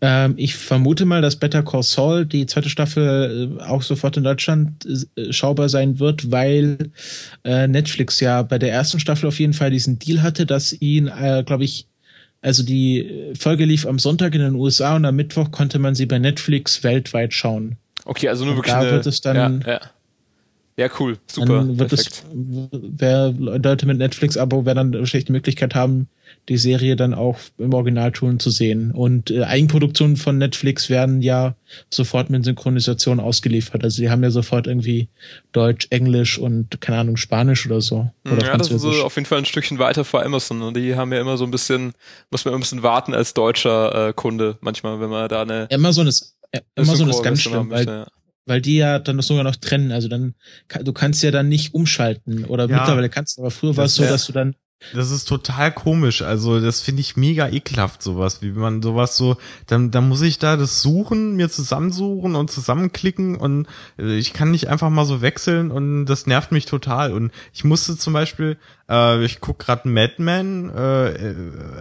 Ähm, 0.00 0.34
ich 0.36 0.54
vermute 0.54 1.04
mal, 1.04 1.22
dass 1.22 1.36
Better 1.36 1.62
Call 1.62 1.82
Saul, 1.82 2.26
die 2.26 2.46
zweite 2.46 2.68
Staffel, 2.68 3.58
äh, 3.58 3.62
auch 3.62 3.82
sofort 3.82 4.16
in 4.16 4.24
Deutschland 4.24 4.86
äh, 5.16 5.32
schaubar 5.32 5.68
sein 5.68 5.98
wird, 5.98 6.30
weil 6.30 6.90
äh, 7.44 7.66
Netflix 7.66 8.20
ja 8.20 8.42
bei 8.42 8.58
der 8.58 8.70
ersten 8.70 9.00
Staffel 9.00 9.26
auf 9.26 9.40
jeden 9.40 9.54
Fall 9.54 9.70
diesen 9.70 9.98
Deal 9.98 10.22
hatte, 10.22 10.46
dass 10.46 10.72
ihn, 10.72 11.08
äh, 11.08 11.42
glaube 11.44 11.64
ich, 11.64 11.87
also 12.40 12.62
die 12.62 13.32
Folge 13.38 13.64
lief 13.64 13.86
am 13.86 13.98
Sonntag 13.98 14.34
in 14.34 14.40
den 14.40 14.54
USA 14.54 14.96
und 14.96 15.04
am 15.04 15.16
Mittwoch 15.16 15.50
konnte 15.50 15.78
man 15.78 15.94
sie 15.94 16.06
bei 16.06 16.18
Netflix 16.18 16.84
weltweit 16.84 17.34
schauen. 17.34 17.76
Okay, 18.04 18.28
also 18.28 18.44
nur 18.44 18.52
und 18.52 18.58
wirklich. 18.58 18.74
Da 18.74 18.80
eine, 18.80 18.90
wird 18.92 19.06
es 19.06 19.20
dann. 19.20 19.62
Ja, 19.62 19.72
ja. 19.72 19.80
Ja, 20.78 20.88
cool, 21.00 21.18
super. 21.26 21.54
Dann 21.54 21.76
wird 21.76 21.92
es, 21.92 22.22
wer 22.32 23.32
Leute 23.36 23.84
mit 23.84 23.98
Netflix-Abo 23.98 24.64
werden 24.64 24.92
dann 24.92 25.00
wahrscheinlich 25.00 25.24
die 25.24 25.32
Möglichkeit 25.32 25.74
haben, 25.74 26.06
die 26.48 26.56
Serie 26.56 26.94
dann 26.94 27.14
auch 27.14 27.36
im 27.58 27.74
Originalton 27.74 28.38
zu 28.38 28.50
sehen. 28.50 28.92
Und 28.92 29.32
äh, 29.32 29.42
Eigenproduktionen 29.42 30.16
von 30.16 30.38
Netflix 30.38 30.88
werden 30.88 31.20
ja 31.20 31.56
sofort 31.90 32.30
mit 32.30 32.44
Synchronisation 32.44 33.18
ausgeliefert. 33.18 33.82
Also 33.82 34.00
die 34.00 34.08
haben 34.08 34.22
ja 34.22 34.30
sofort 34.30 34.68
irgendwie 34.68 35.08
Deutsch, 35.50 35.88
Englisch 35.90 36.38
und 36.38 36.80
keine 36.80 36.98
Ahnung 36.98 37.16
Spanisch 37.16 37.66
oder 37.66 37.80
so. 37.80 38.12
Oder 38.24 38.46
ja, 38.46 38.56
das 38.56 38.70
ist 38.70 38.82
so 38.82 39.02
auf 39.02 39.16
jeden 39.16 39.26
Fall 39.26 39.38
ein 39.38 39.46
Stückchen 39.46 39.80
weiter 39.80 40.04
vor 40.04 40.24
Amazon. 40.24 40.62
Und 40.62 40.76
die 40.76 40.94
haben 40.94 41.12
ja 41.12 41.20
immer 41.20 41.36
so 41.36 41.44
ein 41.44 41.50
bisschen, 41.50 41.92
muss 42.30 42.44
man 42.44 42.52
immer 42.52 42.58
ein 42.58 42.62
bisschen 42.62 42.84
warten 42.84 43.14
als 43.14 43.34
deutscher 43.34 44.10
äh, 44.10 44.12
Kunde 44.12 44.58
manchmal, 44.60 45.00
wenn 45.00 45.10
man 45.10 45.28
da 45.28 45.42
eine. 45.42 45.66
Amazon 45.72 46.06
ist 46.06 46.36
Amazon 46.76 47.10
ist 47.10 47.22
ganz 47.24 47.42
schlimm, 47.42 47.68
weil 47.68 47.84
ja 47.84 48.06
weil 48.48 48.60
die 48.60 48.76
ja 48.76 48.98
dann 48.98 49.20
sogar 49.20 49.44
noch 49.44 49.56
trennen. 49.56 49.92
Also 49.92 50.08
dann, 50.08 50.34
du 50.82 50.92
kannst 50.92 51.22
ja 51.22 51.30
dann 51.30 51.48
nicht 51.48 51.74
umschalten 51.74 52.44
oder 52.44 52.68
ja, 52.68 52.78
mittlerweile 52.78 53.08
kannst 53.08 53.36
du, 53.36 53.42
aber 53.42 53.50
früher 53.50 53.76
war 53.76 53.84
es 53.84 53.94
so, 53.94 54.04
dass 54.04 54.26
du 54.26 54.32
dann 54.32 54.54
das 54.94 55.10
ist 55.10 55.24
total 55.24 55.72
komisch. 55.72 56.22
Also 56.22 56.60
das 56.60 56.80
finde 56.80 57.00
ich 57.00 57.16
mega 57.16 57.48
ekelhaft, 57.48 58.00
sowas, 58.00 58.42
wie 58.42 58.52
man 58.52 58.80
sowas 58.80 59.16
so, 59.16 59.36
dann, 59.66 59.90
dann 59.90 60.08
muss 60.08 60.22
ich 60.22 60.38
da 60.38 60.56
das 60.56 60.82
suchen, 60.82 61.34
mir 61.34 61.50
zusammensuchen 61.50 62.36
und 62.36 62.50
zusammenklicken 62.50 63.34
und 63.34 63.66
äh, 63.98 64.16
ich 64.16 64.32
kann 64.32 64.52
nicht 64.52 64.68
einfach 64.68 64.88
mal 64.88 65.04
so 65.04 65.20
wechseln 65.20 65.72
und 65.72 66.06
das 66.06 66.26
nervt 66.26 66.52
mich 66.52 66.64
total. 66.64 67.12
Und 67.12 67.32
ich 67.52 67.64
musste 67.64 67.96
zum 67.96 68.12
Beispiel, 68.12 68.56
äh, 68.88 69.24
ich 69.24 69.40
guck 69.40 69.58
gerade 69.58 69.88
Madman 69.88 70.70
äh, 70.70 71.32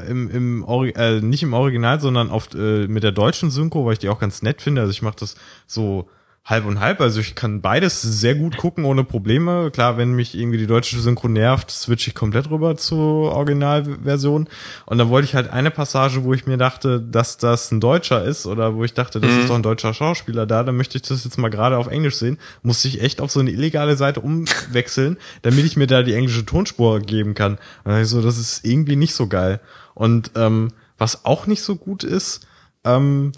im, 0.10 0.30
im 0.32 0.64
Ori 0.64 0.90
äh, 0.96 1.22
nicht 1.22 1.44
im 1.44 1.54
Original, 1.54 2.00
sondern 2.00 2.30
oft 2.30 2.56
äh, 2.56 2.88
mit 2.88 3.04
der 3.04 3.12
deutschen 3.12 3.52
Synchro, 3.52 3.86
weil 3.86 3.94
ich 3.94 4.00
die 4.00 4.10
auch 4.10 4.20
ganz 4.20 4.42
nett 4.42 4.62
finde. 4.62 4.82
Also 4.82 4.92
ich 4.92 5.04
mache 5.04 5.18
das 5.20 5.36
so 5.68 6.10
halb 6.48 6.66
und 6.66 6.80
halb. 6.80 7.02
Also 7.02 7.20
ich 7.20 7.36
kann 7.36 7.60
beides 7.60 8.02
sehr 8.02 8.34
gut 8.34 8.56
gucken 8.56 8.86
ohne 8.86 9.04
Probleme. 9.04 9.70
Klar, 9.70 9.98
wenn 9.98 10.14
mich 10.14 10.34
irgendwie 10.34 10.58
die 10.58 10.66
deutsche 10.66 10.98
Synchro 10.98 11.28
nervt, 11.28 11.70
switche 11.70 12.10
ich 12.10 12.16
komplett 12.16 12.50
rüber 12.50 12.78
zur 12.78 13.34
Originalversion. 13.34 14.48
Und 14.86 14.98
dann 14.98 15.10
wollte 15.10 15.26
ich 15.26 15.36
halt 15.36 15.50
eine 15.50 15.72
Passage, 15.72 16.24
wo 16.24 16.34
ich 16.34 16.48
mir 16.48 16.56
dachte, 16.56 17.02
dass 17.02 17.38
das 17.38 17.70
ein 17.72 17.82
Deutscher 17.82 18.24
ist 18.24 18.46
oder 18.46 18.76
wo 18.76 18.86
ich 18.86 18.94
dachte, 18.94 19.20
das 19.20 19.30
mhm. 19.30 19.40
ist 19.42 19.50
doch 19.50 19.56
ein 19.56 19.64
deutscher 19.64 19.94
Schauspieler 19.94 20.46
da, 20.46 20.64
dann 20.64 20.78
möchte 20.78 20.98
ich 20.98 21.02
das 21.02 21.26
jetzt 21.26 21.38
mal 21.38 21.50
gerade 21.50 21.78
auf 21.78 21.88
Englisch 21.88 22.16
sehen. 22.16 22.38
Musste 22.64 22.88
ich 22.88 23.02
echt 23.02 23.20
auf 23.20 23.30
so 23.30 23.42
eine 23.42 23.52
illegale 23.52 23.98
Seite 23.98 24.22
umwechseln, 24.22 25.18
damit 25.42 25.66
ich 25.66 25.76
mir 25.76 25.88
da 25.88 26.02
die 26.02 26.14
englische 26.14 26.46
Tonspur 26.46 27.02
geben 27.02 27.34
kann. 27.34 27.54
Und 27.54 27.60
dann 27.84 27.94
dachte 27.94 28.04
ich 28.04 28.10
so, 28.10 28.22
das 28.22 28.38
ist 28.38 28.66
irgendwie 28.66 28.96
nicht 28.96 29.16
so 29.16 29.28
geil. 29.28 29.60
Und 29.96 30.32
ähm, 30.36 30.70
was 30.98 31.26
auch 31.26 31.46
nicht 31.46 31.62
so 31.62 31.76
gut 31.76 32.06
ist, 32.06 32.48
ähm, 32.86 33.34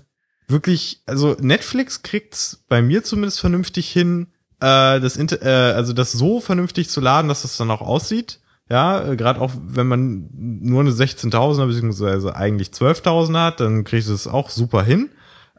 wirklich, 0.49 1.01
also 1.05 1.35
Netflix 1.39 2.01
kriegt's 2.01 2.63
bei 2.67 2.81
mir 2.81 3.03
zumindest 3.03 3.39
vernünftig 3.39 3.89
hin, 3.89 4.27
äh, 4.59 4.99
das 4.99 5.15
Inter 5.15 5.41
äh, 5.41 5.73
also 5.73 5.93
das 5.93 6.11
so 6.11 6.41
vernünftig 6.41 6.89
zu 6.89 7.01
laden, 7.01 7.27
dass 7.27 7.43
es 7.43 7.51
das 7.51 7.57
dann 7.57 7.71
auch 7.71 7.81
aussieht. 7.81 8.39
Ja, 8.69 9.07
äh, 9.07 9.15
gerade 9.15 9.41
auch 9.41 9.51
wenn 9.61 9.87
man 9.87 10.29
nur 10.33 10.81
eine 10.81 10.91
16.000er 10.91 11.65
beziehungsweise 11.65 12.35
eigentlich 12.35 12.69
12.000 12.69 13.37
hat, 13.37 13.59
dann 13.59 13.83
kriegt 13.83 14.07
es 14.07 14.27
auch 14.27 14.49
super 14.49 14.83
hin. 14.83 15.09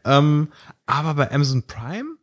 Ähm, 0.05 0.49
aber 0.85 1.13
bei 1.15 1.31
Amazon 1.31 1.63
Prime 1.63 2.15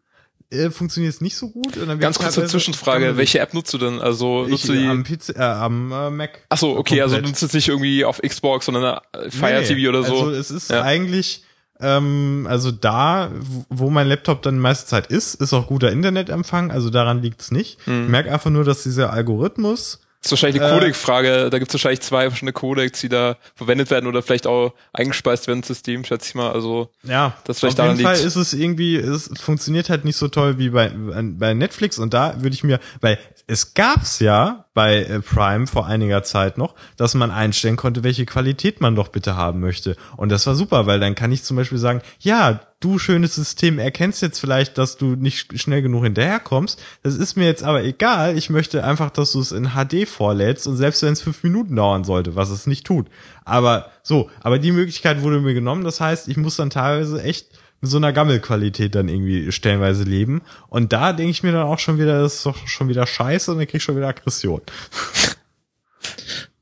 äh, 0.50 0.70
funktioniert 0.70 1.12
es 1.12 1.20
nicht 1.20 1.36
so 1.36 1.50
gut. 1.50 1.78
Ganz 2.00 2.18
kurze 2.18 2.46
Zwischenfrage, 2.46 3.16
welche 3.16 3.38
App 3.40 3.52
nutzt 3.52 3.72
du 3.74 3.78
denn? 3.78 4.00
Also 4.00 4.46
nutzt 4.46 4.64
ich, 4.64 4.70
du 4.70 4.76
die 4.76 4.86
am, 4.86 5.04
PC, 5.04 5.36
äh, 5.36 5.42
am 5.42 5.92
äh, 5.92 6.10
Mac? 6.10 6.46
Ach 6.48 6.56
so, 6.56 6.76
okay, 6.76 6.76
also 6.76 6.80
komplett. 6.80 7.02
also 7.02 7.16
du 7.16 7.28
nutzt 7.28 7.42
es 7.42 7.52
nicht 7.52 7.68
irgendwie 7.68 8.04
auf 8.04 8.20
Xbox, 8.22 8.66
sondern 8.66 9.00
Fire 9.28 9.60
nee, 9.60 9.66
TV 9.66 9.88
oder 9.90 10.02
so. 10.02 10.14
Also 10.14 10.30
es 10.30 10.50
ist 10.50 10.70
ja. 10.70 10.82
eigentlich 10.82 11.44
ähm, 11.80 12.46
also 12.48 12.70
da, 12.70 13.30
wo 13.68 13.90
mein 13.90 14.08
Laptop 14.08 14.42
dann 14.42 14.58
meiste 14.58 14.86
Zeit 14.86 15.06
ist, 15.08 15.34
ist 15.34 15.52
auch 15.52 15.66
guter 15.66 15.92
Internetempfang, 15.92 16.70
also 16.70 16.90
daran 16.90 17.22
liegt's 17.22 17.50
nicht. 17.50 17.86
Mhm. 17.86 18.04
Ich 18.04 18.08
merke 18.08 18.32
einfach 18.32 18.50
nur, 18.50 18.64
dass 18.64 18.82
dieser 18.82 19.12
Algorithmus 19.12 20.00
das 20.20 20.32
ist 20.32 20.42
wahrscheinlich 20.42 20.60
eine 20.60 20.72
äh, 20.72 20.74
Codec-Frage. 20.74 21.50
Da 21.50 21.58
gibt 21.60 21.70
es 21.70 21.74
wahrscheinlich 21.74 22.00
zwei 22.00 22.28
verschiedene 22.28 22.52
Codecs, 22.52 23.00
die 23.00 23.08
da 23.08 23.36
verwendet 23.54 23.90
werden 23.90 24.08
oder 24.08 24.20
vielleicht 24.20 24.48
auch 24.48 24.74
eingespeist 24.92 25.46
werden 25.46 25.60
ins 25.60 25.68
System, 25.68 26.04
schätze 26.04 26.30
ich 26.30 26.34
mal. 26.34 26.50
Also 26.50 26.90
ja, 27.04 27.36
das 27.44 27.60
vielleicht 27.60 27.78
auf 27.78 27.86
jeden 27.86 28.00
Fall 28.00 28.14
liegt. 28.14 28.26
ist 28.26 28.34
es 28.34 28.52
irgendwie, 28.52 28.96
es 28.96 29.30
funktioniert 29.40 29.90
halt 29.90 30.04
nicht 30.04 30.16
so 30.16 30.26
toll 30.26 30.58
wie 30.58 30.70
bei, 30.70 30.90
bei 30.92 31.54
Netflix 31.54 32.00
und 32.00 32.14
da 32.14 32.34
würde 32.42 32.54
ich 32.54 32.64
mir, 32.64 32.80
weil 33.00 33.18
es 33.50 33.72
gab's 33.72 34.20
ja 34.20 34.66
bei 34.74 35.02
äh, 35.02 35.20
Prime 35.20 35.66
vor 35.66 35.86
einiger 35.86 36.22
Zeit 36.22 36.58
noch, 36.58 36.74
dass 36.98 37.14
man 37.14 37.30
einstellen 37.30 37.76
konnte, 37.76 38.04
welche 38.04 38.26
Qualität 38.26 38.82
man 38.82 38.94
doch 38.94 39.08
bitte 39.08 39.36
haben 39.36 39.60
möchte. 39.60 39.96
Und 40.18 40.28
das 40.28 40.46
war 40.46 40.54
super, 40.54 40.86
weil 40.86 41.00
dann 41.00 41.14
kann 41.14 41.32
ich 41.32 41.42
zum 41.42 41.56
Beispiel 41.56 41.78
sagen, 41.78 42.02
ja, 42.20 42.60
du 42.80 42.98
schönes 42.98 43.34
System 43.34 43.78
erkennst 43.78 44.20
jetzt 44.20 44.38
vielleicht, 44.38 44.76
dass 44.76 44.98
du 44.98 45.16
nicht 45.16 45.58
schnell 45.58 45.80
genug 45.80 46.04
hinterherkommst. 46.04 46.78
Das 47.02 47.16
ist 47.16 47.36
mir 47.36 47.46
jetzt 47.46 47.64
aber 47.64 47.82
egal. 47.82 48.36
Ich 48.36 48.50
möchte 48.50 48.84
einfach, 48.84 49.08
dass 49.08 49.32
du 49.32 49.40
es 49.40 49.50
in 49.50 49.70
HD 49.70 50.06
vorlädst 50.06 50.66
und 50.66 50.76
selbst 50.76 51.02
wenn 51.02 51.14
es 51.14 51.22
fünf 51.22 51.42
Minuten 51.42 51.74
dauern 51.74 52.04
sollte, 52.04 52.36
was 52.36 52.50
es 52.50 52.66
nicht 52.66 52.86
tut. 52.86 53.08
Aber 53.46 53.90
so, 54.02 54.30
aber 54.42 54.58
die 54.58 54.72
Möglichkeit 54.72 55.22
wurde 55.22 55.40
mir 55.40 55.54
genommen. 55.54 55.84
Das 55.84 56.02
heißt, 56.02 56.28
ich 56.28 56.36
muss 56.36 56.56
dann 56.56 56.68
teilweise 56.68 57.22
echt 57.22 57.46
mit 57.80 57.90
so 57.90 57.96
einer 57.96 58.12
Gammelqualität 58.12 58.94
dann 58.94 59.08
irgendwie 59.08 59.52
stellenweise 59.52 60.04
leben. 60.04 60.42
Und 60.68 60.92
da 60.92 61.12
denke 61.12 61.30
ich 61.30 61.42
mir 61.42 61.52
dann 61.52 61.66
auch 61.66 61.78
schon 61.78 61.98
wieder, 61.98 62.20
das 62.22 62.36
ist 62.36 62.46
doch 62.46 62.66
schon 62.66 62.88
wieder 62.88 63.06
scheiße 63.06 63.52
und 63.52 63.58
dann 63.58 63.66
krieg 63.66 63.76
ich 63.76 63.82
schon 63.82 63.96
wieder 63.96 64.08
Aggression. 64.08 64.62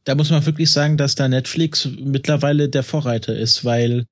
Da 0.04 0.14
muss 0.14 0.30
man 0.30 0.46
wirklich 0.46 0.70
sagen, 0.70 0.96
dass 0.96 1.16
da 1.16 1.28
Netflix 1.28 1.88
mittlerweile 1.98 2.68
der 2.68 2.82
Vorreiter 2.82 3.34
ist, 3.34 3.64
weil 3.64 4.06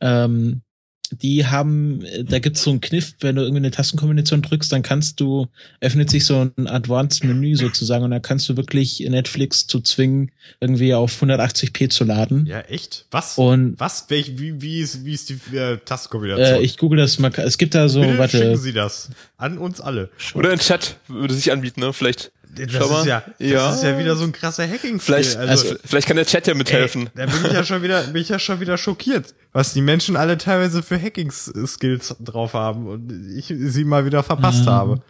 ähm, 0.00 0.62
die 1.10 1.46
haben, 1.46 2.04
da 2.24 2.38
gibt's 2.38 2.62
so 2.62 2.70
einen 2.70 2.80
Kniff, 2.80 3.14
wenn 3.20 3.36
du 3.36 3.42
irgendwie 3.42 3.58
eine 3.58 3.70
Tastenkombination 3.70 4.42
drückst, 4.42 4.72
dann 4.72 4.82
kannst 4.82 5.20
du, 5.20 5.46
öffnet 5.80 6.10
sich 6.10 6.24
so 6.24 6.50
ein 6.56 6.66
Advanced 6.66 7.24
Menü 7.24 7.56
sozusagen 7.56 8.04
und 8.04 8.10
dann 8.10 8.22
kannst 8.22 8.48
du 8.48 8.56
wirklich 8.56 9.00
Netflix 9.00 9.66
zu 9.66 9.80
zwingen, 9.80 10.32
irgendwie 10.60 10.94
auf 10.94 11.22
180p 11.22 11.90
zu 11.90 12.04
laden. 12.04 12.46
Ja, 12.46 12.60
echt? 12.60 13.06
Was? 13.10 13.38
Und 13.38 13.78
was? 13.78 14.06
Welch, 14.08 14.38
wie, 14.38 14.60
wie 14.60 14.80
ist, 14.80 15.04
wie 15.04 15.14
ist 15.14 15.28
die 15.28 15.56
äh, 15.56 15.78
Tastenkombination? 15.84 16.60
Äh, 16.60 16.62
ich 16.62 16.78
google 16.78 16.98
das 16.98 17.18
mal. 17.18 17.32
Es 17.36 17.58
gibt 17.58 17.74
da 17.74 17.88
so, 17.88 18.00
Bitte 18.00 18.18
warte. 18.18 18.38
Schicken 18.38 18.56
Sie 18.56 18.72
das 18.72 19.10
an 19.36 19.58
uns 19.58 19.80
alle. 19.80 20.10
Oder 20.34 20.50
ein 20.50 20.58
Chat 20.58 20.96
würde 21.08 21.34
sich 21.34 21.52
anbieten, 21.52 21.80
ne? 21.80 21.92
Vielleicht. 21.92 22.32
Das 22.56 22.72
ist 22.72 23.06
ja, 23.06 23.22
das 23.26 23.34
ja. 23.38 23.74
ist 23.74 23.82
ja 23.82 23.98
wieder 23.98 24.16
so 24.16 24.24
ein 24.24 24.32
krasser 24.32 24.66
hacking 24.66 24.98
vielleicht, 24.98 25.36
also, 25.36 25.68
also, 25.68 25.76
vielleicht 25.84 26.08
kann 26.08 26.16
der 26.16 26.26
Chat 26.26 26.46
ja 26.46 26.54
mithelfen. 26.54 27.10
Ey, 27.14 27.26
da 27.26 27.26
bin 27.26 27.44
ich 27.44 27.52
ja 27.52 27.64
schon 27.64 27.82
wieder, 27.82 28.02
bin 28.04 28.22
ich 28.22 28.28
ja 28.28 28.38
schon 28.38 28.60
wieder 28.60 28.78
schockiert, 28.78 29.34
was 29.52 29.72
die 29.72 29.82
Menschen 29.82 30.16
alle 30.16 30.38
teilweise 30.38 30.82
für 30.82 31.00
Hacking-Skills 31.00 32.16
drauf 32.20 32.54
haben 32.54 32.86
und 32.86 33.10
ich 33.36 33.46
sie 33.46 33.84
mal 33.84 34.04
wieder 34.04 34.22
verpasst 34.22 34.62
ähm, 34.62 34.72
habe. 34.72 35.02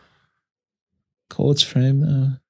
Codes 1.29 1.63
Frame, 1.63 2.03
äh. 2.03 2.46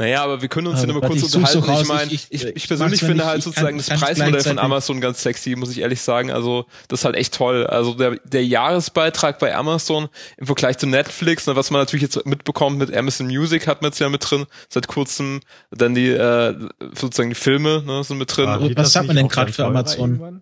Naja, 0.00 0.24
aber 0.24 0.40
wir 0.40 0.48
können 0.48 0.66
uns 0.66 0.80
ja 0.80 0.86
nur 0.86 0.98
mal 0.98 1.06
kurz 1.06 1.34
unterhalten. 1.34 1.82
Ich 1.82 1.88
meine, 1.88 2.10
ich, 2.10 2.26
ich, 2.30 2.42
ich, 2.42 2.66
persönlich 2.66 3.00
finde 3.00 3.26
halt 3.26 3.42
sozusagen 3.42 3.76
das 3.76 3.90
Preismodell 3.90 4.40
von 4.40 4.58
Amazon 4.58 4.98
ganz 4.98 5.22
sexy, 5.22 5.56
muss 5.56 5.70
ich 5.70 5.80
ehrlich 5.80 6.00
sagen. 6.00 6.30
Also 6.30 6.64
das 6.88 7.00
ist 7.00 7.04
halt 7.04 7.16
echt 7.16 7.34
toll. 7.34 7.66
Also 7.66 7.92
der, 7.92 8.16
der 8.24 8.42
Jahresbeitrag 8.42 9.38
bei 9.38 9.54
Amazon 9.54 10.08
im 10.38 10.46
Vergleich 10.46 10.78
zu 10.78 10.86
Netflix, 10.86 11.46
ne, 11.46 11.54
was 11.54 11.70
man 11.70 11.82
natürlich 11.82 12.02
jetzt 12.02 12.24
mitbekommt 12.24 12.78
mit 12.78 12.96
Amazon 12.96 13.26
Music 13.26 13.66
hat 13.66 13.82
man 13.82 13.90
jetzt 13.90 13.98
ja 13.98 14.08
mit 14.08 14.30
drin, 14.30 14.46
seit 14.70 14.88
kurzem. 14.88 15.40
Dann 15.70 15.94
die 15.94 16.08
äh, 16.08 16.54
sozusagen 16.98 17.28
die 17.28 17.34
Filme 17.34 17.82
ne, 17.84 18.02
sind 18.02 18.16
mit 18.16 18.34
drin. 18.34 18.48
Ah, 18.48 18.58
was 18.76 18.96
hat 18.96 19.06
man 19.06 19.16
denn 19.16 19.28
gerade 19.28 19.52
für 19.52 19.66
Amazon? 19.66 20.40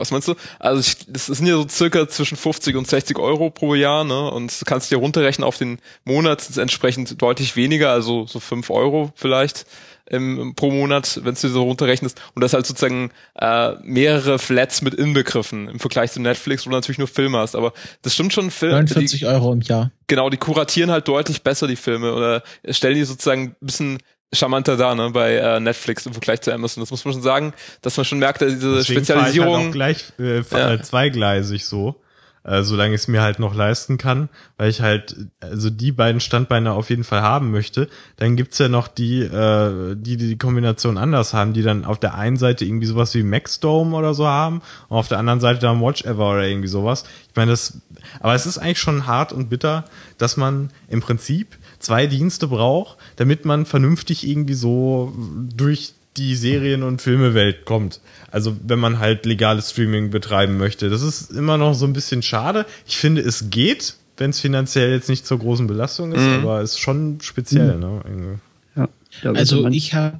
Was 0.00 0.10
meinst 0.10 0.28
du? 0.28 0.34
Also 0.58 0.80
ich, 0.80 0.96
das 1.08 1.26
sind 1.26 1.46
ja 1.46 1.54
so 1.54 1.68
circa 1.68 2.08
zwischen 2.08 2.36
50 2.36 2.76
und 2.76 2.88
60 2.88 3.18
Euro 3.18 3.50
pro 3.50 3.74
Jahr, 3.74 4.04
ne? 4.04 4.30
Und 4.30 4.60
du 4.60 4.64
kannst 4.64 4.90
dir 4.90 4.96
runterrechnen 4.96 5.46
auf 5.46 5.58
den 5.58 5.78
Monat 6.04 6.48
ist 6.48 6.58
entsprechend 6.58 7.20
deutlich 7.22 7.56
weniger, 7.56 7.90
also 7.90 8.26
so 8.26 8.40
5 8.40 8.70
Euro 8.70 9.12
vielleicht 9.14 9.66
im, 10.10 10.54
pro 10.56 10.70
Monat, 10.70 11.20
wenn 11.22 11.34
du 11.34 11.40
dir 11.40 11.48
so 11.48 11.62
runterrechnest. 11.62 12.20
Und 12.34 12.42
das 12.42 12.52
halt 12.52 12.66
sozusagen 12.66 13.10
äh, 13.36 13.74
mehrere 13.82 14.38
Flats 14.38 14.82
mit 14.82 14.94
inbegriffen 14.94 15.68
im 15.68 15.78
Vergleich 15.78 16.12
zu 16.12 16.20
Netflix, 16.20 16.66
wo 16.66 16.70
du 16.70 16.76
natürlich 16.76 16.98
nur 16.98 17.08
Filme 17.08 17.38
hast. 17.38 17.54
Aber 17.54 17.72
das 18.02 18.14
stimmt 18.14 18.32
schon, 18.32 18.50
Film. 18.50 18.72
49 18.72 19.20
die, 19.20 19.26
Euro 19.26 19.52
im 19.52 19.60
Jahr. 19.60 19.92
Genau, 20.08 20.28
die 20.28 20.36
kuratieren 20.36 20.90
halt 20.90 21.06
deutlich 21.06 21.42
besser 21.42 21.68
die 21.68 21.76
Filme 21.76 22.12
oder 22.12 22.42
stellen 22.68 22.96
die 22.96 23.04
sozusagen 23.04 23.42
ein 23.42 23.56
bisschen 23.60 23.98
charmanter 24.32 24.76
da, 24.76 24.94
ne, 24.94 25.10
bei 25.10 25.34
äh, 25.34 25.60
Netflix 25.60 26.06
im 26.06 26.12
Vergleich 26.12 26.40
zu 26.40 26.52
Amazon. 26.52 26.82
Das 26.82 26.90
muss 26.90 27.04
man 27.04 27.14
schon 27.14 27.22
sagen, 27.22 27.52
dass 27.82 27.96
man 27.96 28.04
schon 28.04 28.18
merkt, 28.18 28.42
dass 28.42 28.52
diese 28.52 28.76
Deswegen 28.76 29.00
Spezialisierung. 29.00 29.48
Ich 29.48 29.56
halt 29.56 29.68
auch 29.68 29.72
gleich 29.72 30.04
äh, 30.18 30.42
ja. 30.42 30.82
zweigleisig 30.82 31.66
so, 31.66 32.00
äh, 32.44 32.62
solange 32.62 32.94
ich 32.94 33.02
es 33.02 33.08
mir 33.08 33.22
halt 33.22 33.40
noch 33.40 33.54
leisten 33.54 33.98
kann, 33.98 34.28
weil 34.56 34.70
ich 34.70 34.82
halt 34.82 35.16
also 35.40 35.68
die 35.68 35.90
beiden 35.90 36.20
Standbeine 36.20 36.72
auf 36.72 36.90
jeden 36.90 37.02
Fall 37.02 37.22
haben 37.22 37.50
möchte. 37.50 37.88
Dann 38.16 38.36
gibt's 38.36 38.58
ja 38.58 38.68
noch 38.68 38.86
die, 38.86 39.22
äh, 39.22 39.96
die 39.96 40.16
die 40.16 40.38
Kombination 40.38 40.96
anders 40.96 41.34
haben, 41.34 41.52
die 41.52 41.62
dann 41.62 41.84
auf 41.84 41.98
der 41.98 42.14
einen 42.14 42.36
Seite 42.36 42.64
irgendwie 42.64 42.86
sowas 42.86 43.12
wie 43.14 43.24
Maxdome 43.24 43.96
oder 43.96 44.14
so 44.14 44.28
haben 44.28 44.62
und 44.88 44.96
auf 44.96 45.08
der 45.08 45.18
anderen 45.18 45.40
Seite 45.40 45.58
dann 45.58 45.80
Watch 45.80 46.04
Ever 46.04 46.30
oder 46.30 46.46
irgendwie 46.46 46.68
sowas. 46.68 47.04
Ich 47.28 47.36
meine, 47.36 47.50
das, 47.50 47.80
aber 48.20 48.34
es 48.34 48.46
ist 48.46 48.58
eigentlich 48.58 48.80
schon 48.80 49.08
hart 49.08 49.32
und 49.32 49.50
bitter, 49.50 49.84
dass 50.18 50.36
man 50.36 50.70
im 50.88 51.00
Prinzip 51.00 51.58
zwei 51.80 52.06
Dienste 52.06 52.46
braucht, 52.46 52.98
damit 53.16 53.44
man 53.44 53.66
vernünftig 53.66 54.26
irgendwie 54.26 54.54
so 54.54 55.12
durch 55.54 55.94
die 56.16 56.36
Serien- 56.36 56.82
und 56.82 57.02
Filmewelt 57.02 57.64
kommt. 57.64 58.00
Also 58.30 58.56
wenn 58.64 58.78
man 58.78 58.98
halt 58.98 59.26
legales 59.26 59.70
Streaming 59.70 60.10
betreiben 60.10 60.56
möchte. 60.56 60.90
Das 60.90 61.02
ist 61.02 61.30
immer 61.30 61.56
noch 61.56 61.74
so 61.74 61.86
ein 61.86 61.92
bisschen 61.92 62.22
schade. 62.22 62.66
Ich 62.86 62.96
finde, 62.96 63.22
es 63.22 63.50
geht, 63.50 63.94
wenn 64.16 64.30
es 64.30 64.40
finanziell 64.40 64.90
jetzt 64.92 65.08
nicht 65.08 65.26
zur 65.26 65.38
großen 65.38 65.66
Belastung 65.66 66.12
ist, 66.12 66.22
mhm. 66.22 66.42
aber 66.42 66.60
ist 66.60 66.78
schon 66.78 67.18
speziell, 67.20 67.74
mhm. 67.74 67.80
ne? 67.80 68.40
Ja, 68.76 68.88
also 69.32 69.66
ich 69.68 69.94
habe 69.94 70.18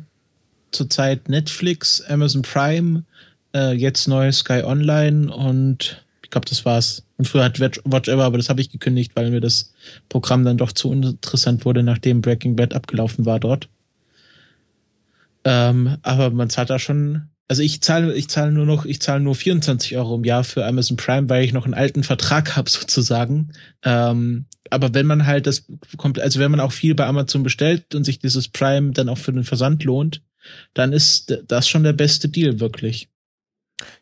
zurzeit 0.72 1.28
Netflix, 1.28 2.00
Amazon 2.02 2.42
Prime, 2.42 3.04
äh, 3.54 3.72
jetzt 3.72 4.08
neu 4.08 4.32
Sky 4.32 4.62
Online 4.64 5.32
und 5.32 6.04
ich 6.30 6.32
glaube, 6.32 6.48
das 6.48 6.64
war's. 6.64 7.02
Und 7.16 7.26
früher 7.26 7.42
hat 7.42 7.58
Watch 7.58 8.08
Ever, 8.08 8.22
aber 8.22 8.36
das 8.36 8.48
habe 8.48 8.60
ich 8.60 8.70
gekündigt, 8.70 9.10
weil 9.16 9.32
mir 9.32 9.40
das 9.40 9.74
Programm 10.08 10.44
dann 10.44 10.58
doch 10.58 10.70
zu 10.70 10.92
interessant 10.92 11.64
wurde, 11.64 11.82
nachdem 11.82 12.22
Breaking 12.22 12.54
Bad 12.54 12.72
abgelaufen 12.72 13.26
war 13.26 13.40
dort. 13.40 13.68
Ähm, 15.42 15.96
aber 16.02 16.30
man 16.30 16.48
zahlt 16.48 16.70
da 16.70 16.78
schon, 16.78 17.22
also 17.48 17.62
ich 17.62 17.80
zahle, 17.80 18.14
ich 18.14 18.28
zahle 18.28 18.52
nur 18.52 18.64
noch, 18.64 18.84
ich 18.84 19.02
zahle 19.02 19.18
nur 19.18 19.34
24 19.34 19.96
Euro 19.96 20.14
im 20.14 20.24
Jahr 20.24 20.44
für 20.44 20.64
Amazon 20.64 20.96
Prime, 20.96 21.28
weil 21.28 21.42
ich 21.42 21.52
noch 21.52 21.64
einen 21.64 21.74
alten 21.74 22.04
Vertrag 22.04 22.54
habe 22.54 22.70
sozusagen. 22.70 23.50
Ähm, 23.82 24.44
aber 24.70 24.94
wenn 24.94 25.06
man 25.06 25.26
halt 25.26 25.48
das 25.48 25.64
kommt, 25.96 26.20
also 26.20 26.38
wenn 26.38 26.52
man 26.52 26.60
auch 26.60 26.70
viel 26.70 26.94
bei 26.94 27.06
Amazon 27.06 27.42
bestellt 27.42 27.92
und 27.96 28.04
sich 28.04 28.20
dieses 28.20 28.46
Prime 28.46 28.92
dann 28.92 29.08
auch 29.08 29.18
für 29.18 29.32
den 29.32 29.42
Versand 29.42 29.82
lohnt, 29.82 30.22
dann 30.74 30.92
ist 30.92 31.42
das 31.48 31.68
schon 31.68 31.82
der 31.82 31.92
beste 31.92 32.28
Deal 32.28 32.60
wirklich. 32.60 33.08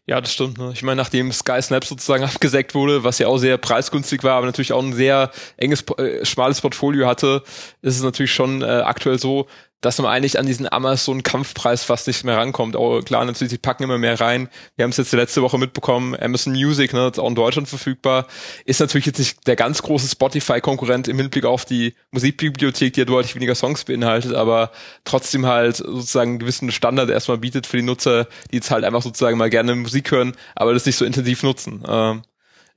Ja, 0.08 0.22
das 0.22 0.32
stimmt. 0.32 0.56
Ne? 0.56 0.70
Ich 0.72 0.82
meine, 0.82 0.96
nachdem 0.96 1.30
Sky 1.32 1.60
Snap 1.60 1.84
sozusagen 1.84 2.24
abgesägt 2.24 2.74
wurde, 2.74 3.04
was 3.04 3.18
ja 3.18 3.28
auch 3.28 3.36
sehr 3.36 3.58
preisgünstig 3.58 4.24
war, 4.24 4.36
aber 4.36 4.46
natürlich 4.46 4.72
auch 4.72 4.82
ein 4.82 4.94
sehr 4.94 5.30
enges, 5.58 5.84
äh, 5.98 6.24
schmales 6.24 6.62
Portfolio 6.62 7.06
hatte, 7.06 7.42
ist 7.82 7.96
es 7.96 8.02
natürlich 8.02 8.32
schon 8.32 8.62
äh, 8.62 8.64
aktuell 8.64 9.18
so, 9.18 9.46
dass 9.80 9.98
man 9.98 10.10
eigentlich 10.10 10.38
an 10.38 10.46
diesen 10.46 10.70
Amazon-Kampfpreis 10.70 11.84
fast 11.84 12.08
nicht 12.08 12.24
mehr 12.24 12.36
rankommt. 12.36 12.74
Auch 12.74 13.00
klar, 13.02 13.24
natürlich, 13.24 13.50
sie 13.50 13.58
packen 13.58 13.84
immer 13.84 13.98
mehr 13.98 14.20
rein. 14.20 14.48
Wir 14.74 14.82
haben 14.82 14.90
es 14.90 14.96
jetzt 14.96 15.12
letzte 15.12 15.40
Woche 15.40 15.56
mitbekommen, 15.56 16.16
Amazon 16.20 16.52
Music, 16.52 16.92
ne, 16.92 17.08
ist 17.08 17.20
auch 17.20 17.28
in 17.28 17.36
Deutschland 17.36 17.68
verfügbar, 17.68 18.26
ist 18.64 18.80
natürlich 18.80 19.06
jetzt 19.06 19.18
nicht 19.18 19.46
der 19.46 19.54
ganz 19.54 19.82
große 19.82 20.08
Spotify-Konkurrent 20.08 21.06
im 21.06 21.18
Hinblick 21.18 21.44
auf 21.44 21.64
die 21.64 21.94
Musikbibliothek, 22.10 22.92
die 22.94 23.00
ja 23.00 23.04
deutlich 23.04 23.36
weniger 23.36 23.54
Songs 23.54 23.84
beinhaltet, 23.84 24.34
aber 24.34 24.72
trotzdem 25.04 25.46
halt 25.46 25.76
sozusagen 25.76 26.30
einen 26.30 26.38
gewissen 26.40 26.72
Standard 26.72 27.08
erstmal 27.08 27.38
bietet 27.38 27.66
für 27.66 27.76
die 27.76 27.84
Nutzer, 27.84 28.26
die 28.50 28.56
jetzt 28.56 28.72
halt 28.72 28.84
einfach 28.84 29.02
sozusagen 29.02 29.38
mal 29.38 29.50
gerne 29.50 29.76
Musik 29.76 29.97
hören, 30.06 30.34
aber 30.54 30.74
das 30.74 30.86
nicht 30.86 30.96
so 30.96 31.04
intensiv 31.04 31.42
nutzen. 31.42 31.82
Ähm, 31.86 32.22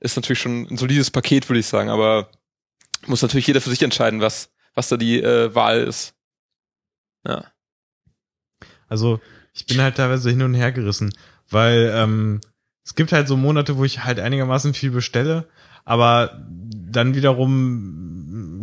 ist 0.00 0.16
natürlich 0.16 0.40
schon 0.40 0.66
ein 0.68 0.76
solides 0.76 1.10
Paket, 1.10 1.48
würde 1.48 1.60
ich 1.60 1.66
sagen, 1.66 1.88
aber 1.88 2.30
muss 3.06 3.22
natürlich 3.22 3.46
jeder 3.46 3.60
für 3.60 3.70
sich 3.70 3.82
entscheiden, 3.82 4.20
was, 4.20 4.50
was 4.74 4.88
da 4.88 4.96
die 4.96 5.20
äh, 5.20 5.54
Wahl 5.54 5.80
ist. 5.80 6.14
Ja. 7.26 7.44
Also 8.88 9.20
ich 9.54 9.66
bin 9.66 9.80
halt 9.80 9.96
teilweise 9.96 10.30
hin 10.30 10.42
und 10.42 10.54
her 10.54 10.72
gerissen, 10.72 11.14
weil 11.50 11.92
ähm, 11.94 12.40
es 12.84 12.94
gibt 12.94 13.12
halt 13.12 13.28
so 13.28 13.36
Monate, 13.36 13.76
wo 13.76 13.84
ich 13.84 14.04
halt 14.04 14.18
einigermaßen 14.18 14.74
viel 14.74 14.90
bestelle, 14.90 15.48
aber 15.84 16.44
dann 16.48 17.14
wiederum 17.14 18.01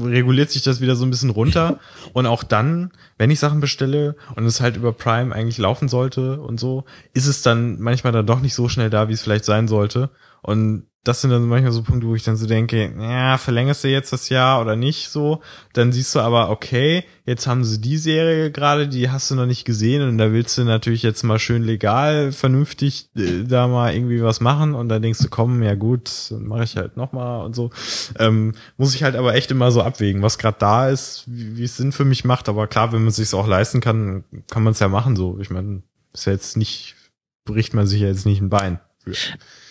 reguliert 0.01 0.49
sich 0.49 0.63
das 0.63 0.81
wieder 0.81 0.95
so 0.95 1.05
ein 1.05 1.09
bisschen 1.09 1.30
runter. 1.30 1.80
Und 2.13 2.26
auch 2.26 2.43
dann, 2.43 2.91
wenn 3.17 3.31
ich 3.31 3.39
Sachen 3.39 3.59
bestelle 3.59 4.15
und 4.35 4.45
es 4.45 4.61
halt 4.61 4.77
über 4.77 4.93
Prime 4.93 5.34
eigentlich 5.34 5.57
laufen 5.57 5.89
sollte 5.89 6.39
und 6.41 6.59
so, 6.59 6.85
ist 7.13 7.27
es 7.27 7.41
dann 7.41 7.80
manchmal 7.80 8.13
dann 8.13 8.26
doch 8.26 8.41
nicht 8.41 8.53
so 8.53 8.69
schnell 8.69 8.89
da, 8.89 9.09
wie 9.09 9.13
es 9.13 9.21
vielleicht 9.21 9.45
sein 9.45 9.67
sollte. 9.67 10.09
Und 10.41 10.88
das 11.05 11.21
sind 11.21 11.30
dann 11.30 11.47
manchmal 11.47 11.71
so 11.71 11.81
Punkte, 11.81 12.07
wo 12.07 12.15
ich 12.15 12.23
dann 12.23 12.35
so 12.35 12.45
denke, 12.45 12.93
ja, 12.99 13.38
verlängerst 13.38 13.85
du 13.85 13.88
jetzt 13.88 14.11
das 14.11 14.27
Jahr 14.27 14.61
oder 14.61 14.76
nicht 14.76 15.09
so? 15.09 15.41
Dann 15.71 15.93
siehst 15.93 16.13
du 16.13 16.19
aber, 16.19 16.49
okay, 16.49 17.05
jetzt 17.26 17.47
haben 17.47 17.63
sie 17.63 17.80
die 17.80 17.97
Serie 17.97 18.51
gerade, 18.51 18.89
die 18.89 19.09
hast 19.09 19.31
du 19.31 19.35
noch 19.35 19.45
nicht 19.45 19.63
gesehen 19.63 20.01
und 20.01 20.17
da 20.17 20.34
willst 20.34 20.57
du 20.57 20.65
natürlich 20.65 21.01
jetzt 21.01 21.23
mal 21.23 21.39
schön 21.39 21.63
legal, 21.63 22.34
vernünftig 22.34 23.09
äh, 23.15 23.43
da 23.45 23.67
mal 23.67 23.93
irgendwie 23.93 24.21
was 24.21 24.41
machen 24.41 24.76
und 24.76 24.89
dann 24.89 25.01
denkst 25.01 25.19
du, 25.19 25.30
komm, 25.30 25.63
ja 25.63 25.76
gut, 25.76 26.11
dann 26.31 26.45
mache 26.45 26.63
ich 26.65 26.76
halt 26.76 26.97
nochmal 26.97 27.45
und 27.45 27.55
so. 27.55 27.69
Ähm, 28.17 28.53
muss 28.76 28.93
ich 28.93 29.03
halt 29.03 29.15
aber 29.15 29.35
echt 29.35 29.51
immer 29.51 29.71
so 29.71 29.81
abwägen, 29.81 30.21
was 30.21 30.38
gerade 30.38 30.57
da 30.59 30.89
ist, 30.89 31.23
wie, 31.27 31.63
es 31.63 31.77
Sinn 31.77 31.93
für 31.93 32.05
mich 32.05 32.26
macht. 32.26 32.49
Aber 32.49 32.67
klar, 32.67 32.91
wenn 32.91 33.01
man 33.01 33.09
es 33.09 33.15
sich 33.15 33.34
auch 33.34 33.47
leisten 33.47 33.80
kann, 33.80 34.26
kann 34.49 34.63
man 34.63 34.73
es 34.73 34.80
ja 34.80 34.89
machen 34.89 35.15
so. 35.15 35.39
Ich 35.39 35.49
meine, 35.49 35.81
ist 36.13 36.26
ja 36.26 36.34
jetzt 36.34 36.57
nicht, 36.57 36.95
bricht 37.45 37.73
man 37.73 37.88
sich 37.88 38.01
ja 38.01 38.07
jetzt 38.07 38.26
nicht 38.26 38.41
ein 38.41 38.49
Bein. 38.49 38.80
Für. 39.01 39.13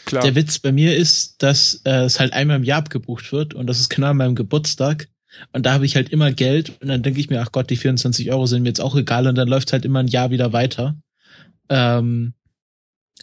Klar. 0.08 0.22
Der 0.22 0.34
Witz 0.34 0.58
bei 0.58 0.72
mir 0.72 0.96
ist, 0.96 1.42
dass 1.42 1.82
äh, 1.84 2.04
es 2.04 2.18
halt 2.18 2.32
einmal 2.32 2.56
im 2.56 2.64
Jahr 2.64 2.78
abgebucht 2.78 3.32
wird 3.32 3.54
und 3.54 3.66
das 3.66 3.80
ist 3.80 3.88
genau 3.88 4.08
an 4.08 4.16
meinem 4.16 4.34
Geburtstag. 4.34 5.08
Und 5.52 5.66
da 5.66 5.72
habe 5.74 5.86
ich 5.86 5.94
halt 5.94 6.08
immer 6.08 6.32
Geld 6.32 6.72
und 6.80 6.88
dann 6.88 7.02
denke 7.02 7.20
ich 7.20 7.30
mir, 7.30 7.40
ach 7.42 7.52
Gott, 7.52 7.70
die 7.70 7.76
24 7.76 8.30
Euro 8.32 8.46
sind 8.46 8.62
mir 8.62 8.70
jetzt 8.70 8.80
auch 8.80 8.96
egal 8.96 9.26
und 9.26 9.36
dann 9.36 9.48
läuft 9.48 9.72
halt 9.72 9.84
immer 9.84 10.00
ein 10.00 10.08
Jahr 10.08 10.30
wieder 10.30 10.52
weiter. 10.52 10.96
Ähm, 11.68 12.32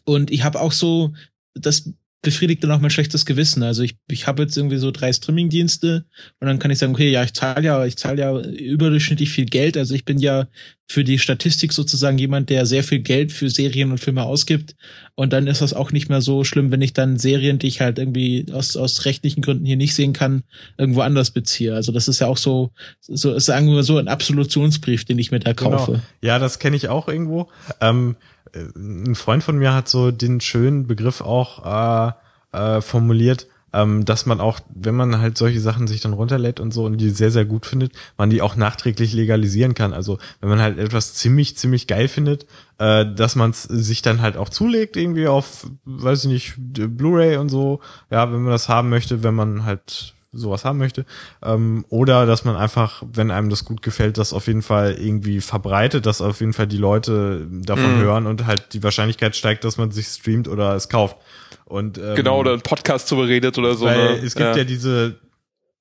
und 0.05 0.31
ich 0.31 0.43
habe 0.43 0.61
auch 0.61 0.71
so, 0.71 1.13
das 1.55 1.91
befriedigt 2.21 2.63
dann 2.63 2.71
auch 2.71 2.79
mein 2.79 2.89
schlechtes 2.89 3.25
Gewissen. 3.25 3.63
Also 3.63 3.83
ich, 3.83 3.97
ich 4.07 4.27
habe 4.27 4.43
jetzt 4.43 4.57
irgendwie 4.57 4.77
so 4.77 4.91
drei 4.91 5.13
Streaming-Dienste 5.13 6.05
und 6.39 6.47
dann 6.47 6.59
kann 6.59 6.71
ich 6.71 6.79
sagen, 6.79 6.93
okay, 6.93 7.11
ja, 7.11 7.23
ich 7.23 7.33
zahle 7.33 7.63
ja, 7.63 7.85
ich 7.85 7.97
zahle 7.97 8.19
ja 8.19 8.39
überdurchschnittlich 8.39 9.29
viel 9.29 9.45
Geld. 9.45 9.77
Also 9.77 9.93
ich 9.93 10.05
bin 10.05 10.17
ja 10.19 10.47
für 10.87 11.03
die 11.03 11.17
Statistik 11.17 11.73
sozusagen 11.73 12.17
jemand, 12.17 12.49
der 12.49 12.65
sehr 12.65 12.83
viel 12.83 12.99
Geld 12.99 13.31
für 13.31 13.49
Serien 13.49 13.91
und 13.91 13.97
Filme 13.97 14.23
ausgibt. 14.23 14.75
Und 15.15 15.33
dann 15.33 15.47
ist 15.47 15.61
das 15.61 15.73
auch 15.73 15.91
nicht 15.91 16.09
mehr 16.09 16.21
so 16.21 16.43
schlimm, 16.43 16.71
wenn 16.71 16.81
ich 16.81 16.93
dann 16.93 17.17
Serien, 17.17 17.57
die 17.57 17.67
ich 17.67 17.81
halt 17.81 17.97
irgendwie 17.97 18.45
aus, 18.51 18.77
aus 18.77 19.05
rechtlichen 19.05 19.41
Gründen 19.41 19.65
hier 19.65 19.77
nicht 19.77 19.95
sehen 19.95 20.13
kann, 20.13 20.43
irgendwo 20.77 21.01
anders 21.01 21.31
beziehe. 21.31 21.73
Also 21.73 21.91
das 21.91 22.07
ist 22.07 22.19
ja 22.19 22.27
auch 22.27 22.37
so, 22.37 22.71
so 23.01 23.37
sagen 23.39 23.67
wir 23.67 23.83
so 23.83 23.97
ein 23.97 24.07
Absolutionsbrief, 24.07 25.05
den 25.05 25.17
ich 25.17 25.31
mir 25.31 25.39
da 25.39 25.53
genau. 25.53 25.71
kaufe. 25.71 25.91
Genau. 25.93 26.03
Ja, 26.21 26.39
das 26.39 26.59
kenne 26.59 26.75
ich 26.75 26.87
auch 26.87 27.07
irgendwo. 27.07 27.49
Ähm 27.81 28.15
äh, 28.53 28.65
ein 28.75 29.15
Freund 29.15 29.43
von 29.43 29.57
mir 29.57 29.73
hat 29.73 29.89
so 29.89 30.11
den 30.11 30.41
schönen 30.41 30.87
Begriff 30.87 31.21
auch 31.21 32.13
äh, 32.53 32.57
äh, 32.57 32.81
formuliert, 32.81 33.47
ähm, 33.75 34.05
dass 34.05 34.25
man 34.25 34.39
auch, 34.39 34.61
wenn 34.73 34.95
man 34.95 35.19
halt 35.19 35.37
solche 35.37 35.59
Sachen 35.59 35.87
sich 35.87 35.99
dann 35.99 36.13
runterlädt 36.13 36.61
und 36.61 36.73
so 36.73 36.85
und 36.85 36.97
die 36.97 37.09
sehr, 37.09 37.29
sehr 37.29 37.43
gut 37.43 37.65
findet, 37.65 37.91
man 38.17 38.29
die 38.29 38.41
auch 38.41 38.55
nachträglich 38.55 39.13
legalisieren 39.13 39.73
kann. 39.73 39.93
Also 39.93 40.17
wenn 40.39 40.49
man 40.49 40.61
halt 40.61 40.79
etwas 40.79 41.13
ziemlich, 41.13 41.57
ziemlich 41.57 41.85
geil 41.85 42.07
findet, 42.07 42.45
äh, 42.77 43.05
dass 43.05 43.35
man 43.35 43.51
es 43.51 43.63
sich 43.63 44.01
dann 44.01 44.21
halt 44.21 44.37
auch 44.37 44.47
zulegt, 44.49 44.95
irgendwie 44.95 45.27
auf, 45.27 45.67
weiß 45.83 46.23
ich 46.23 46.29
nicht, 46.31 46.53
Blu-ray 46.57 47.35
und 47.35 47.49
so, 47.49 47.81
ja, 48.09 48.31
wenn 48.31 48.43
man 48.43 48.51
das 48.51 48.69
haben 48.69 48.89
möchte, 48.89 49.23
wenn 49.23 49.35
man 49.35 49.65
halt 49.65 50.13
sowas 50.31 50.63
haben 50.63 50.79
möchte. 50.79 51.05
Ähm, 51.43 51.85
oder 51.89 52.25
dass 52.25 52.45
man 52.45 52.55
einfach, 52.55 53.03
wenn 53.11 53.31
einem 53.31 53.49
das 53.49 53.65
gut 53.65 53.81
gefällt, 53.81 54.17
das 54.17 54.33
auf 54.33 54.47
jeden 54.47 54.61
Fall 54.61 54.93
irgendwie 54.93 55.41
verbreitet, 55.41 56.05
dass 56.05 56.21
auf 56.21 56.39
jeden 56.39 56.53
Fall 56.53 56.67
die 56.67 56.77
Leute 56.77 57.47
davon 57.51 57.97
mhm. 57.97 58.01
hören 58.01 58.27
und 58.27 58.45
halt 58.45 58.73
die 58.73 58.83
Wahrscheinlichkeit 58.83 59.35
steigt, 59.35 59.63
dass 59.63 59.77
man 59.77 59.91
sich 59.91 60.07
streamt 60.07 60.47
oder 60.47 60.75
es 60.75 60.87
kauft. 60.89 61.17
Und, 61.65 61.97
ähm, 61.97 62.15
genau, 62.15 62.39
oder 62.39 62.53
einen 62.53 62.61
Podcast 62.61 63.07
zu 63.07 63.15
beredet 63.15 63.57
oder 63.57 63.75
so. 63.75 63.85
Weil 63.85 64.19
ne? 64.19 64.25
es 64.25 64.35
gibt 64.35 64.47
ja. 64.47 64.57
ja 64.57 64.63
diese, 64.63 65.19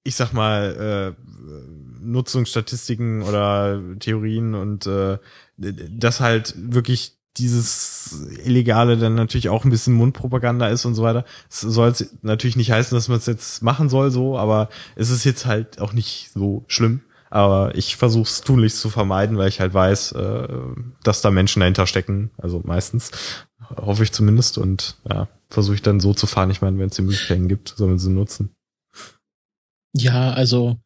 ich 0.03 0.17
sag 0.17 0.33
mal, 0.33 1.15
äh, 1.17 1.25
Nutzungsstatistiken 2.01 3.23
oder 3.23 3.81
Theorien 3.99 4.55
und 4.55 4.87
äh, 4.87 5.19
das 5.57 6.21
halt 6.21 6.55
wirklich 6.57 7.19
dieses 7.37 8.27
Illegale 8.45 8.97
dann 8.97 9.15
natürlich 9.15 9.49
auch 9.49 9.65
ein 9.65 9.71
bisschen 9.71 9.95
Mundpropaganda 9.95 10.69
ist 10.69 10.85
und 10.85 10.95
so 10.95 11.03
weiter. 11.03 11.25
Es 11.51 11.61
soll 11.61 11.93
natürlich 12.23 12.57
nicht 12.57 12.71
heißen, 12.71 12.97
dass 12.97 13.09
man 13.09 13.19
es 13.19 13.27
jetzt 13.27 13.63
machen 13.63 13.89
soll, 13.89 14.11
so, 14.11 14.39
aber 14.39 14.69
es 14.95 15.11
ist 15.11 15.25
jetzt 15.25 15.47
halt 15.47 15.81
auch 15.81 15.93
nicht 15.93 16.31
so 16.33 16.65
schlimm. 16.69 17.01
Aber 17.31 17.75
ich 17.75 17.97
versuche 17.97 18.29
es 18.29 18.43
tunlichst 18.43 18.79
zu 18.79 18.91
vermeiden, 18.91 19.37
weil 19.37 19.49
ich 19.49 19.61
halt 19.61 19.75
weiß, 19.75 20.13
äh, 20.13 20.49
dass 21.03 21.21
da 21.21 21.33
Menschen 21.33 21.61
dahinter 21.61 21.89
stecken, 21.89 22.31
also 22.39 22.63
meistens, 22.65 23.11
hoffe 23.77 24.05
ich 24.05 24.13
zumindest. 24.13 24.57
Und 24.57 24.97
ja, 25.11 25.27
versuche 25.55 25.77
ich 25.77 25.83
dann 25.83 26.01
so 26.01 26.13
zu 26.13 26.27
fahren. 26.27 26.51
Ich 26.51 26.61
meine, 26.61 26.79
wenn 26.79 26.89
es 26.89 26.97
die 26.97 27.03
Möglichkeiten 27.03 27.49
gibt, 27.49 27.75
sollen 27.77 27.99
sie 27.99 28.11
nutzen. 28.11 28.55
Ja, 29.97 30.33
also 30.33 30.77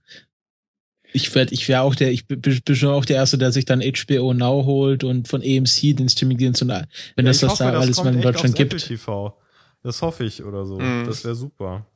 ich 1.13 1.35
werde, 1.35 1.55
ich 1.55 1.67
wäre 1.69 1.83
auch 1.83 1.95
der, 1.95 2.13
ich 2.13 2.27
bin 2.27 2.43
schon 2.77 2.91
auch 2.91 3.07
der 3.07 3.17
Erste, 3.17 3.39
der 3.39 3.51
sich 3.51 3.65
dann 3.65 3.81
HBO 3.81 4.35
Now 4.35 4.67
holt 4.67 5.05
und 5.05 5.27
von 5.27 5.41
AMC 5.41 5.97
den 5.97 6.09
Streamingdienst 6.09 6.63
und 6.63 6.69
wenn 6.69 6.87
ja, 7.17 7.23
das 7.23 7.41
das 7.41 7.57
da 7.57 7.73
alles 7.73 7.97
mal 8.03 8.15
in 8.15 8.21
Deutschland 8.21 8.55
gibt. 8.55 8.79
TV. 8.79 9.35
Das 9.83 10.03
hoffe 10.03 10.25
ich 10.25 10.45
oder 10.45 10.65
so. 10.65 10.79
Mhm. 10.79 11.07
Das 11.07 11.25
wäre 11.25 11.35
super. 11.35 11.87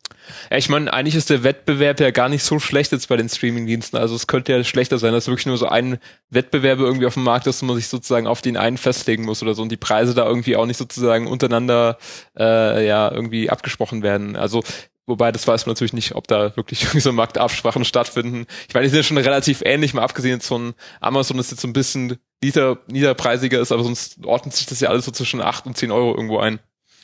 Ja, 0.51 0.57
ich 0.57 0.69
meine, 0.69 0.93
eigentlich 0.93 1.15
ist 1.15 1.31
der 1.31 1.43
Wettbewerb 1.43 1.99
ja 1.99 2.11
gar 2.11 2.29
nicht 2.29 2.45
so 2.45 2.59
schlecht 2.59 2.93
jetzt 2.93 3.09
bei 3.09 3.17
den 3.17 3.29
Streamingdiensten. 3.29 3.99
Also 3.99 4.15
es 4.15 4.27
könnte 4.27 4.53
ja 4.53 4.63
schlechter 4.63 4.99
sein, 4.99 5.13
dass 5.13 5.27
wirklich 5.27 5.47
nur 5.47 5.57
so 5.57 5.67
ein 5.67 5.99
Wettbewerb 6.31 6.79
irgendwie 6.79 7.07
auf 7.07 7.15
dem 7.15 7.25
Markt 7.25 7.47
ist 7.47 7.63
und 7.63 7.69
man 7.69 7.77
sich 7.77 7.89
sozusagen 7.89 8.27
auf 8.27 8.43
den 8.43 8.57
einen 8.57 8.77
festlegen 8.77 9.25
muss 9.25 9.43
oder 9.43 9.55
so 9.55 9.63
und 9.63 9.73
die 9.73 9.77
Preise 9.77 10.15
da 10.15 10.27
irgendwie 10.27 10.57
auch 10.57 10.67
nicht 10.67 10.77
sozusagen 10.77 11.27
untereinander 11.27 11.99
äh, 12.39 12.87
ja 12.87 13.11
irgendwie 13.11 13.51
abgesprochen 13.51 14.03
werden. 14.03 14.37
Also 14.37 14.63
Wobei, 15.05 15.33
das 15.33 15.49
weiß 15.49 15.67
man 15.67 15.73
natürlich 15.73 15.93
nicht, 15.93 16.15
ob 16.15 16.29
da 16.29 16.57
wirklich 16.57 16.83
irgendwie 16.85 17.01
so 17.01 17.13
Marktabsprachen 17.13 17.85
stattfinden. 17.85 18.47
Ich 18.69 18.75
meine, 18.75 18.85
die 18.85 18.91
sind 18.91 18.99
ja 18.99 19.03
schon 19.03 19.19
relativ 19.19 19.63
ähnlich, 19.65 19.95
mal 19.95 20.03
abgesehen 20.03 20.41
von 20.41 20.75
Amazon 21.01 21.39
ist 21.41 21.51
jetzt 21.51 21.61
so 21.61 21.69
ein 21.69 21.73
bisschen 21.73 22.19
nieder, 22.43 22.79
niederpreisiger 22.87 23.61
ist, 23.61 23.73
aber 23.73 23.83
sonst 23.83 24.25
ordnet 24.25 24.55
sich 24.55 24.67
das 24.67 24.79
ja 24.81 24.91
alles 24.91 25.05
so 25.05 25.11
zwischen 25.11 25.41
acht 25.41 25.67
und 25.67 25.77
zehn 25.77 25.91
Euro 25.91 26.15
irgendwo 26.15 26.39
ein 26.39 26.61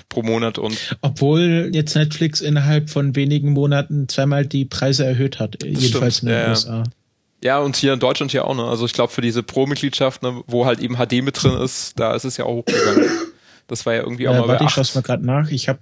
pro 0.08 0.22
Monat 0.22 0.58
und. 0.58 0.96
Obwohl 1.00 1.70
jetzt 1.72 1.94
Netflix 1.94 2.40
innerhalb 2.40 2.90
von 2.90 3.16
wenigen 3.16 3.52
Monaten 3.52 4.08
zweimal 4.08 4.46
die 4.46 4.64
Preise 4.64 5.04
erhöht 5.04 5.38
hat, 5.38 5.62
das 5.62 5.68
jedenfalls 5.82 6.18
stimmt, 6.18 6.32
in 6.32 6.36
den 6.36 6.44
ja, 6.44 6.50
USA. 6.50 6.84
Ja, 7.42 7.58
und 7.58 7.76
hier 7.76 7.92
in 7.92 8.00
Deutschland 8.00 8.32
ja 8.32 8.44
auch, 8.44 8.56
ne? 8.56 8.64
Also 8.64 8.84
ich 8.84 8.92
glaube 8.92 9.12
für 9.12 9.20
diese 9.20 9.42
Pro-Mitgliedschaft, 9.42 10.22
ne, 10.22 10.42
wo 10.46 10.66
halt 10.66 10.80
eben 10.80 10.96
HD 10.96 11.22
mit 11.22 11.42
drin 11.42 11.54
ist, 11.60 11.98
da 11.98 12.14
ist 12.14 12.24
es 12.24 12.36
ja 12.36 12.44
auch 12.44 12.56
hochgegangen. 12.56 13.08
Das 13.68 13.84
war 13.84 13.94
ja 13.94 14.00
irgendwie 14.00 14.26
auch 14.28 14.34
äh, 14.34 14.40
mal 14.40 14.48
warte, 14.48 14.64
bei 14.64 14.70
8. 14.70 14.78
ich 14.78 14.86
schaue 14.86 14.94
mal 14.94 15.06
gerade 15.06 15.26
nach. 15.26 15.50
Ich 15.50 15.68
habe 15.68 15.80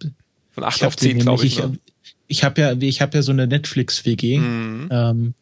von 0.50 0.64
8 0.64 0.84
auf 0.84 0.96
10, 0.96 1.20
glaube 1.20 1.46
ich. 1.46 1.58
ich 1.58 1.64
ne? 1.64 1.78
ich 2.26 2.44
habe 2.44 2.60
ja, 2.60 2.72
ich 2.72 3.00
habe 3.00 3.16
ja 3.16 3.22
so 3.22 3.32
eine 3.32 3.46
Netflix-WG. 3.46 4.38
Mhm. 4.38 4.88
Ähm, 4.90 5.34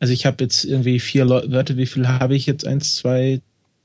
also 0.00 0.12
ich 0.12 0.26
habe 0.26 0.44
jetzt 0.44 0.64
irgendwie 0.64 1.00
vier 1.00 1.24
Leute, 1.24 1.76
wie 1.76 1.86
viel 1.86 2.06
habe 2.06 2.36
ich 2.36 2.46
jetzt? 2.46 2.66
Eins, 2.66 2.94
zwei, 2.94 3.40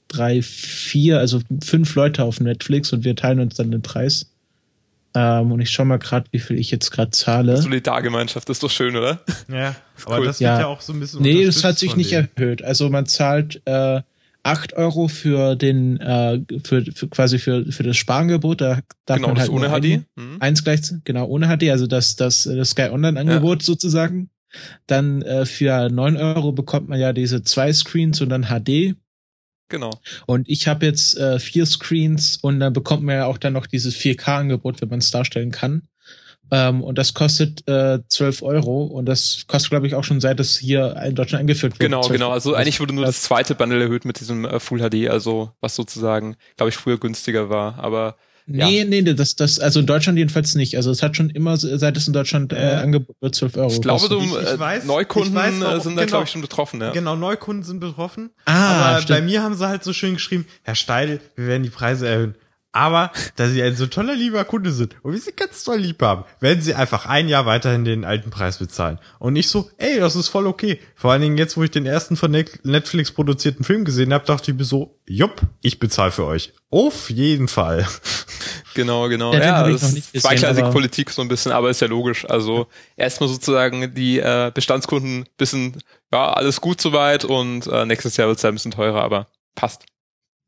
drei, 0.08 0.42
vier, 0.42 1.20
also 1.20 1.42
fünf 1.64 1.96
Leute 1.96 2.24
auf 2.24 2.40
Netflix 2.40 2.94
und 2.94 3.04
wir 3.04 3.16
teilen 3.16 3.40
uns 3.40 3.56
dann 3.56 3.72
den 3.72 3.82
Preis. 3.82 4.30
Ähm, 5.16 5.52
und 5.52 5.60
ich 5.60 5.70
schau 5.70 5.86
mal 5.86 6.00
gerade, 6.00 6.26
wie 6.32 6.40
viel 6.40 6.58
ich 6.58 6.72
jetzt 6.72 6.90
gerade 6.92 7.12
zahle. 7.12 7.58
Solidargemeinschaft 7.58 8.50
ist 8.50 8.64
doch 8.64 8.72
schön, 8.72 8.96
oder? 8.96 9.20
Ja, 9.48 9.76
aber 10.06 10.18
cool. 10.20 10.26
das 10.26 10.40
wird 10.40 10.50
ja. 10.50 10.60
ja. 10.62 10.68
auch 10.68 10.82
so 10.82 10.94
ein 10.94 11.00
bisschen. 11.00 11.22
Nee, 11.22 11.46
das 11.46 11.64
hat 11.64 11.78
sich 11.78 11.96
nicht 11.96 12.12
denen. 12.12 12.30
erhöht. 12.36 12.64
Also 12.64 12.90
man 12.90 13.06
zahlt 13.06 13.62
äh, 13.66 14.02
8 14.44 14.74
Euro 14.74 15.08
für 15.08 15.56
den, 15.56 16.00
äh, 16.00 16.42
für, 16.64 16.84
für 16.94 17.08
quasi 17.08 17.40
für, 17.40 17.72
für 17.72 17.84
das 17.84 17.96
Sparangebot. 17.96 18.62
Da 18.62 18.80
darf 19.06 19.18
genau, 19.18 19.30
man 19.30 19.40
halt 19.40 19.50
ohne 19.50 19.70
HD. 19.70 20.04
Mhm. 20.16 20.38
Eins 20.40 20.64
gleich, 20.64 20.82
genau, 21.04 21.28
ohne 21.28 21.48
HD, 21.48 21.70
also 21.70 21.88
das, 21.88 22.16
das, 22.16 22.44
das 22.44 22.72
Sky 22.72 22.90
Online-Angebot 22.90 23.62
ja. 23.62 23.66
sozusagen. 23.66 24.30
Dann 24.86 25.22
äh, 25.22 25.46
für 25.46 25.90
9 25.90 26.18
Euro 26.18 26.52
bekommt 26.52 26.90
man 26.90 27.00
ja 27.00 27.14
diese 27.14 27.44
zwei 27.44 27.72
Screens 27.72 28.22
und 28.22 28.30
dann 28.30 28.46
HD. 28.46 28.96
Genau. 29.70 29.92
Und 30.26 30.48
ich 30.50 30.68
habe 30.68 30.86
jetzt 30.86 31.18
äh, 31.18 31.40
vier 31.40 31.66
Screens 31.66 32.38
und 32.42 32.60
dann 32.60 32.74
bekommt 32.74 33.04
man 33.04 33.16
ja 33.16 33.26
auch 33.26 33.38
dann 33.38 33.54
noch 33.54 33.66
dieses 33.66 33.96
4K-Angebot, 33.96 34.82
wenn 34.82 34.90
man 34.90 35.00
es 35.00 35.12
darstellen 35.12 35.52
kann. 35.52 35.88
Ähm, 36.52 36.84
und 36.84 36.98
das 36.98 37.14
kostet 37.14 37.68
äh, 37.68 38.00
12 38.08 38.44
Euro 38.44 38.84
und 38.84 39.06
das 39.06 39.46
kostet, 39.48 39.72
glaube 39.72 39.88
ich, 39.88 39.96
auch 39.96 40.04
schon 40.04 40.22
seit 40.22 40.40
es 40.40 40.58
hier 40.58 40.96
in 41.04 41.16
Deutschland 41.16 41.40
eingeführt 41.42 41.74
wurde. 41.74 41.86
Genau, 41.86 42.08
genau. 42.08 42.32
Also 42.32 42.54
eigentlich 42.54 42.80
wurde 42.80 42.94
nur 42.94 43.06
das 43.06 43.24
zweite 43.24 43.56
Bundle 43.56 43.82
erhöht 43.82 44.06
mit 44.06 44.20
diesem 44.20 44.46
äh, 44.46 44.60
Full 44.60 44.88
HD, 44.88 45.10
also 45.10 45.52
was 45.62 45.76
sozusagen, 45.76 46.36
glaube 46.58 46.70
ich, 46.70 46.76
früher 46.76 47.00
günstiger 47.00 47.50
war. 47.50 47.80
Aber 47.80 48.18
Nee, 48.46 48.80
ja. 48.80 48.86
nee, 48.86 49.02
das, 49.02 49.36
das, 49.36 49.60
also 49.60 49.80
in 49.80 49.86
Deutschland 49.86 50.18
jedenfalls 50.18 50.56
nicht. 50.56 50.76
Also 50.76 50.92
es 50.92 51.02
hat 51.02 51.16
schon 51.16 51.30
immer, 51.30 51.56
seit 51.56 51.96
es 51.96 52.08
in 52.08 52.14
Deutschland 52.14 52.52
äh, 52.52 52.58
angeboten 52.58 53.18
wird, 53.22 53.36
12 53.36 53.58
Euro. 53.58 53.72
Ich 53.72 53.82
glaube, 53.82 54.10
du, 54.10 54.20
ich, 54.20 54.26
ich 54.26 54.48
äh, 54.50 54.60
weiß, 54.60 54.86
Neukunden 54.86 55.34
weiß, 55.34 55.54
warum, 55.60 55.82
sind 55.82 55.96
da, 55.96 56.02
genau, 56.02 56.12
glaube 56.12 56.26
ich, 56.26 56.32
schon 56.32 56.42
betroffen, 56.42 56.82
ja. 56.82 56.92
Genau, 56.92 57.16
Neukunden 57.16 57.64
sind 57.64 57.80
betroffen. 57.80 58.32
Ah, 58.46 58.90
aber 58.90 59.02
stimmt. 59.02 59.20
bei 59.20 59.26
mir 59.26 59.44
haben 59.44 59.56
sie 59.56 59.68
halt 59.68 59.84
so 59.84 59.94
schön 59.94 60.16
geschrieben, 60.16 60.46
Herr 60.64 60.76
Steidel, 60.76 61.22
wir 61.36 61.48
werden 61.48 61.64
die 61.64 61.70
Preise 61.70 62.08
erhöhen. 62.08 62.36
Aber 62.74 63.12
da 63.36 63.48
sie 63.48 63.62
ein 63.62 63.76
so 63.76 63.86
toller 63.86 64.16
lieber 64.16 64.44
Kunde 64.46 64.72
sind 64.72 64.96
und 65.04 65.14
wir 65.14 65.20
sie 65.20 65.32
ganz 65.32 65.64
toll 65.64 65.78
lieb 65.78 66.02
haben, 66.02 66.26
werden 66.40 66.60
sie 66.60 66.74
einfach 66.74 67.06
ein 67.06 67.30
Jahr 67.30 67.46
weiterhin 67.46 67.86
den 67.86 68.04
alten 68.04 68.32
Preis 68.32 68.58
bezahlen. 68.58 69.00
Und 69.20 69.34
nicht 69.34 69.48
so, 69.48 69.70
ey, 69.78 70.00
das 70.00 70.16
ist 70.16 70.30
voll 70.30 70.48
okay. 70.48 70.80
Vor 70.96 71.12
allen 71.12 71.22
Dingen 71.22 71.38
jetzt, 71.38 71.56
wo 71.56 71.64
ich 71.64 71.70
den 71.70 71.86
ersten 71.86 72.18
von 72.18 72.32
Netflix 72.32 73.12
produzierten 73.12 73.64
Film 73.64 73.86
gesehen 73.86 74.12
habe, 74.12 74.26
dachte 74.26 74.50
ich 74.50 74.58
mir 74.58 74.66
so, 74.66 74.98
jupp, 75.06 75.42
ich 75.62 75.78
bezahle 75.78 76.12
für 76.12 76.26
euch. 76.26 76.52
Auf 76.72 77.12
jeden 77.12 77.48
Fall. 77.48 77.88
Genau, 78.74 79.08
genau. 79.08 79.32
Ja, 79.34 79.40
ja 79.40 79.70
das 79.70 79.94
ist 79.94 80.20
zweigleisige 80.20 80.70
Politik 80.70 81.12
so 81.12 81.22
ein 81.22 81.28
bisschen, 81.28 81.52
aber 81.52 81.70
ist 81.70 81.82
ja 81.82 81.88
logisch. 81.88 82.26
Also 82.28 82.66
erstmal 82.98 83.30
sozusagen 83.30 83.94
die 83.94 84.18
äh, 84.18 84.52
Bestandskunden 84.52 85.30
bisschen, 85.38 85.78
ja, 86.12 86.34
alles 86.34 86.60
gut 86.60 86.82
soweit 86.82 87.24
und 87.24 87.68
äh, 87.68 87.86
nächstes 87.86 88.18
Jahr 88.18 88.28
wird 88.30 88.38
es 88.38 88.44
ja 88.44 88.50
ein 88.50 88.56
bisschen 88.56 88.72
teurer, 88.72 89.04
aber 89.04 89.28
passt. 89.54 89.86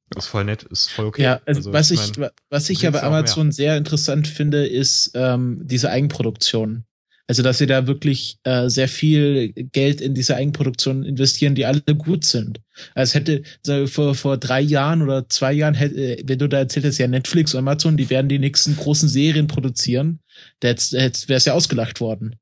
Das 0.10 0.26
ist 0.26 0.30
voll 0.30 0.44
nett, 0.44 0.64
ist 0.64 0.92
voll 0.92 1.06
okay. 1.06 1.24
Ja, 1.24 1.42
also, 1.46 1.60
also 1.60 1.74
was 1.74 1.92
ich, 1.92 2.12
ich 2.12 2.18
mein, 2.18 2.30
was 2.50 2.70
ich 2.70 2.82
ja 2.82 2.92
bei 2.92 3.02
Amazon 3.02 3.52
sehr 3.52 3.76
interessant 3.76 4.28
finde, 4.28 4.66
ist 4.66 5.12
ähm, 5.16 5.62
diese 5.64 5.90
Eigenproduktion. 5.90 6.86
Also, 7.28 7.42
dass 7.42 7.58
sie 7.58 7.66
da 7.66 7.88
wirklich 7.88 8.38
äh, 8.44 8.70
sehr 8.70 8.88
viel 8.88 9.52
Geld 9.52 10.00
in 10.00 10.14
diese 10.14 10.36
Eigenproduktion 10.36 11.04
investieren, 11.04 11.56
die 11.56 11.66
alle 11.66 11.82
gut 11.82 12.24
sind. 12.24 12.62
Als 12.94 13.16
hätte 13.16 13.42
so, 13.64 13.88
vor, 13.88 14.14
vor 14.14 14.38
drei 14.38 14.62
Jahren 14.62 15.02
oder 15.02 15.28
zwei 15.28 15.52
Jahren, 15.52 15.74
hätte, 15.74 15.96
äh, 15.96 16.24
wenn 16.28 16.38
du 16.38 16.48
da 16.48 16.60
erzählt 16.60 16.86
hast, 16.86 17.00
ja 17.00 17.08
Netflix 17.08 17.56
und 17.56 17.60
Amazon, 17.60 17.98
die 17.98 18.12
werden 18.12 18.30
die 18.30 18.38
nächsten 18.38 18.76
großen 18.76 19.10
Serien 19.10 19.48
produzieren, 19.48 20.20
da 20.60 20.70
wäre 20.70 21.12
es 21.30 21.46
ja 21.46 21.54
ausgelacht 21.54 22.00
worden. 22.00 22.36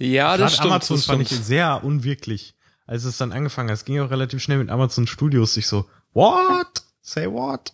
Ja, 0.00 0.36
das 0.36 0.38
Gerade 0.38 0.52
stimmt. 0.52 0.66
Amazon 0.72 0.96
das 0.96 1.06
fand 1.06 1.26
stimmt. 1.26 1.40
ich 1.40 1.46
sehr 1.46 1.84
unwirklich. 1.84 2.54
Als 2.86 3.04
es 3.04 3.18
dann 3.18 3.32
angefangen 3.32 3.68
hat, 3.68 3.76
es 3.76 3.84
ging 3.84 4.00
auch 4.00 4.10
relativ 4.10 4.42
schnell 4.42 4.58
mit 4.58 4.70
Amazon 4.70 5.06
Studios 5.06 5.54
sich 5.54 5.68
so, 5.68 5.84
what? 6.12 6.66
Say 7.08 7.26
what? 7.26 7.72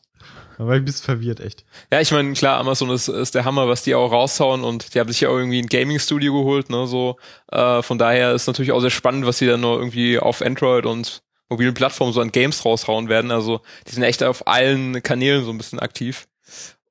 Da 0.56 0.64
war 0.64 0.74
ich 0.74 0.82
ein 0.82 0.84
bisschen 0.84 1.04
verwirrt, 1.04 1.40
echt. 1.40 1.64
Ja, 1.92 2.00
ich 2.00 2.12
meine, 2.12 2.32
klar, 2.34 2.60
Amazon 2.60 2.88
ist, 2.90 3.08
ist 3.08 3.34
der 3.34 3.44
Hammer, 3.44 3.66
was 3.66 3.82
die 3.82 3.96
auch 3.96 4.12
raushauen 4.12 4.62
und 4.62 4.94
die 4.94 5.00
haben 5.00 5.10
sich 5.10 5.22
ja 5.22 5.28
auch 5.28 5.36
irgendwie 5.36 5.58
ein 5.58 5.66
Gaming-Studio 5.66 6.32
geholt, 6.32 6.70
ne, 6.70 6.86
so. 6.86 7.16
Äh, 7.50 7.82
von 7.82 7.98
daher 7.98 8.32
ist 8.32 8.46
natürlich 8.46 8.70
auch 8.70 8.80
sehr 8.80 8.90
spannend, 8.90 9.26
was 9.26 9.38
sie 9.38 9.48
dann 9.48 9.60
nur 9.60 9.76
irgendwie 9.78 10.20
auf 10.20 10.40
Android 10.40 10.86
und 10.86 11.22
mobilen 11.48 11.74
Plattformen 11.74 12.12
so 12.12 12.20
an 12.20 12.30
Games 12.30 12.64
raushauen 12.64 13.08
werden. 13.08 13.32
Also, 13.32 13.60
die 13.88 13.92
sind 13.92 14.04
echt 14.04 14.22
auf 14.22 14.46
allen 14.46 15.02
Kanälen 15.02 15.44
so 15.44 15.50
ein 15.50 15.58
bisschen 15.58 15.80
aktiv. 15.80 16.28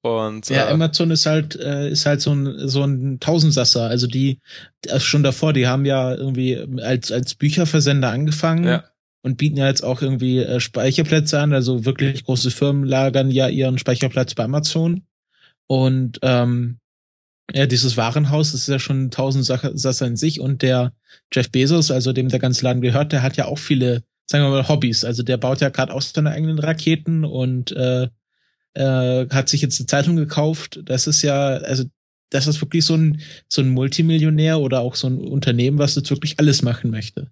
Und, 0.01 0.49
ja, 0.49 0.67
äh, 0.67 0.73
Amazon 0.73 1.11
ist 1.11 1.25
halt, 1.25 1.55
äh, 1.55 1.89
ist 1.89 2.05
halt 2.05 2.19
so 2.19 2.33
ein, 2.33 2.67
so 2.67 2.83
ein 2.83 3.21
Tausendsasser. 3.21 3.83
Also 3.83 4.05
die, 4.05 4.41
also 4.89 4.99
schon 4.99 5.23
davor, 5.23 5.53
die 5.53 5.65
haben 5.65 5.85
ja 5.85 6.13
irgendwie 6.13 6.59
als, 6.81 7.09
als 7.09 7.35
Bücherversender 7.35 8.09
angefangen. 8.09 8.65
Ja 8.65 8.83
und 9.23 9.37
bieten 9.37 9.57
ja 9.57 9.67
jetzt 9.67 9.83
auch 9.83 10.01
irgendwie 10.01 10.39
äh, 10.39 10.59
Speicherplätze 10.59 11.39
an. 11.39 11.53
Also 11.53 11.85
wirklich 11.85 12.25
große 12.25 12.51
Firmen 12.51 12.83
lagern 12.83 13.31
ja 13.31 13.47
ihren 13.47 13.79
Speicherplatz 13.79 14.35
bei 14.35 14.43
Amazon. 14.43 15.03
Und 15.67 16.19
ähm, 16.21 16.77
ja, 17.51 17.65
dieses 17.65 17.95
Warenhaus 17.95 18.53
ist 18.53 18.67
ja 18.67 18.79
schon 18.79 19.11
tausend 19.11 19.45
Sachen 19.45 19.75
in 19.75 20.15
sich. 20.17 20.41
Und 20.41 20.61
der 20.61 20.93
Jeff 21.31 21.49
Bezos, 21.49 21.89
also 21.89 22.11
dem 22.11 22.27
der 22.27 22.39
ganze 22.39 22.65
Laden 22.65 22.81
gehört, 22.81 23.13
der 23.13 23.23
hat 23.23 23.37
ja 23.37 23.45
auch 23.45 23.57
viele, 23.57 24.03
sagen 24.27 24.43
wir 24.43 24.49
mal, 24.49 24.67
Hobbys. 24.67 25.05
Also 25.05 25.23
der 25.23 25.37
baut 25.37 25.61
ja 25.61 25.69
gerade 25.69 25.93
auch 25.93 26.01
seine 26.01 26.31
eigenen 26.31 26.59
Raketen 26.59 27.23
und 27.23 27.71
äh, 27.71 28.09
äh, 28.73 29.29
hat 29.29 29.47
sich 29.47 29.61
jetzt 29.61 29.79
eine 29.79 29.87
Zeitung 29.87 30.17
gekauft. 30.17 30.81
Das 30.83 31.07
ist 31.07 31.21
ja, 31.21 31.47
also 31.47 31.85
das 32.29 32.47
ist 32.47 32.59
wirklich 32.59 32.83
so 32.83 32.95
ein, 32.95 33.21
so 33.47 33.61
ein 33.61 33.69
Multimillionär 33.69 34.59
oder 34.59 34.81
auch 34.81 34.95
so 34.95 35.07
ein 35.07 35.19
Unternehmen, 35.19 35.77
was 35.77 35.95
jetzt 35.95 36.09
wirklich 36.09 36.39
alles 36.39 36.61
machen 36.61 36.91
möchte. 36.91 37.31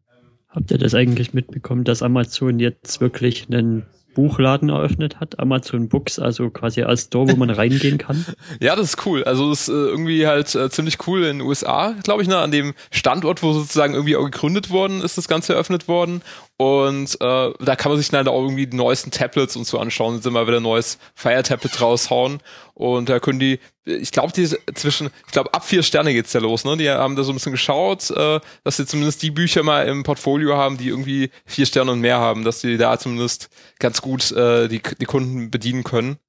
Habt 0.52 0.72
ihr 0.72 0.78
das 0.78 0.94
eigentlich 0.94 1.34
mitbekommen, 1.34 1.84
dass 1.84 2.03
Amazon 2.03 2.60
jetzt 2.60 2.99
wirklich 2.99 3.48
einen 3.49 3.86
Buchladen 4.14 4.68
eröffnet 4.69 5.19
hat, 5.19 5.40
Amazon 5.40 5.88
Books, 5.88 6.19
also 6.19 6.49
quasi 6.49 6.84
als 6.84 7.03
Store, 7.03 7.32
wo 7.32 7.36
man 7.38 7.49
reingehen 7.49 7.98
kann. 7.98 8.26
Ja, 8.60 8.76
das 8.76 8.94
ist 8.94 9.06
cool. 9.06 9.23
Also 9.23 9.49
das 9.49 9.61
ist 9.61 9.69
äh, 9.69 9.72
irgendwie 9.72 10.28
halt 10.28 10.53
äh, 10.56 10.69
ziemlich 10.69 11.07
cool 11.07 11.23
in 11.23 11.40
den 11.40 11.48
USA, 11.48 11.95
glaube 12.03 12.22
ich, 12.22 12.28
ne, 12.28 12.38
an 12.38 12.52
dem 12.52 12.73
Standort, 12.91 13.41
wo 13.41 13.53
sozusagen 13.53 13.94
irgendwie 13.94 14.15
auch 14.18 14.26
gegründet 14.26 14.69
worden 14.69 15.02
ist, 15.02 15.18
das 15.18 15.28
Ganze 15.28 15.53
eröffnet 15.53 15.88
worden. 15.88 16.22
Und 16.61 17.19
äh, 17.19 17.53
da 17.59 17.75
kann 17.75 17.91
man 17.91 17.97
sich 17.97 18.09
dann 18.09 18.27
auch 18.27 18.43
irgendwie 18.43 18.67
die 18.67 18.77
neuesten 18.77 19.09
Tablets 19.09 19.55
und 19.55 19.65
so 19.65 19.79
anschauen. 19.79 20.17
Jetzt 20.17 20.27
immer 20.27 20.45
wieder 20.45 20.57
ein 20.57 20.63
neues 20.63 20.99
Fire 21.15 21.41
Tablet 21.41 21.81
raushauen. 21.81 22.38
Und 22.75 23.09
da 23.09 23.19
können 23.19 23.39
die, 23.39 23.59
ich 23.83 24.11
glaube, 24.11 24.31
die 24.31 24.47
zwischen, 24.75 25.09
ich 25.25 25.31
glaube, 25.31 25.51
ab 25.55 25.65
vier 25.65 25.81
Sterne 25.81 26.13
geht's 26.13 26.33
ja 26.33 26.39
los, 26.39 26.63
ne? 26.63 26.77
Die 26.77 26.88
haben 26.88 27.15
da 27.15 27.23
so 27.23 27.31
ein 27.31 27.35
bisschen 27.35 27.51
geschaut, 27.51 28.11
äh, 28.11 28.39
dass 28.63 28.77
sie 28.77 28.85
zumindest 28.85 29.23
die 29.23 29.31
Bücher 29.31 29.63
mal 29.63 29.88
im 29.88 30.03
Portfolio 30.03 30.55
haben, 30.55 30.77
die 30.77 30.89
irgendwie 30.89 31.31
vier 31.47 31.65
Sterne 31.65 31.93
und 31.93 31.99
mehr 31.99 32.19
haben, 32.19 32.43
dass 32.43 32.61
sie 32.61 32.77
da 32.77 32.95
zumindest 32.99 33.49
ganz 33.79 34.03
gut 34.03 34.31
äh, 34.31 34.67
die, 34.67 34.83
die 34.99 35.05
Kunden 35.05 35.49
bedienen 35.49 35.83
können. 35.83 36.19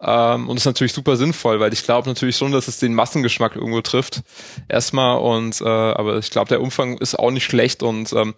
Ähm, 0.00 0.48
und 0.48 0.56
ist 0.56 0.66
natürlich 0.66 0.94
super 0.94 1.16
sinnvoll, 1.16 1.60
weil 1.60 1.72
ich 1.72 1.84
glaube 1.84 2.08
natürlich 2.08 2.36
schon, 2.36 2.50
dass 2.50 2.66
es 2.66 2.80
den 2.80 2.92
Massengeschmack 2.92 3.54
irgendwo 3.54 3.82
trifft. 3.82 4.22
Erstmal 4.68 5.18
und 5.18 5.60
äh, 5.60 5.64
aber 5.64 6.18
ich 6.18 6.30
glaube, 6.30 6.48
der 6.48 6.60
Umfang 6.60 6.98
ist 6.98 7.16
auch 7.16 7.30
nicht 7.30 7.44
schlecht 7.44 7.84
und 7.84 8.12
ähm, 8.12 8.34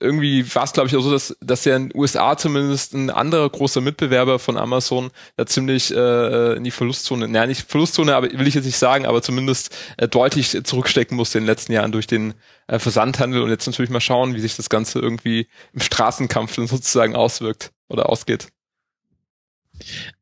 irgendwie 0.00 0.54
war 0.54 0.64
es, 0.64 0.72
glaube 0.72 0.88
ich, 0.88 0.96
auch 0.96 1.02
so, 1.02 1.10
dass, 1.10 1.36
dass 1.40 1.64
ja 1.64 1.76
in 1.76 1.88
den 1.88 1.98
USA 1.98 2.36
zumindest 2.36 2.94
ein 2.94 3.10
anderer 3.10 3.48
großer 3.50 3.80
Mitbewerber 3.80 4.38
von 4.38 4.56
Amazon 4.56 5.10
da 5.36 5.46
ziemlich 5.46 5.94
äh, 5.94 6.54
in 6.54 6.64
die 6.64 6.70
Verlustzone, 6.70 7.26
naja, 7.26 7.46
nicht 7.46 7.68
Verlustzone, 7.68 8.14
aber 8.14 8.30
will 8.30 8.46
ich 8.46 8.54
jetzt 8.54 8.66
nicht 8.66 8.78
sagen, 8.78 9.06
aber 9.06 9.22
zumindest 9.22 9.74
äh, 9.96 10.06
deutlich 10.06 10.56
zurückstecken 10.64 11.16
musste 11.16 11.38
in 11.38 11.44
den 11.44 11.48
letzten 11.48 11.72
Jahren 11.72 11.92
durch 11.92 12.06
den 12.06 12.34
äh, 12.68 12.78
Versandhandel 12.78 13.42
und 13.42 13.50
jetzt 13.50 13.66
natürlich 13.66 13.90
mal 13.90 14.00
schauen, 14.00 14.34
wie 14.34 14.40
sich 14.40 14.56
das 14.56 14.68
Ganze 14.68 15.00
irgendwie 15.00 15.48
im 15.72 15.80
Straßenkampf 15.80 16.54
dann 16.56 16.68
sozusagen 16.68 17.16
auswirkt 17.16 17.72
oder 17.88 18.08
ausgeht. 18.08 18.48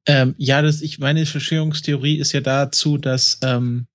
Ähm, 0.06 0.34
ja, 0.38 0.62
das, 0.62 0.80
ich 0.80 0.98
meine 0.98 1.26
Verschwörungstheorie 1.26 2.18
ist 2.18 2.32
ja 2.32 2.40
dazu, 2.40 2.98
dass 2.98 3.38
ähm, 3.42 3.86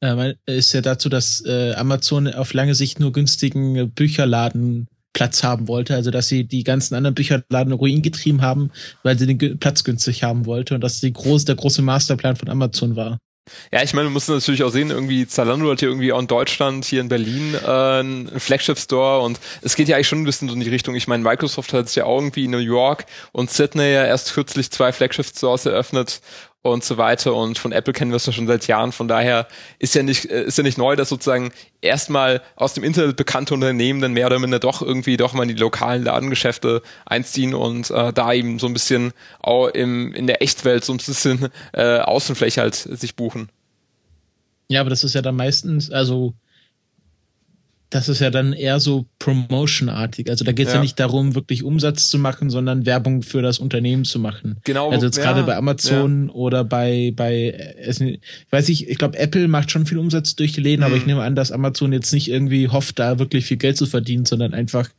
äh, 0.00 0.34
ist 0.46 0.72
ja 0.72 0.80
dazu, 0.80 1.08
dass 1.08 1.44
äh, 1.44 1.74
Amazon 1.74 2.28
auf 2.32 2.52
lange 2.52 2.74
Sicht 2.74 3.00
nur 3.00 3.12
günstigen 3.12 3.90
Bücherladen 3.90 4.86
Platz 5.12 5.42
haben 5.42 5.66
wollte, 5.66 5.94
also 5.94 6.10
dass 6.10 6.28
sie 6.28 6.44
die 6.44 6.62
ganzen 6.62 6.94
anderen 6.94 7.14
Bücherladen 7.14 7.72
Ruin 7.72 8.02
getrieben 8.02 8.40
haben, 8.40 8.70
weil 9.02 9.18
sie 9.18 9.26
den 9.26 9.58
Platz 9.58 9.82
günstig 9.82 10.22
haben 10.22 10.46
wollte 10.46 10.76
und 10.76 10.80
dass 10.80 11.00
die 11.00 11.12
groß, 11.12 11.44
der 11.44 11.56
große 11.56 11.82
Masterplan 11.82 12.36
von 12.36 12.48
Amazon 12.48 12.94
war. 12.94 13.18
Ja, 13.72 13.82
ich 13.82 13.94
meine, 13.94 14.08
du 14.08 14.12
musst 14.12 14.28
natürlich 14.28 14.62
auch 14.62 14.70
sehen, 14.70 14.90
irgendwie 14.90 15.26
Zalando 15.26 15.70
hat 15.70 15.80
hier 15.80 15.88
irgendwie 15.88 16.12
auch 16.12 16.20
in 16.20 16.26
Deutschland, 16.26 16.84
hier 16.84 17.00
in 17.00 17.08
Berlin 17.08 17.54
äh, 17.54 17.66
einen 17.66 18.40
Flagship-Store 18.40 19.20
und 19.20 19.40
es 19.62 19.74
geht 19.74 19.88
ja 19.88 19.96
eigentlich 19.96 20.08
schon 20.08 20.20
ein 20.20 20.24
bisschen 20.24 20.48
so 20.48 20.54
in 20.54 20.60
die 20.60 20.68
Richtung. 20.68 20.94
Ich 20.94 21.08
meine, 21.08 21.24
Microsoft 21.24 21.72
hat 21.72 21.86
es 21.86 21.94
ja 21.94 22.04
auch 22.04 22.18
irgendwie 22.18 22.44
in 22.44 22.50
New 22.50 22.58
York 22.58 23.06
und 23.32 23.50
Sydney 23.50 23.92
ja 23.92 24.04
erst 24.04 24.34
kürzlich 24.34 24.70
zwei 24.70 24.92
Flagship-Stores 24.92 25.66
eröffnet 25.66 26.20
und 26.70 26.84
so 26.84 26.96
weiter. 26.98 27.34
Und 27.34 27.58
von 27.58 27.72
Apple 27.72 27.92
kennen 27.92 28.10
wir 28.10 28.16
es 28.16 28.26
ja 28.26 28.32
schon 28.32 28.46
seit 28.46 28.66
Jahren. 28.66 28.92
Von 28.92 29.08
daher 29.08 29.46
ist 29.78 29.94
ja 29.94 30.02
nicht, 30.02 30.30
äh, 30.30 30.44
ist 30.44 30.58
ja 30.58 30.64
nicht 30.64 30.78
neu, 30.78 30.96
dass 30.96 31.08
sozusagen 31.08 31.50
erstmal 31.80 32.42
aus 32.56 32.74
dem 32.74 32.84
Internet 32.84 33.16
bekannte 33.16 33.54
Unternehmen 33.54 34.00
dann 34.00 34.12
mehr 34.12 34.26
oder 34.26 34.38
minder 34.38 34.58
doch 34.58 34.82
irgendwie 34.82 35.16
doch 35.16 35.32
mal 35.32 35.42
in 35.42 35.48
die 35.48 35.54
lokalen 35.54 36.04
Ladengeschäfte 36.04 36.82
einziehen 37.06 37.54
und 37.54 37.90
äh, 37.90 38.12
da 38.12 38.32
eben 38.32 38.58
so 38.58 38.66
ein 38.66 38.72
bisschen 38.72 39.12
auch 39.40 39.68
im, 39.68 40.14
in 40.14 40.26
der 40.26 40.42
Echtwelt 40.42 40.84
so 40.84 40.92
ein 40.92 40.98
bisschen 40.98 41.48
äh, 41.72 41.98
Außenfläche 41.98 42.60
halt 42.60 42.74
sich 42.74 43.16
buchen. 43.16 43.48
Ja, 44.68 44.82
aber 44.82 44.90
das 44.90 45.04
ist 45.04 45.14
ja 45.14 45.22
dann 45.22 45.36
meistens, 45.36 45.90
also 45.90 46.34
das 47.90 48.08
ist 48.08 48.20
ja 48.20 48.30
dann 48.30 48.52
eher 48.52 48.80
so 48.80 49.06
Promotion-artig. 49.18 50.28
Also 50.28 50.44
da 50.44 50.52
geht 50.52 50.66
es 50.66 50.72
ja. 50.72 50.78
ja. 50.78 50.82
nicht 50.82 51.00
darum, 51.00 51.34
wirklich 51.34 51.64
Umsatz 51.64 52.10
zu 52.10 52.18
machen, 52.18 52.50
sondern 52.50 52.84
Werbung 52.84 53.22
für 53.22 53.40
das 53.40 53.58
Unternehmen 53.58 54.04
zu 54.04 54.18
machen. 54.18 54.58
Genau. 54.64 54.90
Also 54.90 55.06
jetzt 55.06 55.16
ja, 55.16 55.24
gerade 55.24 55.42
bei 55.44 55.56
Amazon 55.56 56.26
ja. 56.26 56.34
oder 56.34 56.64
bei, 56.64 57.12
bei 57.16 57.74
es, 57.78 58.02
weiß 58.50 58.68
ich, 58.68 58.88
ich 58.88 58.98
glaube, 58.98 59.18
Apple 59.18 59.48
macht 59.48 59.70
schon 59.70 59.86
viel 59.86 59.98
Umsatz 59.98 60.36
durch 60.36 60.52
die 60.52 60.60
Läden, 60.60 60.80
mhm. 60.80 60.86
aber 60.86 60.96
ich 60.96 61.06
nehme 61.06 61.22
an, 61.22 61.34
dass 61.34 61.50
Amazon 61.50 61.92
jetzt 61.92 62.12
nicht 62.12 62.28
irgendwie 62.28 62.68
hofft, 62.68 62.98
da 62.98 63.18
wirklich 63.18 63.46
viel 63.46 63.56
Geld 63.56 63.78
zu 63.78 63.86
verdienen, 63.86 64.26
sondern 64.26 64.52
einfach 64.52 64.90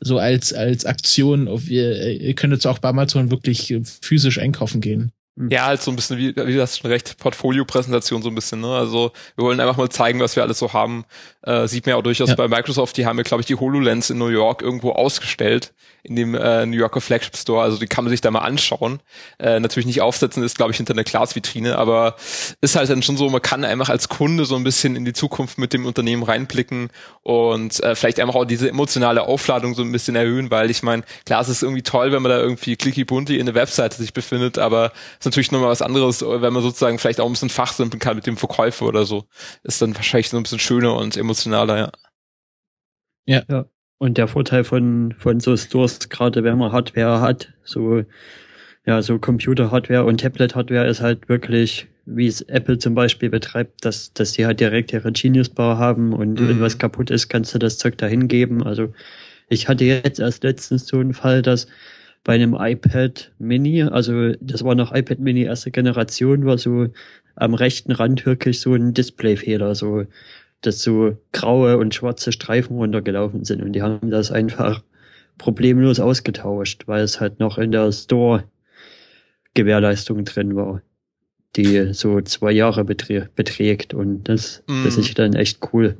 so 0.00 0.18
als, 0.18 0.54
als 0.54 0.86
Aktion 0.86 1.46
auf, 1.46 1.68
ihr, 1.68 2.20
ihr 2.20 2.34
könnt 2.34 2.54
jetzt 2.54 2.66
auch 2.66 2.78
bei 2.78 2.88
Amazon 2.88 3.30
wirklich 3.30 3.74
physisch 4.00 4.38
einkaufen 4.38 4.80
gehen. 4.80 5.12
Ja, 5.36 5.66
halt 5.66 5.80
so 5.80 5.90
ein 5.90 5.96
bisschen, 5.96 6.18
wie, 6.18 6.34
wie 6.36 6.56
das 6.56 6.76
schon 6.76 6.90
recht, 6.90 7.16
Portfolio-Präsentation 7.18 8.20
so 8.20 8.28
ein 8.28 8.34
bisschen, 8.34 8.60
ne? 8.60 8.74
Also 8.74 9.12
wir 9.36 9.44
wollen 9.44 9.60
einfach 9.60 9.76
mal 9.76 9.88
zeigen, 9.88 10.20
was 10.20 10.36
wir 10.36 10.42
alles 10.42 10.58
so 10.58 10.72
haben. 10.72 11.04
Äh, 11.42 11.66
sieht 11.66 11.86
man 11.86 11.90
ja 11.90 11.96
auch 11.96 12.02
durchaus 12.02 12.28
ja. 12.28 12.34
bei 12.34 12.48
Microsoft, 12.48 12.96
die 12.96 13.06
haben 13.06 13.16
ja, 13.16 13.22
glaube 13.22 13.40
ich, 13.40 13.46
die 13.46 13.54
HoloLens 13.54 14.10
in 14.10 14.18
New 14.18 14.26
York 14.26 14.60
irgendwo 14.60 14.92
ausgestellt, 14.92 15.72
in 16.02 16.16
dem 16.16 16.34
äh, 16.34 16.66
New 16.66 16.76
Yorker 16.76 17.00
Flagship 17.00 17.36
Store. 17.36 17.62
Also 17.62 17.78
die 17.78 17.86
kann 17.86 18.04
man 18.04 18.10
sich 18.10 18.20
da 18.20 18.30
mal 18.30 18.40
anschauen. 18.40 19.00
Äh, 19.38 19.60
natürlich 19.60 19.86
nicht 19.86 20.02
aufsetzen, 20.02 20.42
ist, 20.42 20.56
glaube 20.56 20.72
ich, 20.72 20.76
hinter 20.76 20.92
einer 20.92 21.04
Glasvitrine, 21.04 21.78
aber 21.78 22.16
ist 22.60 22.76
halt 22.76 22.90
dann 22.90 23.02
schon 23.02 23.16
so, 23.16 23.30
man 23.30 23.40
kann 23.40 23.64
einfach 23.64 23.88
als 23.88 24.08
Kunde 24.10 24.44
so 24.44 24.56
ein 24.56 24.64
bisschen 24.64 24.94
in 24.94 25.06
die 25.06 25.14
Zukunft 25.14 25.56
mit 25.58 25.72
dem 25.72 25.86
Unternehmen 25.86 26.22
reinblicken 26.22 26.90
und 27.22 27.82
äh, 27.82 27.94
vielleicht 27.94 28.20
einfach 28.20 28.34
auch 28.34 28.44
diese 28.44 28.68
emotionale 28.68 29.22
Aufladung 29.22 29.74
so 29.74 29.82
ein 29.82 29.92
bisschen 29.92 30.16
erhöhen, 30.16 30.50
weil 30.50 30.70
ich 30.70 30.82
meine, 30.82 31.04
klar, 31.24 31.40
es 31.40 31.48
ist 31.48 31.62
irgendwie 31.62 31.82
toll, 31.82 32.12
wenn 32.12 32.22
man 32.22 32.30
da 32.30 32.38
irgendwie 32.40 32.76
clicky 32.76 33.04
bunti 33.04 33.38
in 33.38 33.46
der 33.46 33.54
Webseite 33.54 33.96
sich 33.96 34.12
befindet, 34.12 34.58
aber 34.58 34.92
natürlich 35.30 35.52
nochmal 35.52 35.70
was 35.70 35.82
anderes, 35.82 36.22
wenn 36.22 36.52
man 36.52 36.62
sozusagen 36.62 36.98
vielleicht 36.98 37.20
auch 37.20 37.26
ein 37.26 37.32
bisschen 37.32 37.48
fachsimpeln 37.48 38.00
kann 38.00 38.16
mit 38.16 38.26
dem 38.26 38.36
Verkäufer 38.36 38.86
oder 38.86 39.04
so. 39.04 39.24
Ist 39.62 39.80
dann 39.80 39.94
wahrscheinlich 39.94 40.28
so 40.28 40.36
ein 40.36 40.42
bisschen 40.42 40.58
schöner 40.58 40.96
und 40.96 41.16
emotionaler 41.16 41.78
ja. 41.78 41.92
Ja. 43.26 43.42
ja. 43.48 43.64
Und 43.98 44.16
der 44.16 44.28
Vorteil 44.28 44.64
von, 44.64 45.14
von 45.18 45.40
so 45.40 45.56
Stores, 45.56 46.08
gerade 46.08 46.42
wenn 46.42 46.56
man 46.56 46.72
Hardware 46.72 47.20
hat, 47.20 47.52
so, 47.64 48.02
ja, 48.86 49.02
so 49.02 49.18
Computer-Hardware 49.18 50.04
und 50.04 50.20
Tablet-Hardware 50.20 50.86
ist 50.86 51.02
halt 51.02 51.28
wirklich, 51.28 51.86
wie 52.06 52.26
es 52.26 52.40
Apple 52.42 52.78
zum 52.78 52.94
Beispiel 52.94 53.28
betreibt, 53.28 53.84
dass, 53.84 54.14
dass 54.14 54.32
die 54.32 54.46
halt 54.46 54.58
direkt 54.58 54.92
ihre 54.92 55.12
Genius 55.12 55.50
Bar 55.50 55.76
haben 55.76 56.14
und 56.14 56.40
mhm. 56.40 56.48
wenn 56.48 56.60
was 56.60 56.78
kaputt 56.78 57.10
ist, 57.10 57.28
kannst 57.28 57.54
du 57.54 57.58
das 57.58 57.76
Zeug 57.76 57.98
dahin 57.98 58.26
geben. 58.26 58.62
Also, 58.62 58.92
ich 59.50 59.68
hatte 59.68 59.84
jetzt 59.84 60.18
erst 60.18 60.44
letztens 60.44 60.86
so 60.86 60.98
einen 60.98 61.12
Fall, 61.12 61.42
dass 61.42 61.66
bei 62.24 62.34
einem 62.34 62.56
iPad 62.58 63.32
Mini, 63.38 63.82
also 63.82 64.32
das 64.40 64.62
war 64.62 64.74
noch 64.74 64.94
iPad 64.94 65.20
Mini 65.20 65.42
erste 65.42 65.70
Generation, 65.70 66.44
war 66.44 66.58
so 66.58 66.88
am 67.34 67.54
rechten 67.54 67.92
Rand 67.92 68.26
wirklich 68.26 68.60
so 68.60 68.74
ein 68.74 68.92
Displayfehler, 68.92 69.74
so 69.74 70.04
dass 70.60 70.82
so 70.82 71.16
graue 71.32 71.78
und 71.78 71.94
schwarze 71.94 72.32
Streifen 72.32 72.76
runtergelaufen 72.76 73.44
sind 73.44 73.62
und 73.62 73.72
die 73.72 73.82
haben 73.82 74.10
das 74.10 74.30
einfach 74.30 74.82
problemlos 75.38 76.00
ausgetauscht, 76.00 76.82
weil 76.86 77.02
es 77.02 77.18
halt 77.18 77.40
noch 77.40 77.56
in 77.56 77.72
der 77.72 77.90
Store 77.92 78.44
Gewährleistung 79.54 80.24
drin 80.26 80.54
war, 80.54 80.82
die 81.56 81.94
so 81.94 82.20
zwei 82.20 82.52
Jahre 82.52 82.84
beträgt 82.84 83.94
und 83.94 84.24
das, 84.24 84.62
mm. 84.68 84.84
das 84.84 84.98
ist 84.98 85.18
dann 85.18 85.34
echt 85.34 85.60
cool. 85.72 85.96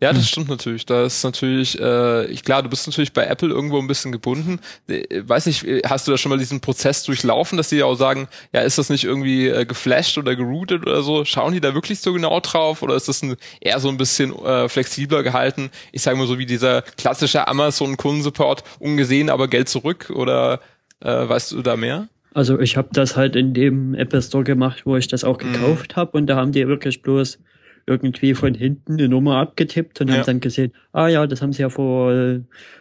Ja, 0.00 0.12
das 0.12 0.22
hm. 0.22 0.26
stimmt 0.26 0.48
natürlich. 0.48 0.86
Da 0.86 1.04
ist 1.04 1.24
natürlich, 1.24 1.78
äh, 1.80 2.26
ich 2.26 2.44
klar, 2.44 2.62
du 2.62 2.68
bist 2.68 2.86
natürlich 2.86 3.12
bei 3.12 3.24
Apple 3.24 3.48
irgendwo 3.48 3.78
ein 3.78 3.88
bisschen 3.88 4.12
gebunden. 4.12 4.60
Äh, 4.88 5.22
weiß 5.26 5.46
nicht, 5.46 5.66
hast 5.84 6.06
du 6.06 6.12
da 6.12 6.18
schon 6.18 6.30
mal 6.30 6.38
diesen 6.38 6.60
Prozess 6.60 7.02
durchlaufen, 7.02 7.56
dass 7.56 7.70
die 7.70 7.76
ja 7.76 7.86
auch 7.86 7.96
sagen, 7.96 8.28
ja, 8.52 8.60
ist 8.60 8.78
das 8.78 8.90
nicht 8.90 9.04
irgendwie 9.04 9.48
äh, 9.48 9.66
geflasht 9.66 10.16
oder 10.16 10.36
geroutet 10.36 10.82
oder 10.82 11.02
so? 11.02 11.24
Schauen 11.24 11.52
die 11.52 11.60
da 11.60 11.74
wirklich 11.74 11.98
so 11.98 12.12
genau 12.12 12.38
drauf 12.38 12.82
oder 12.82 12.94
ist 12.94 13.08
das 13.08 13.22
ein, 13.22 13.36
eher 13.60 13.80
so 13.80 13.88
ein 13.88 13.96
bisschen 13.96 14.32
äh, 14.44 14.68
flexibler 14.68 15.24
gehalten? 15.24 15.70
Ich 15.90 16.02
sage 16.02 16.16
mal 16.16 16.28
so 16.28 16.38
wie 16.38 16.46
dieser 16.46 16.82
klassische 16.82 17.48
Amazon-Kundensupport, 17.48 18.62
ungesehen, 18.78 19.30
aber 19.30 19.48
Geld 19.48 19.68
zurück 19.68 20.12
oder 20.14 20.60
äh, 21.00 21.28
weißt 21.28 21.52
du 21.52 21.62
da 21.62 21.76
mehr? 21.76 22.06
Also 22.34 22.60
ich 22.60 22.76
habe 22.76 22.90
das 22.92 23.16
halt 23.16 23.34
in 23.34 23.52
dem 23.52 23.94
Apple 23.94 24.22
Store 24.22 24.44
gemacht, 24.44 24.82
wo 24.84 24.96
ich 24.96 25.08
das 25.08 25.24
auch 25.24 25.42
mhm. 25.42 25.52
gekauft 25.54 25.96
mhm. 25.96 26.00
habe 26.00 26.16
und 26.16 26.26
da 26.28 26.36
haben 26.36 26.52
die 26.52 26.68
wirklich 26.68 27.02
bloß 27.02 27.40
irgendwie 27.88 28.34
von 28.34 28.54
hinten 28.54 28.94
eine 28.94 29.08
Nummer 29.08 29.36
abgetippt 29.38 30.00
und 30.00 30.08
ja. 30.08 30.16
haben 30.16 30.26
dann 30.26 30.40
gesehen, 30.40 30.72
ah 30.92 31.08
ja, 31.08 31.26
das 31.26 31.42
haben 31.42 31.52
sie 31.52 31.62
ja 31.62 31.70
vor, 31.70 32.12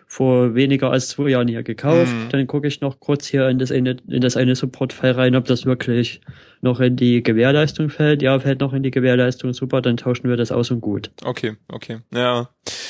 vor 0.10 0.56
weniger 0.56 0.90
als 0.90 1.10
zwei 1.10 1.30
Jahren 1.30 1.50
hier 1.50 1.64
gekauft. 1.64 2.14
Mhm. 2.14 2.30
Dann 2.30 2.48
gucke 2.48 2.68
ich 2.68 2.80
noch 2.80 3.00
kurz 3.02 3.28
hier 3.28 3.50
in 3.50 3.60
das 3.60 3.72
eine, 3.72 3.98
in 4.08 4.22
das 4.22 4.38
eine 4.38 4.56
Support-File 4.56 5.12
rein, 5.12 5.36
ob 5.36 5.46
das 5.46 5.66
wirklich 5.66 6.22
noch 6.62 6.80
in 6.80 6.96
die 6.96 7.22
Gewährleistung 7.22 7.90
fällt. 7.90 8.22
Ja, 8.22 8.40
fällt 8.40 8.62
noch 8.62 8.74
in 8.74 8.84
die 8.84 8.92
Gewährleistung, 8.92 9.54
super, 9.54 9.82
dann 9.82 9.98
tauschen 9.98 10.30
wir 10.30 10.38
das 10.38 10.52
aus 10.52 10.72
und 10.72 10.82
gut. 10.82 11.12
Okay, 11.24 11.56
okay. 11.68 12.00
Ja. 12.14 12.50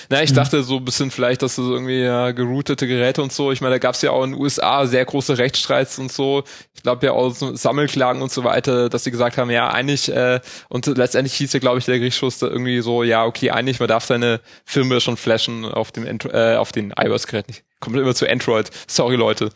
Na, 0.10 0.24
ich 0.24 0.32
mhm. 0.32 0.36
dachte 0.36 0.64
so 0.64 0.78
ein 0.78 0.86
bisschen 0.86 1.12
vielleicht, 1.12 1.42
dass 1.42 1.56
das 1.56 1.66
irgendwie 1.66 2.02
ja, 2.02 2.32
geroutete 2.32 2.88
Geräte 2.88 3.22
und 3.22 3.32
so. 3.32 3.52
Ich 3.52 3.62
meine, 3.62 3.76
da 3.76 3.80
gab 3.80 3.96
es 3.96 4.02
ja 4.02 4.12
auch 4.12 4.24
in 4.24 4.32
den 4.32 4.42
USA 4.42 4.86
sehr 4.86 5.04
große 5.04 5.38
Rechtsstreits 5.38 6.00
und 6.00 6.12
so. 6.12 6.44
Ich 6.74 6.84
glaube 6.84 7.06
ja 7.06 7.14
auch 7.14 7.32
so 7.32 7.56
Sammelklagen 7.56 8.22
und 8.22 8.32
so 8.32 8.44
weiter, 8.44 8.90
dass 8.90 9.04
sie 9.04 9.12
gesagt 9.12 9.38
haben, 9.38 9.50
ja, 9.50 9.70
eigentlich, 9.70 10.10
äh, 10.12 10.40
und 10.70 10.86
letztendlich 10.86 11.34
hieß 11.34 11.54
ja, 11.54 11.60
glaube 11.60 11.80
ich, 11.80 11.86
der 11.86 12.00
Gerichtsschuss 12.00 12.40
da 12.40 12.48
irgendwie 12.48 12.80
so, 12.82 13.04
ja, 13.04 13.26
okay, 13.26 13.52
eigentlich, 13.52 13.80
man 13.80 13.90
darf 13.90 14.06
seine 14.06 14.40
Filme 14.66 15.02
schon 15.02 15.18
flashen 15.18 15.66
auf 15.66 15.92
dem 15.92 16.06
äh, 16.06 16.56
auf 16.56 16.72
den 16.72 16.94
iOS-Gerät 17.08 17.48
nicht 17.48 17.64
kommt 17.80 17.96
immer 17.98 18.16
zu 18.16 18.28
Android. 18.28 18.70
Sorry, 18.88 19.16
Leute. 19.16 19.50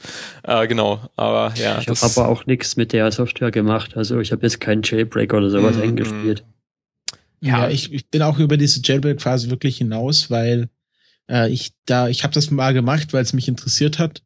Äh, 0.44 0.68
genau, 0.68 1.02
aber 1.16 1.54
ja. 1.56 1.80
Ich 1.80 1.88
habe 1.88 2.00
aber 2.02 2.28
auch 2.28 2.46
nichts 2.46 2.78
mit 2.78 2.94
der 2.94 3.12
Software 3.12 3.52
gemacht. 3.52 3.98
Also 3.98 4.20
ich 4.20 4.32
habe 4.32 4.44
jetzt 4.44 4.60
keinen 4.60 4.84
Jailbreak 4.84 5.34
oder 5.34 5.50
sowas 5.50 5.78
mm, 5.78 5.82
eingespielt. 5.82 6.44
Ja, 7.40 7.60
ja 7.60 7.70
ich, 7.70 7.92
ich 7.92 8.10
bin 8.10 8.22
auch 8.22 8.40
über 8.40 8.58
diese 8.58 8.82
Jailbreak-Phase 8.84 9.50
wirklich 9.50 9.78
hinaus, 9.78 10.30
weil 10.30 10.70
äh, 11.30 11.50
ich 11.50 11.74
da, 11.86 12.08
ich 12.08 12.24
habe 12.24 12.34
das 12.34 12.52
mal 12.52 12.74
gemacht, 12.74 13.14
weil 13.14 13.24
es 13.24 13.34
mich 13.34 13.48
interessiert 13.48 13.98
hat. 13.98 14.22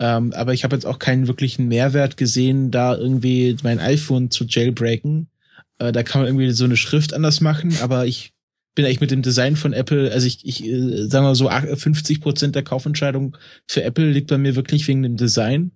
Ähm, 0.00 0.32
aber 0.34 0.52
ich 0.52 0.64
habe 0.64 0.74
jetzt 0.74 0.86
auch 0.86 0.98
keinen 0.98 1.28
wirklichen 1.28 1.68
Mehrwert 1.68 2.16
gesehen, 2.16 2.70
da 2.70 2.96
irgendwie 2.96 3.56
mein 3.62 3.78
iPhone 3.78 4.30
zu 4.30 4.44
jailbreaken. 4.44 5.28
Äh, 5.78 5.92
da 5.92 6.02
kann 6.02 6.20
man 6.20 6.28
irgendwie 6.28 6.50
so 6.50 6.64
eine 6.64 6.76
Schrift 6.76 7.14
anders 7.14 7.40
machen, 7.40 7.76
aber 7.80 8.04
ich 8.04 8.32
bin 8.74 8.84
eigentlich 8.84 9.00
mit 9.00 9.10
dem 9.10 9.22
Design 9.22 9.56
von 9.56 9.72
Apple, 9.72 10.10
also 10.12 10.26
ich, 10.26 10.44
ich 10.44 10.64
äh, 10.64 11.06
sagen 11.06 11.26
wir 11.26 11.34
so, 11.34 11.48
50 11.48 12.20
Prozent 12.20 12.54
der 12.54 12.62
Kaufentscheidung 12.62 13.36
für 13.66 13.82
Apple 13.82 14.10
liegt 14.10 14.28
bei 14.28 14.38
mir 14.38 14.56
wirklich 14.56 14.86
wegen 14.88 15.02
dem 15.02 15.16
Design. 15.16 15.72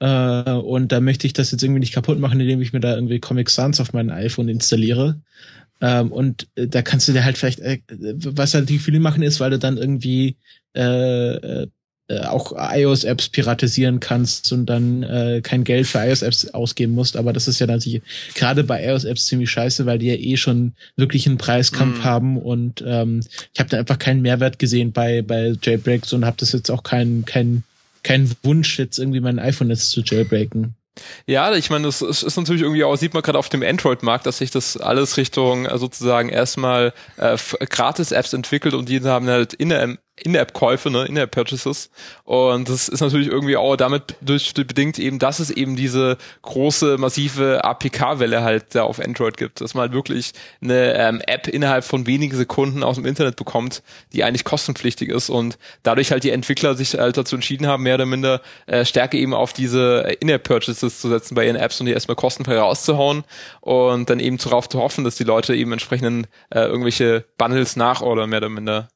Äh, 0.00 0.52
und 0.52 0.92
da 0.92 1.00
möchte 1.00 1.26
ich 1.26 1.32
das 1.32 1.52
jetzt 1.52 1.62
irgendwie 1.62 1.80
nicht 1.80 1.94
kaputt 1.94 2.18
machen, 2.18 2.40
indem 2.40 2.60
ich 2.60 2.72
mir 2.72 2.80
da 2.80 2.94
irgendwie 2.94 3.20
Comic 3.20 3.50
Sans 3.50 3.80
auf 3.80 3.92
mein 3.92 4.10
iPhone 4.10 4.48
installiere. 4.48 5.20
Ähm, 5.80 6.10
und 6.12 6.48
äh, 6.54 6.68
da 6.68 6.82
kannst 6.82 7.08
du 7.08 7.12
dir 7.12 7.24
halt 7.24 7.38
vielleicht, 7.38 7.60
äh, 7.60 7.80
was 7.88 8.54
halt 8.54 8.68
die 8.68 8.78
viele 8.78 9.00
machen 9.00 9.22
ist, 9.22 9.40
weil 9.40 9.50
du 9.50 9.58
dann 9.58 9.76
irgendwie 9.76 10.36
äh, 10.74 11.66
äh 12.20 12.26
auch 12.26 12.52
iOS-Apps 12.56 13.28
piratisieren 13.28 14.00
kannst 14.00 14.52
und 14.52 14.66
dann 14.66 15.02
äh, 15.02 15.40
kein 15.42 15.64
Geld 15.64 15.86
für 15.86 15.98
iOS-Apps 15.98 16.48
ausgeben 16.54 16.94
musst. 16.94 17.16
Aber 17.16 17.32
das 17.32 17.48
ist 17.48 17.58
ja 17.58 17.66
natürlich 17.66 18.02
gerade 18.34 18.64
bei 18.64 18.84
iOS-Apps 18.84 19.26
ziemlich 19.26 19.50
scheiße, 19.50 19.86
weil 19.86 19.98
die 19.98 20.08
ja 20.08 20.14
eh 20.14 20.36
schon 20.36 20.72
wirklich 20.96 21.26
einen 21.26 21.38
Preiskampf 21.38 22.00
mm. 22.00 22.04
haben 22.04 22.36
und 22.38 22.82
ähm, 22.86 23.20
ich 23.52 23.60
habe 23.60 23.70
da 23.70 23.78
einfach 23.78 23.98
keinen 23.98 24.22
Mehrwert 24.22 24.58
gesehen 24.58 24.92
bei 24.92 25.22
bei 25.22 25.54
Jailbreaks 25.62 26.12
und 26.12 26.24
habe 26.24 26.36
das 26.38 26.52
jetzt 26.52 26.70
auch 26.70 26.82
keinen 26.82 27.24
keinen 27.24 27.64
keinen 28.02 28.30
Wunsch 28.42 28.78
jetzt 28.78 28.98
irgendwie 28.98 29.20
mein 29.20 29.38
iPhone 29.38 29.70
jetzt 29.70 29.90
zu 29.90 30.02
jailbreaken. 30.02 30.74
Ja, 31.26 31.54
ich 31.54 31.70
meine, 31.70 31.86
das 31.86 32.02
ist, 32.02 32.22
ist 32.22 32.36
natürlich 32.36 32.62
irgendwie 32.62 32.84
auch, 32.84 32.96
sieht 32.96 33.14
man 33.14 33.22
gerade 33.22 33.38
auf 33.38 33.48
dem 33.48 33.62
Android-Markt, 33.62 34.26
dass 34.26 34.38
sich 34.38 34.50
das 34.50 34.76
alles 34.76 35.16
Richtung 35.16 35.64
äh, 35.64 35.78
sozusagen 35.78 36.28
erstmal 36.28 36.92
äh, 37.16 37.36
Gratis-Apps 37.60 38.34
entwickelt 38.34 38.74
und 38.74 38.88
die 38.88 39.00
haben 39.00 39.26
halt 39.26 39.54
in 39.54 39.70
der 39.70 39.96
in-App-Käufe, 40.16 40.90
ne, 40.90 41.06
In-App-Purchases. 41.06 41.90
Und 42.24 42.68
das 42.68 42.88
ist 42.88 43.00
natürlich 43.00 43.28
irgendwie 43.28 43.56
auch 43.56 43.76
damit 43.76 44.16
durch, 44.20 44.52
bedingt 44.54 44.98
eben, 44.98 45.18
dass 45.18 45.38
es 45.38 45.50
eben 45.50 45.74
diese 45.74 46.18
große, 46.42 46.98
massive 46.98 47.64
APK-Welle 47.64 48.42
halt 48.42 48.74
da 48.74 48.82
auf 48.82 49.00
Android 49.00 49.36
gibt, 49.36 49.60
dass 49.60 49.74
man 49.74 49.82
halt 49.82 49.92
wirklich 49.92 50.32
eine 50.60 50.94
ähm, 50.94 51.22
App 51.26 51.48
innerhalb 51.48 51.84
von 51.84 52.06
wenigen 52.06 52.36
Sekunden 52.36 52.82
aus 52.82 52.96
dem 52.96 53.06
Internet 53.06 53.36
bekommt, 53.36 53.82
die 54.12 54.22
eigentlich 54.22 54.44
kostenpflichtig 54.44 55.08
ist 55.08 55.30
und 55.30 55.58
dadurch 55.82 56.12
halt 56.12 56.24
die 56.24 56.30
Entwickler 56.30 56.74
sich 56.74 56.94
halt 56.94 57.16
dazu 57.16 57.34
entschieden 57.34 57.66
haben, 57.66 57.82
mehr 57.82 57.94
oder 57.94 58.06
minder 58.06 58.42
äh, 58.66 58.84
stärker 58.84 59.16
eben 59.16 59.32
auf 59.32 59.52
diese 59.52 60.14
In-App-Purchases 60.20 61.00
zu 61.00 61.08
setzen 61.08 61.34
bei 61.34 61.46
ihren 61.46 61.56
Apps 61.56 61.80
und 61.80 61.86
die 61.86 61.92
erstmal 61.92 62.16
kostenfrei 62.16 62.58
rauszuhauen 62.58 63.24
und 63.60 64.10
dann 64.10 64.20
eben 64.20 64.36
darauf 64.36 64.68
zu 64.68 64.78
hoffen, 64.78 65.04
dass 65.04 65.16
die 65.16 65.24
Leute 65.24 65.54
eben 65.54 65.72
entsprechenden 65.72 66.26
äh, 66.50 66.60
irgendwelche 66.60 67.24
Bundles 67.38 67.76
nachordern, 67.76 68.28
mehr 68.28 68.38
oder 68.38 68.50
minder. 68.50 68.88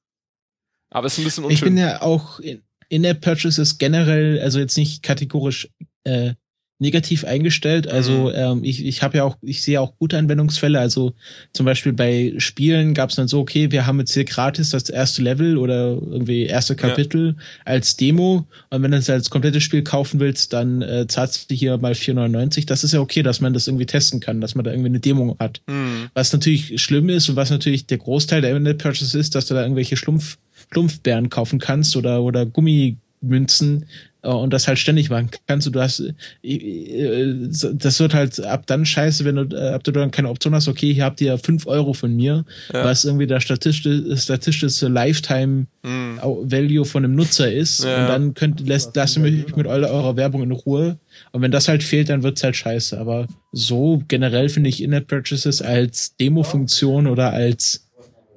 Aber 0.90 1.06
es 1.06 1.14
ist 1.14 1.18
ein 1.18 1.24
bisschen 1.24 1.44
unschön. 1.44 1.54
Ich 1.54 1.62
bin 1.62 1.76
ja 1.76 2.02
auch 2.02 2.40
in, 2.40 2.62
In-App-Purchases 2.88 3.78
generell, 3.78 4.40
also 4.40 4.58
jetzt 4.58 4.76
nicht 4.76 5.02
kategorisch 5.02 5.68
äh, 6.04 6.34
negativ 6.78 7.24
eingestellt. 7.24 7.88
Also 7.88 8.28
mhm. 8.28 8.32
ähm, 8.34 8.64
ich, 8.64 8.84
ich 8.84 9.02
habe 9.02 9.18
ja 9.18 9.24
auch, 9.24 9.36
ich 9.40 9.62
sehe 9.62 9.80
auch 9.80 9.96
gute 9.98 10.18
Anwendungsfälle. 10.18 10.78
Also 10.78 11.14
zum 11.52 11.64
Beispiel 11.64 11.92
bei 11.92 12.34
Spielen 12.36 12.92
gab 12.92 13.10
es 13.10 13.16
dann 13.16 13.28
so, 13.28 13.40
okay, 13.40 13.70
wir 13.72 13.86
haben 13.86 13.98
jetzt 13.98 14.12
hier 14.12 14.24
gratis 14.24 14.70
das 14.70 14.90
erste 14.90 15.22
Level 15.22 15.56
oder 15.56 15.92
irgendwie 15.92 16.44
erste 16.44 16.76
Kapitel 16.76 17.28
ja. 17.28 17.42
als 17.64 17.96
Demo. 17.96 18.46
Und 18.70 18.82
wenn 18.82 18.90
du 18.90 18.98
es 18.98 19.08
als 19.08 19.30
komplettes 19.30 19.62
Spiel 19.62 19.82
kaufen 19.82 20.20
willst, 20.20 20.52
dann 20.52 20.82
äh, 20.82 21.06
zahlst 21.08 21.50
du 21.50 21.54
hier 21.54 21.78
mal 21.78 21.92
4,99. 21.92 22.66
Das 22.66 22.84
ist 22.84 22.92
ja 22.92 23.00
okay, 23.00 23.22
dass 23.22 23.40
man 23.40 23.54
das 23.54 23.66
irgendwie 23.66 23.86
testen 23.86 24.20
kann, 24.20 24.42
dass 24.42 24.54
man 24.54 24.64
da 24.64 24.70
irgendwie 24.70 24.90
eine 24.90 25.00
Demo 25.00 25.36
hat. 25.38 25.62
Mhm. 25.66 26.10
Was 26.12 26.32
natürlich 26.32 26.80
schlimm 26.82 27.08
ist 27.08 27.28
und 27.30 27.36
was 27.36 27.50
natürlich 27.50 27.86
der 27.86 27.98
Großteil 27.98 28.42
der 28.42 28.50
Internet 28.50 28.82
Purchase 28.82 29.18
ist, 29.18 29.34
dass 29.34 29.46
du 29.46 29.54
da 29.54 29.62
irgendwelche 29.62 29.96
Schlumpf 29.96 30.36
Schlumpfbären 30.72 31.30
kaufen 31.30 31.58
kannst 31.58 31.96
oder 31.96 32.22
oder 32.22 32.46
Gummimünzen, 32.46 33.86
äh, 34.26 34.30
und 34.30 34.52
das 34.52 34.68
halt 34.68 34.78
ständig 34.78 35.08
machen 35.08 35.30
kannst. 35.46 35.72
Du 35.74 35.80
hast, 35.80 36.02
äh, 36.42 36.54
äh, 36.54 37.48
das 37.74 38.00
wird 38.00 38.14
halt 38.14 38.44
ab 38.44 38.66
dann 38.66 38.84
scheiße, 38.84 39.24
wenn 39.24 39.36
du, 39.36 39.74
ab 39.74 39.84
du 39.84 39.92
dann 39.92 40.10
keine 40.10 40.28
Option 40.28 40.54
hast, 40.54 40.68
okay, 40.68 40.92
hier 40.92 41.04
habt 41.04 41.20
ihr 41.20 41.38
fünf 41.38 41.66
Euro 41.66 41.92
von 41.92 42.14
mir, 42.14 42.44
ja. 42.72 42.84
was 42.84 43.04
irgendwie 43.04 43.26
der 43.26 43.40
statistische, 43.40 44.16
statistische 44.16 44.88
Lifetime 44.88 45.66
mhm. 45.82 46.18
Value 46.22 46.84
von 46.84 47.04
einem 47.04 47.14
Nutzer 47.14 47.50
ist. 47.50 47.84
Ja. 47.84 48.02
Und 48.02 48.08
dann 48.08 48.34
könnt, 48.34 48.66
lässt, 48.66 48.96
lasst 48.96 49.16
ihr 49.16 49.22
mich 49.22 49.56
mit 49.56 49.66
eurer, 49.66 49.90
eurer 49.90 50.16
Werbung 50.16 50.42
in 50.42 50.50
Ruhe. 50.50 50.98
Und 51.32 51.42
wenn 51.42 51.50
das 51.50 51.68
halt 51.68 51.82
fehlt, 51.82 52.08
dann 52.08 52.22
wird's 52.22 52.42
halt 52.42 52.56
scheiße. 52.56 52.98
Aber 52.98 53.26
so 53.52 54.02
generell 54.08 54.48
finde 54.48 54.68
ich 54.68 54.82
In-App-Purchases 54.82 55.62
als 55.62 56.16
Demo-Funktion 56.16 57.06
oder 57.06 57.32
als 57.32 57.85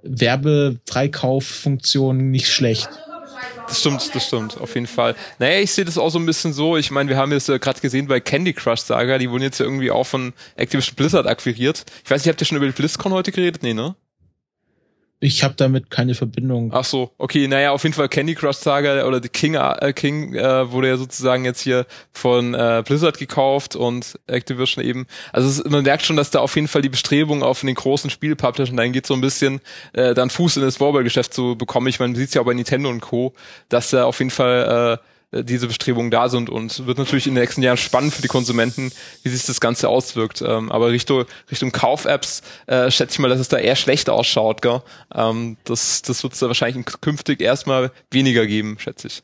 Werbefreikauf-Funktion 0.03 2.31
nicht 2.31 2.51
schlecht. 2.51 2.89
Das 3.67 3.81
stimmt, 3.81 4.15
das 4.15 4.25
stimmt, 4.25 4.59
auf 4.59 4.73
jeden 4.73 4.87
Fall. 4.87 5.15
Naja, 5.37 5.59
ich 5.59 5.71
sehe 5.71 5.85
das 5.85 5.99
auch 5.99 6.09
so 6.09 6.17
ein 6.17 6.25
bisschen 6.25 6.53
so. 6.53 6.75
Ich 6.75 6.89
meine, 6.89 7.07
wir 7.09 7.17
haben 7.17 7.31
jetzt 7.31 7.49
äh, 7.49 7.59
gerade 7.59 7.79
gesehen 7.79 8.07
bei 8.07 8.19
Candy 8.19 8.53
Crush 8.53 8.81
Saga, 8.81 9.19
die 9.19 9.29
wurden 9.29 9.43
jetzt 9.43 9.59
ja 9.59 9.65
irgendwie 9.65 9.91
auch 9.91 10.05
von 10.05 10.33
Activision 10.55 10.95
Blizzard 10.95 11.27
akquiriert. 11.27 11.85
Ich 12.03 12.09
weiß 12.09 12.21
nicht, 12.21 12.29
habt 12.29 12.41
ihr 12.41 12.47
schon 12.47 12.57
über 12.57 12.65
die 12.65 12.71
BlizzCon 12.71 13.13
heute 13.13 13.31
geredet? 13.31 13.61
Nee, 13.61 13.75
ne? 13.75 13.95
Ich 15.21 15.43
habe 15.43 15.53
damit 15.57 15.89
keine 15.89 16.15
Verbindung. 16.15 16.71
Ach 16.73 16.85
so, 16.85 17.11
okay, 17.17 17.49
naja, 17.49 17.71
auf 17.71 17.83
jeden 17.83 17.93
Fall 17.93 18.07
Candy 18.07 18.35
Crush 18.35 18.55
Saga 18.55 19.05
oder 19.05 19.19
die 19.19 19.27
King 19.27 19.55
äh, 19.55 19.91
King 19.91 20.33
äh, 20.33 20.71
wurde 20.71 20.87
ja 20.87 20.95
sozusagen 20.95 21.43
jetzt 21.43 21.59
hier 21.59 21.85
von 22.13 22.53
äh, 22.53 22.83
Blizzard 22.85 23.17
gekauft 23.17 23.75
und 23.75 24.17
Activision 24.27 24.83
eben. 24.83 25.07
Also 25.33 25.49
es, 25.49 25.69
man 25.69 25.83
merkt 25.83 26.05
schon, 26.05 26.15
dass 26.15 26.31
da 26.31 26.39
auf 26.39 26.55
jeden 26.55 26.69
Fall 26.69 26.81
die 26.81 26.89
Bestrebung 26.89 27.43
auf 27.43 27.59
den 27.61 27.75
großen 27.75 28.09
Spielpublishern 28.09 28.77
dann 28.77 28.93
geht 28.93 29.05
so 29.05 29.13
ein 29.13 29.19
bisschen 29.19 29.59
äh, 29.91 30.13
dann 30.13 30.29
Fuß 30.29 30.55
in 30.55 30.63
das 30.63 30.79
Mobile-Geschäft 30.79 31.33
zu 31.33 31.57
bekommen. 31.57 31.87
Ich 31.87 31.99
meine, 31.99 32.13
man 32.13 32.19
sieht 32.19 32.33
ja 32.33 32.41
auch 32.41 32.45
bei 32.45 32.53
Nintendo 32.53 32.89
und 32.89 33.01
Co, 33.01 33.33
dass 33.67 33.89
da 33.89 34.05
auf 34.05 34.19
jeden 34.19 34.31
Fall 34.31 34.99
äh, 35.01 35.08
diese 35.31 35.67
Bestrebungen 35.67 36.09
da 36.09 36.27
sind 36.27 36.49
und 36.49 36.87
wird 36.87 36.97
natürlich 36.97 37.27
in 37.27 37.35
den 37.35 37.43
nächsten 37.43 37.61
Jahren 37.61 37.77
spannend 37.77 38.13
für 38.13 38.21
die 38.21 38.27
Konsumenten, 38.27 38.91
wie 39.23 39.29
sich 39.29 39.45
das 39.45 39.61
Ganze 39.61 39.89
auswirkt. 39.89 40.41
Ähm, 40.41 40.71
aber 40.71 40.89
Richtung, 40.89 41.25
Richtung 41.51 41.71
Kauf-Apps 41.71 42.41
äh, 42.67 42.89
schätze 42.89 43.13
ich 43.13 43.19
mal, 43.19 43.29
dass 43.29 43.39
es 43.39 43.47
da 43.47 43.57
eher 43.57 43.75
schlecht 43.75 44.09
ausschaut. 44.09 44.61
Gell? 44.61 44.81
Ähm, 45.13 45.57
das 45.65 46.01
das 46.01 46.23
wird 46.23 46.33
es 46.33 46.39
da 46.39 46.47
wahrscheinlich 46.47 46.85
künftig 47.01 47.41
erstmal 47.41 47.91
weniger 48.11 48.47
geben, 48.47 48.77
schätze 48.79 49.07
ich. 49.07 49.23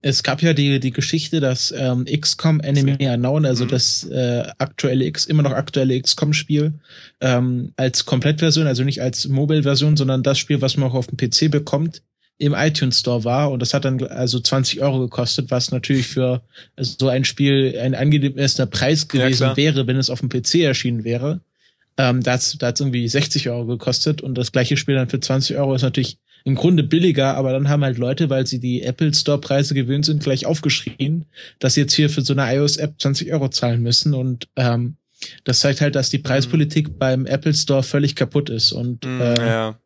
Es 0.00 0.22
gab 0.22 0.42
ja 0.42 0.52
die, 0.52 0.78
die 0.78 0.92
Geschichte, 0.92 1.40
dass 1.40 1.74
ähm, 1.76 2.04
XCOM 2.04 2.60
Enemy 2.60 3.08
Unknown, 3.08 3.44
also 3.44 3.64
mhm. 3.64 3.68
das 3.68 4.04
äh, 4.04 4.44
aktuelle 4.58 5.04
X, 5.04 5.26
immer 5.26 5.42
noch 5.42 5.50
aktuelle 5.50 6.00
XCOM-Spiel, 6.00 6.74
ähm, 7.20 7.72
als 7.76 8.06
Komplettversion, 8.06 8.68
also 8.68 8.84
nicht 8.84 9.02
als 9.02 9.26
Mobile-Version, 9.26 9.96
sondern 9.96 10.22
das 10.22 10.38
Spiel, 10.38 10.62
was 10.62 10.76
man 10.76 10.88
auch 10.90 10.94
auf 10.94 11.08
dem 11.08 11.16
PC 11.16 11.50
bekommt, 11.50 12.02
im 12.38 12.54
iTunes 12.54 13.00
Store 13.00 13.24
war 13.24 13.50
und 13.50 13.60
das 13.60 13.74
hat 13.74 13.84
dann 13.84 14.02
also 14.04 14.38
20 14.38 14.80
Euro 14.80 15.00
gekostet, 15.00 15.50
was 15.50 15.72
natürlich 15.72 16.06
für 16.06 16.40
so 16.76 17.08
ein 17.08 17.24
Spiel 17.24 17.76
ein 17.80 17.96
angemessener 17.96 18.66
Preis 18.66 19.08
gewesen 19.08 19.42
ja, 19.42 19.56
wäre, 19.56 19.86
wenn 19.86 19.96
es 19.96 20.08
auf 20.08 20.20
dem 20.20 20.28
PC 20.28 20.56
erschienen 20.56 21.02
wäre. 21.02 21.40
Ähm, 21.96 22.22
da 22.22 22.34
hat 22.34 22.56
hat's 22.62 22.80
irgendwie 22.80 23.08
60 23.08 23.50
Euro 23.50 23.66
gekostet 23.66 24.22
und 24.22 24.36
das 24.36 24.52
gleiche 24.52 24.76
Spiel 24.76 24.94
dann 24.94 25.08
für 25.08 25.18
20 25.18 25.56
Euro 25.56 25.74
ist 25.74 25.82
natürlich 25.82 26.18
im 26.44 26.54
Grunde 26.54 26.84
billiger, 26.84 27.34
aber 27.34 27.50
dann 27.50 27.68
haben 27.68 27.82
halt 27.82 27.98
Leute, 27.98 28.30
weil 28.30 28.46
sie 28.46 28.60
die 28.60 28.82
Apple 28.82 29.12
Store 29.12 29.40
Preise 29.40 29.74
gewöhnt 29.74 30.04
sind, 30.04 30.22
gleich 30.22 30.46
aufgeschrien, 30.46 31.26
dass 31.58 31.74
sie 31.74 31.80
jetzt 31.80 31.94
hier 31.94 32.08
für 32.08 32.22
so 32.22 32.34
eine 32.34 32.54
iOS 32.54 32.76
App 32.76 32.94
20 32.98 33.32
Euro 33.32 33.48
zahlen 33.48 33.82
müssen 33.82 34.14
und 34.14 34.48
ähm, 34.54 34.96
das 35.42 35.58
zeigt 35.58 35.80
halt, 35.80 35.96
dass 35.96 36.10
die 36.10 36.18
Preispolitik 36.18 36.88
mhm. 36.90 36.98
beim 36.98 37.26
Apple 37.26 37.52
Store 37.52 37.82
völlig 37.82 38.14
kaputt 38.14 38.48
ist 38.48 38.70
und 38.70 39.04
mhm, 39.04 39.20
äh, 39.20 39.34
ja 39.34 39.78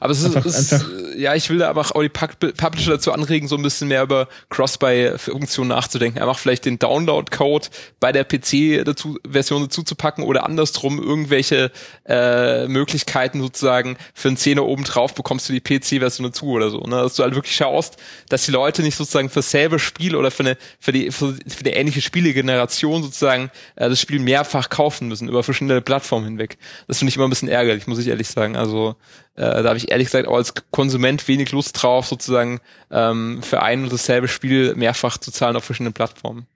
aber 0.00 0.12
es 0.12 0.20
ist, 0.20 0.26
einfach, 0.26 0.44
ist 0.44 0.72
einfach 0.72 0.88
ja, 1.16 1.34
ich 1.34 1.48
will 1.50 1.58
da 1.58 1.68
einfach 1.68 1.92
auch 1.92 2.02
die 2.02 2.08
Publisher 2.08 2.92
dazu 2.92 3.12
anregen, 3.12 3.48
so 3.48 3.56
ein 3.56 3.62
bisschen 3.62 3.88
mehr 3.88 4.02
über 4.02 4.28
Cross-Buy-Funktionen 4.50 5.68
nachzudenken. 5.68 6.20
Einfach 6.20 6.38
vielleicht 6.38 6.64
den 6.64 6.78
Download-Code 6.78 7.68
bei 8.00 8.12
der 8.12 8.24
PC-Version 8.24 9.62
dazu, 9.62 9.82
zu 9.82 9.94
packen 9.94 10.22
oder 10.22 10.46
andersrum 10.46 11.02
irgendwelche 11.02 11.70
äh, 12.06 12.66
Möglichkeiten 12.68 13.40
sozusagen 13.40 13.96
für 14.14 14.28
einen 14.28 14.36
Zehner 14.36 14.64
oben 14.64 14.84
drauf 14.84 15.14
bekommst 15.14 15.48
du 15.48 15.52
die 15.52 15.60
PC-Version 15.60 16.26
dazu 16.26 16.46
oder 16.46 16.70
so. 16.70 16.80
Ne? 16.80 16.96
Dass 16.96 17.14
du 17.14 17.22
halt 17.22 17.34
wirklich 17.34 17.54
schaust, 17.54 17.96
dass 18.28 18.44
die 18.44 18.52
Leute 18.52 18.82
nicht 18.82 18.96
sozusagen 18.96 19.30
für 19.30 19.42
selbe 19.42 19.78
Spiel 19.78 20.16
oder 20.16 20.30
für 20.30 20.44
eine, 20.44 20.56
für 20.78 20.92
die, 20.92 21.10
für, 21.10 21.34
für 21.34 21.60
eine 21.60 21.76
ähnliche 21.76 22.00
Spielegeneration 22.00 23.02
sozusagen 23.02 23.50
äh, 23.76 23.88
das 23.88 24.00
Spiel 24.00 24.20
mehrfach 24.20 24.68
kaufen 24.68 25.08
müssen 25.08 25.28
über 25.28 25.42
verschiedene 25.42 25.80
Plattformen 25.80 26.26
hinweg. 26.26 26.58
Das 26.88 26.98
finde 26.98 27.10
ich 27.10 27.16
immer 27.16 27.26
ein 27.26 27.30
bisschen 27.30 27.48
ärgerlich, 27.48 27.86
muss 27.86 27.98
ich 27.98 28.08
ehrlich 28.08 28.28
sagen. 28.28 28.56
Also 28.56 28.96
äh, 29.36 29.62
da 29.62 29.68
habe 29.68 29.76
ich 29.76 29.90
ehrlich 29.90 30.06
gesagt 30.06 30.28
auch 30.28 30.36
als 30.36 30.54
Konsument 30.70 31.26
wenig 31.26 31.50
Lust 31.52 31.82
drauf, 31.82 32.06
sozusagen 32.06 32.60
ähm, 32.90 33.42
für 33.42 33.62
ein 33.62 33.82
und 33.82 33.92
dasselbe 33.92 34.28
Spiel 34.28 34.74
mehrfach 34.76 35.18
zu 35.18 35.32
zahlen 35.32 35.56
auf 35.56 35.64
verschiedenen 35.64 35.92
Plattformen. 35.92 36.46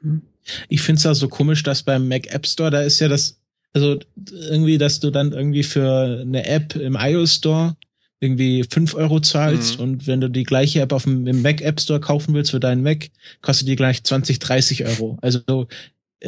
Hm. 0.00 0.22
Ich 0.68 0.82
finde 0.82 0.98
es 0.98 1.04
ja 1.04 1.14
so 1.14 1.28
komisch, 1.28 1.62
dass 1.62 1.82
beim 1.82 2.06
Mac 2.06 2.26
App 2.26 2.46
Store, 2.46 2.70
da 2.70 2.82
ist 2.82 3.00
ja 3.00 3.08
das, 3.08 3.40
also 3.72 3.98
irgendwie, 4.18 4.78
dass 4.78 5.00
du 5.00 5.10
dann 5.10 5.32
irgendwie 5.32 5.62
für 5.62 6.20
eine 6.20 6.46
App 6.46 6.76
im 6.76 6.96
iOS 6.98 7.36
Store 7.36 7.76
irgendwie 8.20 8.64
fünf 8.70 8.94
Euro 8.94 9.20
zahlst 9.20 9.78
mhm. 9.78 9.84
und 9.84 10.06
wenn 10.06 10.20
du 10.20 10.30
die 10.30 10.44
gleiche 10.44 10.80
App 10.80 10.92
auf 10.92 11.04
dem 11.04 11.26
im 11.26 11.42
Mac 11.42 11.60
App 11.60 11.80
Store 11.80 12.00
kaufen 12.00 12.32
willst 12.34 12.52
für 12.52 12.60
deinen 12.60 12.82
Mac, 12.82 13.10
kostet 13.42 13.68
die 13.68 13.76
gleich 13.76 14.02
20, 14.02 14.38
30 14.38 14.86
Euro. 14.86 15.18
Also 15.20 15.66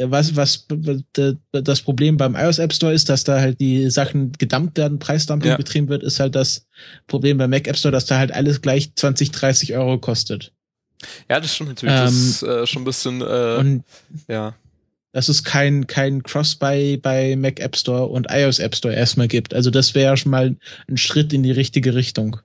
was, 0.03 0.35
was 0.35 0.67
das 1.51 1.81
Problem 1.81 2.17
beim 2.17 2.35
iOS 2.35 2.59
App 2.59 2.73
Store 2.73 2.93
ist, 2.93 3.09
dass 3.09 3.23
da 3.23 3.39
halt 3.39 3.59
die 3.59 3.89
Sachen 3.89 4.31
gedumpt 4.33 4.77
werden, 4.77 4.99
Preisdumping 4.99 5.51
ja. 5.51 5.57
betrieben 5.57 5.89
wird, 5.89 6.03
ist 6.03 6.19
halt 6.19 6.35
das 6.35 6.67
Problem 7.07 7.37
beim 7.37 7.49
Mac 7.49 7.67
App 7.67 7.77
Store, 7.77 7.91
dass 7.91 8.05
da 8.05 8.17
halt 8.17 8.31
alles 8.31 8.61
gleich 8.61 8.93
20, 8.95 9.31
30 9.31 9.75
Euro 9.75 9.97
kostet. 9.97 10.51
Ja, 11.29 11.39
das 11.39 11.53
stimmt 11.53 11.69
natürlich. 11.69 11.95
Ähm, 11.95 12.05
das 12.05 12.13
ist 12.13 12.43
äh, 12.43 12.67
schon 12.67 12.81
ein 12.81 12.85
bisschen, 12.85 13.21
äh, 13.21 13.57
und 13.59 13.83
ja. 14.27 14.55
Dass 15.13 15.29
es 15.29 15.43
kein, 15.43 15.87
kein 15.87 16.21
Cross-Buy 16.21 16.97
bei 16.97 17.35
Mac 17.35 17.59
App 17.59 17.75
Store 17.75 18.05
und 18.05 18.27
iOS 18.29 18.59
App 18.59 18.75
Store 18.75 18.93
erstmal 18.93 19.27
gibt. 19.27 19.53
Also 19.53 19.71
das 19.71 19.95
wäre 19.95 20.17
schon 20.17 20.31
mal 20.31 20.55
ein 20.87 20.97
Schritt 20.97 21.33
in 21.33 21.43
die 21.43 21.51
richtige 21.51 21.95
Richtung. 21.95 22.37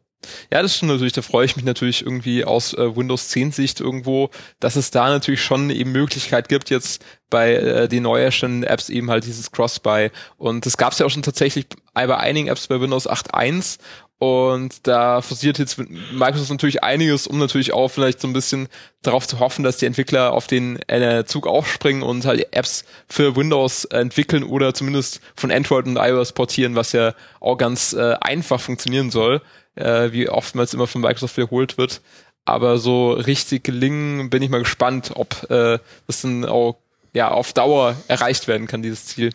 Ja, 0.52 0.62
das 0.62 0.76
stimmt 0.76 0.92
natürlich. 0.92 1.12
Da 1.12 1.22
freue 1.22 1.46
ich 1.46 1.56
mich 1.56 1.64
natürlich 1.64 2.02
irgendwie 2.02 2.44
aus 2.44 2.74
äh, 2.74 2.96
Windows 2.96 3.28
10 3.28 3.52
Sicht 3.52 3.80
irgendwo, 3.80 4.30
dass 4.60 4.76
es 4.76 4.90
da 4.90 5.08
natürlich 5.08 5.42
schon 5.42 5.70
eben 5.70 5.92
Möglichkeit 5.92 6.48
gibt, 6.48 6.70
jetzt 6.70 7.04
bei 7.30 7.54
äh, 7.54 7.88
den 7.88 8.04
neuesten 8.04 8.62
Apps 8.62 8.88
eben 8.88 9.10
halt 9.10 9.24
dieses 9.24 9.50
Cross-Buy. 9.50 10.10
Und 10.36 10.66
das 10.66 10.76
gab 10.76 10.92
es 10.92 10.98
ja 10.98 11.06
auch 11.06 11.10
schon 11.10 11.22
tatsächlich 11.22 11.66
bei 11.94 12.16
einigen 12.16 12.48
Apps 12.48 12.66
bei 12.66 12.80
Windows 12.80 13.08
8.1 13.08 13.78
und 14.22 14.86
da 14.86 15.20
forciert 15.20 15.58
jetzt 15.58 15.78
Microsoft 15.78 16.50
natürlich 16.50 16.84
einiges, 16.84 17.26
um 17.26 17.40
natürlich 17.40 17.72
auch 17.72 17.88
vielleicht 17.88 18.20
so 18.20 18.28
ein 18.28 18.32
bisschen 18.32 18.68
darauf 19.02 19.26
zu 19.26 19.40
hoffen, 19.40 19.64
dass 19.64 19.78
die 19.78 19.86
Entwickler 19.86 20.32
auf 20.32 20.46
den 20.46 20.78
äh, 20.88 21.24
Zug 21.24 21.48
aufspringen 21.48 22.04
und 22.04 22.24
halt 22.24 22.54
Apps 22.54 22.84
für 23.08 23.34
Windows 23.34 23.84
entwickeln 23.84 24.44
oder 24.44 24.74
zumindest 24.74 25.20
von 25.34 25.50
Android 25.50 25.86
und 25.86 25.96
iOS 25.96 26.34
portieren, 26.34 26.76
was 26.76 26.92
ja 26.92 27.14
auch 27.40 27.56
ganz 27.56 27.94
äh, 27.94 28.14
einfach 28.20 28.60
funktionieren 28.60 29.10
soll 29.10 29.42
äh, 29.74 30.12
wie 30.12 30.28
oftmals 30.28 30.74
immer 30.74 30.86
von 30.86 31.00
Microsoft 31.00 31.36
wiederholt 31.36 31.78
wird. 31.78 32.00
Aber 32.44 32.78
so 32.78 33.12
richtig 33.12 33.64
gelingen, 33.64 34.28
bin 34.28 34.42
ich 34.42 34.50
mal 34.50 34.58
gespannt, 34.58 35.12
ob 35.14 35.48
äh, 35.50 35.78
das 36.06 36.22
dann 36.22 36.44
auch 36.44 36.76
ja 37.12 37.30
auf 37.30 37.52
Dauer 37.52 37.96
erreicht 38.08 38.48
werden 38.48 38.66
kann, 38.66 38.82
dieses 38.82 39.06
Ziel. 39.06 39.30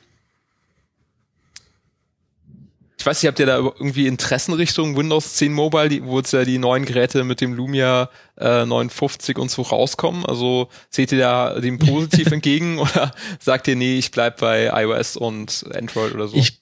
Ich 2.99 3.05
weiß 3.05 3.21
nicht, 3.21 3.27
habt 3.27 3.39
ihr 3.39 3.45
da 3.45 3.57
irgendwie 3.57 4.07
Interessenrichtung 4.07 4.97
Windows 4.97 5.35
10 5.35 5.53
Mobile, 5.53 5.87
die, 5.87 6.03
wo 6.03 6.17
jetzt 6.17 6.33
ja 6.33 6.43
die 6.43 6.57
neuen 6.57 6.83
Geräte 6.83 7.23
mit 7.23 7.41
dem 7.41 7.53
Lumia 7.53 8.09
äh, 8.37 8.65
59 8.65 9.37
und 9.37 9.51
so 9.51 9.61
rauskommen? 9.61 10.25
Also 10.25 10.67
seht 10.89 11.11
ihr 11.11 11.19
da 11.19 11.59
dem 11.59 11.77
positiv 11.77 12.27
entgegen 12.31 12.79
oder 12.79 13.13
sagt 13.39 13.67
ihr, 13.67 13.75
nee, 13.75 13.97
ich 13.97 14.11
bleib 14.11 14.39
bei 14.39 14.71
iOS 14.73 15.15
und 15.15 15.65
Android 15.73 16.13
oder 16.15 16.27
so? 16.27 16.35
Ich 16.35 16.59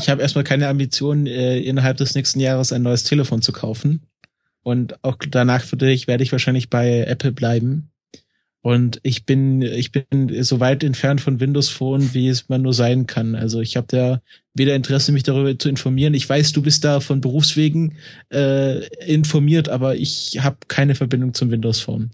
ich 0.00 0.08
habe 0.08 0.22
erstmal 0.22 0.44
keine 0.44 0.68
Ambition, 0.68 1.26
äh, 1.26 1.58
innerhalb 1.58 1.96
des 1.98 2.14
nächsten 2.14 2.40
Jahres 2.40 2.72
ein 2.72 2.82
neues 2.82 3.04
Telefon 3.04 3.42
zu 3.42 3.52
kaufen. 3.52 4.06
Und 4.62 5.02
auch 5.04 5.16
danach 5.30 5.70
würde 5.72 5.90
ich, 5.90 6.06
werde 6.06 6.22
ich 6.22 6.32
wahrscheinlich 6.32 6.70
bei 6.70 7.04
Apple 7.04 7.32
bleiben. 7.32 7.90
Und 8.62 9.00
ich 9.02 9.24
bin, 9.24 9.62
ich 9.62 9.90
bin 9.90 10.42
so 10.42 10.60
weit 10.60 10.84
entfernt 10.84 11.22
von 11.22 11.40
Windows 11.40 11.70
Phone, 11.70 12.12
wie 12.12 12.28
es 12.28 12.50
man 12.50 12.60
nur 12.60 12.74
sein 12.74 13.06
kann. 13.06 13.34
Also 13.34 13.60
ich 13.60 13.76
habe 13.76 13.86
da 13.88 14.20
weder 14.52 14.74
Interesse, 14.74 15.12
mich 15.12 15.22
darüber 15.22 15.58
zu 15.58 15.70
informieren. 15.70 16.12
Ich 16.12 16.28
weiß, 16.28 16.52
du 16.52 16.60
bist 16.60 16.84
da 16.84 17.00
von 17.00 17.22
Berufswegen 17.22 17.96
äh, 18.30 18.84
informiert, 19.06 19.70
aber 19.70 19.96
ich 19.96 20.40
habe 20.42 20.56
keine 20.68 20.94
Verbindung 20.94 21.32
zum 21.32 21.50
Windows 21.50 21.80
Phone. 21.80 22.10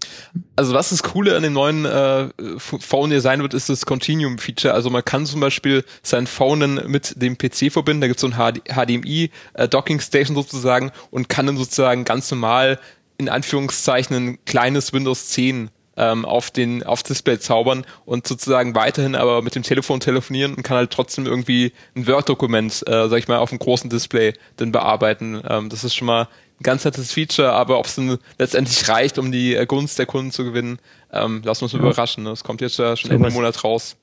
Also 0.55 0.73
was 0.73 0.91
das 0.91 1.03
Coole 1.03 1.35
an 1.35 1.43
dem 1.43 1.51
neuen 1.53 1.83
äh, 1.83 2.29
Phone 2.57 3.09
hier 3.09 3.21
sein 3.21 3.41
wird, 3.41 3.53
ist 3.53 3.67
das 3.67 3.85
Continuum-Feature. 3.85 4.73
Also 4.73 4.89
man 4.89 5.03
kann 5.03 5.25
zum 5.25 5.41
Beispiel 5.41 5.83
sein 6.01 6.27
Phone 6.27 6.59
dann 6.61 6.91
mit 6.91 7.21
dem 7.21 7.37
PC 7.37 7.73
verbinden. 7.73 8.01
Da 8.01 8.07
gibt 8.07 8.17
es 8.17 8.21
so 8.21 8.27
ein 8.27 8.61
HDMI 8.63 9.31
äh, 9.53 9.67
sozusagen 9.69 10.91
und 11.11 11.27
kann 11.27 11.47
dann 11.47 11.57
sozusagen 11.57 12.05
ganz 12.05 12.31
normal 12.31 12.79
in 13.17 13.27
Anführungszeichen 13.29 14.15
ein 14.15 14.45
kleines 14.45 14.93
Windows 14.93 15.29
10 15.29 15.71
ähm, 15.97 16.25
auf 16.25 16.51
den 16.51 16.83
auf 16.83 17.03
Display 17.03 17.39
zaubern 17.39 17.85
und 18.05 18.27
sozusagen 18.27 18.75
weiterhin 18.75 19.15
aber 19.15 19.41
mit 19.41 19.55
dem 19.55 19.63
Telefon 19.63 19.99
telefonieren 19.99 20.53
und 20.53 20.63
kann 20.63 20.77
halt 20.77 20.91
trotzdem 20.91 21.25
irgendwie 21.25 21.73
ein 21.95 22.07
Word-Dokument, 22.07 22.83
äh, 22.87 23.09
sag 23.09 23.17
ich 23.17 23.27
mal, 23.27 23.39
auf 23.39 23.51
einem 23.51 23.59
großen 23.59 23.89
Display 23.89 24.33
dann 24.57 24.71
bearbeiten. 24.71 25.41
Ähm, 25.49 25.69
das 25.69 25.83
ist 25.83 25.95
schon 25.95 26.05
mal 26.05 26.23
ein 26.59 26.63
ganz 26.63 26.85
nettes 26.85 27.11
Feature, 27.11 27.51
aber 27.51 27.79
ob 27.79 27.87
es 27.87 27.95
dann 27.95 28.17
letztendlich 28.37 28.87
reicht, 28.87 29.17
um 29.17 29.31
die 29.31 29.55
äh, 29.55 29.65
Gunst 29.65 29.97
der 29.99 30.05
Kunden 30.05 30.31
zu 30.31 30.43
gewinnen, 30.43 30.79
ähm, 31.11 31.41
lassen 31.43 31.61
wir 31.61 31.65
uns 31.65 31.73
ja. 31.73 31.79
überraschen. 31.79 32.23
Ne? 32.23 32.29
Das 32.29 32.43
kommt 32.43 32.61
jetzt 32.61 32.77
ja 32.77 32.95
schon 32.95 33.09
so 33.09 33.15
Ende 33.15 33.31
Monat 33.31 33.63
raus. 33.63 33.97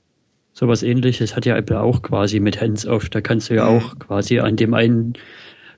Sowas 0.53 0.83
ähnliches 0.83 1.35
hat 1.35 1.47
ja 1.47 1.57
Apple 1.57 1.81
auch 1.81 2.03
quasi 2.03 2.39
mit 2.39 2.61
Hands-Off. 2.61 3.09
Da 3.09 3.21
kannst 3.21 3.51
du 3.51 3.55
ja 3.55 3.69
mhm. 3.69 3.77
auch 3.77 3.99
quasi 3.99 4.39
an 4.39 4.57
dem 4.57 4.75
einen 4.75 5.15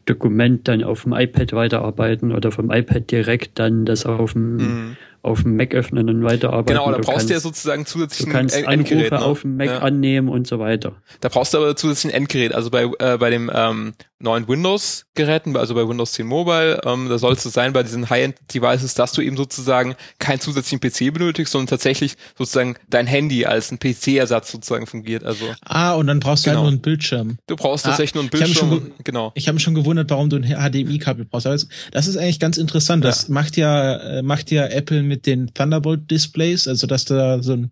Dokument 0.04 0.68
dann 0.68 0.84
auf 0.84 1.02
dem 1.02 1.12
iPad 1.14 1.52
weiterarbeiten 1.52 2.32
oder 2.32 2.52
vom 2.52 2.70
iPad 2.70 3.10
direkt 3.10 3.58
dann 3.58 3.84
das 3.86 4.06
auf 4.06 4.34
dem 4.34 4.56
mhm 4.56 4.96
auf 5.26 5.42
dem 5.42 5.56
Mac 5.56 5.74
öffnen 5.74 6.08
und 6.08 6.22
weiterarbeiten. 6.22 6.76
Genau, 6.76 6.90
da 6.90 6.98
du 6.98 7.02
brauchst 7.02 7.28
du 7.28 7.34
ja 7.34 7.40
sozusagen 7.40 7.86
zusätzlich 7.86 8.28
ein 8.28 8.32
kannst 8.32 8.56
Endgerät. 8.56 9.12
Anrufe 9.12 9.14
ne? 9.14 9.30
auf 9.30 9.40
dem 9.42 9.56
Mac 9.56 9.66
ja. 9.66 9.78
annehmen 9.78 10.28
und 10.28 10.46
so 10.46 10.58
weiter. 10.58 10.92
Da 11.20 11.28
brauchst 11.28 11.54
du 11.54 11.58
aber 11.58 11.76
zusätzlich 11.76 12.12
ein 12.12 12.16
Endgerät. 12.16 12.54
Also 12.54 12.70
bei, 12.70 12.84
äh, 12.98 13.18
bei 13.18 13.30
dem 13.30 13.50
ähm, 13.52 13.94
neuen 14.18 14.48
Windows-Geräten, 14.48 15.56
also 15.56 15.74
bei 15.74 15.86
Windows 15.86 16.12
10 16.12 16.26
Mobile, 16.26 16.80
ähm, 16.84 17.08
da 17.08 17.18
soll 17.18 17.34
es 17.34 17.42
so 17.42 17.50
sein 17.50 17.72
bei 17.72 17.82
diesen 17.82 18.08
High-End-Devices, 18.08 18.94
dass 18.94 19.12
du 19.12 19.20
eben 19.20 19.36
sozusagen 19.36 19.94
keinen 20.18 20.40
zusätzlichen 20.40 20.80
PC 20.80 21.12
benötigst, 21.12 21.52
sondern 21.52 21.68
tatsächlich 21.68 22.16
sozusagen 22.36 22.76
dein 22.88 23.06
Handy 23.06 23.44
als 23.44 23.70
ein 23.70 23.78
PC-Ersatz 23.78 24.52
sozusagen 24.52 24.86
fungiert. 24.86 25.24
Also 25.24 25.44
ah, 25.62 25.94
und 25.94 26.06
dann 26.06 26.20
brauchst 26.20 26.46
du 26.46 26.50
halt 26.50 26.56
genau. 26.56 26.64
halt 26.64 26.64
nur 26.64 26.72
einen 26.72 26.80
Bildschirm. 26.80 27.38
Du 27.46 27.56
brauchst 27.56 27.84
ah, 27.84 27.90
tatsächlich 27.90 28.14
nur 28.14 28.22
einen 28.22 28.30
Bildschirm. 28.30 28.52
Ich 28.52 28.78
schon, 28.78 28.92
genau. 29.04 29.32
Ich 29.34 29.48
habe 29.48 29.54
mich 29.54 29.62
schon 29.62 29.74
gewundert, 29.74 30.10
warum 30.10 30.30
du 30.30 30.36
ein 30.36 30.44
HDMI-Kabel 30.44 31.26
brauchst. 31.26 31.46
Aber 31.46 31.56
das 31.92 32.06
ist 32.06 32.16
eigentlich 32.16 32.40
ganz 32.40 32.56
interessant. 32.56 33.04
Das 33.04 33.28
ja. 33.28 33.34
macht 33.34 33.56
ja 33.56 33.96
äh, 33.96 34.22
macht 34.22 34.50
ja 34.50 34.66
Apple 34.66 35.02
mit 35.02 35.15
den 35.18 35.52
Thunderbolt-Displays, 35.54 36.68
also 36.68 36.86
dass 36.86 37.04
du 37.04 37.14
da 37.14 37.42
so 37.42 37.54
ein 37.54 37.70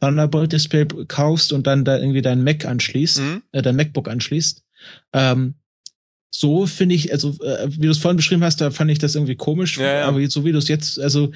Thunderbolt-Display 0.00 0.86
kaufst 1.08 1.52
und 1.52 1.66
dann 1.66 1.84
da 1.84 1.98
irgendwie 1.98 2.22
dein 2.22 2.44
Mac 2.44 2.64
anschließt, 2.64 3.20
mhm. 3.20 3.42
äh, 3.52 3.62
dein 3.62 3.76
MacBook 3.76 4.08
anschließt. 4.08 4.62
Ähm, 5.12 5.54
so 6.30 6.66
finde 6.66 6.94
ich, 6.94 7.12
also 7.12 7.30
äh, 7.42 7.68
wie 7.70 7.86
du 7.86 7.90
es 7.90 7.98
vorhin 7.98 8.16
beschrieben 8.16 8.44
hast, 8.44 8.60
da 8.60 8.70
fand 8.70 8.90
ich 8.90 8.98
das 8.98 9.14
irgendwie 9.14 9.36
komisch, 9.36 9.78
ja, 9.78 10.00
ja. 10.00 10.04
aber 10.06 10.24
so 10.28 10.44
wie 10.44 10.52
du 10.52 10.58
es 10.58 10.68
jetzt, 10.68 11.00
also 11.00 11.32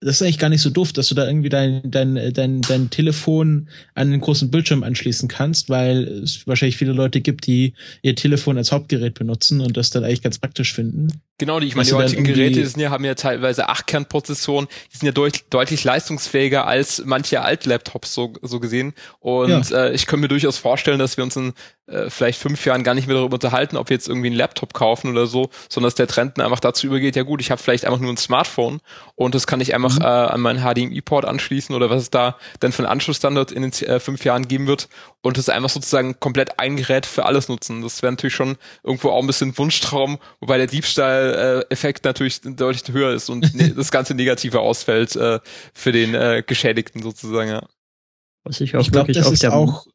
das 0.00 0.16
ist 0.16 0.22
eigentlich 0.22 0.38
gar 0.38 0.48
nicht 0.48 0.62
so 0.62 0.70
doof, 0.70 0.92
dass 0.92 1.08
du 1.08 1.14
da 1.14 1.26
irgendwie 1.26 1.50
dein, 1.50 1.90
dein, 1.90 2.32
dein, 2.32 2.62
dein 2.62 2.88
Telefon 2.88 3.68
an 3.94 4.10
den 4.10 4.20
großen 4.20 4.50
Bildschirm 4.50 4.82
anschließen 4.82 5.28
kannst, 5.28 5.68
weil 5.68 6.04
es 6.04 6.46
wahrscheinlich 6.46 6.78
viele 6.78 6.92
Leute 6.92 7.20
gibt, 7.20 7.46
die 7.46 7.74
ihr 8.02 8.14
Telefon 8.16 8.56
als 8.56 8.72
Hauptgerät 8.72 9.14
benutzen 9.14 9.60
und 9.60 9.76
das 9.76 9.90
dann 9.90 10.04
eigentlich 10.04 10.22
ganz 10.22 10.38
praktisch 10.38 10.72
finden. 10.72 11.08
Genau, 11.40 11.58
die, 11.58 11.68
ich 11.68 11.74
meine, 11.74 11.88
die 11.88 11.94
heutigen 11.94 12.22
Geräte 12.22 12.66
sind 12.66 12.82
ja, 12.82 12.90
haben 12.90 13.02
ja 13.02 13.14
teilweise 13.14 13.70
Achtkernprozessoren, 13.70 14.68
die 14.92 14.98
sind 14.98 15.06
ja 15.06 15.12
deut 15.12 15.44
deutlich 15.48 15.84
leistungsfähiger 15.84 16.66
als 16.66 17.02
manche 17.06 17.40
Alt-Laptops 17.40 18.12
so, 18.12 18.34
so 18.42 18.60
gesehen. 18.60 18.92
Und 19.20 19.70
ja. 19.70 19.84
äh, 19.84 19.94
ich 19.94 20.04
könnte 20.04 20.24
mir 20.24 20.28
durchaus 20.28 20.58
vorstellen, 20.58 20.98
dass 20.98 21.16
wir 21.16 21.24
uns 21.24 21.36
in 21.36 21.54
äh, 21.90 22.10
vielleicht 22.10 22.38
fünf 22.38 22.64
Jahren 22.66 22.84
gar 22.84 22.94
nicht 22.94 23.06
mehr 23.06 23.16
darüber 23.16 23.34
unterhalten, 23.34 23.76
ob 23.76 23.88
wir 23.88 23.96
jetzt 23.96 24.08
irgendwie 24.08 24.28
einen 24.28 24.36
Laptop 24.36 24.74
kaufen 24.74 25.10
oder 25.10 25.26
so, 25.26 25.50
sondern 25.68 25.88
dass 25.88 25.94
der 25.96 26.06
Trend 26.06 26.38
dann 26.38 26.44
einfach 26.44 26.60
dazu 26.60 26.86
übergeht, 26.86 27.16
ja 27.16 27.22
gut, 27.22 27.40
ich 27.40 27.50
habe 27.50 27.60
vielleicht 27.60 27.84
einfach 27.84 27.98
nur 28.00 28.12
ein 28.12 28.16
Smartphone 28.16 28.80
und 29.16 29.34
das 29.34 29.46
kann 29.46 29.60
ich 29.60 29.74
einfach 29.74 29.96
mhm. 29.96 30.02
äh, 30.02 30.06
an 30.06 30.40
meinen 30.40 30.60
HDMI-Port 30.60 31.24
anschließen 31.24 31.74
oder 31.74 31.90
was 31.90 32.02
es 32.02 32.10
da 32.10 32.36
denn 32.62 32.72
für 32.72 32.82
einen 32.82 32.92
Anschlussstandard 32.92 33.50
in 33.50 33.62
den 33.62 33.72
äh, 33.88 33.98
fünf 33.98 34.24
Jahren 34.24 34.46
geben 34.46 34.66
wird 34.66 34.88
und 35.22 35.36
das 35.36 35.48
einfach 35.48 35.70
sozusagen 35.70 36.20
komplett 36.20 36.58
ein 36.58 36.76
Gerät 36.76 37.06
für 37.06 37.26
alles 37.26 37.48
nutzen. 37.48 37.82
Das 37.82 38.02
wäre 38.02 38.12
natürlich 38.12 38.34
schon 38.34 38.56
irgendwo 38.84 39.10
auch 39.10 39.20
ein 39.20 39.26
bisschen 39.26 39.56
Wunschtraum, 39.58 40.18
wobei 40.40 40.58
der 40.58 40.66
Diebstahl 40.66 41.29
äh, 41.34 41.64
Effekt 41.70 42.04
natürlich 42.04 42.40
deutlich 42.42 42.94
höher 42.94 43.12
ist 43.12 43.28
und 43.28 43.54
ne, 43.54 43.70
das 43.76 43.90
ganze 43.90 44.14
Negative 44.14 44.60
ausfällt 44.60 45.16
äh, 45.16 45.40
für 45.74 45.92
den 45.92 46.14
äh, 46.14 46.42
Geschädigten 46.46 47.02
sozusagen. 47.02 47.50
Ja. 47.50 47.66
Was 48.44 48.60
ich 48.60 48.76
auch 48.76 48.80
ich 48.80 48.90
glaub, 48.90 49.08
wirklich 49.08 49.24
auf 49.24 49.38
der, 49.38 49.52
auch 49.54 49.86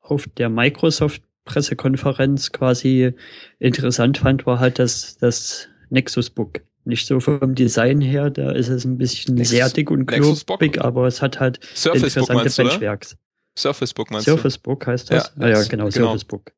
auf 0.00 0.26
der 0.36 0.48
Microsoft 0.48 1.22
Pressekonferenz 1.44 2.52
quasi 2.52 3.12
interessant 3.58 4.18
fand, 4.18 4.46
war 4.46 4.58
halt 4.60 4.78
das, 4.78 5.16
das 5.18 5.68
Nexus 5.88 6.30
Book. 6.30 6.60
Nicht 6.84 7.06
so 7.06 7.20
vom 7.20 7.54
Design 7.54 8.00
her, 8.00 8.30
da 8.30 8.52
ist 8.52 8.68
es 8.68 8.84
ein 8.84 8.98
bisschen 8.98 9.34
Nexus, 9.34 9.50
sehr 9.50 9.68
dick 9.68 9.90
und 9.90 10.06
klobig, 10.06 10.80
aber 10.80 11.06
es 11.06 11.20
hat 11.20 11.38
halt 11.38 11.60
Surface 11.74 12.16
interessante 12.16 12.62
Benchwerks. 12.62 13.16
Surface 13.58 13.92
Book 13.92 14.10
meinst 14.10 14.26
Surface 14.26 14.54
du? 14.54 14.62
Book 14.62 14.86
heißt 14.86 15.10
das? 15.10 15.32
Ja, 15.36 15.42
ah, 15.44 15.48
ja 15.48 15.62
genau, 15.64 15.88
genau, 15.88 16.06
Surface 16.06 16.24
Book. 16.24 16.52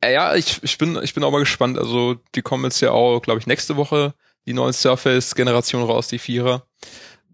Äh, 0.00 0.12
ja, 0.12 0.34
ich, 0.34 0.62
ich 0.62 0.78
bin, 0.78 0.98
ich 1.02 1.14
bin 1.14 1.24
auch 1.24 1.30
mal 1.30 1.38
gespannt. 1.40 1.78
Also, 1.78 2.16
die 2.34 2.42
kommen 2.42 2.64
jetzt 2.64 2.80
ja 2.80 2.90
auch, 2.90 3.20
glaube 3.20 3.40
ich, 3.40 3.46
nächste 3.46 3.76
Woche, 3.76 4.14
die 4.46 4.52
neue 4.52 4.72
Surface-Generation 4.72 5.82
raus, 5.82 6.08
die 6.08 6.18
Vierer. 6.18 6.66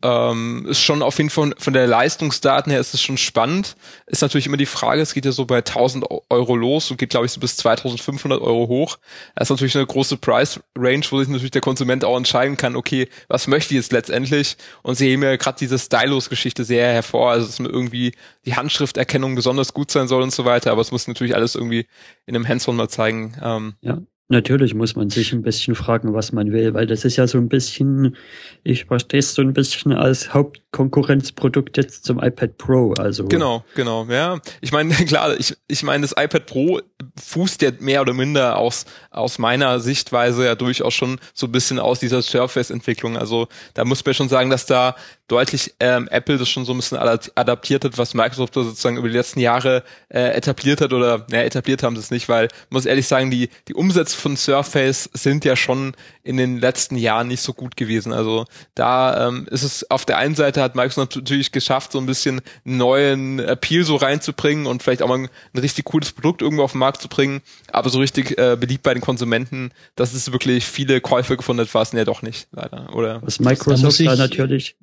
Ähm, 0.02 0.66
ist 0.66 0.80
schon 0.80 1.02
auf 1.02 1.18
jeden 1.18 1.30
Fall 1.30 1.54
von 1.58 1.72
der 1.72 1.86
Leistungsdaten 1.86 2.70
her 2.70 2.80
ist 2.80 2.94
es 2.94 3.02
schon 3.02 3.18
spannend. 3.18 3.76
Ist 4.06 4.22
natürlich 4.22 4.46
immer 4.46 4.56
die 4.56 4.66
Frage, 4.66 5.02
es 5.02 5.12
geht 5.12 5.26
ja 5.26 5.32
so 5.32 5.44
bei 5.44 5.58
1000 5.58 6.06
Euro 6.30 6.56
los 6.56 6.90
und 6.90 6.96
geht 6.96 7.10
glaube 7.10 7.26
ich 7.26 7.32
so 7.32 7.40
bis 7.40 7.56
2500 7.58 8.40
Euro 8.40 8.68
hoch. 8.68 8.98
Das 9.34 9.46
ist 9.46 9.50
natürlich 9.50 9.76
eine 9.76 9.86
große 9.86 10.16
Price 10.16 10.60
Range, 10.76 11.04
wo 11.10 11.18
sich 11.18 11.28
natürlich 11.28 11.50
der 11.50 11.60
Konsument 11.60 12.04
auch 12.04 12.16
entscheiden 12.16 12.56
kann, 12.56 12.76
okay, 12.76 13.08
was 13.28 13.46
möchte 13.46 13.74
ich 13.74 13.80
jetzt 13.80 13.92
letztendlich? 13.92 14.56
Und 14.82 14.94
sie 14.94 15.08
heben 15.08 15.22
ja 15.22 15.36
gerade 15.36 15.58
diese 15.58 15.78
Stylus-Geschichte 15.78 16.64
sehr 16.64 16.92
hervor, 16.92 17.32
also 17.32 17.46
dass 17.46 17.58
mir 17.58 17.68
irgendwie 17.68 18.12
die 18.46 18.56
Handschrifterkennung 18.56 19.34
besonders 19.34 19.74
gut 19.74 19.90
sein 19.90 20.08
soll 20.08 20.22
und 20.22 20.32
so 20.32 20.44
weiter, 20.44 20.72
aber 20.72 20.80
es 20.80 20.92
muss 20.92 21.08
natürlich 21.08 21.34
alles 21.34 21.54
irgendwie 21.54 21.86
in 22.26 22.34
einem 22.34 22.48
Hands-on 22.48 22.76
mal 22.76 22.88
zeigen. 22.88 23.36
Ähm, 23.42 23.74
ja. 23.82 23.98
Natürlich 24.30 24.74
muss 24.74 24.94
man 24.94 25.10
sich 25.10 25.32
ein 25.32 25.42
bisschen 25.42 25.74
fragen, 25.74 26.14
was 26.14 26.30
man 26.30 26.52
will, 26.52 26.72
weil 26.72 26.86
das 26.86 27.04
ist 27.04 27.16
ja 27.16 27.26
so 27.26 27.36
ein 27.36 27.48
bisschen, 27.48 28.16
ich 28.62 28.84
verstehe 28.84 29.18
es 29.18 29.34
so 29.34 29.42
ein 29.42 29.52
bisschen 29.52 29.92
als 29.92 30.32
Hauptkonkurrenzprodukt 30.32 31.76
jetzt 31.76 32.04
zum 32.04 32.22
iPad 32.22 32.56
Pro. 32.56 32.94
Also 32.94 33.26
genau, 33.26 33.64
genau, 33.74 34.04
ja. 34.04 34.40
Ich 34.60 34.70
meine 34.70 34.94
klar, 35.06 35.34
ich, 35.36 35.56
ich 35.66 35.82
meine 35.82 36.02
das 36.02 36.12
iPad 36.12 36.46
Pro 36.46 36.80
fußt 37.20 37.60
ja 37.62 37.72
mehr 37.80 38.02
oder 38.02 38.14
minder 38.14 38.56
aus 38.56 38.84
aus 39.10 39.40
meiner 39.40 39.80
Sichtweise 39.80 40.44
ja 40.44 40.54
durchaus 40.54 40.94
schon 40.94 41.18
so 41.34 41.46
ein 41.46 41.52
bisschen 41.52 41.80
aus 41.80 41.98
dieser 41.98 42.22
Surface-Entwicklung. 42.22 43.16
Also 43.16 43.48
da 43.74 43.84
muss 43.84 44.04
man 44.04 44.14
schon 44.14 44.28
sagen, 44.28 44.48
dass 44.48 44.64
da 44.64 44.94
deutlich 45.26 45.74
ähm, 45.80 46.08
Apple 46.10 46.38
das 46.38 46.48
schon 46.48 46.64
so 46.64 46.72
ein 46.72 46.76
bisschen 46.76 46.98
adaptiert 46.98 47.84
hat, 47.84 47.98
was 47.98 48.14
Microsoft 48.14 48.54
sozusagen 48.54 48.96
über 48.96 49.08
die 49.08 49.16
letzten 49.16 49.40
Jahre 49.40 49.82
äh, 50.08 50.30
etabliert 50.36 50.80
hat 50.80 50.92
oder 50.92 51.26
naja, 51.30 51.44
etabliert 51.44 51.82
haben 51.82 51.96
sie 51.96 52.02
es 52.02 52.10
nicht, 52.10 52.28
weil 52.28 52.48
muss 52.68 52.86
ehrlich 52.86 53.06
sagen, 53.08 53.30
die 53.30 53.48
die 53.66 53.74
Umsätze 53.74 54.16
von 54.20 54.36
Surface 54.36 55.10
sind 55.12 55.44
ja 55.44 55.56
schon 55.56 55.94
in 56.22 56.36
den 56.36 56.58
letzten 56.58 56.96
Jahren 56.96 57.28
nicht 57.28 57.40
so 57.40 57.52
gut 57.52 57.76
gewesen. 57.76 58.12
Also 58.12 58.44
da 58.74 59.28
ähm, 59.28 59.46
ist 59.50 59.62
es 59.62 59.90
auf 59.90 60.04
der 60.04 60.18
einen 60.18 60.34
Seite 60.34 60.62
hat 60.62 60.76
Microsoft 60.76 61.16
natürlich 61.16 61.52
geschafft, 61.52 61.92
so 61.92 61.98
ein 61.98 62.06
bisschen 62.06 62.40
neuen 62.64 63.38
Appeal 63.38 63.84
so 63.84 63.96
reinzubringen 63.96 64.66
und 64.66 64.82
vielleicht 64.82 65.02
auch 65.02 65.08
mal 65.08 65.18
ein, 65.18 65.28
ein 65.54 65.58
richtig 65.58 65.84
cooles 65.86 66.12
Produkt 66.12 66.42
irgendwo 66.42 66.62
auf 66.62 66.72
den 66.72 66.78
Markt 66.78 67.02
zu 67.02 67.08
bringen, 67.08 67.40
aber 67.72 67.90
so 67.90 67.98
richtig 67.98 68.38
äh, 68.38 68.56
beliebt 68.58 68.82
bei 68.82 68.94
den 68.94 69.02
Konsumenten, 69.02 69.70
dass 69.96 70.14
es 70.14 70.30
wirklich 70.32 70.64
viele 70.66 71.00
Käufe 71.00 71.36
gefunden 71.36 71.62
hat, 71.62 71.74
war 71.74 71.82
es 71.82 71.92
ja 71.92 72.04
doch 72.04 72.22
nicht, 72.22 72.48
leider. 72.52 72.94
Oder 72.94 73.22
was 73.22 73.40
Microsoft 73.40 74.00
da 74.00 74.16
natürlich 74.16 74.76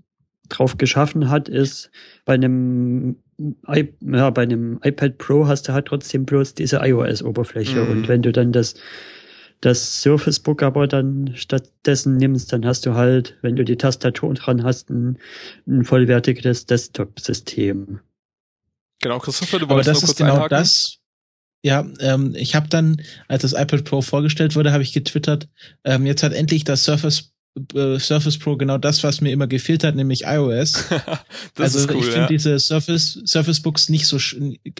drauf 0.49 0.77
geschaffen 0.77 1.29
hat, 1.29 1.49
ist 1.49 1.91
bei 2.25 2.33
einem 2.33 3.17
I, 3.39 3.93
ja, 4.01 4.29
bei 4.31 4.43
einem 4.43 4.79
iPad 4.83 5.19
Pro 5.19 5.45
hast 5.45 5.67
du 5.67 5.73
halt 5.73 5.85
trotzdem 5.85 6.25
bloß 6.25 6.55
diese 6.55 6.77
iOS-Oberfläche. 6.77 7.83
Mhm. 7.83 7.91
Und 7.91 8.07
wenn 8.07 8.23
du 8.23 8.31
dann 8.31 8.51
das, 8.51 8.73
das 9.61 10.01
Surface 10.01 10.39
Book 10.39 10.61
aber 10.61 10.87
dann 10.87 11.33
stattdessen 11.35 12.17
nimmst, 12.17 12.53
dann 12.53 12.65
hast 12.65 12.85
du 12.85 12.93
halt, 12.93 13.37
wenn 13.41 13.55
du 13.55 13.63
die 13.63 13.77
Tastatur 13.77 14.33
dran 14.33 14.63
hast, 14.63 14.89
ein, 14.89 15.17
ein 15.67 15.83
vollwertiges 15.83 16.65
Desktop-System. 16.65 17.99
Genau, 19.01 19.19
Christopher, 19.19 19.59
du 19.59 19.69
wolltest 19.69 19.89
Aber 19.89 19.99
das 19.99 20.09
ist 20.09 20.17
genau 20.17 20.35
einhaken? 20.35 20.49
das. 20.57 20.97
Ja, 21.63 21.85
ähm, 21.99 22.35
ich 22.35 22.55
habe 22.55 22.69
dann, 22.69 23.01
als 23.27 23.41
das 23.41 23.53
iPad 23.53 23.83
Pro 23.83 24.01
vorgestellt 24.01 24.55
wurde, 24.55 24.71
habe 24.71 24.83
ich 24.83 24.93
getwittert, 24.93 25.49
ähm, 25.83 26.05
jetzt 26.05 26.23
hat 26.23 26.33
endlich 26.33 26.63
das 26.63 26.83
Surface 26.83 27.33
äh, 27.73 27.97
Surface 27.99 28.37
Pro 28.37 28.55
genau 28.57 28.77
das, 28.77 29.03
was 29.03 29.21
mir 29.21 29.31
immer 29.31 29.47
gefehlt 29.47 29.83
hat, 29.83 29.95
nämlich 29.95 30.23
iOS. 30.25 30.85
also 31.57 31.89
cool, 31.89 31.99
ich 31.99 32.05
finde 32.05 32.19
ja. 32.19 32.27
diese 32.27 32.59
Surface 32.59 33.19
Surface 33.25 33.61
Books 33.61 33.89
nicht 33.89 34.05
so 34.05 34.19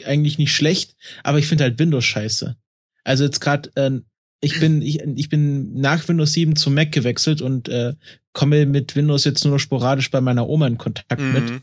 eigentlich 0.04 0.38
nicht 0.38 0.54
schlecht, 0.54 0.94
aber 1.24 1.38
ich 1.38 1.46
finde 1.46 1.64
halt 1.64 1.78
Windows 1.78 2.04
scheiße. 2.04 2.56
Also 3.04 3.24
jetzt 3.24 3.40
gerade 3.40 3.70
äh, 3.74 4.00
ich 4.40 4.60
bin, 4.60 4.82
ich, 4.82 5.00
ich 5.00 5.28
bin 5.28 5.80
nach 5.80 6.06
Windows 6.08 6.32
7 6.32 6.56
zu 6.56 6.70
Mac 6.70 6.92
gewechselt 6.92 7.42
und 7.42 7.68
äh, 7.68 7.94
komme 8.32 8.66
mit 8.66 8.94
Windows 8.94 9.24
jetzt 9.24 9.44
nur 9.44 9.54
noch 9.54 9.60
sporadisch 9.60 10.10
bei 10.10 10.20
meiner 10.20 10.48
Oma 10.48 10.66
in 10.66 10.78
Kontakt 10.78 11.20
mhm. 11.20 11.32
mit. 11.32 11.62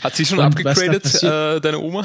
Hat 0.00 0.16
sie 0.16 0.26
schon 0.26 0.38
und 0.38 0.44
abgegradet, 0.44 1.22
äh, 1.22 1.60
deine 1.60 1.78
Oma? 1.78 2.04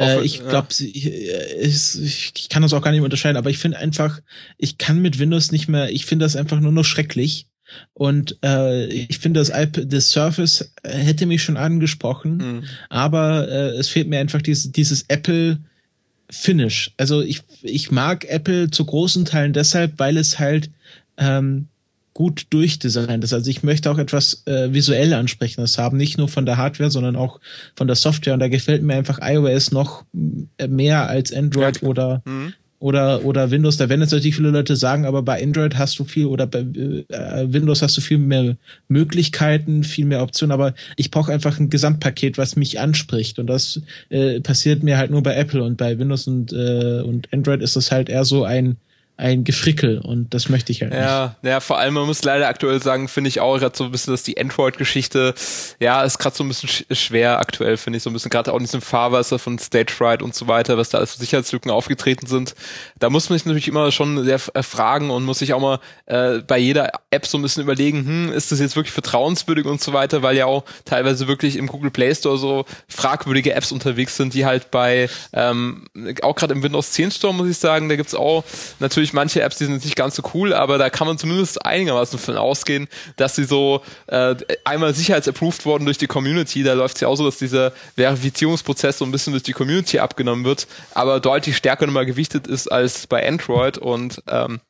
Äh, 0.00 0.22
ich 0.24 0.46
glaube, 0.46 0.68
äh, 0.80 1.66
ich, 1.66 2.32
ich 2.36 2.48
kann 2.48 2.62
das 2.62 2.72
auch 2.72 2.82
gar 2.82 2.92
nicht 2.92 3.00
mehr 3.00 3.06
unterscheiden, 3.06 3.36
aber 3.36 3.50
ich 3.50 3.58
finde 3.58 3.78
einfach, 3.78 4.20
ich 4.56 4.78
kann 4.78 5.02
mit 5.02 5.18
Windows 5.18 5.50
nicht 5.50 5.68
mehr, 5.68 5.90
ich 5.90 6.06
finde 6.06 6.24
das 6.24 6.36
einfach 6.36 6.60
nur 6.60 6.72
noch 6.72 6.84
schrecklich. 6.84 7.48
Und 7.92 8.38
äh, 8.42 8.86
ich 8.86 9.18
finde, 9.18 9.40
das, 9.40 9.52
das 9.72 10.10
Surface 10.10 10.72
hätte 10.84 11.26
mich 11.26 11.42
schon 11.42 11.56
angesprochen, 11.56 12.36
mhm. 12.36 12.64
aber 12.88 13.48
äh, 13.48 13.76
es 13.76 13.88
fehlt 13.88 14.08
mir 14.08 14.20
einfach 14.20 14.40
dieses, 14.40 14.72
dieses 14.72 15.02
Apple 15.08 15.58
Finish. 16.30 16.92
Also 16.96 17.22
ich, 17.22 17.42
ich 17.62 17.90
mag 17.90 18.24
Apple 18.26 18.70
zu 18.70 18.84
großen 18.84 19.24
Teilen 19.24 19.52
deshalb, 19.52 19.98
weil 19.98 20.16
es 20.16 20.38
halt 20.38 20.70
ähm, 21.16 21.68
gut 22.12 22.46
durchdesignt 22.50 23.22
ist. 23.24 23.32
Also 23.32 23.48
ich 23.48 23.62
möchte 23.62 23.90
auch 23.90 23.98
etwas 23.98 24.42
äh, 24.46 24.72
visuell 24.72 25.14
ansprechendes 25.14 25.78
haben, 25.78 25.96
nicht 25.96 26.18
nur 26.18 26.28
von 26.28 26.46
der 26.46 26.56
Hardware, 26.56 26.90
sondern 26.90 27.16
auch 27.16 27.40
von 27.76 27.86
der 27.86 27.96
Software. 27.96 28.34
Und 28.34 28.40
da 28.40 28.48
gefällt 28.48 28.82
mir 28.82 28.94
einfach 28.94 29.20
iOS 29.22 29.72
noch 29.72 30.04
äh, 30.58 30.68
mehr 30.68 31.08
als 31.08 31.32
Android 31.32 31.80
ja, 31.80 31.88
oder 31.88 32.22
mhm 32.24 32.54
oder, 32.80 33.24
oder 33.24 33.50
Windows, 33.50 33.76
da 33.76 33.88
werden 33.88 34.02
jetzt 34.02 34.12
natürlich 34.12 34.36
viele 34.36 34.50
Leute 34.50 34.76
sagen, 34.76 35.04
aber 35.04 35.22
bei 35.22 35.42
Android 35.42 35.76
hast 35.76 35.98
du 35.98 36.04
viel 36.04 36.26
oder 36.26 36.46
bei 36.46 36.60
äh, 36.60 37.52
Windows 37.52 37.82
hast 37.82 37.96
du 37.96 38.00
viel 38.00 38.18
mehr 38.18 38.56
Möglichkeiten, 38.86 39.82
viel 39.82 40.04
mehr 40.04 40.22
Optionen, 40.22 40.52
aber 40.52 40.74
ich 40.96 41.10
brauche 41.10 41.32
einfach 41.32 41.58
ein 41.58 41.70
Gesamtpaket, 41.70 42.38
was 42.38 42.56
mich 42.56 42.78
anspricht. 42.78 43.38
Und 43.38 43.48
das 43.48 43.80
äh, 44.10 44.40
passiert 44.40 44.82
mir 44.82 44.96
halt 44.96 45.10
nur 45.10 45.22
bei 45.22 45.34
Apple 45.34 45.62
und 45.62 45.76
bei 45.76 45.98
Windows 45.98 46.28
und, 46.28 46.52
äh, 46.52 47.02
und 47.02 47.32
Android 47.32 47.62
ist 47.62 47.74
das 47.74 47.90
halt 47.90 48.08
eher 48.08 48.24
so 48.24 48.44
ein 48.44 48.76
ein 49.18 49.42
Gefrickel 49.42 49.98
und 49.98 50.32
das 50.32 50.48
möchte 50.48 50.70
ich 50.70 50.80
halt 50.82 50.94
ja, 50.94 51.34
nicht. 51.42 51.50
Ja, 51.50 51.58
vor 51.58 51.78
allem, 51.78 51.94
man 51.94 52.06
muss 52.06 52.22
leider 52.22 52.46
aktuell 52.46 52.80
sagen, 52.80 53.08
finde 53.08 53.26
ich 53.26 53.40
auch 53.40 53.58
gerade 53.58 53.76
so 53.76 53.82
ein 53.82 53.90
bisschen, 53.90 54.12
dass 54.12 54.22
die 54.22 54.40
Android-Geschichte, 54.40 55.34
ja, 55.80 56.04
ist 56.04 56.18
gerade 56.18 56.36
so 56.36 56.44
ein 56.44 56.48
bisschen 56.48 56.68
sch 56.68 56.84
schwer 56.92 57.40
aktuell, 57.40 57.76
finde 57.76 57.96
ich, 57.96 58.04
so 58.04 58.10
ein 58.10 58.12
bisschen 58.12 58.30
gerade 58.30 58.52
auch 58.52 58.58
in 58.58 58.62
diesem 58.62 58.80
Fahrwasser 58.80 59.40
von 59.40 59.58
Stage 59.58 59.92
Fright 59.92 60.22
und 60.22 60.36
so 60.36 60.46
weiter, 60.46 60.78
was 60.78 60.90
da 60.90 60.98
als 60.98 61.14
Sicherheitslücken 61.14 61.68
aufgetreten 61.68 62.28
sind. 62.28 62.54
Da 63.00 63.10
muss 63.10 63.28
man 63.28 63.38
sich 63.38 63.46
natürlich 63.46 63.66
immer 63.66 63.90
schon 63.90 64.22
sehr 64.24 64.40
äh, 64.54 64.62
fragen 64.62 65.10
und 65.10 65.24
muss 65.24 65.40
sich 65.40 65.52
auch 65.52 65.60
mal 65.60 65.80
äh, 66.06 66.38
bei 66.38 66.58
jeder 66.58 66.92
App 67.10 67.26
so 67.26 67.38
ein 67.38 67.42
bisschen 67.42 67.64
überlegen, 67.64 68.06
hm, 68.06 68.32
ist 68.32 68.52
das 68.52 68.60
jetzt 68.60 68.76
wirklich 68.76 68.92
vertrauenswürdig 68.92 69.66
und 69.66 69.80
so 69.80 69.92
weiter, 69.92 70.22
weil 70.22 70.36
ja 70.36 70.46
auch 70.46 70.64
teilweise 70.84 71.26
wirklich 71.26 71.56
im 71.56 71.66
Google 71.66 71.90
Play 71.90 72.14
Store 72.14 72.38
so 72.38 72.66
fragwürdige 72.86 73.52
Apps 73.52 73.72
unterwegs 73.72 74.16
sind, 74.16 74.32
die 74.34 74.46
halt 74.46 74.70
bei, 74.70 75.08
ähm, 75.32 75.86
auch 76.22 76.36
gerade 76.36 76.54
im 76.54 76.62
Windows 76.62 76.92
10 76.92 77.10
Store, 77.10 77.34
muss 77.34 77.48
ich 77.48 77.58
sagen, 77.58 77.88
da 77.88 77.96
gibt's 77.96 78.14
auch 78.14 78.44
natürlich 78.78 79.07
natürlich 79.08 79.12
manche 79.12 79.42
Apps, 79.42 79.58
die 79.58 79.64
sind 79.64 79.84
nicht 79.84 79.96
ganz 79.96 80.16
so 80.16 80.22
cool, 80.34 80.52
aber 80.52 80.78
da 80.78 80.90
kann 80.90 81.06
man 81.06 81.18
zumindest 81.18 81.64
einigermaßen 81.64 82.18
von 82.18 82.36
ausgehen, 82.36 82.88
dass 83.16 83.34
sie 83.36 83.44
so 83.44 83.82
äh, 84.06 84.34
einmal 84.64 84.94
sicherheitsapproved 84.94 85.64
wurden 85.64 85.84
durch 85.84 85.98
die 85.98 86.06
Community. 86.06 86.62
Da 86.62 86.74
läuft 86.74 86.96
es 86.96 87.00
ja 87.00 87.08
auch 87.08 87.16
so, 87.16 87.24
dass 87.24 87.38
dieser 87.38 87.72
Verifizierungsprozess 87.96 88.98
so 88.98 89.04
ein 89.04 89.12
bisschen 89.12 89.32
durch 89.32 89.42
die 89.42 89.52
Community 89.52 89.98
abgenommen 89.98 90.44
wird, 90.44 90.66
aber 90.94 91.20
deutlich 91.20 91.56
stärker 91.56 91.86
nochmal 91.86 92.06
gewichtet 92.06 92.46
ist 92.46 92.68
als 92.68 93.06
bei 93.06 93.26
Android 93.26 93.78
und 93.78 94.22
ähm, 94.28 94.60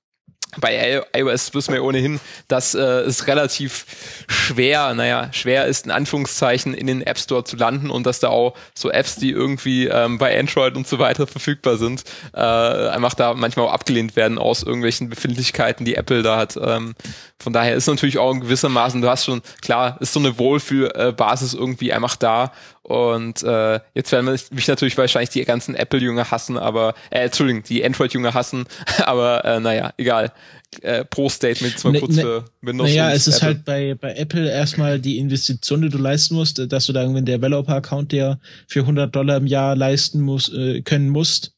bei 0.56 1.02
iOS 1.14 1.52
wissen 1.54 1.74
wir 1.74 1.84
ohnehin, 1.84 2.20
dass 2.48 2.74
äh, 2.74 2.80
es 2.80 3.26
relativ 3.26 3.84
schwer, 4.28 4.94
naja, 4.94 5.28
schwer 5.32 5.66
ist, 5.66 5.84
in 5.84 5.92
Anführungszeichen, 5.92 6.72
in 6.72 6.86
den 6.86 7.02
App 7.02 7.18
Store 7.18 7.44
zu 7.44 7.56
landen 7.56 7.90
und 7.90 8.06
dass 8.06 8.20
da 8.20 8.28
auch 8.28 8.54
so 8.74 8.90
Apps, 8.90 9.16
die 9.16 9.30
irgendwie 9.30 9.88
ähm, 9.88 10.16
bei 10.16 10.38
Android 10.38 10.76
und 10.76 10.86
so 10.88 10.98
weiter 10.98 11.26
verfügbar 11.26 11.76
sind, 11.76 12.04
äh, 12.32 12.40
einfach 12.40 13.14
da 13.14 13.34
manchmal 13.34 13.66
auch 13.66 13.72
abgelehnt 13.72 14.16
werden 14.16 14.38
aus 14.38 14.62
irgendwelchen 14.62 15.10
Befindlichkeiten, 15.10 15.84
die 15.84 15.96
Apple 15.96 16.22
da 16.22 16.38
hat. 16.38 16.58
Ähm, 16.60 16.94
von 17.38 17.52
daher 17.52 17.74
ist 17.74 17.86
natürlich 17.86 18.18
auch 18.18 18.32
in 18.32 18.40
gewissermaßen, 18.40 19.02
du 19.02 19.08
hast 19.08 19.26
schon, 19.26 19.42
klar, 19.60 19.98
ist 20.00 20.14
so 20.14 20.20
eine 20.20 20.38
Wohlfühlbasis 20.38 21.54
irgendwie 21.54 21.92
einfach 21.92 22.16
da 22.16 22.52
und 22.88 23.42
äh, 23.42 23.80
jetzt 23.92 24.12
werden 24.12 24.24
mich 24.24 24.66
natürlich 24.66 24.96
wahrscheinlich 24.96 25.28
die 25.28 25.44
ganzen 25.44 25.74
Apple-Jünger 25.74 26.30
hassen, 26.30 26.56
aber, 26.56 26.94
äh, 27.10 27.26
Entschuldigung, 27.26 27.62
die 27.62 27.84
Android-Jünger 27.84 28.32
hassen, 28.32 28.64
aber 29.04 29.44
äh, 29.44 29.60
naja, 29.60 29.92
egal. 29.98 30.32
Äh, 30.80 31.04
Pro-Statement 31.04 31.78
zwar 31.78 31.92
ne, 31.92 32.00
kurz 32.00 32.16
ne, 32.16 32.22
für 32.22 32.44
Windows. 32.62 32.88
Naja, 32.88 33.12
es 33.12 33.26
ist 33.26 33.36
Apple. 33.36 33.46
halt 33.46 33.64
bei, 33.66 33.94
bei 33.94 34.14
Apple 34.14 34.50
erstmal 34.50 34.98
die 34.98 35.18
Investition, 35.18 35.82
die 35.82 35.90
du 35.90 35.98
leisten 35.98 36.34
musst, 36.34 36.72
dass 36.72 36.86
du 36.86 36.94
da 36.94 37.02
irgendwie 37.02 37.18
einen 37.18 37.26
Developer-Account 37.26 38.12
dir 38.12 38.38
für 38.66 38.80
100 38.80 39.14
Dollar 39.14 39.36
im 39.36 39.46
Jahr 39.46 39.76
leisten 39.76 40.22
muss, 40.22 40.50
äh, 40.54 40.80
können 40.80 41.10
musst. 41.10 41.52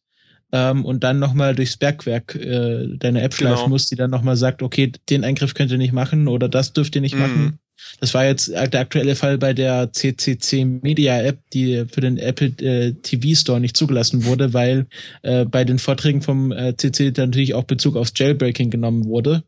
Ähm, 0.53 0.85
und 0.85 1.05
dann 1.05 1.21
nochmal 1.21 1.55
durchs 1.55 1.77
Bergwerk 1.77 2.35
äh, 2.35 2.89
deine 2.97 3.23
App 3.23 3.35
schleifen 3.35 3.57
genau. 3.59 3.69
musst, 3.69 3.93
die 3.93 3.97
dann 3.97 4.11
nochmal 4.11 4.37
sagt, 4.37 4.63
okay, 4.63 4.91
den 5.09 5.23
Eingriff 5.23 5.55
könnt 5.55 5.71
ihr 5.71 5.79
nicht 5.79 5.93
machen 5.93 6.27
oder 6.27 6.49
das 6.49 6.73
dürft 6.73 6.97
ihr 6.97 7.03
nicht 7.03 7.15
mhm. 7.15 7.21
machen. 7.21 7.59
Das 8.01 8.15
war 8.15 8.25
jetzt 8.25 8.49
der 8.49 8.81
aktuelle 8.81 9.15
Fall 9.15 9.37
bei 9.39 9.53
der 9.53 9.93
CCC 9.93 10.65
Media 10.65 11.21
App, 11.21 11.39
die 11.53 11.85
für 11.91 12.01
den 12.01 12.17
Apple 12.17 12.49
äh, 12.61 12.93
TV 12.95 13.39
Store 13.39 13.61
nicht 13.61 13.77
zugelassen 13.77 14.25
wurde, 14.25 14.55
weil 14.55 14.87
äh, 15.23 15.45
bei 15.45 15.65
den 15.65 15.79
Vorträgen 15.79 16.23
vom 16.23 16.51
äh, 16.51 16.75
CC 16.77 17.13
natürlich 17.17 17.55
auch 17.55 17.65
Bezug 17.65 17.97
aufs 17.97 18.13
Jailbreaking 18.17 18.71
genommen 18.71 19.05
wurde. 19.05 19.45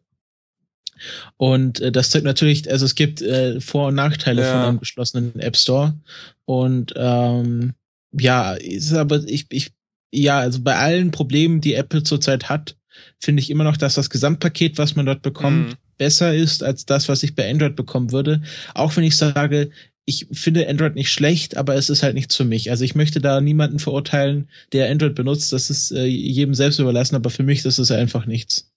Und 1.36 1.80
äh, 1.80 1.90
das 1.90 2.10
zeigt 2.10 2.24
natürlich, 2.24 2.70
also 2.70 2.84
es 2.84 2.94
gibt 2.94 3.22
äh, 3.22 3.60
Vor- 3.60 3.88
und 3.88 3.94
Nachteile 3.94 4.42
ja. 4.42 4.52
von 4.52 4.60
einem 4.60 4.78
geschlossenen 4.80 5.38
App 5.40 5.56
Store. 5.56 5.98
Und 6.44 6.92
ähm, 6.96 7.72
ja, 8.12 8.52
ist 8.52 8.92
aber 8.92 9.22
ich, 9.26 9.46
ich, 9.50 9.72
ja, 10.10 10.38
also 10.38 10.60
bei 10.60 10.76
allen 10.76 11.10
Problemen, 11.10 11.60
die 11.62 11.74
Apple 11.74 12.02
zurzeit 12.02 12.50
hat, 12.50 12.76
finde 13.18 13.40
ich 13.40 13.48
immer 13.48 13.64
noch, 13.64 13.78
dass 13.78 13.94
das 13.94 14.10
Gesamtpaket, 14.10 14.76
was 14.76 14.94
man 14.94 15.06
dort 15.06 15.22
bekommt, 15.22 15.70
mhm 15.70 15.76
besser 16.02 16.34
ist 16.34 16.64
als 16.64 16.84
das, 16.84 17.08
was 17.08 17.22
ich 17.22 17.36
bei 17.36 17.48
Android 17.48 17.76
bekommen 17.76 18.10
würde. 18.10 18.42
Auch 18.74 18.96
wenn 18.96 19.04
ich 19.04 19.16
sage, 19.16 19.70
ich 20.04 20.26
finde 20.32 20.68
Android 20.68 20.96
nicht 20.96 21.12
schlecht, 21.12 21.56
aber 21.56 21.76
es 21.76 21.90
ist 21.90 22.02
halt 22.02 22.14
nichts 22.14 22.34
für 22.34 22.44
mich. 22.44 22.70
Also 22.72 22.82
ich 22.82 22.96
möchte 22.96 23.20
da 23.20 23.40
niemanden 23.40 23.78
verurteilen, 23.78 24.50
der 24.72 24.90
Android 24.90 25.14
benutzt. 25.14 25.52
Das 25.52 25.70
ist 25.70 25.92
äh, 25.92 26.06
jedem 26.06 26.54
selbst 26.54 26.80
überlassen, 26.80 27.14
aber 27.14 27.30
für 27.30 27.44
mich 27.44 27.62
das 27.62 27.78
ist 27.78 27.92
einfach 27.92 28.26
nichts. 28.26 28.72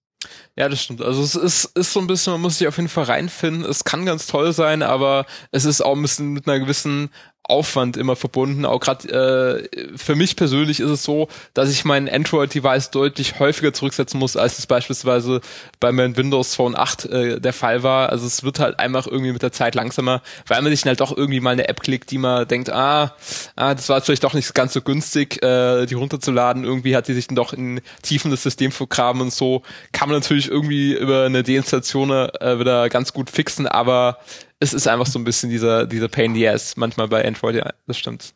Ja, 0.56 0.70
das 0.70 0.84
stimmt. 0.84 1.02
Also 1.02 1.24
es 1.24 1.34
ist, 1.34 1.66
ist 1.76 1.94
so 1.94 2.00
ein 2.00 2.06
bisschen, 2.06 2.34
man 2.34 2.42
muss 2.42 2.60
sich 2.60 2.68
auf 2.68 2.78
jeden 2.78 2.90
Fall 2.90 3.06
reinfinden. 3.06 3.66
Es 3.66 3.84
kann 3.84 4.06
ganz 4.06 4.28
toll 4.28 4.54
sein, 4.54 4.84
aber 4.84 5.26
es 5.52 5.66
ist 5.66 5.82
auch 5.82 5.96
ein 5.96 6.02
bisschen 6.04 6.34
mit 6.34 6.48
einer 6.48 6.60
gewissen 6.60 7.10
Aufwand 7.50 7.98
immer 7.98 8.16
verbunden. 8.16 8.66
Auch 8.66 8.80
gerade 8.80 9.70
äh, 9.72 9.98
für 9.98 10.16
mich 10.16 10.36
persönlich 10.36 10.80
ist 10.80 10.90
es 10.90 11.04
so, 11.04 11.28
dass 11.54 11.70
ich 11.70 11.86
mein 11.86 12.10
Android-Device 12.10 12.92
deutlich 12.92 13.40
häufiger 13.40 13.74
zurücksetzen 13.74 14.20
muss, 14.20 14.36
als 14.36 14.60
es 14.60 14.66
beispielsweise 14.66 15.42
bei 15.80 15.92
meinem 15.92 16.18
Windows 16.18 16.56
Phone 16.56 16.76
8 16.76 17.06
äh, 17.06 17.40
der 17.42 17.54
Fall 17.54 17.84
war. 17.84 18.10
Also 18.10 18.26
es 18.26 18.44
wird 18.44 18.60
halt 18.60 18.80
einfach 18.80 19.08
irgendwie 19.08 19.32
mit 19.32 19.42
der 19.42 19.52
Zeit 19.52 19.76
langsamer, 19.76 20.22
weil 20.48 20.62
man 20.62 20.72
sich 20.72 20.86
halt 20.86 21.00
doch 21.00 21.16
irgendwie 21.16 21.40
mal 21.40 21.52
eine 21.52 21.68
App 21.68 21.82
klickt, 21.82 22.12
die 22.12 22.18
man 22.18 22.48
denkt, 22.48 22.72
ah, 22.72 23.16
ah 23.56 23.76
das 23.76 23.90
war 23.90 24.02
vielleicht 24.02 24.24
doch 24.24 24.34
nicht 24.34 24.54
ganz 24.54 24.74
so 24.74 24.82
günstig, 24.82 25.44
äh, 25.44 25.86
die 25.86 25.96
runterzuladen. 25.96 26.64
Irgendwie 26.64 26.96
hat 26.96 27.08
die 27.08 27.14
sich 27.14 27.28
dann 27.28 27.36
doch 27.36 27.54
in 27.54 27.82
Tiefen 28.02 28.32
des 28.32 28.44
Systems 28.44 28.76
vergraben 28.76 29.22
und 29.22 29.34
so 29.34 29.62
kann 29.92 30.10
man 30.10 30.20
natürlich 30.20 30.50
irgendwie 30.50 30.94
über 30.94 31.26
eine 31.26 31.44
Deinstallation 31.44 32.10
äh, 32.12 32.60
wieder 32.60 32.90
ganz 32.90 33.14
gut 33.14 33.30
fixen, 33.30 33.68
aber 33.68 34.18
es 34.66 34.74
ist 34.74 34.88
einfach 34.88 35.06
so 35.06 35.20
ein 35.20 35.24
bisschen 35.24 35.50
dieser, 35.50 35.86
dieser 35.86 36.08
Pain 36.08 36.32
in 36.32 36.36
the 36.36 36.50
Ass 36.50 36.76
manchmal 36.78 37.08
bei 37.08 37.26
Android, 37.26 37.56
ja, 37.56 37.74
das 37.88 37.98
stimmt. 37.98 38.34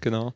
Genau. 0.00 0.34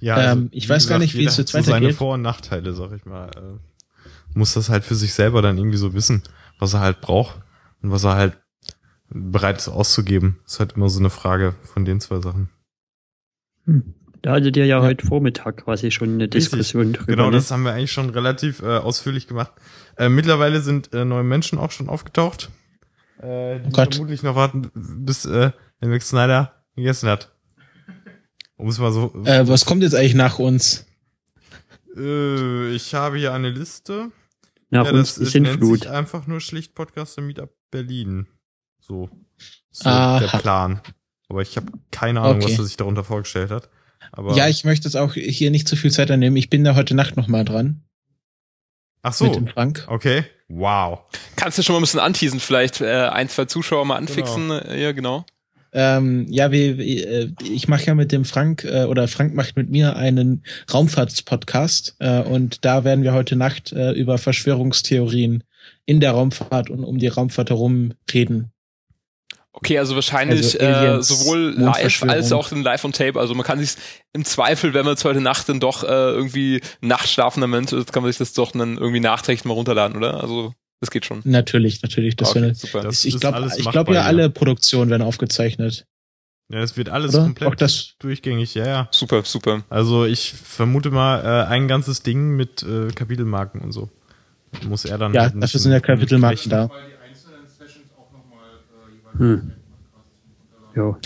Ja, 0.00 0.14
also, 0.14 0.40
ähm, 0.40 0.48
ich 0.52 0.68
weiß 0.68 0.84
gesagt, 0.84 0.90
gar 0.90 0.98
nicht, 0.98 1.14
wie 1.14 1.24
es 1.24 1.36
jetzt 1.36 1.54
weitergeht. 1.54 1.72
seine 1.72 1.92
Vor- 1.92 2.14
und 2.14 2.22
Nachteile, 2.22 2.72
sag 2.72 2.92
ich 2.92 3.04
mal. 3.04 3.30
Äh, 3.36 4.36
muss 4.36 4.54
das 4.54 4.68
halt 4.68 4.84
für 4.84 4.94
sich 4.94 5.14
selber 5.14 5.42
dann 5.42 5.58
irgendwie 5.58 5.78
so 5.78 5.94
wissen, 5.94 6.22
was 6.58 6.74
er 6.74 6.80
halt 6.80 7.00
braucht 7.00 7.40
und 7.82 7.90
was 7.90 8.04
er 8.04 8.14
halt 8.14 8.38
bereit 9.10 9.58
ist 9.58 9.68
auszugeben. 9.68 10.38
Das 10.44 10.54
ist 10.54 10.60
halt 10.60 10.72
immer 10.72 10.88
so 10.88 10.98
eine 10.98 11.10
Frage 11.10 11.54
von 11.64 11.84
den 11.84 12.00
zwei 12.00 12.20
Sachen. 12.20 12.50
Hm. 13.64 13.94
Da 14.22 14.32
hattet 14.32 14.56
ihr 14.56 14.66
ja, 14.66 14.78
ja, 14.78 14.82
heute 14.82 15.06
Vormittag 15.06 15.64
quasi 15.64 15.90
schon 15.90 16.14
eine 16.14 16.28
Diskussion 16.28 16.92
drüber. 16.92 17.06
Genau, 17.06 17.26
ne? 17.26 17.36
das 17.36 17.50
haben 17.50 17.62
wir 17.62 17.72
eigentlich 17.72 17.92
schon 17.92 18.10
relativ 18.10 18.62
äh, 18.62 18.78
ausführlich 18.78 19.28
gemacht. 19.28 19.52
Äh, 19.98 20.08
mittlerweile 20.08 20.60
sind 20.60 20.92
äh, 20.94 21.04
neue 21.04 21.24
Menschen 21.24 21.58
auch 21.58 21.72
schon 21.72 21.88
aufgetaucht, 21.88 22.50
äh, 23.20 23.58
die 23.58 23.70
oh 23.72 23.90
vermutlich 23.90 24.22
noch 24.22 24.36
warten, 24.36 24.70
bis 24.74 25.24
äh, 25.24 25.50
der 25.80 25.88
Max 25.88 26.08
Snyder 26.08 26.64
gegessen 26.76 27.08
hat. 27.08 27.34
Um 28.56 28.68
es 28.68 28.78
mal 28.78 28.92
so. 28.92 29.12
Äh, 29.24 29.46
was 29.48 29.64
kommt 29.64 29.82
jetzt 29.82 29.94
eigentlich 29.94 30.14
nach 30.14 30.38
uns? 30.38 30.86
Äh, 31.96 32.70
ich 32.70 32.94
habe 32.94 33.18
hier 33.18 33.32
eine 33.32 33.50
Liste. 33.50 34.12
Nach 34.70 34.86
ja, 34.86 34.92
uns 34.92 35.14
das 35.14 35.28
ist 35.28 35.34
nennt 35.34 35.58
Flut. 35.58 35.80
sich 35.80 35.90
einfach 35.90 36.26
nur 36.26 36.40
schlicht 36.40 36.74
Podcaster 36.74 37.22
Meetup 37.22 37.50
Berlin. 37.70 38.26
So. 38.78 39.10
So 39.70 39.88
Aha. 39.88 40.20
der 40.20 40.38
Plan. 40.38 40.80
Aber 41.28 41.42
ich 41.42 41.56
habe 41.56 41.72
keine 41.90 42.20
Ahnung, 42.20 42.36
okay. 42.36 42.52
was 42.52 42.58
er 42.58 42.64
sich 42.64 42.76
darunter 42.76 43.04
vorgestellt 43.04 43.50
hat. 43.50 43.68
Aber 44.12 44.34
ja, 44.36 44.48
ich 44.48 44.64
möchte 44.64 44.86
jetzt 44.86 44.96
auch 44.96 45.14
hier 45.14 45.50
nicht 45.50 45.68
zu 45.68 45.76
viel 45.76 45.90
Zeit 45.90 46.10
annehmen. 46.10 46.36
Ich 46.36 46.50
bin 46.50 46.64
da 46.64 46.74
heute 46.74 46.94
Nacht 46.94 47.16
noch 47.16 47.28
mal 47.28 47.44
dran. 47.44 47.82
Ach 49.02 49.12
so. 49.12 49.24
Mit 49.24 49.36
dem 49.36 49.46
Frank. 49.46 49.86
Okay. 49.88 50.24
Wow. 50.48 51.00
Kannst 51.36 51.58
du 51.58 51.62
schon 51.62 51.74
mal 51.74 51.80
ein 51.80 51.82
bisschen 51.82 52.00
anteasen, 52.00 52.40
vielleicht 52.40 52.80
äh, 52.80 53.08
ein, 53.08 53.28
zwei 53.28 53.44
Zuschauer 53.44 53.84
mal 53.84 53.96
anfixen? 53.96 54.48
Genau. 54.48 54.72
Ja, 54.72 54.92
genau. 54.92 55.26
Ähm, 55.72 56.26
ja, 56.30 56.50
wie, 56.50 56.78
wie, 56.78 57.02
äh, 57.02 57.30
ich 57.44 57.68
mache 57.68 57.84
ja 57.84 57.94
mit 57.94 58.10
dem 58.10 58.24
Frank 58.24 58.64
äh, 58.64 58.84
oder 58.84 59.06
Frank 59.06 59.34
macht 59.34 59.56
mit 59.56 59.68
mir 59.68 59.96
einen 59.96 60.42
Raumfahrtspodcast 60.72 61.96
äh, 61.98 62.20
und 62.20 62.64
da 62.64 62.84
werden 62.84 63.04
wir 63.04 63.12
heute 63.12 63.36
Nacht 63.36 63.72
äh, 63.72 63.92
über 63.92 64.16
Verschwörungstheorien 64.16 65.44
in 65.84 66.00
der 66.00 66.12
Raumfahrt 66.12 66.70
und 66.70 66.84
um 66.84 66.98
die 66.98 67.08
Raumfahrt 67.08 67.50
herum 67.50 67.92
reden. 68.12 68.50
Okay, 69.52 69.78
also 69.78 69.94
wahrscheinlich 69.96 70.60
Also 70.60 70.98
äh, 70.98 71.02
sowohl 71.02 71.54
live 71.56 72.02
als 72.04 72.32
auch 72.32 72.52
in 72.52 72.62
Live 72.62 72.84
on 72.84 72.92
Tape. 72.92 73.18
Also 73.18 73.34
man 73.34 73.44
kann 73.44 73.58
sich 73.58 73.74
im 74.12 74.24
Zweifel, 74.24 74.72
wenn 74.74 74.84
man 74.84 74.92
jetzt 74.92 75.04
heute 75.04 75.20
Nacht 75.20 75.48
dann 75.48 75.58
doch 75.58 75.82
äh, 75.82 75.86
irgendwie 75.86 76.60
nachtschlafender 76.80 77.46
Mensch 77.48 77.72
ist, 77.72 77.92
kann 77.92 78.02
man 78.02 78.12
sich 78.12 78.18
das 78.18 78.34
doch 78.34 78.52
dann 78.52 78.76
irgendwie 78.78 79.00
nachträglich 79.00 79.44
mal 79.44 79.54
runterladen, 79.54 79.96
oder? 79.96 80.22
Also 80.22 80.54
das 80.80 80.90
geht 80.92 81.06
schon. 81.06 81.22
Natürlich, 81.24 81.82
natürlich. 81.82 82.14
Das 82.14 82.30
Okay, 82.30 82.42
wäre- 82.42 82.54
super. 82.54 82.82
Das 82.82 83.04
ich 83.04 83.18
glaube, 83.18 83.50
ich 83.56 83.68
glaube 83.70 83.94
ja, 83.94 84.00
ja. 84.02 84.06
alle 84.06 84.30
Produktionen 84.30 84.90
werden 84.90 85.02
aufgezeichnet. 85.02 85.86
Ja, 86.50 86.60
es 86.60 86.76
wird 86.76 86.88
alles 86.88 87.14
Oder? 87.14 87.24
komplett 87.24 87.48
Auch 87.48 87.54
das- 87.56 87.94
durchgängig, 87.98 88.54
ja, 88.54 88.66
ja. 88.66 88.88
Super, 88.92 89.22
super. 89.24 89.64
Also 89.70 90.04
ich 90.04 90.32
vermute 90.34 90.90
mal 90.90 91.20
äh, 91.24 91.46
ein 91.48 91.66
ganzes 91.68 92.02
Ding 92.02 92.36
mit 92.36 92.62
äh, 92.62 92.88
Kapitelmarken 92.94 93.60
und 93.60 93.72
so. 93.72 93.90
Muss 94.66 94.84
er 94.84 94.96
dann 94.98 95.12
Ja, 95.12 95.22
halt 95.22 95.34
dafür 95.36 95.58
sind 95.60 95.72
ja 95.72 95.80
Kapitelmarken 95.80 96.48
da. 96.50 96.70
Hm. 99.16 99.52
Ja. 100.76 100.96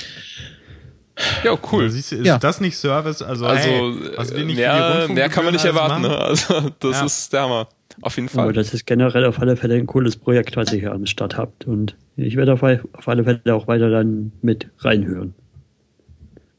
Ja, 1.45 1.53
Cool. 1.53 1.59
cool. 1.73 1.91
Siehst 1.91 2.13
du, 2.13 2.17
ist 2.17 2.27
Ja. 2.27 2.39
das 2.39 2.61
nicht 2.61 2.77
Service? 2.77 3.23
Also, 3.23 3.47
Also 3.47 3.69
hey, 3.69 3.95
was 4.17 4.35
wir 4.35 4.45
nicht 4.45 4.57
mehr, 4.57 5.07
mehr 5.09 5.29
kann 5.29 5.45
man 5.45 5.53
nicht 5.53 5.65
erwarten. 5.65 6.03
Ne? 6.03 6.17
Also 6.19 6.71
das 6.81 6.99
Ja. 7.01 7.05
ist 7.07 7.33
der 7.33 7.43
Hammer. 7.43 7.69
Auf 8.01 8.17
jeden 8.17 8.29
Aber 8.29 8.45
Fall. 8.45 8.53
das 8.55 8.73
ist 8.73 8.87
generell 8.87 9.27
auf 9.27 9.39
alle 9.39 9.55
Fälle 9.57 9.75
ein 9.77 9.87
cooles 9.87 10.17
Projekt, 10.17 10.57
was 10.57 10.73
ihr 10.73 10.81
hier 10.81 10.93
am 10.93 11.05
Start 11.07 11.37
habt. 11.37 11.67
Und 11.67 11.95
ich 12.17 12.37
werde 12.37 12.55
auf, 12.55 12.63
auf 12.63 13.09
alle 13.09 13.25
Fälle 13.25 13.55
auch 13.55 13.69
weiter 13.69 13.91
dann 13.91 14.33
mit 14.41 14.69
reinhören. 14.79 15.35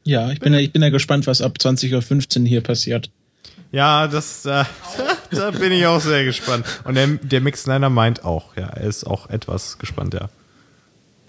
Ja, 0.04 0.30
ich 0.30 0.38
bin 0.40 0.52
ja, 0.52 0.60
ich 0.60 0.72
bin 0.72 0.82
ja 0.82 0.90
gespannt, 0.90 1.26
was 1.26 1.42
ab 1.42 1.56
20.15 1.60 2.40
Uhr 2.42 2.46
hier 2.46 2.60
passiert. 2.60 3.10
Ja, 3.72 4.06
das, 4.06 4.46
äh, 4.46 4.64
da 5.32 5.50
bin 5.50 5.72
ich 5.72 5.84
auch 5.86 6.00
sehr 6.00 6.24
gespannt. 6.24 6.64
Und 6.84 6.94
der, 6.94 7.06
der 7.08 7.54
Snyder 7.54 7.90
meint 7.90 8.24
auch, 8.24 8.56
ja, 8.56 8.68
er 8.68 8.86
ist 8.86 9.04
auch 9.04 9.28
etwas 9.28 9.78
gespannt, 9.78 10.14
ja. 10.14 10.28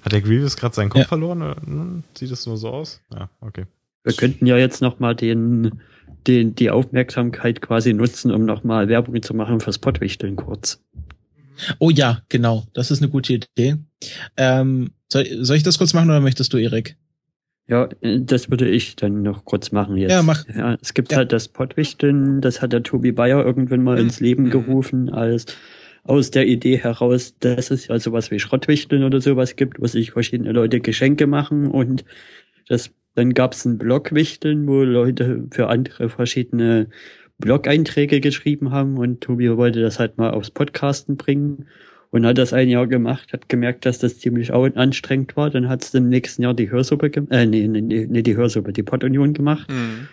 Hat 0.05 0.11
der 0.11 0.21
Grievous 0.21 0.55
gerade 0.55 0.75
seinen 0.75 0.89
Kopf 0.89 1.01
Ja. 1.01 1.07
verloren? 1.07 1.41
Oder, 1.41 1.55
hm, 1.65 2.03
sieht 2.15 2.31
das 2.31 2.45
nur 2.45 2.57
so 2.57 2.69
aus? 2.69 3.01
Ja, 3.11 3.27
okay. 3.41 3.65
Wir 4.03 4.13
könnten 4.13 4.45
ja 4.45 4.55
jetzt 4.55 4.81
nochmal 4.81 5.15
den, 5.15 5.81
den, 6.27 6.53
die 6.53 6.69
Aufmerksamkeit 6.69 7.59
quasi 7.59 7.91
nutzen, 7.93 8.31
um 8.31 8.45
nochmal 8.45 8.87
Werbung 8.87 9.19
zu 9.23 9.33
machen 9.33 9.59
fürs 9.59 9.79
Pottwichteln 9.79 10.35
kurz. 10.35 10.79
Oh 11.79 11.89
ja, 11.89 12.21
genau. 12.29 12.65
Das 12.73 12.91
ist 12.91 13.01
eine 13.01 13.09
gute 13.09 13.33
Idee. 13.33 13.77
Ähm, 14.37 14.91
soll, 15.11 15.25
soll 15.43 15.57
ich 15.57 15.63
das 15.63 15.77
kurz 15.79 15.93
machen 15.93 16.09
oder 16.09 16.19
möchtest 16.21 16.53
du, 16.53 16.57
Erik? 16.57 16.97
Ja, 17.67 17.89
äh, 18.01 18.19
das 18.21 18.51
würde 18.51 18.69
ich 18.69 18.95
dann 18.95 19.23
noch 19.23 19.43
kurz 19.43 19.71
machen 19.71 19.97
jetzt. 19.97 20.11
Ja, 20.11 20.21
mach. 20.21 20.45
Ja, 20.55 20.77
es 20.81 20.93
gibt 20.93 21.11
Ja. 21.13 21.17
halt 21.17 21.31
das 21.31 21.47
Pottwichteln, 21.47 22.41
das 22.41 22.61
hat 22.61 22.73
der 22.73 22.83
Tobi 22.83 23.11
Bayer 23.11 23.43
irgendwann 23.43 23.83
mal 23.83 23.97
ins 23.97 24.19
Leben 24.19 24.51
gerufen, 24.51 25.09
als 25.09 25.47
aus 26.05 26.31
der 26.31 26.47
Idee 26.47 26.77
heraus, 26.77 27.35
dass 27.39 27.71
es 27.71 27.87
ja 27.87 27.99
sowas 27.99 28.31
wie 28.31 28.39
Schrottwichteln 28.39 29.03
oder 29.03 29.19
sowas 29.21 29.55
gibt, 29.55 29.81
wo 29.81 29.87
sich 29.87 30.11
verschiedene 30.11 30.51
Leute 30.51 30.79
Geschenke 30.79 31.27
machen 31.27 31.67
und 31.67 32.05
das, 32.67 32.91
dann 33.15 33.33
gab 33.33 33.53
es 33.53 33.65
ein 33.65 33.77
Blogwichteln, 33.77 34.67
wo 34.67 34.83
Leute 34.83 35.47
für 35.51 35.67
andere 35.67 36.09
verschiedene 36.09 36.87
Blog-Einträge 37.39 38.21
geschrieben 38.21 38.71
haben 38.71 38.97
und 38.97 39.21
Tobi 39.21 39.55
wollte 39.57 39.81
das 39.81 39.99
halt 39.99 40.17
mal 40.17 40.31
aufs 40.31 40.51
Podcasten 40.51 41.17
bringen 41.17 41.65
und 42.11 42.25
hat 42.25 42.37
das 42.37 42.53
ein 42.53 42.69
Jahr 42.69 42.87
gemacht, 42.87 43.33
hat 43.33 43.49
gemerkt, 43.49 43.85
dass 43.85 43.99
das 43.99 44.19
ziemlich 44.19 44.53
anstrengend 44.53 45.35
war. 45.35 45.49
Dann 45.49 45.67
hat 45.67 45.83
es 45.83 45.93
im 45.93 46.07
nächsten 46.07 46.43
Jahr 46.43 46.53
die 46.53 46.69
Hörsuppe, 46.69 47.11
äh, 47.29 47.45
nee, 47.45 47.67
nee, 47.67 47.81
nee, 47.81 48.21
die 48.21 48.37
Hörsuppe, 48.37 48.71
die 48.71 48.83
Pottunion 48.83 49.33
gemacht. 49.33 49.69
Mhm. 49.69 50.07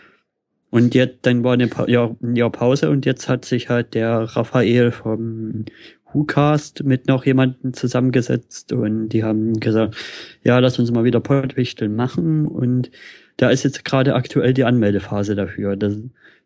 Und 0.72 0.94
jetzt, 0.94 1.26
dann 1.26 1.44
war 1.44 1.52
eine 1.52 1.68
pa 1.68 1.86
ja, 1.86 2.16
ein 2.22 2.34
Jahr 2.34 2.50
Pause 2.50 2.88
und 2.88 3.04
jetzt 3.04 3.28
hat 3.28 3.44
sich 3.44 3.68
halt 3.68 3.92
der 3.92 4.20
Raphael 4.20 4.90
vom 4.90 5.66
WhoCast 6.14 6.82
mit 6.84 7.08
noch 7.08 7.26
jemanden 7.26 7.74
zusammengesetzt 7.74 8.72
und 8.72 9.10
die 9.10 9.22
haben 9.22 9.60
gesagt, 9.60 9.94
ja, 10.42 10.58
lass 10.60 10.78
uns 10.78 10.90
mal 10.90 11.04
wieder 11.04 11.20
Pottwichteln 11.20 11.94
machen 11.94 12.46
und 12.46 12.90
da 13.36 13.50
ist 13.50 13.64
jetzt 13.64 13.84
gerade 13.84 14.14
aktuell 14.14 14.54
die 14.54 14.64
Anmeldephase 14.64 15.34
dafür. 15.34 15.76
Das, 15.76 15.94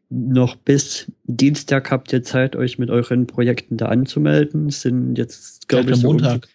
noch 0.08 0.56
bis 0.56 1.10
Dienstag 1.24 1.92
habt 1.92 2.12
ihr 2.12 2.24
Zeit, 2.24 2.56
euch 2.56 2.78
mit 2.78 2.90
euren 2.90 3.28
Projekten 3.28 3.76
da 3.76 3.86
anzumelden. 3.86 4.70
Sind 4.70 5.16
jetzt, 5.18 5.68
glaube 5.68 5.90
ich, 5.92 5.96
so 5.98 6.08
um 6.10 6.16
Montag. 6.16 6.48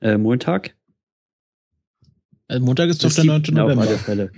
die- 0.00 0.06
Äh, 0.06 0.18
Montag? 0.18 0.74
Also 2.48 2.64
Montag 2.64 2.88
ist 2.88 3.04
doch 3.04 3.12
der 3.12 3.24
9. 3.24 3.44
7. 3.44 3.58
auf 3.58 3.66
alle 3.68 3.76
November. 3.76 3.98
Fälle. 3.98 4.32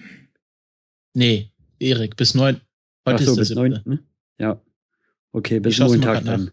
Nee, 1.15 1.50
Erik, 1.81 2.17
bis 2.17 2.35
9. 2.35 2.61
Ach 3.05 3.13
Heute 3.13 3.25
so, 3.25 3.33
ist 3.33 3.39
bis 3.39 3.49
7. 3.49 3.61
9. 3.61 3.81
Ne? 3.85 3.99
Ja. 4.39 4.61
Okay, 5.33 5.61
bis 5.61 5.79
Montag 5.79 6.25
dann. 6.25 6.51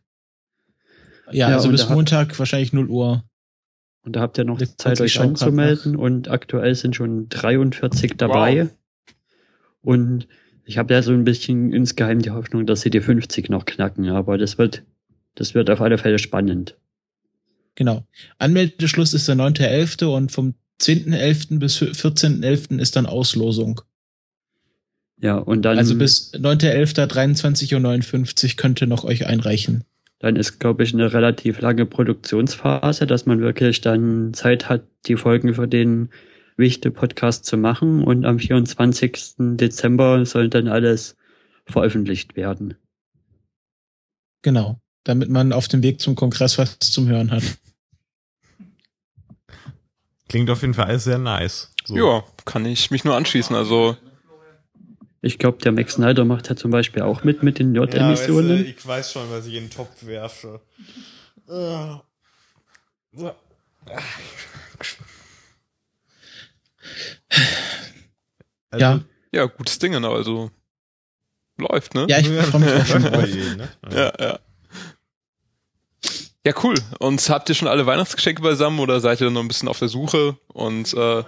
Ja, 1.32 1.50
Ja, 1.50 1.56
also 1.58 1.70
bis 1.70 1.88
Montag 1.90 2.38
wahrscheinlich 2.40 2.74
0 2.74 2.90
Uhr. 2.90 3.24
Und 4.02 4.16
da 4.16 4.22
habt 4.22 4.38
ihr 4.38 4.46
noch 4.46 4.62
Zeit, 4.78 5.02
euch 5.02 5.20
anzumelden. 5.20 5.98
Und 5.98 6.30
aktuell 6.30 6.74
sind 6.76 6.96
schon 6.96 7.28
43 7.28 8.14
dabei. 8.16 8.70
Und 9.82 10.28
ich 10.64 10.78
habe 10.78 10.94
ja 10.94 11.02
so 11.02 11.12
ein 11.12 11.26
bisschen 11.26 11.74
insgeheim 11.74 12.22
die 12.22 12.32
Hoffnung, 12.32 12.66
dass 12.66 12.82
sie 12.82 12.90
die 12.90 13.02
50 13.02 13.50
noch 13.50 13.66
knacken. 13.66 14.08
Aber 14.10 14.38
das 14.38 14.58
wird, 14.58 14.84
das 15.36 15.54
wird 15.54 15.70
auf 15.70 15.82
alle 15.82 15.98
Fälle 15.98 16.20
spannend. 16.20 16.78
Genau. 17.76 18.06
Anmeldeschluss 18.38 19.14
ist 19.14 19.28
der 19.28 19.36
9.11. 19.36 20.06
und 20.06 20.32
vom 20.32 20.56
10.11. 20.82 21.60
bis 21.60 21.82
14.11. 21.82 22.80
ist 22.80 22.96
dann 22.96 23.06
Auslosung. 23.06 23.82
Ja, 25.20 25.38
und 25.38 25.64
dann, 25.64 25.78
Also 25.78 25.96
bis 25.98 26.34
9.11. 26.34 27.08
23.59 27.08 28.50
Uhr 28.52 28.56
könnt 28.56 28.82
ihr 28.82 28.88
noch 28.88 29.04
euch 29.04 29.26
einreichen. 29.26 29.84
dann 30.20 30.36
ist, 30.36 30.60
glaube 30.60 30.84
ich, 30.84 30.94
eine 30.94 31.14
relativ 31.14 31.60
lange 31.62 31.86
Produktionsphase, 31.86 33.06
dass 33.08 33.26
man 33.26 33.40
wirklich 33.40 33.82
dann 33.82 34.34
Zeit 34.34 34.68
hat, 34.70 34.84
die 35.06 35.16
Folgen 35.16 35.54
für 35.54 35.68
den 35.68 36.10
Wichte-Podcast 36.56 37.46
zu 37.46 37.56
machen. 37.58 38.04
Und 38.04 38.26
am 38.26 38.40
24. 38.40 39.36
Dezember 39.38 40.26
soll 40.26 40.50
dann 40.50 40.68
alles 40.68 41.16
veröffentlicht 41.68 42.36
werden. 42.36 42.76
Genau. 44.42 44.80
Damit 45.04 45.30
man 45.30 45.54
auf 45.54 45.68
dem 45.68 45.84
Weg 45.84 46.00
zum 46.02 46.16
Kongress 46.16 46.58
was 46.58 46.80
zum 46.80 47.08
Hören 47.08 47.32
hat. 47.32 47.44
Klingt 50.30 50.50
auf 50.50 50.62
jeden 50.62 50.74
Fall 50.74 50.86
alles 50.86 51.06
sehr 51.06 51.18
nice. 51.18 51.72
So. 51.86 51.96
Ja, 51.96 52.24
kann 52.46 52.66
ich 52.66 52.92
mich 52.92 53.04
nur 53.04 53.16
anschließen. 53.16 53.56
Also 53.56 53.96
Ich 55.22 55.40
glaube, 55.40 55.58
der 55.60 55.72
Max 55.72 55.94
Snyder 55.96 56.26
macht 56.26 56.50
ja 56.50 56.56
zum 56.56 56.72
Beispiel 56.72 57.02
auch 57.02 57.24
mit 57.24 57.42
mit 57.44 57.60
den 57.60 57.74
Ja, 57.76 57.82
weißt 57.82 57.94
du, 57.94 57.98
J-Emissionen. 57.98 58.66
ich 58.66 58.86
weiß 58.88 59.12
schon, 59.12 59.30
was 59.32 59.46
ich 59.48 59.56
in 59.56 59.66
den 59.66 59.70
Topf 59.72 60.06
werfe. 60.06 60.62
So. 61.48 63.32
Also, 68.70 68.82
Ja. 68.86 69.00
ja, 69.32 69.46
gutes 69.46 69.80
Ding, 69.80 70.00
ne? 70.00 70.08
also 70.10 70.52
läuft, 71.58 71.96
ne? 71.96 72.06
Ja, 72.10 72.20
ich 72.20 72.28
freue 72.50 72.62
mich 72.62 72.74
auch 72.74 72.86
schon 72.86 73.04
drauf. 73.04 73.26
Ne? 73.26 73.70
ja, 73.92 74.14
ja. 74.20 74.40
Ja, 76.46 76.54
cool. 76.64 76.76
Und 77.00 77.28
habt 77.30 77.50
ihr 77.50 77.56
schon 77.56 77.68
alle 77.68 77.86
Weihnachtsgeschenke 77.86 78.42
beisammen 78.42 78.80
oder 78.80 79.02
seid 79.02 79.20
ihr 79.20 79.30
noch 79.30 79.42
ein 79.42 79.48
bisschen 79.50 79.68
auf 79.68 79.80
der 79.80 79.90
Suche? 79.90 80.38
Und 80.48 80.94
äh, 80.94 81.24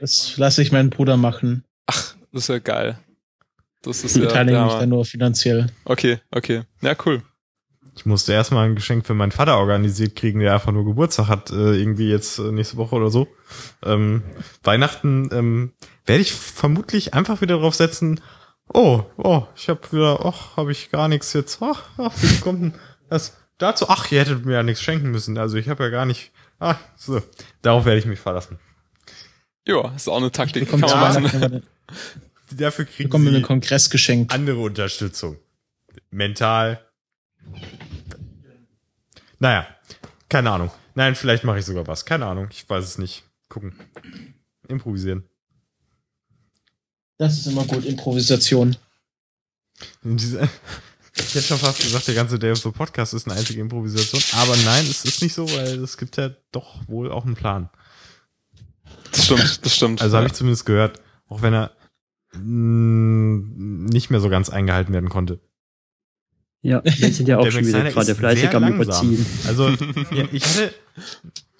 Das 0.00 0.36
lasse 0.38 0.62
ich 0.62 0.72
meinen 0.72 0.88
Bruder 0.88 1.16
machen. 1.18 1.64
ach, 1.86 2.14
das 2.32 2.44
ist 2.44 2.48
ja 2.48 2.58
geil. 2.58 2.98
Das 3.82 4.04
ist 4.04 4.16
Ich 4.16 4.22
ja, 4.22 4.28
beteilige 4.28 4.56
der 4.56 4.64
mich 4.64 4.74
dann 4.74 4.88
nur 4.88 5.04
finanziell. 5.04 5.66
Okay, 5.84 6.20
okay. 6.30 6.62
Ja, 6.80 6.94
cool. 7.04 7.22
Ich 7.94 8.06
musste 8.06 8.32
erstmal 8.32 8.66
ein 8.66 8.74
Geschenk 8.74 9.06
für 9.06 9.12
meinen 9.12 9.32
Vater 9.32 9.58
organisiert 9.58 10.16
kriegen, 10.16 10.40
der 10.40 10.54
einfach 10.54 10.72
nur 10.72 10.84
Geburtstag 10.84 11.28
hat, 11.28 11.50
äh, 11.50 11.74
irgendwie 11.74 12.08
jetzt 12.08 12.38
äh, 12.38 12.50
nächste 12.50 12.78
Woche 12.78 12.94
oder 12.96 13.10
so. 13.10 13.28
Ähm, 13.82 14.22
Weihnachten 14.62 15.28
ähm, 15.32 15.72
werde 16.06 16.22
ich 16.22 16.32
vermutlich 16.32 17.12
einfach 17.12 17.42
wieder 17.42 17.58
drauf 17.58 17.74
setzen. 17.74 18.20
Oh, 18.72 19.02
oh, 19.18 19.42
ich 19.54 19.68
habe 19.68 19.80
wieder, 19.90 20.24
ach, 20.24 20.56
habe 20.56 20.72
ich 20.72 20.90
gar 20.90 21.08
nichts 21.08 21.32
jetzt. 21.34 21.58
Ach, 21.60 21.82
ach, 21.98 22.12
wie 22.22 22.40
kommt 22.40 22.62
denn 22.62 22.74
das 23.10 23.36
dazu? 23.58 23.86
Ach, 23.88 24.10
ihr 24.10 24.20
hättet 24.20 24.46
mir 24.46 24.54
ja 24.54 24.62
nichts 24.62 24.80
schenken 24.80 25.10
müssen. 25.10 25.36
Also 25.36 25.58
ich 25.58 25.68
habe 25.68 25.84
ja 25.84 25.90
gar 25.90 26.06
nicht. 26.06 26.32
Ah, 26.60 26.76
so. 26.96 27.20
Darauf 27.60 27.84
werde 27.84 27.98
ich 27.98 28.06
mich 28.06 28.20
verlassen. 28.20 28.58
Ja, 29.66 29.92
ist 29.94 30.08
auch 30.08 30.16
eine 30.16 30.32
Taktik. 30.32 30.70
Kann 30.70 30.80
man 30.80 30.90
machen. 30.90 31.62
Eine- 32.52 32.60
Dafür 32.60 32.84
kriegen 32.84 33.08
bekommen 33.08 33.24
wir 33.26 33.32
sie 33.32 33.38
ein 33.38 33.42
Kongressgeschenk. 33.42 34.32
andere 34.32 34.58
Unterstützung. 34.60 35.36
Mental. 36.10 36.84
Naja, 39.38 39.66
keine 40.28 40.50
Ahnung. 40.50 40.70
Nein, 40.94 41.14
vielleicht 41.14 41.44
mache 41.44 41.58
ich 41.58 41.64
sogar 41.64 41.86
was. 41.86 42.04
Keine 42.04 42.26
Ahnung. 42.26 42.48
Ich 42.50 42.68
weiß 42.68 42.84
es 42.84 42.98
nicht. 42.98 43.24
Gucken. 43.48 43.74
Improvisieren. 44.68 45.24
Das 47.18 47.38
ist 47.38 47.46
immer 47.46 47.64
gut, 47.64 47.84
Improvisation. 47.84 48.76
Ich 50.04 51.34
hätte 51.34 51.42
schon 51.42 51.58
fast 51.58 51.80
gesagt, 51.82 52.06
der 52.08 52.14
ganze 52.14 52.38
Day 52.38 52.52
of 52.52 52.58
the 52.58 52.70
Podcast 52.70 53.14
ist 53.14 53.26
eine 53.28 53.36
einzige 53.38 53.60
Improvisation. 53.60 54.22
Aber 54.40 54.56
nein, 54.64 54.86
es 54.88 55.04
ist 55.04 55.22
nicht 55.22 55.34
so, 55.34 55.48
weil 55.52 55.82
es 55.82 55.96
gibt 55.98 56.16
ja 56.16 56.30
doch 56.52 56.76
wohl 56.88 57.10
auch 57.12 57.24
einen 57.24 57.34
Plan. 57.34 57.68
Das 59.10 59.26
stimmt, 59.26 59.64
das 59.64 59.76
stimmt. 59.76 60.00
Also 60.02 60.16
habe 60.16 60.26
ich 60.26 60.32
zumindest 60.32 60.64
gehört, 60.66 61.00
auch 61.28 61.42
wenn 61.42 61.52
er 61.54 61.72
nicht 62.38 64.10
mehr 64.10 64.20
so 64.20 64.28
ganz 64.28 64.48
eingehalten 64.48 64.92
werden 64.92 65.08
konnte. 65.08 65.40
Ja, 66.62 66.82
wir 66.84 67.12
sind 67.12 67.28
ja 67.28 67.38
auch 67.38 67.50
schon 67.50 67.66
wieder 67.66 67.90
gerade 67.90 68.14
fleißig 68.14 68.54
am 68.54 68.72
Überziehen. 68.72 69.24
Also 69.46 69.68
ja, 70.10 70.24
ich 70.32 70.44
hatte, 70.44 70.72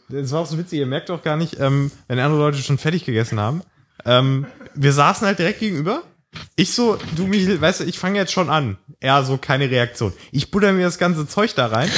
das 0.09 0.31
war 0.33 0.41
auch 0.41 0.47
so 0.47 0.59
witzig, 0.59 0.79
ihr 0.79 0.87
merkt 0.87 1.09
doch 1.09 1.23
gar 1.23 1.37
nicht, 1.37 1.59
ähm, 1.59 1.91
wenn 2.09 2.19
andere 2.19 2.41
Leute 2.41 2.59
schon 2.59 2.79
fertig 2.79 3.05
gegessen 3.05 3.41
haben. 3.41 3.63
Ähm, 4.05 4.47
wir 4.75 4.93
saßen 4.93 5.27
halt 5.27 5.39
direkt 5.39 5.61
gegenüber. 5.61 6.03
Ich 6.57 6.73
so, 6.73 6.99
du 7.17 7.27
Michel, 7.27 7.61
weißt 7.61 7.81
du, 7.81 7.85
ich 7.85 7.99
fange 7.99 8.19
jetzt 8.19 8.33
schon 8.33 8.49
an. 8.49 8.79
Er 9.01 9.23
so, 9.25 9.37
keine 9.37 9.71
Reaktion. 9.71 10.13
Ich 10.31 10.51
butter 10.51 10.73
mir 10.73 10.85
das 10.85 10.99
ganze 10.99 11.27
Zeug 11.27 11.55
da 11.55 11.67
rein. 11.67 11.91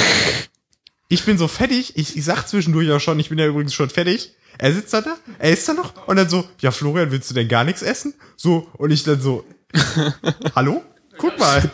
Ich 1.07 1.23
bin 1.23 1.37
so 1.37 1.47
fertig. 1.47 1.97
Ich, 1.97 2.17
ich 2.17 2.25
sag 2.25 2.45
zwischendurch 2.45 2.91
auch 2.91 2.99
schon, 2.99 3.19
ich 3.19 3.29
bin 3.29 3.37
ja 3.37 3.45
übrigens 3.45 3.73
schon 3.73 3.89
fertig. 3.89 4.33
Er 4.57 4.73
sitzt 4.73 4.93
da, 4.93 5.01
da 5.01 5.17
er 5.39 5.51
ist 5.51 5.67
da 5.67 5.73
noch 5.73 6.07
und 6.07 6.15
dann 6.15 6.29
so, 6.29 6.45
ja 6.59 6.71
Florian, 6.71 7.11
willst 7.11 7.29
du 7.29 7.33
denn 7.33 7.47
gar 7.47 7.63
nichts 7.63 7.81
essen? 7.81 8.13
So, 8.37 8.67
und 8.73 8.91
ich 8.91 9.03
dann 9.03 9.19
so, 9.19 9.45
hallo? 10.55 10.83
Guck 11.17 11.37
mal. 11.39 11.69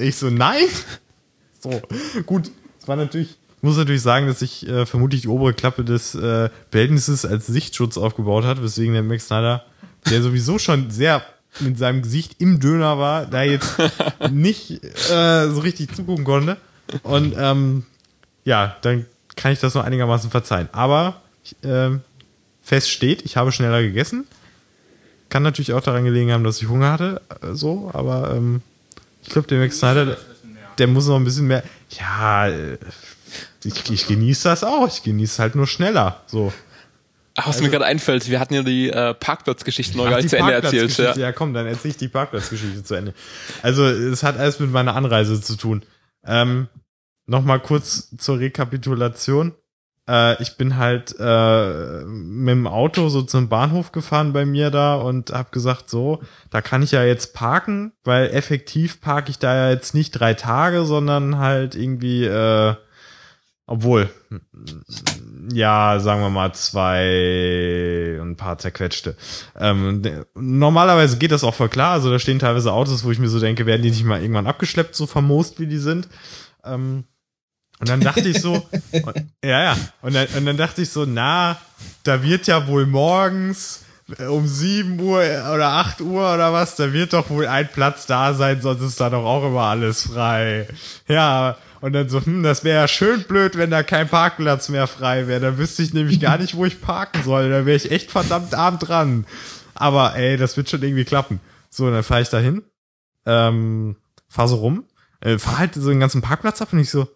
Ich 0.00 0.16
so, 0.16 0.30
nein. 0.30 0.66
So, 1.60 1.80
gut. 2.24 2.50
Es 2.80 2.88
war 2.88 2.96
natürlich, 2.96 3.30
ich 3.30 3.62
muss 3.62 3.76
natürlich 3.76 4.02
sagen, 4.02 4.26
dass 4.26 4.42
ich 4.42 4.68
äh, 4.68 4.86
vermutlich 4.86 5.22
die 5.22 5.28
obere 5.28 5.54
Klappe 5.54 5.84
des 5.84 6.14
äh, 6.14 6.50
Behältnisses 6.70 7.24
als 7.24 7.46
Sichtschutz 7.46 7.98
aufgebaut 7.98 8.44
hat, 8.44 8.62
weswegen 8.62 8.94
der 8.94 9.02
Max 9.02 9.26
Snyder, 9.26 9.64
der 10.10 10.22
sowieso 10.22 10.58
schon 10.58 10.90
sehr 10.90 11.22
mit 11.60 11.78
seinem 11.78 12.02
Gesicht 12.02 12.36
im 12.38 12.60
Döner 12.60 12.98
war, 12.98 13.26
da 13.26 13.42
jetzt 13.42 13.76
nicht 14.30 14.84
äh, 15.10 15.48
so 15.48 15.60
richtig 15.60 15.94
zugucken 15.94 16.24
konnte. 16.24 16.58
Und 17.02 17.34
ähm, 17.36 17.86
ja, 18.44 18.76
dann 18.82 19.06
kann 19.36 19.52
ich 19.52 19.60
das 19.60 19.74
noch 19.74 19.84
einigermaßen 19.84 20.30
verzeihen. 20.30 20.68
Aber 20.72 21.22
äh, 21.62 21.90
fest 22.62 22.90
steht, 22.90 23.22
ich 23.22 23.36
habe 23.36 23.52
schneller 23.52 23.82
gegessen. 23.82 24.26
Kann 25.28 25.42
natürlich 25.42 25.72
auch 25.72 25.82
daran 25.82 26.04
gelegen 26.04 26.32
haben, 26.32 26.44
dass 26.44 26.60
ich 26.60 26.68
Hunger 26.68 26.92
hatte, 26.92 27.20
äh, 27.42 27.54
so, 27.54 27.90
aber 27.92 28.34
ähm, 28.34 28.62
ich 29.22 29.28
glaube, 29.28 29.48
der 29.48 29.58
Max 29.58 29.78
Snyder, 29.78 30.16
der 30.78 30.86
muss 30.86 31.06
noch 31.06 31.16
ein 31.16 31.24
bisschen 31.24 31.46
mehr. 31.46 31.62
Ja, 31.90 32.48
äh, 32.48 32.78
ich, 33.64 33.90
ich 33.90 34.06
genieße 34.06 34.48
das 34.48 34.62
auch. 34.62 34.86
Ich 34.86 35.02
genieße 35.02 35.42
halt 35.42 35.56
nur 35.56 35.66
schneller. 35.66 36.22
So. 36.26 36.52
Ach, 37.34 37.48
was 37.48 37.56
also, 37.56 37.64
mir 37.64 37.70
gerade 37.70 37.84
einfällt, 37.84 38.30
wir 38.30 38.40
hatten 38.40 38.54
ja 38.54 38.62
die 38.62 38.88
äh, 38.88 39.14
Parkplatzgeschichte 39.14 39.96
noch 39.96 40.08
gar 40.08 40.16
nicht 40.16 40.30
zu 40.30 40.38
Ende 40.38 40.52
erzählt. 40.52 40.96
Ja. 40.96 41.14
ja, 41.16 41.32
komm, 41.32 41.52
dann 41.52 41.66
erzähl 41.66 41.90
ich 41.90 41.96
die 41.96 42.08
Parkplatzgeschichte 42.08 42.82
zu 42.82 42.94
Ende. 42.94 43.14
Also, 43.62 43.84
es 43.84 44.22
hat 44.22 44.38
alles 44.38 44.58
mit 44.58 44.70
meiner 44.70 44.94
Anreise 44.94 45.40
zu 45.40 45.56
tun. 45.56 45.82
Ähm, 46.24 46.68
Nochmal 47.26 47.60
kurz 47.60 48.16
zur 48.16 48.38
Rekapitulation. 48.38 49.54
Äh, 50.08 50.40
ich 50.42 50.56
bin 50.56 50.76
halt 50.76 51.14
äh, 51.18 52.04
mit 52.04 52.52
dem 52.52 52.66
Auto 52.66 53.08
so 53.08 53.22
zum 53.22 53.48
Bahnhof 53.48 53.92
gefahren 53.92 54.32
bei 54.32 54.46
mir 54.46 54.70
da 54.70 54.94
und 54.94 55.30
hab 55.30 55.52
gesagt, 55.52 55.90
so, 55.90 56.22
da 56.50 56.60
kann 56.60 56.82
ich 56.82 56.92
ja 56.92 57.04
jetzt 57.04 57.34
parken, 57.34 57.92
weil 58.04 58.30
effektiv 58.30 59.00
parke 59.00 59.30
ich 59.30 59.38
da 59.38 59.54
ja 59.54 59.70
jetzt 59.70 59.94
nicht 59.94 60.12
drei 60.12 60.34
Tage, 60.34 60.84
sondern 60.84 61.38
halt 61.38 61.74
irgendwie, 61.74 62.24
äh, 62.24 62.74
obwohl, 63.66 64.08
ja, 65.52 65.98
sagen 65.98 66.20
wir 66.20 66.30
mal 66.30 66.52
zwei 66.54 68.18
und 68.20 68.30
ein 68.30 68.36
paar 68.36 68.58
zerquetschte. 68.58 69.16
Ähm, 69.58 70.02
normalerweise 70.36 71.18
geht 71.18 71.32
das 71.32 71.42
auch 71.42 71.54
voll 71.54 71.68
klar. 71.68 71.92
Also 71.92 72.10
da 72.10 72.20
stehen 72.20 72.38
teilweise 72.38 72.72
Autos, 72.72 73.04
wo 73.04 73.10
ich 73.10 73.18
mir 73.18 73.28
so 73.28 73.40
denke, 73.40 73.66
werden 73.66 73.82
die 73.82 73.90
nicht 73.90 74.04
mal 74.04 74.20
irgendwann 74.20 74.46
abgeschleppt, 74.46 74.94
so 74.94 75.06
vermoost 75.06 75.58
wie 75.58 75.66
die 75.66 75.78
sind. 75.78 76.08
Ähm, 76.64 77.04
und 77.78 77.88
dann 77.88 78.00
dachte 78.00 78.28
ich 78.28 78.40
so, 78.40 78.66
und, 78.92 79.14
ja, 79.44 79.62
ja, 79.62 79.76
und 80.02 80.14
dann, 80.14 80.26
und 80.36 80.46
dann 80.46 80.56
dachte 80.56 80.82
ich 80.82 80.90
so, 80.90 81.04
na, 81.06 81.58
da 82.04 82.22
wird 82.22 82.46
ja 82.46 82.66
wohl 82.66 82.86
morgens 82.86 83.84
um 84.28 84.46
sieben 84.46 85.00
Uhr 85.00 85.18
oder 85.18 85.68
acht 85.72 86.00
Uhr 86.00 86.32
oder 86.34 86.52
was, 86.52 86.76
da 86.76 86.92
wird 86.92 87.12
doch 87.12 87.28
wohl 87.28 87.46
ein 87.46 87.68
Platz 87.68 88.06
da 88.06 88.34
sein, 88.34 88.60
sonst 88.60 88.82
ist 88.82 89.00
da 89.00 89.10
doch 89.10 89.24
auch 89.24 89.44
immer 89.46 89.62
alles 89.62 90.02
frei. 90.02 90.68
Ja, 91.08 91.56
und 91.80 91.92
dann 91.92 92.08
so, 92.08 92.24
hm, 92.24 92.42
das 92.42 92.64
wäre 92.64 92.82
ja 92.82 92.88
schön 92.88 93.24
blöd, 93.24 93.56
wenn 93.56 93.70
da 93.70 93.82
kein 93.82 94.08
Parkplatz 94.08 94.68
mehr 94.68 94.86
frei 94.86 95.26
wäre. 95.26 95.40
Dann 95.40 95.58
wüsste 95.58 95.82
ich 95.82 95.92
nämlich 95.92 96.20
gar 96.20 96.38
nicht, 96.38 96.56
wo 96.56 96.64
ich 96.64 96.80
parken 96.80 97.22
soll. 97.22 97.50
Da 97.50 97.66
wäre 97.66 97.76
ich 97.76 97.90
echt 97.90 98.10
verdammt 98.10 98.54
arm 98.54 98.78
dran. 98.78 99.26
Aber 99.74 100.16
ey, 100.16 100.36
das 100.36 100.56
wird 100.56 100.70
schon 100.70 100.82
irgendwie 100.82 101.04
klappen. 101.04 101.40
So, 101.68 101.90
dann 101.90 102.02
fahre 102.02 102.22
ich 102.22 102.30
da 102.30 102.38
hin, 102.38 102.62
ähm, 103.26 103.96
fahr 104.28 104.48
so 104.48 104.56
rum, 104.56 104.84
äh, 105.20 105.38
fahr 105.38 105.58
halt 105.58 105.74
so 105.74 105.90
den 105.90 106.00
ganzen 106.00 106.22
Parkplatz 106.22 106.62
ab 106.62 106.72
und 106.72 106.78
ich 106.78 106.90
so, 106.90 107.06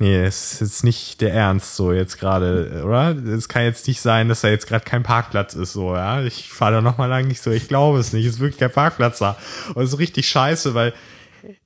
Nee, 0.00 0.24
es 0.24 0.54
ist 0.54 0.60
jetzt 0.60 0.84
nicht 0.84 1.20
der 1.20 1.34
Ernst 1.34 1.76
so 1.76 1.92
jetzt 1.92 2.18
gerade, 2.18 2.82
oder? 2.86 3.14
Es 3.14 3.50
kann 3.50 3.64
jetzt 3.64 3.86
nicht 3.86 4.00
sein, 4.00 4.30
dass 4.30 4.40
da 4.40 4.48
jetzt 4.48 4.66
gerade 4.66 4.82
kein 4.82 5.02
Parkplatz 5.02 5.52
ist, 5.52 5.74
so, 5.74 5.94
ja. 5.94 6.22
Ich 6.22 6.48
fahre 6.50 6.76
da 6.76 6.80
nochmal 6.80 7.10
lang 7.10 7.26
nicht 7.26 7.42
so, 7.42 7.50
ich 7.50 7.68
glaube 7.68 7.98
es 7.98 8.14
nicht, 8.14 8.24
es 8.24 8.36
ist 8.36 8.40
wirklich 8.40 8.58
kein 8.58 8.72
Parkplatz 8.72 9.18
da. 9.18 9.36
Und 9.74 9.82
es 9.82 9.92
ist 9.92 9.98
richtig 9.98 10.26
scheiße, 10.26 10.72
weil 10.72 10.94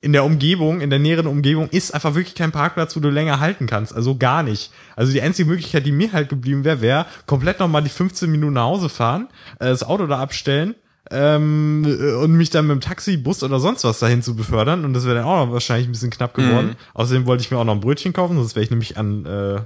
in 0.01 0.11
der 0.11 0.25
Umgebung, 0.25 0.81
in 0.81 0.89
der 0.89 0.99
näheren 0.99 1.27
Umgebung 1.27 1.69
ist 1.69 1.93
einfach 1.93 2.13
wirklich 2.13 2.35
kein 2.35 2.51
Parkplatz, 2.51 2.93
wo 2.97 2.99
du 2.99 3.09
länger 3.09 3.39
halten 3.39 3.67
kannst. 3.67 3.95
Also 3.95 4.17
gar 4.17 4.43
nicht. 4.43 4.69
Also 4.97 5.13
die 5.13 5.21
einzige 5.21 5.47
Möglichkeit, 5.47 5.85
die 5.85 5.93
mir 5.93 6.11
halt 6.11 6.27
geblieben 6.27 6.65
wäre, 6.65 6.81
wäre 6.81 7.05
komplett 7.27 7.61
nochmal 7.61 7.83
die 7.83 7.89
15 7.89 8.29
Minuten 8.29 8.55
nach 8.55 8.63
Hause 8.63 8.89
fahren, 8.89 9.29
äh, 9.59 9.67
das 9.67 9.83
Auto 9.83 10.07
da 10.07 10.19
abstellen 10.19 10.75
ähm, 11.11 11.85
und 12.21 12.31
mich 12.33 12.49
dann 12.49 12.67
mit 12.67 12.75
dem 12.75 12.81
Taxi, 12.81 13.17
Bus 13.17 13.43
oder 13.43 13.59
sonst 13.59 13.83
was 13.83 13.99
dahin 13.99 14.21
zu 14.21 14.35
befördern. 14.35 14.85
Und 14.85 14.93
das 14.93 15.05
wäre 15.05 15.15
dann 15.15 15.25
auch 15.25 15.45
noch 15.45 15.53
wahrscheinlich 15.53 15.87
ein 15.87 15.91
bisschen 15.91 16.09
knapp 16.09 16.33
geworden. 16.33 16.69
Mhm. 16.69 16.75
Außerdem 16.93 17.25
wollte 17.25 17.43
ich 17.43 17.51
mir 17.51 17.57
auch 17.57 17.63
noch 17.65 17.75
ein 17.75 17.81
Brötchen 17.81 18.13
kaufen, 18.13 18.37
sonst 18.37 18.55
wäre 18.55 18.63
ich 18.63 18.71
nämlich 18.71 18.97
an, 18.97 19.25
äh, 19.25 19.61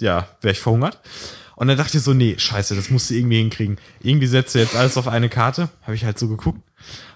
ja, 0.00 0.28
wäre 0.40 0.52
ich 0.52 0.60
verhungert. 0.60 1.00
Und 1.56 1.66
dann 1.66 1.76
dachte 1.76 1.98
ich 1.98 2.04
so, 2.04 2.14
nee, 2.14 2.36
scheiße, 2.38 2.76
das 2.76 2.90
musst 2.90 3.10
du 3.10 3.14
irgendwie 3.14 3.38
hinkriegen. 3.38 3.78
Irgendwie 4.00 4.28
setzt 4.28 4.54
du 4.54 4.60
jetzt 4.60 4.76
alles 4.76 4.96
auf 4.96 5.08
eine 5.08 5.28
Karte. 5.28 5.68
Habe 5.82 5.96
ich 5.96 6.04
halt 6.04 6.18
so 6.18 6.28
geguckt. 6.28 6.60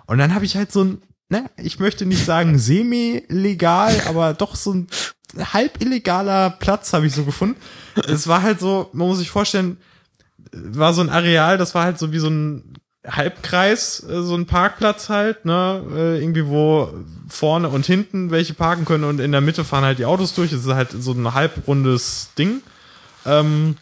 Und 0.06 0.18
dann 0.18 0.34
habe 0.34 0.44
ich 0.44 0.56
halt 0.56 0.72
so 0.72 0.82
ein, 0.82 1.02
ne, 1.28 1.48
ich 1.56 1.78
möchte 1.78 2.06
nicht 2.06 2.24
sagen 2.24 2.58
semi-legal, 2.58 4.02
aber 4.08 4.34
doch 4.34 4.56
so 4.56 4.74
ein 4.74 4.88
halb 5.52 5.80
illegaler 5.80 6.50
Platz 6.50 6.92
habe 6.92 7.06
ich 7.06 7.14
so 7.14 7.24
gefunden. 7.24 7.56
Es 8.08 8.26
war 8.26 8.42
halt 8.42 8.58
so, 8.58 8.90
man 8.92 9.06
muss 9.06 9.18
sich 9.18 9.30
vorstellen, 9.30 9.76
war 10.52 10.92
so 10.92 11.02
ein 11.02 11.08
Areal, 11.08 11.56
das 11.56 11.74
war 11.74 11.84
halt 11.84 11.98
so 11.98 12.12
wie 12.12 12.18
so 12.18 12.28
ein 12.28 12.74
Halbkreis, 13.06 14.04
äh, 14.08 14.22
so 14.22 14.34
ein 14.34 14.46
Parkplatz 14.46 15.08
halt, 15.08 15.44
ne, 15.44 15.82
äh, 15.94 16.20
irgendwie 16.20 16.46
wo 16.46 16.92
vorne 17.28 17.68
und 17.68 17.84
hinten 17.84 18.30
welche 18.30 18.54
parken 18.54 18.84
können 18.84 19.04
und 19.04 19.20
in 19.20 19.32
der 19.32 19.40
Mitte 19.40 19.64
fahren 19.64 19.84
halt 19.84 19.98
die 19.98 20.04
Autos 20.04 20.34
durch. 20.34 20.52
Es 20.52 20.64
ist 20.64 20.72
halt 20.72 20.90
so 20.92 21.12
ein 21.12 21.34
halbrundes 21.34 22.30
Ding. 22.38 22.62
Ähm, 23.26 23.76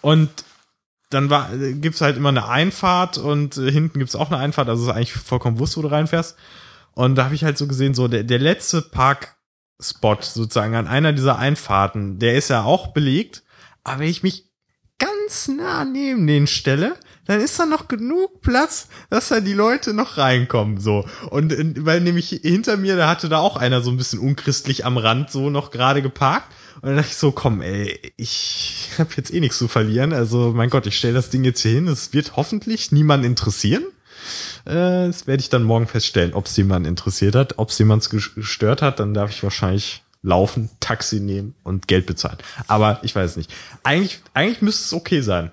und 0.00 0.30
dann 1.10 1.30
war, 1.30 1.50
gibt's 1.56 2.00
halt 2.00 2.16
immer 2.16 2.28
eine 2.28 2.48
Einfahrt 2.48 3.18
und 3.18 3.56
äh, 3.56 3.70
hinten 3.70 3.98
gibt's 3.98 4.16
auch 4.16 4.30
eine 4.30 4.38
Einfahrt, 4.38 4.68
also 4.68 4.84
ist 4.84 4.96
eigentlich 4.96 5.12
vollkommen 5.12 5.58
wurscht, 5.58 5.76
wo 5.76 5.82
du 5.82 5.88
reinfährst. 5.88 6.36
Und 6.92 7.16
da 7.16 7.24
habe 7.24 7.34
ich 7.34 7.44
halt 7.44 7.58
so 7.58 7.66
gesehen, 7.66 7.94
so 7.94 8.08
der, 8.08 8.24
der 8.24 8.38
letzte 8.38 8.82
Parkspot 8.82 10.24
sozusagen 10.24 10.74
an 10.74 10.86
einer 10.86 11.12
dieser 11.12 11.38
Einfahrten, 11.38 12.18
der 12.18 12.34
ist 12.34 12.48
ja 12.48 12.62
auch 12.62 12.88
belegt, 12.88 13.42
aber 13.84 14.00
wenn 14.00 14.08
ich 14.08 14.22
mich 14.22 14.50
ganz 14.98 15.48
nah 15.48 15.84
neben 15.84 16.26
den 16.26 16.46
stelle, 16.46 16.96
dann 17.26 17.40
ist 17.40 17.58
da 17.58 17.66
noch 17.66 17.88
genug 17.88 18.40
Platz, 18.40 18.88
dass 19.10 19.28
da 19.28 19.40
die 19.40 19.52
Leute 19.52 19.92
noch 19.92 20.16
reinkommen, 20.16 20.80
so. 20.80 21.04
Und 21.30 21.52
äh, 21.52 21.74
weil 21.84 22.00
nämlich 22.00 22.28
hinter 22.28 22.76
mir, 22.76 22.96
da 22.96 23.08
hatte 23.08 23.28
da 23.28 23.38
auch 23.38 23.56
einer 23.56 23.82
so 23.82 23.90
ein 23.90 23.96
bisschen 23.96 24.18
unchristlich 24.18 24.84
am 24.84 24.96
Rand 24.96 25.30
so 25.30 25.50
noch 25.50 25.70
gerade 25.70 26.02
geparkt. 26.02 26.52
Und 26.76 26.88
dann 26.88 26.96
dachte 26.96 27.10
ich 27.10 27.16
so, 27.16 27.32
komm, 27.32 27.62
ey, 27.62 28.12
ich 28.16 28.90
habe 28.98 29.10
jetzt 29.16 29.32
eh 29.32 29.40
nichts 29.40 29.58
zu 29.58 29.68
verlieren. 29.68 30.12
Also, 30.12 30.52
mein 30.54 30.70
Gott, 30.70 30.86
ich 30.86 30.96
stelle 30.96 31.14
das 31.14 31.30
Ding 31.30 31.44
jetzt 31.44 31.60
hier 31.60 31.72
hin. 31.72 31.88
Es 31.88 32.12
wird 32.12 32.36
hoffentlich 32.36 32.92
niemand 32.92 33.24
interessieren. 33.24 33.84
Äh, 34.64 35.06
das 35.06 35.26
werde 35.26 35.40
ich 35.40 35.48
dann 35.48 35.62
morgen 35.62 35.86
feststellen, 35.86 36.34
ob 36.34 36.46
es 36.46 36.56
jemand 36.56 36.86
interessiert 36.86 37.34
hat. 37.34 37.58
Ob 37.58 37.70
es 37.70 37.78
jemand 37.78 38.08
gestört 38.10 38.82
hat, 38.82 39.00
dann 39.00 39.14
darf 39.14 39.30
ich 39.30 39.42
wahrscheinlich 39.42 40.02
laufen, 40.22 40.70
Taxi 40.80 41.20
nehmen 41.20 41.54
und 41.62 41.88
Geld 41.88 42.06
bezahlen. 42.06 42.38
Aber 42.66 43.00
ich 43.02 43.14
weiß 43.14 43.36
nicht. 43.36 43.52
Eigentlich, 43.82 44.20
eigentlich 44.34 44.60
müsste 44.60 44.82
es 44.84 44.92
okay 44.92 45.20
sein. 45.20 45.52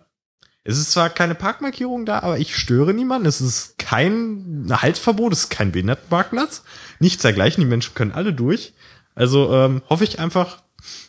Es 0.66 0.78
ist 0.78 0.92
zwar 0.92 1.10
keine 1.10 1.36
Parkmarkierung 1.36 2.06
da, 2.06 2.20
aber 2.20 2.40
ich 2.40 2.56
störe 2.56 2.94
niemanden. 2.94 3.28
Es 3.28 3.42
ist 3.42 3.78
kein 3.78 4.68
Haltverbot, 4.70 5.34
es 5.34 5.42
ist 5.42 5.50
kein 5.50 5.74
Behindertenparkplatz. 5.74 6.64
Nichts 7.00 7.22
dergleichen. 7.22 7.62
Die 7.62 7.70
Menschen 7.70 7.96
können 7.96 8.14
alle 8.14 8.34
durch. 8.34 8.74
Also 9.14 9.54
ähm, 9.54 9.82
hoffe 9.90 10.06
ich 10.06 10.20
einfach 10.20 10.64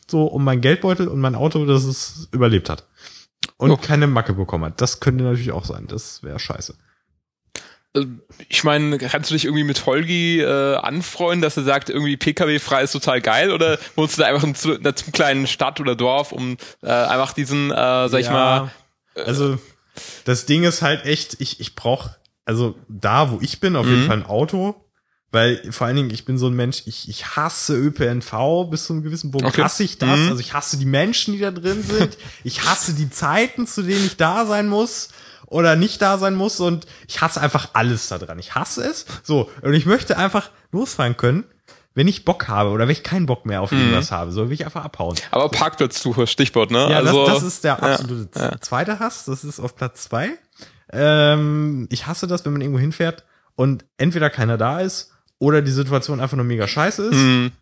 so 0.09 0.25
um 0.25 0.45
mein 0.45 0.61
Geldbeutel 0.61 1.07
und 1.07 1.21
mein 1.21 1.37
Auto, 1.37 1.65
dass 1.67 1.85
es 1.85 2.29
überlebt 2.33 2.69
hat. 2.69 2.87
Und 3.57 3.71
oh. 3.71 3.77
keine 3.77 4.09
Macke 4.09 4.33
bekommen 4.33 4.65
hat. 4.65 4.81
Das 4.81 4.99
könnte 4.99 5.23
natürlich 5.23 5.53
auch 5.53 5.65
sein. 5.65 5.87
Das 5.87 6.25
wäre 6.25 6.41
scheiße. 6.41 6.75
Äh, 7.95 8.07
ich 8.49 8.65
meine, 8.65 8.99
kannst 8.99 9.31
du 9.31 9.35
dich 9.35 9.45
irgendwie 9.45 9.65
mit 9.65 9.87
Holgi 9.87 10.41
äh, 10.41 10.77
anfreuen, 10.77 11.41
dass 11.41 11.57
er 11.57 11.63
sagt, 11.63 11.91
irgendwie 11.91 12.17
PKW-frei 12.17 12.83
ist 12.83 12.93
total 12.93 13.21
geil 13.21 13.53
oder 13.53 13.79
wohnst 13.95 14.19
du 14.19 14.23
da 14.23 14.29
einfach 14.29 14.43
in 14.43 14.81
einer 14.81 14.93
kleinen 14.93 15.47
Stadt 15.47 15.81
oder 15.81 15.95
Dorf, 15.95 16.33
um 16.33 16.57
äh, 16.83 16.91
einfach 16.91 17.33
diesen, 17.33 17.71
äh, 17.71 17.75
sag 17.75 18.13
ja. 18.13 18.19
ich 18.19 18.31
mal, 18.31 18.71
also 19.15 19.59
das 20.24 20.47
Ding 20.47 20.65
ist 20.65 20.82
halt 20.82 21.05
echt, 21.05 21.41
ich, 21.41 21.61
ich 21.61 21.74
brauche, 21.74 22.16
also 22.45 22.77
da, 22.89 23.31
wo 23.31 23.39
ich 23.41 23.61
bin, 23.61 23.77
auf 23.77 23.86
mhm. 23.86 23.93
jeden 23.93 24.07
Fall 24.07 24.16
ein 24.19 24.27
Auto, 24.27 24.74
weil 25.31 25.73
vor 25.73 25.89
allen 25.89 25.97
Dingen, 25.97 26.11
ich 26.11 26.24
bin 26.24 26.39
so 26.39 26.47
ein 26.47 26.55
Mensch, 26.55 26.82
ich, 26.86 27.09
ich 27.09 27.36
hasse 27.36 27.77
ÖPNV 27.77 28.70
bis 28.70 28.86
zu 28.86 28.93
einem 28.93 29.03
gewissen 29.03 29.32
Punkt. 29.32 29.47
Okay. 29.47 29.62
Hasse 29.62 29.82
ich 29.82 29.99
das. 29.99 30.20
Mhm. 30.20 30.28
Also 30.28 30.41
ich 30.41 30.55
hasse 30.55 30.78
die 30.78 30.86
Menschen, 30.86 31.35
die 31.35 31.41
da 31.41 31.51
drin 31.51 31.82
sind. 31.82 32.16
ich 32.45 32.65
hasse 32.65 32.95
die 32.95 33.11
Zeiten, 33.11 33.66
zu 33.66 33.82
denen 33.82 34.07
ich 34.07 34.16
da 34.16 34.47
sein 34.47 34.69
muss 34.69 35.09
oder 35.47 35.74
nicht 35.74 36.01
da 36.01 36.19
sein 36.19 36.36
muss 36.36 36.61
und 36.61 36.86
ich 37.09 37.20
hasse 37.20 37.41
einfach 37.41 37.70
alles 37.73 38.09
da 38.09 38.19
dran. 38.19 38.39
Ich 38.39 38.55
hasse 38.55 38.85
es. 38.85 39.07
So, 39.24 39.51
und 39.62 39.74
ich 39.74 39.86
möchte 39.86 40.16
einfach 40.16 40.51
losfahren 40.70 41.16
können, 41.16 41.45
wenn 41.95 42.09
ich 42.09 42.25
Bock 42.25 42.49
habe 42.49 42.71
oder 42.71 42.87
wenn 42.87 42.93
ich 42.93 43.03
keinen 43.03 43.27
Bock 43.27 43.47
mehr 43.47 43.62
auf 43.62 43.71
Mhm. 43.73 43.79
irgendwas 43.79 44.11
habe. 44.11 44.33
So 44.33 44.47
will 44.49 44.53
ich 44.53 44.65
einfach 44.65 44.85
abhauen. 44.85 45.16
Aber 45.31 45.49
Parkplatzsuche, 45.49 46.27
Stichwort, 46.27 46.71
ne? 46.71 46.89
Ja, 46.91 46.99
also, 46.99 47.25
das, 47.25 47.35
das 47.37 47.43
ist 47.45 47.65
der 47.65 47.79
ja, 47.81 47.93
absolute 47.93 48.29
ja. 48.39 48.61
zweite 48.61 48.99
Hass. 48.99 49.25
Das 49.27 49.45
ist 49.45 49.61
auf 49.61 49.77
Platz 49.77 50.05
zwei. 50.05 50.31
Ähm, 50.93 51.87
ich 51.91 52.07
hasse 52.07 52.27
das, 52.27 52.45
wenn 52.45 52.53
man 52.53 52.61
irgendwo 52.61 52.81
hinfährt 52.81 53.25
und 53.57 53.85
entweder 53.97 54.31
keiner 54.31 54.59
da 54.59 54.81
ist 54.81 55.12
oder 55.39 55.62
die 55.62 55.71
Situation 55.71 56.21
einfach 56.21 56.37
nur 56.37 56.45
mega 56.45 56.66
scheiße 56.66 57.05
ist. 57.07 57.16
Mhm. 57.16 57.53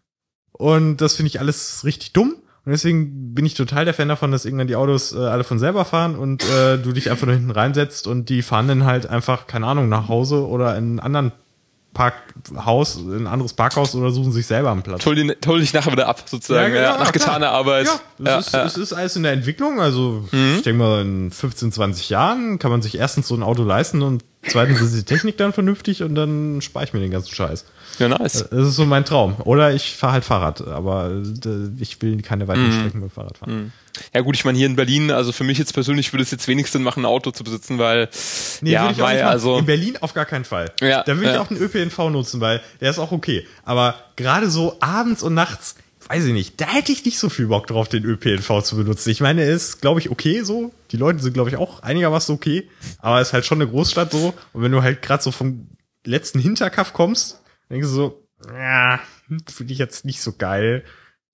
Und 0.52 0.98
das 0.98 1.14
finde 1.14 1.28
ich 1.28 1.40
alles 1.40 1.84
richtig 1.84 2.12
dumm. 2.12 2.36
Und 2.64 2.70
deswegen 2.70 3.34
bin 3.34 3.44
ich 3.44 3.54
total 3.54 3.84
der 3.84 3.94
Fan 3.94 4.08
davon, 4.08 4.30
dass 4.30 4.44
irgendwann 4.44 4.68
die 4.68 4.76
Autos 4.76 5.12
äh, 5.12 5.18
alle 5.18 5.42
von 5.42 5.58
selber 5.58 5.84
fahren 5.84 6.14
und 6.14 6.44
äh, 6.48 6.78
du 6.78 6.92
dich 6.92 7.10
einfach 7.10 7.26
nur 7.26 7.34
hinten 7.34 7.50
reinsetzt 7.50 8.06
und 8.06 8.28
die 8.28 8.42
fahren 8.42 8.68
dann 8.68 8.84
halt 8.84 9.06
einfach, 9.06 9.48
keine 9.48 9.66
Ahnung, 9.66 9.88
nach 9.88 10.08
Hause 10.08 10.46
oder 10.46 10.76
in 10.76 10.84
einen 10.84 11.00
anderen 11.00 11.32
Parkhaus, 11.94 12.96
in 12.96 13.12
ein 13.14 13.26
anderes 13.26 13.52
Parkhaus 13.52 13.94
oder 13.94 14.10
suchen 14.10 14.32
sich 14.32 14.46
selber 14.46 14.70
einen 14.72 14.82
Platz. 14.82 15.04
Hol, 15.04 15.14
dich 15.14 15.72
nachher 15.74 15.92
wieder 15.92 16.08
ab, 16.08 16.22
sozusagen, 16.26 16.74
ja, 16.74 16.92
nach 16.92 16.96
klar. 17.00 17.12
getaner 17.12 17.50
Arbeit. 17.50 17.86
Ja, 17.86 17.92
es, 18.18 18.24
Ja, 18.26 18.38
ist, 18.38 18.52
ja. 18.54 18.64
es 18.64 18.76
ist 18.76 18.92
alles 18.92 19.16
in 19.16 19.22
der 19.22 19.32
Entwicklung. 19.32 19.80
Also 19.80 20.24
Mhm. 20.32 20.54
ich 20.56 20.62
denke 20.62 20.78
mal, 20.82 21.02
in 21.02 21.30
15, 21.30 21.72
20 21.72 22.08
Jahren 22.08 22.58
kann 22.58 22.70
man 22.70 22.82
sich 22.82 22.98
erstens 22.98 23.28
so 23.28 23.34
ein 23.34 23.42
Auto 23.42 23.62
leisten 23.62 24.02
und 24.02 24.24
zweitens 24.46 24.80
ist 24.80 24.94
die 24.96 25.02
Technik 25.04 25.36
dann 25.36 25.52
vernünftig 25.52 26.02
und 26.02 26.14
dann 26.14 26.60
spare 26.62 26.84
ich 26.86 26.92
mir 26.92 27.00
den 27.00 27.10
ganzen 27.10 27.34
Scheiß. 27.34 27.64
Ja, 27.98 28.08
nice. 28.08 28.46
Das 28.50 28.68
ist 28.68 28.76
so 28.76 28.84
mein 28.86 29.04
Traum. 29.04 29.36
Oder 29.44 29.72
ich 29.74 29.96
fahre 29.96 30.14
halt 30.14 30.24
Fahrrad, 30.24 30.66
aber 30.66 31.10
äh, 31.10 31.68
ich 31.80 32.00
will 32.02 32.20
keine 32.22 32.48
weiteren 32.48 32.68
Mhm. 32.68 32.72
Strecken 32.80 33.00
mit 33.00 33.10
dem 33.10 33.14
Fahrrad 33.14 33.38
fahren. 33.38 33.72
Ja 34.14 34.22
gut, 34.22 34.34
ich 34.34 34.44
meine 34.44 34.56
hier 34.56 34.66
in 34.66 34.76
Berlin, 34.76 35.10
also 35.10 35.32
für 35.32 35.44
mich 35.44 35.58
jetzt 35.58 35.74
persönlich 35.74 36.12
würde 36.12 36.22
es 36.22 36.30
jetzt 36.30 36.48
wenig 36.48 36.70
Sinn 36.70 36.82
machen, 36.82 37.02
ein 37.02 37.06
Auto 37.06 37.30
zu 37.30 37.44
besitzen, 37.44 37.78
weil 37.78 38.08
ja, 38.62 38.82
würde 38.82 38.94
ich 38.94 39.02
auch 39.02 39.06
weil 39.06 39.22
also 39.22 39.58
in 39.58 39.66
Berlin 39.66 39.98
auf 40.00 40.14
gar 40.14 40.24
keinen 40.24 40.44
Fall. 40.46 40.72
Ja, 40.80 41.02
da 41.02 41.14
würde 41.16 41.28
ich 41.28 41.34
ja. 41.34 41.40
auch 41.42 41.48
den 41.48 41.58
ÖPNV 41.58 41.98
nutzen, 42.10 42.40
weil 42.40 42.62
der 42.80 42.90
ist 42.90 42.98
auch 42.98 43.12
okay. 43.12 43.46
Aber 43.64 43.94
gerade 44.16 44.48
so 44.48 44.78
abends 44.80 45.22
und 45.22 45.34
nachts, 45.34 45.74
weiß 46.08 46.24
ich 46.24 46.32
nicht, 46.32 46.58
da 46.60 46.66
hätte 46.66 46.90
ich 46.90 47.04
nicht 47.04 47.18
so 47.18 47.28
viel 47.28 47.48
Bock 47.48 47.66
drauf, 47.66 47.88
den 47.88 48.04
ÖPNV 48.04 48.62
zu 48.62 48.76
benutzen. 48.76 49.10
Ich 49.10 49.20
meine, 49.20 49.42
er 49.42 49.52
ist, 49.52 49.82
glaube 49.82 50.00
ich, 50.00 50.10
okay 50.10 50.42
so. 50.42 50.72
Die 50.90 50.96
Leute 50.96 51.20
sind, 51.20 51.34
glaube 51.34 51.50
ich, 51.50 51.56
auch 51.56 51.82
einigermaßen 51.82 52.34
okay. 52.34 52.68
Aber 52.98 53.20
es 53.20 53.28
ist 53.28 53.34
halt 53.34 53.44
schon 53.44 53.60
eine 53.60 53.70
Großstadt 53.70 54.10
so. 54.10 54.32
Und 54.54 54.62
wenn 54.62 54.72
du 54.72 54.82
halt 54.82 55.02
gerade 55.02 55.22
so 55.22 55.30
vom 55.32 55.66
letzten 56.04 56.38
Hinterkaff 56.40 56.94
kommst, 56.94 57.41
denkst 57.72 57.88
du 57.88 57.92
so, 57.94 58.28
ja, 58.48 59.00
finde 59.48 59.72
ich 59.72 59.78
jetzt 59.78 60.04
nicht 60.04 60.20
so 60.20 60.32
geil. 60.32 60.84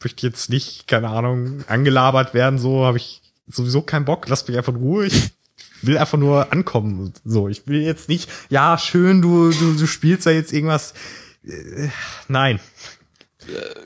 Möchte 0.02 0.26
jetzt 0.26 0.48
nicht, 0.48 0.86
keine 0.88 1.08
Ahnung, 1.08 1.64
angelabert 1.66 2.32
werden, 2.32 2.58
so 2.58 2.84
habe 2.86 2.98
ich 2.98 3.20
sowieso 3.46 3.82
keinen 3.82 4.04
Bock. 4.04 4.28
Lass 4.28 4.46
mich 4.48 4.56
einfach 4.56 4.72
in 4.72 4.78
Ruhe. 4.78 5.06
Ich 5.06 5.32
will 5.82 5.98
einfach 5.98 6.18
nur 6.18 6.52
ankommen. 6.52 7.12
So, 7.24 7.48
ich 7.48 7.66
will 7.66 7.80
jetzt 7.82 8.08
nicht, 8.08 8.30
ja, 8.48 8.78
schön, 8.78 9.22
du, 9.22 9.50
du, 9.50 9.74
du 9.74 9.86
spielst 9.86 10.26
da 10.26 10.30
jetzt 10.30 10.52
irgendwas. 10.52 10.94
Äh, 11.44 11.88
nein. 12.28 12.60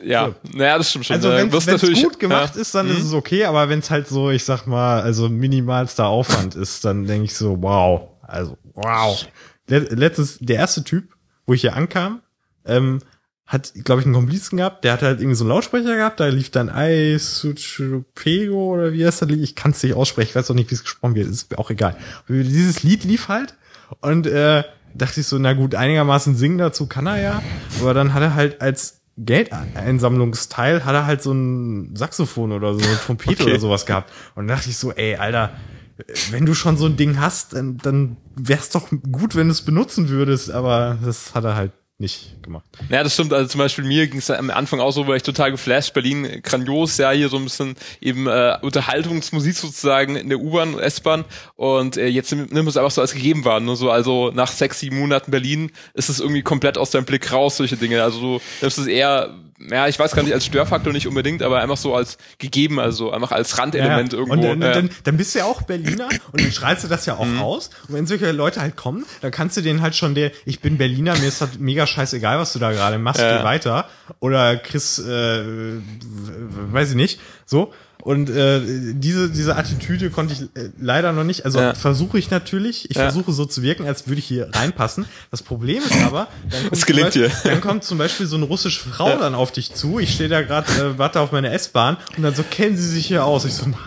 ja, 0.04 0.34
naja, 0.52 0.78
das 0.78 0.90
stimmt 0.90 1.06
schon. 1.06 1.16
Also 1.16 1.30
Äh, 1.30 1.50
wenn 1.50 1.74
es 1.74 2.02
gut 2.02 2.18
gemacht 2.18 2.56
ja. 2.56 2.60
ist, 2.60 2.74
dann 2.74 2.88
ist 2.88 3.02
es 3.04 3.12
okay, 3.12 3.44
aber 3.44 3.68
wenn 3.68 3.78
es 3.78 3.90
halt 3.90 4.08
so, 4.08 4.30
ich 4.30 4.44
sag 4.44 4.66
mal, 4.66 5.00
also 5.02 5.28
minimalster 5.28 6.06
Aufwand 6.06 6.54
ist, 6.54 6.84
dann 6.84 7.06
denke 7.06 7.26
ich 7.26 7.34
so, 7.34 7.62
wow. 7.62 8.08
Also, 8.22 8.58
wow. 8.74 9.24
Let- 9.68 9.92
Letztes, 9.92 10.38
der 10.40 10.56
erste 10.56 10.82
Typ, 10.84 11.14
wo 11.46 11.54
ich 11.54 11.60
hier 11.60 11.76
ankam, 11.76 12.20
ähm, 12.66 13.00
hat, 13.46 13.72
glaube 13.84 14.00
ich, 14.00 14.06
einen 14.06 14.14
Komplizen 14.14 14.56
gehabt, 14.56 14.84
der 14.84 14.94
hat 14.94 15.02
halt 15.02 15.20
irgendwie 15.20 15.36
so 15.36 15.44
einen 15.44 15.50
Lautsprecher 15.50 15.96
gehabt, 15.96 16.20
da 16.20 16.26
lief 16.28 16.50
dann 16.50 16.70
Pego 18.14 18.74
oder 18.74 18.92
wie 18.92 19.04
heißt 19.04 19.22
das 19.22 19.28
Lied? 19.28 19.42
Ich 19.42 19.54
kann 19.54 19.72
es 19.72 19.82
nicht 19.82 19.94
aussprechen, 19.94 20.30
ich 20.30 20.36
weiß 20.36 20.50
auch 20.50 20.54
nicht, 20.54 20.70
wie 20.70 20.74
es 20.74 20.82
gesprochen 20.82 21.14
wird, 21.14 21.28
ist 21.28 21.50
mir 21.50 21.58
auch 21.58 21.70
egal. 21.70 21.96
Dieses 22.28 22.82
Lied 22.82 23.04
lief 23.04 23.28
halt 23.28 23.54
und 24.00 24.26
äh, 24.26 24.64
dachte 24.94 25.20
ich 25.20 25.26
so, 25.26 25.38
na 25.38 25.52
gut, 25.52 25.74
einigermaßen 25.74 26.34
singen 26.36 26.58
dazu 26.58 26.86
kann 26.86 27.06
er 27.06 27.20
ja, 27.20 27.42
aber 27.80 27.94
dann 27.94 28.14
hat 28.14 28.22
er 28.22 28.34
halt 28.34 28.60
als 28.60 29.00
Geldeinsammlungsteil 29.18 30.84
hat 30.84 30.94
er 30.94 31.06
halt 31.06 31.22
so 31.22 31.32
ein 31.32 31.94
Saxophon 31.96 32.52
oder 32.52 32.74
so 32.74 32.80
eine 32.80 32.96
Trompete 32.98 33.42
Okay. 33.42 33.50
oder 33.52 33.60
sowas 33.60 33.86
gehabt. 33.86 34.10
Und 34.34 34.48
dachte 34.48 34.70
ich 34.70 34.76
so, 34.78 34.92
ey, 34.92 35.16
Alter, 35.16 35.50
wenn 36.30 36.46
du 36.46 36.54
schon 36.54 36.76
so 36.76 36.86
ein 36.86 36.96
Ding 36.96 37.20
hast, 37.20 37.52
dann, 37.52 37.76
dann 37.78 38.16
wär's 38.34 38.70
doch 38.70 38.88
gut, 39.10 39.36
wenn 39.36 39.48
du 39.48 39.52
es 39.52 39.62
benutzen 39.62 40.08
würdest, 40.08 40.50
aber 40.50 40.98
das 41.04 41.34
hat 41.34 41.44
er 41.44 41.56
halt 41.56 41.72
nicht 42.02 42.42
gemacht. 42.42 42.64
Ja, 42.90 43.02
das 43.02 43.14
stimmt. 43.14 43.32
Also 43.32 43.48
zum 43.48 43.58
Beispiel 43.58 43.84
mir 43.84 44.06
ging 44.08 44.18
es 44.18 44.30
am 44.30 44.50
Anfang 44.50 44.80
auch 44.80 44.90
so, 44.90 45.06
war 45.06 45.16
ich 45.16 45.22
total 45.22 45.50
geflasht. 45.52 45.94
Berlin 45.94 46.40
grandios, 46.42 46.98
ja, 46.98 47.10
hier 47.12 47.30
so 47.30 47.38
ein 47.38 47.44
bisschen 47.44 47.76
eben 48.00 48.26
äh, 48.26 48.58
Unterhaltungsmusik 48.60 49.56
sozusagen 49.56 50.16
in 50.16 50.28
der 50.28 50.38
U-Bahn, 50.38 50.78
S-Bahn. 50.78 51.24
Und 51.56 51.96
äh, 51.96 52.08
jetzt 52.08 52.30
nimmt 52.32 52.52
nimmt 52.52 52.68
es 52.68 52.76
einfach 52.76 52.90
so 52.90 53.00
als 53.00 53.14
gegeben 53.14 53.46
wahr. 53.46 53.60
Nur 53.60 53.76
so, 53.76 53.90
also 53.90 54.30
nach 54.34 54.48
sechs, 54.48 54.80
sieben 54.80 54.98
Monaten 54.98 55.30
Berlin 55.30 55.70
ist 55.94 56.10
es 56.10 56.20
irgendwie 56.20 56.42
komplett 56.42 56.76
aus 56.76 56.90
deinem 56.90 57.06
Blick 57.06 57.32
raus, 57.32 57.56
solche 57.56 57.76
Dinge. 57.76 58.02
Also 58.02 58.20
du 58.20 58.40
nimmst 58.60 58.78
es 58.78 58.86
eher, 58.86 59.34
ja, 59.70 59.88
ich 59.88 59.98
weiß 59.98 60.12
gar 60.12 60.22
nicht, 60.22 60.32
als 60.34 60.44
Störfaktor 60.46 60.92
nicht 60.92 61.06
unbedingt, 61.06 61.42
aber 61.42 61.60
einfach 61.60 61.76
so 61.76 61.94
als 61.94 62.18
gegeben, 62.38 62.78
also 62.80 63.10
einfach 63.12 63.32
als 63.32 63.58
Randelement 63.58 64.12
irgendwo. 64.12 64.32
Und 64.34 64.42
dann, 64.42 64.62
ja. 64.62 64.72
dann, 64.72 64.90
dann 65.04 65.16
bist 65.16 65.34
du 65.34 65.40
ja 65.40 65.44
auch 65.44 65.62
Berliner 65.62 66.08
und 66.32 66.40
dann 66.40 66.52
schreist 66.52 66.84
du 66.84 66.88
das 66.88 67.06
ja 67.06 67.14
auch 67.14 67.26
aus. 67.40 67.70
Und 67.88 67.94
wenn 67.94 68.06
solche 68.06 68.32
Leute 68.32 68.60
halt 68.60 68.76
kommen, 68.76 69.04
dann 69.20 69.30
kannst 69.30 69.56
du 69.56 69.60
denen 69.60 69.82
halt 69.82 69.94
schon 69.94 70.14
der, 70.14 70.32
ich 70.44 70.60
bin 70.60 70.78
Berliner, 70.78 71.16
mir 71.18 71.28
ist 71.28 71.40
das 71.40 71.58
mega 71.58 71.86
scheißegal, 71.86 72.38
was 72.38 72.52
du 72.52 72.58
da 72.58 72.72
gerade 72.72 72.98
machst, 72.98 73.20
Ja. 73.20 73.38
geh 73.38 73.44
weiter. 73.44 73.88
Oder 74.20 74.56
Chris, 74.56 74.98
äh, 74.98 75.42
weiß 76.72 76.90
ich 76.90 76.96
nicht, 76.96 77.20
so. 77.46 77.72
Und 78.04 78.28
äh, 78.30 78.60
diese 78.94 79.30
diese 79.30 79.54
Attitüde 79.56 80.10
konnte 80.10 80.34
ich 80.34 80.42
äh, 80.60 80.70
leider 80.76 81.12
noch 81.12 81.22
nicht. 81.22 81.44
Also 81.44 81.60
Ja. 81.60 81.74
versuche 81.74 82.18
ich 82.18 82.30
natürlich. 82.30 82.90
Ich 82.90 82.96
Ja. 82.96 83.04
versuche 83.04 83.30
so 83.30 83.44
zu 83.44 83.62
wirken, 83.62 83.86
als 83.86 84.08
würde 84.08 84.18
ich 84.18 84.24
hier 84.26 84.48
reinpassen. 84.52 85.06
Das 85.30 85.42
Problem 85.42 85.84
ist 85.84 86.02
aber, 86.02 86.26
dann 86.50 86.62
kommt, 86.68 86.84
gelingt 86.86 87.06
Beispiel, 87.14 87.28
dir. 87.28 87.34
dann 87.44 87.60
kommt 87.60 87.84
zum 87.84 87.98
Beispiel 87.98 88.26
so 88.26 88.34
eine 88.34 88.46
russische 88.46 88.88
Frau 88.88 89.16
dann 89.18 89.36
auf 89.36 89.52
dich 89.52 89.74
zu. 89.74 90.00
Ich 90.00 90.12
stehe 90.14 90.28
da 90.28 90.42
gerade, 90.42 90.72
äh, 90.72 90.98
warte 90.98 91.20
auf 91.20 91.30
meine 91.30 91.52
S-Bahn 91.52 91.96
und 92.16 92.24
dann 92.24 92.34
so 92.34 92.42
kennen 92.42 92.76
sie 92.76 92.88
sich 92.88 93.06
hier 93.06 93.24
aus. 93.24 93.44
Ich 93.44 93.54
so, 93.54 93.66
nein, 93.66 93.78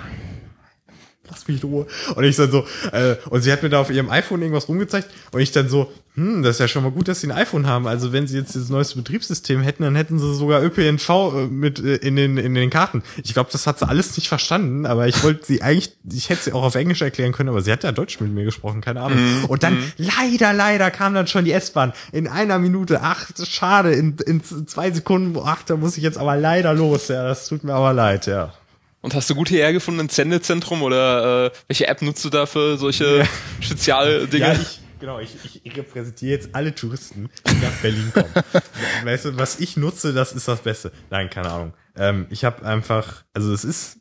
lass 1.29 1.47
mich 1.47 1.63
in 1.63 1.69
Ruhe. 1.69 1.87
Und 2.15 2.23
ich 2.23 2.35
dann 2.35 2.51
so, 2.51 2.65
äh, 2.91 3.15
und 3.29 3.41
sie 3.41 3.51
hat 3.51 3.63
mir 3.63 3.69
da 3.69 3.81
auf 3.81 3.89
ihrem 3.89 4.09
iPhone 4.09 4.41
irgendwas 4.41 4.67
rumgezeigt 4.67 5.09
und 5.31 5.41
ich 5.41 5.51
dann 5.51 5.69
so, 5.69 5.91
hm, 6.15 6.43
das 6.43 6.55
ist 6.55 6.59
ja 6.59 6.67
schon 6.69 6.83
mal 6.83 6.91
gut, 6.91 7.09
dass 7.09 7.19
sie 7.19 7.27
ein 7.27 7.37
iPhone 7.37 7.67
haben. 7.67 7.87
Also 7.87 8.13
wenn 8.13 8.25
sie 8.25 8.37
jetzt 8.37 8.55
das 8.55 8.69
neueste 8.69 8.95
Betriebssystem 8.95 9.61
hätten, 9.61 9.83
dann 9.83 9.95
hätten 9.95 10.17
sie 10.17 10.33
sogar 10.33 10.63
ÖPNV 10.63 11.09
äh, 11.09 11.47
mit 11.47 11.79
äh, 11.79 11.95
in 11.95 12.15
den 12.15 12.37
in 12.37 12.55
den 12.55 12.69
Karten. 12.69 13.03
Ich 13.21 13.33
glaube, 13.33 13.49
das 13.51 13.67
hat 13.67 13.79
sie 13.79 13.87
alles 13.87 14.15
nicht 14.15 14.29
verstanden, 14.29 14.85
aber 14.85 15.07
ich 15.07 15.21
wollte 15.23 15.45
sie 15.45 15.61
eigentlich, 15.61 15.93
ich 16.09 16.29
hätte 16.29 16.43
sie 16.43 16.53
auch 16.53 16.63
auf 16.63 16.75
Englisch 16.75 17.01
erklären 17.01 17.33
können, 17.33 17.49
aber 17.49 17.61
sie 17.61 17.71
hat 17.71 17.83
ja 17.83 17.91
Deutsch 17.91 18.21
mit 18.21 18.31
mir 18.31 18.45
gesprochen, 18.45 18.79
keine 18.79 19.01
Ahnung. 19.01 19.19
Mhm. 19.19 19.45
Und 19.45 19.63
dann 19.63 19.77
leider, 19.97 20.53
leider 20.53 20.89
kam 20.89 21.13
dann 21.13 21.27
schon 21.27 21.43
die 21.43 21.51
S-Bahn 21.51 21.91
in 22.13 22.27
einer 22.27 22.59
Minute. 22.59 23.01
Ach, 23.01 23.29
schade, 23.43 23.91
in, 23.93 24.15
in 24.25 24.41
zwei 24.43 24.91
Sekunden. 24.91 25.37
Ach, 25.43 25.63
da 25.63 25.75
muss 25.75 25.97
ich 25.97 26.03
jetzt 26.03 26.17
aber 26.17 26.37
leider 26.37 26.73
los. 26.73 27.09
Ja, 27.09 27.27
das 27.27 27.49
tut 27.49 27.65
mir 27.65 27.73
aber 27.73 27.91
leid, 27.91 28.25
ja. 28.25 28.53
Und 29.05 29.13
hast 29.13 29.29
du 29.29 29.35
gut 29.35 29.49
hierher 29.49 29.71
gefunden, 29.71 29.99
ein 29.99 30.09
Sendezentrum 30.09 30.81
oder 30.81 31.45
äh, 31.45 31.51
welche 31.67 31.87
App 31.87 32.01
nutzt 32.01 32.25
du 32.25 32.31
da 32.31 32.47
für 32.47 32.75
solche 32.75 33.19
Ja. 33.19 33.25
Spezialdinge? 33.59 34.43
Ja, 34.47 34.53
ich, 34.53 34.79
genau, 34.99 35.19
ich, 35.19 35.61
ich 35.63 35.77
repräsentiere 35.77 36.31
jetzt 36.31 36.55
alle 36.55 36.73
Touristen, 36.73 37.29
die 37.47 37.63
nach 37.63 37.81
Berlin 37.83 38.11
kommen. 38.11 38.33
weißt 39.03 39.25
du, 39.25 39.37
was 39.37 39.59
ich 39.59 39.77
nutze, 39.77 40.11
das 40.11 40.33
ist 40.33 40.47
das 40.47 40.61
Beste. 40.61 40.91
Nein, 41.11 41.29
keine 41.29 41.51
Ahnung. 41.51 41.73
Ähm, 41.95 42.25
ich 42.31 42.45
habe 42.45 42.65
einfach, 42.65 43.25
also 43.31 43.53
es 43.53 43.63
ist, 43.63 43.99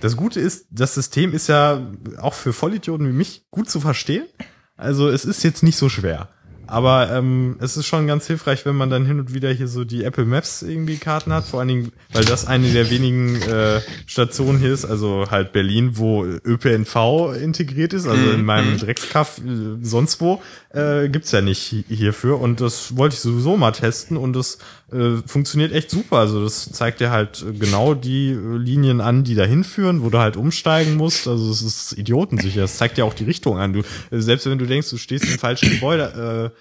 das 0.00 0.16
Gute 0.16 0.38
ist, 0.38 0.68
das 0.70 0.94
System 0.94 1.34
ist 1.34 1.48
ja 1.48 1.84
auch 2.18 2.34
für 2.34 2.52
Vollidioten 2.52 3.08
wie 3.08 3.12
mich 3.12 3.44
gut 3.50 3.68
zu 3.68 3.80
verstehen. 3.80 4.28
Also 4.76 5.08
es 5.08 5.24
ist 5.24 5.42
jetzt 5.42 5.64
nicht 5.64 5.76
so 5.76 5.88
schwer. 5.88 6.28
Aber 6.68 7.10
ähm, 7.10 7.56
es 7.60 7.76
ist 7.76 7.86
schon 7.86 8.06
ganz 8.06 8.26
hilfreich, 8.26 8.66
wenn 8.66 8.76
man 8.76 8.90
dann 8.90 9.06
hin 9.06 9.18
und 9.18 9.32
wieder 9.32 9.50
hier 9.50 9.68
so 9.68 9.84
die 9.84 10.04
Apple 10.04 10.26
Maps 10.26 10.62
irgendwie 10.62 10.96
Karten 10.98 11.32
hat. 11.32 11.46
Vor 11.46 11.60
allen 11.60 11.68
Dingen, 11.68 11.92
weil 12.12 12.24
das 12.24 12.46
eine 12.46 12.70
der 12.70 12.90
wenigen 12.90 13.40
äh, 13.42 13.80
Stationen 14.06 14.58
hier 14.58 14.72
ist, 14.72 14.84
also 14.84 15.26
halt 15.30 15.52
Berlin, 15.52 15.92
wo 15.94 16.24
ÖPNV 16.24 17.34
integriert 17.42 17.92
ist. 17.92 18.06
Also 18.06 18.30
in 18.30 18.44
meinem 18.44 18.78
Dreckskaff 18.78 19.38
äh, 19.38 19.78
sonst 19.82 20.20
wo 20.20 20.42
äh, 20.70 21.08
gibt's 21.08 21.32
ja 21.32 21.40
nicht 21.40 21.72
hi- 21.72 21.84
hierfür. 21.88 22.38
Und 22.40 22.60
das 22.60 22.96
wollte 22.96 23.14
ich 23.14 23.20
sowieso 23.20 23.56
mal 23.56 23.72
testen 23.72 24.16
und 24.16 24.34
das 24.34 24.58
äh, 24.92 25.16
funktioniert 25.26 25.72
echt 25.72 25.90
super. 25.90 26.18
Also 26.18 26.44
das 26.44 26.70
zeigt 26.72 27.00
dir 27.00 27.10
halt 27.10 27.44
genau 27.58 27.94
die 27.94 28.30
äh, 28.30 28.56
Linien 28.58 29.00
an, 29.00 29.24
die 29.24 29.34
da 29.34 29.44
hinführen, 29.44 30.02
wo 30.02 30.10
du 30.10 30.18
halt 30.18 30.36
umsteigen 30.36 30.96
musst. 30.96 31.26
Also 31.26 31.50
es 31.50 31.62
ist 31.62 31.96
idiotensicher. 31.96 32.64
Es 32.64 32.76
zeigt 32.76 32.98
dir 32.98 33.06
auch 33.06 33.14
die 33.14 33.24
Richtung 33.24 33.58
an. 33.58 33.72
Du, 33.72 33.80
äh, 33.80 34.20
selbst 34.20 34.44
wenn 34.46 34.58
du 34.58 34.66
denkst, 34.66 34.90
du 34.90 34.98
stehst 34.98 35.24
im 35.24 35.38
falschen 35.38 35.70
Gebäude, 35.70 36.52
äh, 36.54 36.57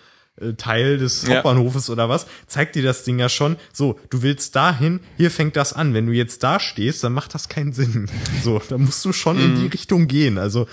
Teil 0.57 0.97
des 0.97 1.23
Ja. 1.23 1.35
Hauptbahnhofes 1.35 1.89
oder 1.89 2.09
was, 2.09 2.27
zeigt 2.47 2.76
dir 2.76 2.84
das 2.84 3.03
Ding 3.03 3.19
ja 3.19 3.30
schon. 3.30 3.55
So, 3.73 3.99
du 4.09 4.22
willst 4.22 4.55
dahin, 4.55 4.99
hier 5.18 5.31
fängt 5.31 5.55
das 5.55 5.73
an. 5.73 5.93
Wenn 5.93 6.05
du 6.05 6.14
jetzt 6.14 6.43
da 6.43 6.59
stehst, 6.59 7.03
dann 7.03 7.14
macht 7.14 7.34
das 7.34 7.49
keinen 7.49 7.73
Sinn. 7.73 8.09
So, 8.43 8.61
da 8.69 8.77
musst 8.77 9.03
du 9.05 9.14
schon 9.14 9.39
in 9.39 9.55
die 9.55 9.68
Richtung 9.68 10.07
gehen. 10.07 10.38
Also 10.38 10.68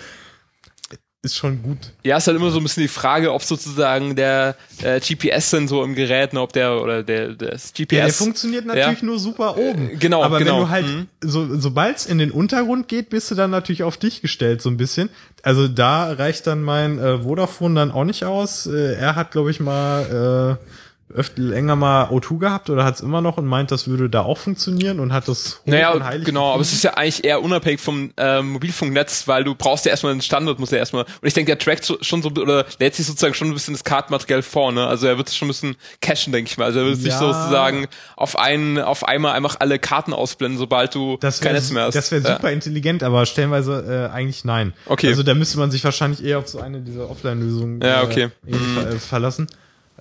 ist 1.25 1.37
schon 1.37 1.63
gut. 1.63 1.79
Ja, 2.03 2.17
ist 2.19 2.27
halt 2.27 2.37
immer 2.37 2.51
so 2.51 2.59
ein 2.59 2.63
bisschen 2.63 2.83
die 2.83 2.89
Frage, 2.89 3.33
ob 3.33 3.43
sozusagen 3.43 4.15
der 4.17 4.57
äh, 4.83 5.01
GPS-Sensor 5.01 5.85
im 5.85 5.95
Gerät, 5.95 6.33
ne, 6.33 6.41
ob 6.41 6.53
der 6.53 6.81
oder 6.81 7.03
der 7.03 7.31
das 7.35 7.73
GPS. 7.73 7.93
Ja, 7.99 8.05
der 8.05 8.13
funktioniert 8.15 8.67
natürlich 8.67 9.01
ja. 9.01 9.05
nur 9.07 9.19
super 9.19 9.57
oben. 9.57 9.91
Äh, 9.91 9.97
genau, 9.97 10.23
Aber 10.23 10.39
genau. 10.39 10.57
wenn 10.57 10.61
du 10.65 10.69
halt, 10.71 10.87
Mhm. 10.87 11.07
so, 11.21 11.59
sobald 11.59 11.97
es 11.97 12.07
in 12.07 12.19
den 12.19 12.31
Untergrund 12.31 12.89
geht, 12.89 13.09
bist 13.11 13.31
du 13.31 13.35
dann 13.35 13.51
natürlich 13.51 13.83
auf 13.83 13.97
dich 13.97 14.21
gestellt, 14.23 14.61
so 14.63 14.69
ein 14.69 14.77
bisschen. 14.77 15.09
Also 15.43 15.69
da 15.69 16.13
reicht 16.13 16.47
dann 16.47 16.63
mein 16.63 16.99
äh, 16.99 17.19
Vodafone 17.19 17.75
dann 17.75 17.91
auch 17.91 18.05
nicht 18.05 18.25
aus. 18.25 18.67
Äh, 18.67 18.95
er 18.95 19.17
hat, 19.17 19.31
glaube 19.33 19.51
ich, 19.51 19.61
mal 19.61 20.59
äh, 20.61 20.67
öfter 21.15 21.41
länger 21.43 21.77
mal 21.77 22.07
O2 22.11 22.39
gehabt 22.39 22.71
oder 22.71 22.85
hat 22.85 22.97
es 22.97 23.01
immer 23.01 23.21
noch 23.21 23.37
und 23.37 23.47
meint, 23.47 23.71
das 23.71 23.87
würde 23.89 24.11
da 24.11 24.23
auch 24.23 24.39
funktionieren 24.39 24.99
und 25.01 25.13
hat 25.13 25.29
das 25.29 25.61
hoch 25.61 25.67
Naja, 25.67 25.93
genau, 26.25 26.53
aber 26.53 26.61
es 26.63 26.71
gefunden. 26.71 26.75
ist 26.77 26.83
ja 26.85 26.95
eigentlich 26.95 27.25
eher 27.25 27.43
unabhängig 27.43 27.81
vom 27.81 28.11
ähm, 28.17 28.51
Mobilfunknetz, 28.53 29.29
weil 29.29 29.45
du 29.45 29.55
brauchst 29.55 29.85
ja 29.85 29.91
erstmal 29.93 30.13
einen 30.13 30.23
Standard, 30.23 30.59
muss 30.59 30.71
ja 30.73 30.79
erstmal, 30.79 31.05
und 31.05 31.27
ich 31.27 31.33
denke, 31.35 31.53
der 31.53 31.59
trackt 31.59 31.85
so, 31.85 31.99
schon 32.01 32.21
so, 32.23 32.31
oder 32.31 32.67
lädt 32.81 32.95
sich 32.97 33.07
sozusagen 33.07 33.35
schon 33.35 33.49
ein 33.49 33.55
bisschen 33.55 33.75
das 33.75 33.85
Kartenmaterial 33.85 34.43
vor, 34.43 34.73
ne? 34.73 34.87
Also 34.87 35.07
er 35.07 35.17
wird 35.17 35.29
es 35.29 35.37
schon 35.37 35.47
ein 35.47 35.51
bisschen 35.51 35.77
cachen, 36.01 36.33
denke 36.33 36.51
ich 36.51 36.59
mal. 36.59 36.65
Also 36.65 36.81
er 36.81 36.85
wird 36.87 36.97
es 36.97 37.03
nicht 37.05 37.13
Ja. 37.13 37.19
sozusagen 37.21 37.87
auf 38.17 38.39
einen, 38.39 38.79
auf 38.79 39.05
einmal 39.07 39.33
einfach 39.35 39.57
alle 39.61 39.79
Karten 39.79 40.13
ausblenden, 40.13 40.59
sobald 40.59 40.95
du 40.95 41.17
Das 41.21 41.41
kein 41.41 41.53
wäre 41.53 41.63
Netz 41.63 41.71
mehr 41.71 41.85
hast. 41.85 41.95
das 41.95 42.11
wär 42.11 42.21
Ja. 42.21 42.35
super 42.35 42.51
intelligent, 42.51 43.03
aber 43.05 43.25
stellenweise 43.27 44.09
äh, 44.11 44.15
eigentlich 44.15 44.45
nein. 44.45 44.73
Okay. 44.87 45.09
Also 45.09 45.23
da 45.23 45.35
müsste 45.35 45.59
man 45.59 45.71
sich 45.71 45.85
wahrscheinlich 45.85 46.25
eher 46.25 46.39
auf 46.39 46.49
so 46.49 46.61
eine 46.61 46.81
dieser 46.81 47.09
Offline-Lösungen 47.09 47.81
Ja, 47.83 48.03
okay. 48.03 48.31
äh, 48.47 48.55
ver 48.55 48.91
äh, 48.91 48.99
verlassen. 48.99 49.47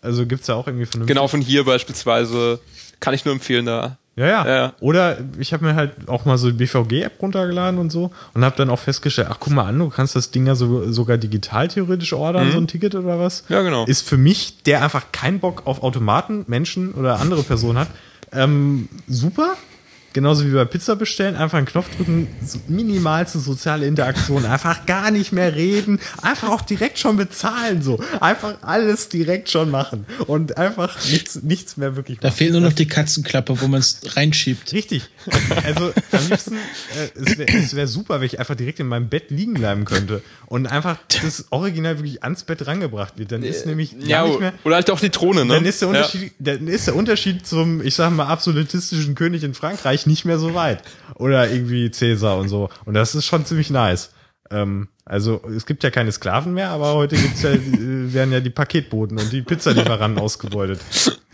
Also 0.04 0.26
gibt's 0.26 0.48
ja 0.48 0.56
auch 0.56 0.68
irgendwie 0.68 0.86
vernünftig. 0.86 1.16
Genau 1.16 1.28
von 1.28 1.42
hier 1.42 1.64
beispielsweise 1.64 2.60
kann 3.00 3.14
ich 3.14 3.26
nur 3.26 3.34
empfehlen 3.34 3.66
da. 3.66 3.98
Ja, 4.16 4.28
ja. 4.28 4.48
Ja. 4.48 4.74
Oder 4.80 5.18
ich 5.40 5.54
habe 5.54 5.66
mir 5.66 5.76
halt 5.76 6.08
auch 6.08 6.26
mal 6.26 6.38
so 6.38 6.52
die 6.52 6.58
BVG-App 6.58 7.20
runtergeladen 7.20 7.80
und 7.80 7.92
so 7.92 8.12
und 8.34 8.46
habe 8.46 8.56
dann 8.56 8.70
auch 8.70 8.80
festgestellt, 8.80 9.30
ach 9.32 9.38
guck 9.40 9.54
mal 9.54 9.66
an, 9.66 9.80
du 9.80 9.90
kannst 9.90 10.16
das 10.16 10.30
Ding 10.30 10.46
ja 10.46 10.54
so, 10.54 10.92
sogar 10.92 11.18
digital 11.18 11.68
theoretisch 11.68 12.14
ordern, 12.14 12.52
so 12.52 12.60
ein 12.60 12.68
Ticket 12.68 12.94
oder 12.94 13.18
was. 13.18 13.46
Mhm. 13.50 13.56
Ja, 13.56 13.62
genau. 13.64 13.86
Ist 13.86 14.08
für 14.08 14.18
mich, 14.18 14.62
der 14.64 14.84
einfach 14.84 15.12
keinen 15.12 15.40
Bock 15.40 15.64
auf 15.66 15.82
Automaten, 15.82 16.44
Menschen 16.48 16.94
oder 16.94 17.20
andere 17.20 17.42
Personen 17.42 17.80
hat, 17.80 17.88
ähm, 18.32 18.88
super. 19.08 19.56
Genauso 20.14 20.46
wie 20.46 20.52
bei 20.52 20.66
Pizza 20.66 20.96
bestellen, 20.96 21.36
einfach 21.36 21.58
einen 21.58 21.66
Knopf 21.68 21.88
drücken, 21.96 22.28
so 22.46 22.60
minimalste 22.68 23.40
soziale 23.40 23.88
Interaktion, 23.88 24.46
einfach 24.46 24.86
gar 24.86 25.10
nicht 25.12 25.32
mehr 25.32 25.56
reden, 25.56 26.00
einfach 26.22 26.50
auch 26.50 26.62
direkt 26.62 27.00
schon 27.00 27.18
bezahlen, 27.18 27.82
so. 27.82 28.00
Einfach 28.22 28.56
alles 28.62 29.10
direkt 29.10 29.50
schon 29.50 29.72
machen 29.72 30.06
und 30.28 30.58
einfach 30.58 30.98
nichts, 31.10 31.42
nichts 31.42 31.78
mehr 31.78 31.96
wirklich 31.96 32.20
Da 32.20 32.28
machen. 32.28 32.38
fehlt 32.38 32.52
nur 32.52 32.62
noch 32.62 32.74
die 32.74 32.88
Katzenklappe, 32.88 33.60
wo 33.60 33.68
man 33.68 33.80
es 33.80 34.02
reinschiebt. 34.16 34.72
Richtig. 34.74 35.04
Also 35.64 35.92
am 36.12 36.28
liebsten, 36.30 36.54
äh, 36.56 37.20
es 37.20 37.38
wäre 37.38 37.72
wär 37.74 37.88
super, 37.88 38.20
wenn 38.20 38.28
ich 38.28 38.40
einfach 38.40 38.56
direkt 38.56 38.80
in 38.80 38.88
meinem 38.88 39.10
Bett 39.10 39.32
liegen 39.32 39.56
bleiben 39.56 39.86
könnte 39.86 40.22
und 40.46 40.68
einfach 40.68 40.98
das 41.24 41.46
Original 41.50 41.98
wirklich 41.98 42.22
ans 42.24 42.44
Bett 42.44 42.68
rangebracht 42.68 43.18
wird. 43.18 43.32
Dann 43.32 43.42
ist 43.44 43.66
nämlich 43.66 43.98
gar 44.00 44.08
Ja, 44.08 44.28
nicht 44.28 44.40
mehr. 44.40 44.54
oder 44.64 44.76
halt 44.76 44.92
auch 44.92 45.00
die 45.00 45.10
Drohne, 45.10 45.46
ne? 45.46 45.56
Dann 45.56 45.66
ist 45.66 45.82
der 45.82 45.90
Ja. 45.90 45.96
Unterschied, 45.96 46.34
dann 46.40 46.68
ist 46.68 46.86
der 46.88 46.96
Unterschied 46.96 47.48
zum, 47.48 47.82
ich 47.84 47.96
sag 47.96 48.12
mal, 48.12 48.28
absolutistischen 48.28 49.16
König 49.16 49.44
in 49.44 49.54
Frankreich 49.54 50.03
nicht 50.06 50.26
mehr 50.26 50.38
so 50.40 50.54
weit. 50.54 50.84
Oder 51.16 51.50
irgendwie 51.50 51.90
Cäsar 51.92 52.38
und 52.38 52.50
so. 52.50 52.70
Und 52.86 52.94
das 52.94 53.16
ist 53.16 53.26
schon 53.26 53.46
ziemlich 53.46 53.70
nice. 53.70 54.12
Ähm, 54.52 54.88
also 55.06 55.42
es 55.56 55.66
gibt 55.66 55.84
ja 55.84 55.90
keine 55.90 56.12
Sklaven 56.12 56.54
mehr, 56.54 56.70
aber 56.70 56.94
heute 56.94 57.16
gibt's 57.16 57.42
ja, 57.42 57.52
äh, 57.52 58.14
werden 58.14 58.32
ja 58.34 58.40
die 58.40 58.50
Paketboten 58.50 59.18
und 59.20 59.32
die 59.32 59.42
Pizzalieferanten 59.42 60.22
ausgebeutet. 60.22 60.80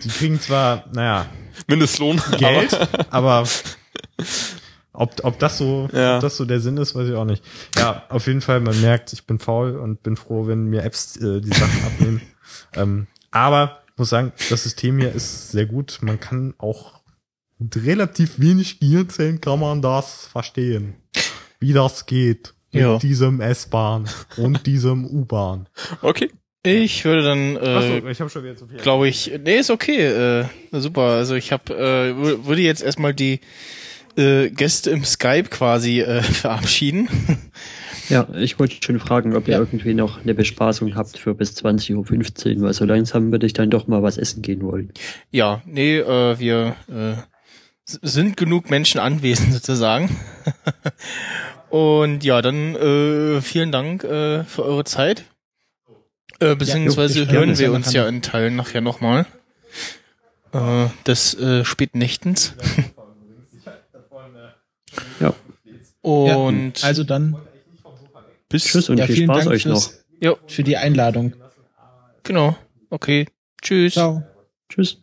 Die 0.03 0.09
kriegen 0.09 0.39
zwar, 0.39 0.85
naja, 0.93 1.25
Mindestlohn. 1.67 2.21
Geld, 2.37 2.77
aber 3.09 3.45
ob, 4.93 5.23
ob 5.23 5.39
das 5.39 5.57
so, 5.57 5.89
Ja. 5.93 6.15
ob 6.15 6.21
das 6.21 6.37
so 6.37 6.45
der 6.45 6.59
Sinn 6.59 6.77
ist, 6.77 6.95
weiß 6.95 7.07
ich 7.09 7.15
auch 7.15 7.25
nicht. 7.25 7.43
Ja, 7.77 8.03
auf 8.09 8.27
jeden 8.27 8.41
Fall, 8.41 8.59
man 8.59 8.79
merkt, 8.81 9.13
ich 9.13 9.25
bin 9.25 9.39
faul 9.39 9.77
und 9.77 10.03
bin 10.03 10.15
froh, 10.17 10.47
wenn 10.47 10.65
mir 10.65 10.83
Apps 10.83 11.15
äh, 11.17 11.41
die 11.41 11.49
Sachen 11.49 11.83
abnehmen. 11.85 12.21
Ähm, 12.75 13.07
aber 13.31 13.79
ich 13.91 13.97
muss 13.97 14.09
sagen, 14.09 14.31
das 14.49 14.63
System 14.63 14.97
hier 14.99 15.11
ist 15.13 15.51
sehr 15.51 15.65
gut. 15.65 15.99
Man 16.01 16.19
kann 16.19 16.53
auch 16.57 16.98
mit 17.59 17.75
relativ 17.85 18.39
wenig 18.39 18.79
Gehirnzellen 18.79 19.39
kann 19.41 19.59
man 19.59 19.81
das 19.81 20.25
verstehen, 20.27 20.95
wie 21.59 21.73
das 21.73 22.05
geht 22.05 22.53
mit 22.71 22.81
Ja. 22.83 22.97
diesem 22.97 23.41
S-Bahn 23.41 24.07
und 24.37 24.65
diesem 24.65 25.05
U-Bahn. 25.05 25.67
Okay. 26.01 26.31
Ich 26.61 27.05
würde 27.05 27.23
dann, 27.23 27.55
Achso, 27.57 28.05
äh, 28.05 28.11
ich 28.11 28.19
habe 28.19 28.29
schon 28.29 28.43
wieder 28.43 28.57
zu 28.57 28.67
viel. 28.67 28.79
glaube 28.79 29.07
ich, 29.07 29.31
nee, 29.45 29.59
ist 29.59 29.69
okay, 29.69 30.05
äh, 30.07 30.45
super. 30.73 31.03
Also 31.03 31.35
ich 31.35 31.53
habe, 31.53 31.73
äh, 31.73 32.11
wür- 32.11 32.45
würde 32.45 32.61
jetzt 32.61 32.81
erstmal 32.83 33.13
die 33.13 33.39
äh, 34.17 34.49
Gäste 34.49 34.89
im 34.89 35.05
Skype 35.05 35.45
quasi 35.49 36.01
äh, 36.01 36.21
verabschieden. 36.21 37.07
Ja, 38.09 38.27
ich 38.35 38.59
wollte 38.59 38.75
schon 38.83 38.99
fragen, 38.99 39.35
ob 39.37 39.47
ihr 39.47 39.53
Ja. 39.53 39.59
irgendwie 39.59 39.93
noch 39.93 40.21
eine 40.21 40.33
Bespaßung 40.33 40.95
habt 40.95 41.17
für 41.17 41.33
bis 41.33 41.55
20.15 41.55 42.57
Uhr, 42.57 42.63
weil 42.63 42.73
so 42.73 42.83
langsam 42.85 43.31
würde 43.31 43.45
ich 43.45 43.53
dann 43.53 43.69
doch 43.69 43.87
mal 43.87 44.03
was 44.03 44.17
essen 44.17 44.41
gehen 44.41 44.61
wollen. 44.63 44.91
Ja, 45.31 45.61
nee, 45.65 45.97
äh, 45.99 46.39
wir 46.39 46.75
äh, 46.89 47.13
sind 48.01 48.37
genug 48.37 48.69
Menschen 48.69 48.99
anwesend 48.99 49.53
sozusagen. 49.53 50.15
Und 51.69 52.23
ja, 52.23 52.41
dann 52.41 52.75
äh, 52.75 53.41
vielen 53.41 53.71
Dank 53.71 54.03
äh, 54.03 54.43
für 54.43 54.63
eure 54.63 54.83
Zeit. 54.83 55.25
Äh, 56.39 56.55
beziehungsweise 56.55 57.19
jo, 57.19 57.25
ich 57.25 57.31
hören 57.31 57.57
wir 57.57 57.71
uns 57.73 57.93
ja 57.93 58.07
in 58.07 58.21
Teilen 58.21 58.55
nachher 58.55 58.81
nochmal. 58.81 59.25
Äh, 60.51 60.87
des 61.05 61.33
äh, 61.35 61.63
späten 61.65 61.99
Nächtens. 61.99 62.53
Ja, 65.19 65.33
Und 66.01 66.81
ja, 66.81 66.87
also 66.87 67.03
dann 67.03 67.37
bis 68.47 68.63
tschüss 68.63 68.89
und 68.89 68.97
ja, 68.97 69.05
viel 69.05 69.25
Spaß 69.25 69.37
Dank 69.39 69.49
euch 69.49 69.65
noch. 69.65 69.91
Ja, 70.19 70.35
für 70.47 70.63
die 70.63 70.77
Einladung. 70.77 71.35
genau. 72.23 72.57
Okay. 72.89 73.27
Tschüss. 73.61 73.93
Ciao. 73.93 74.23
Tschüss. 74.69 74.97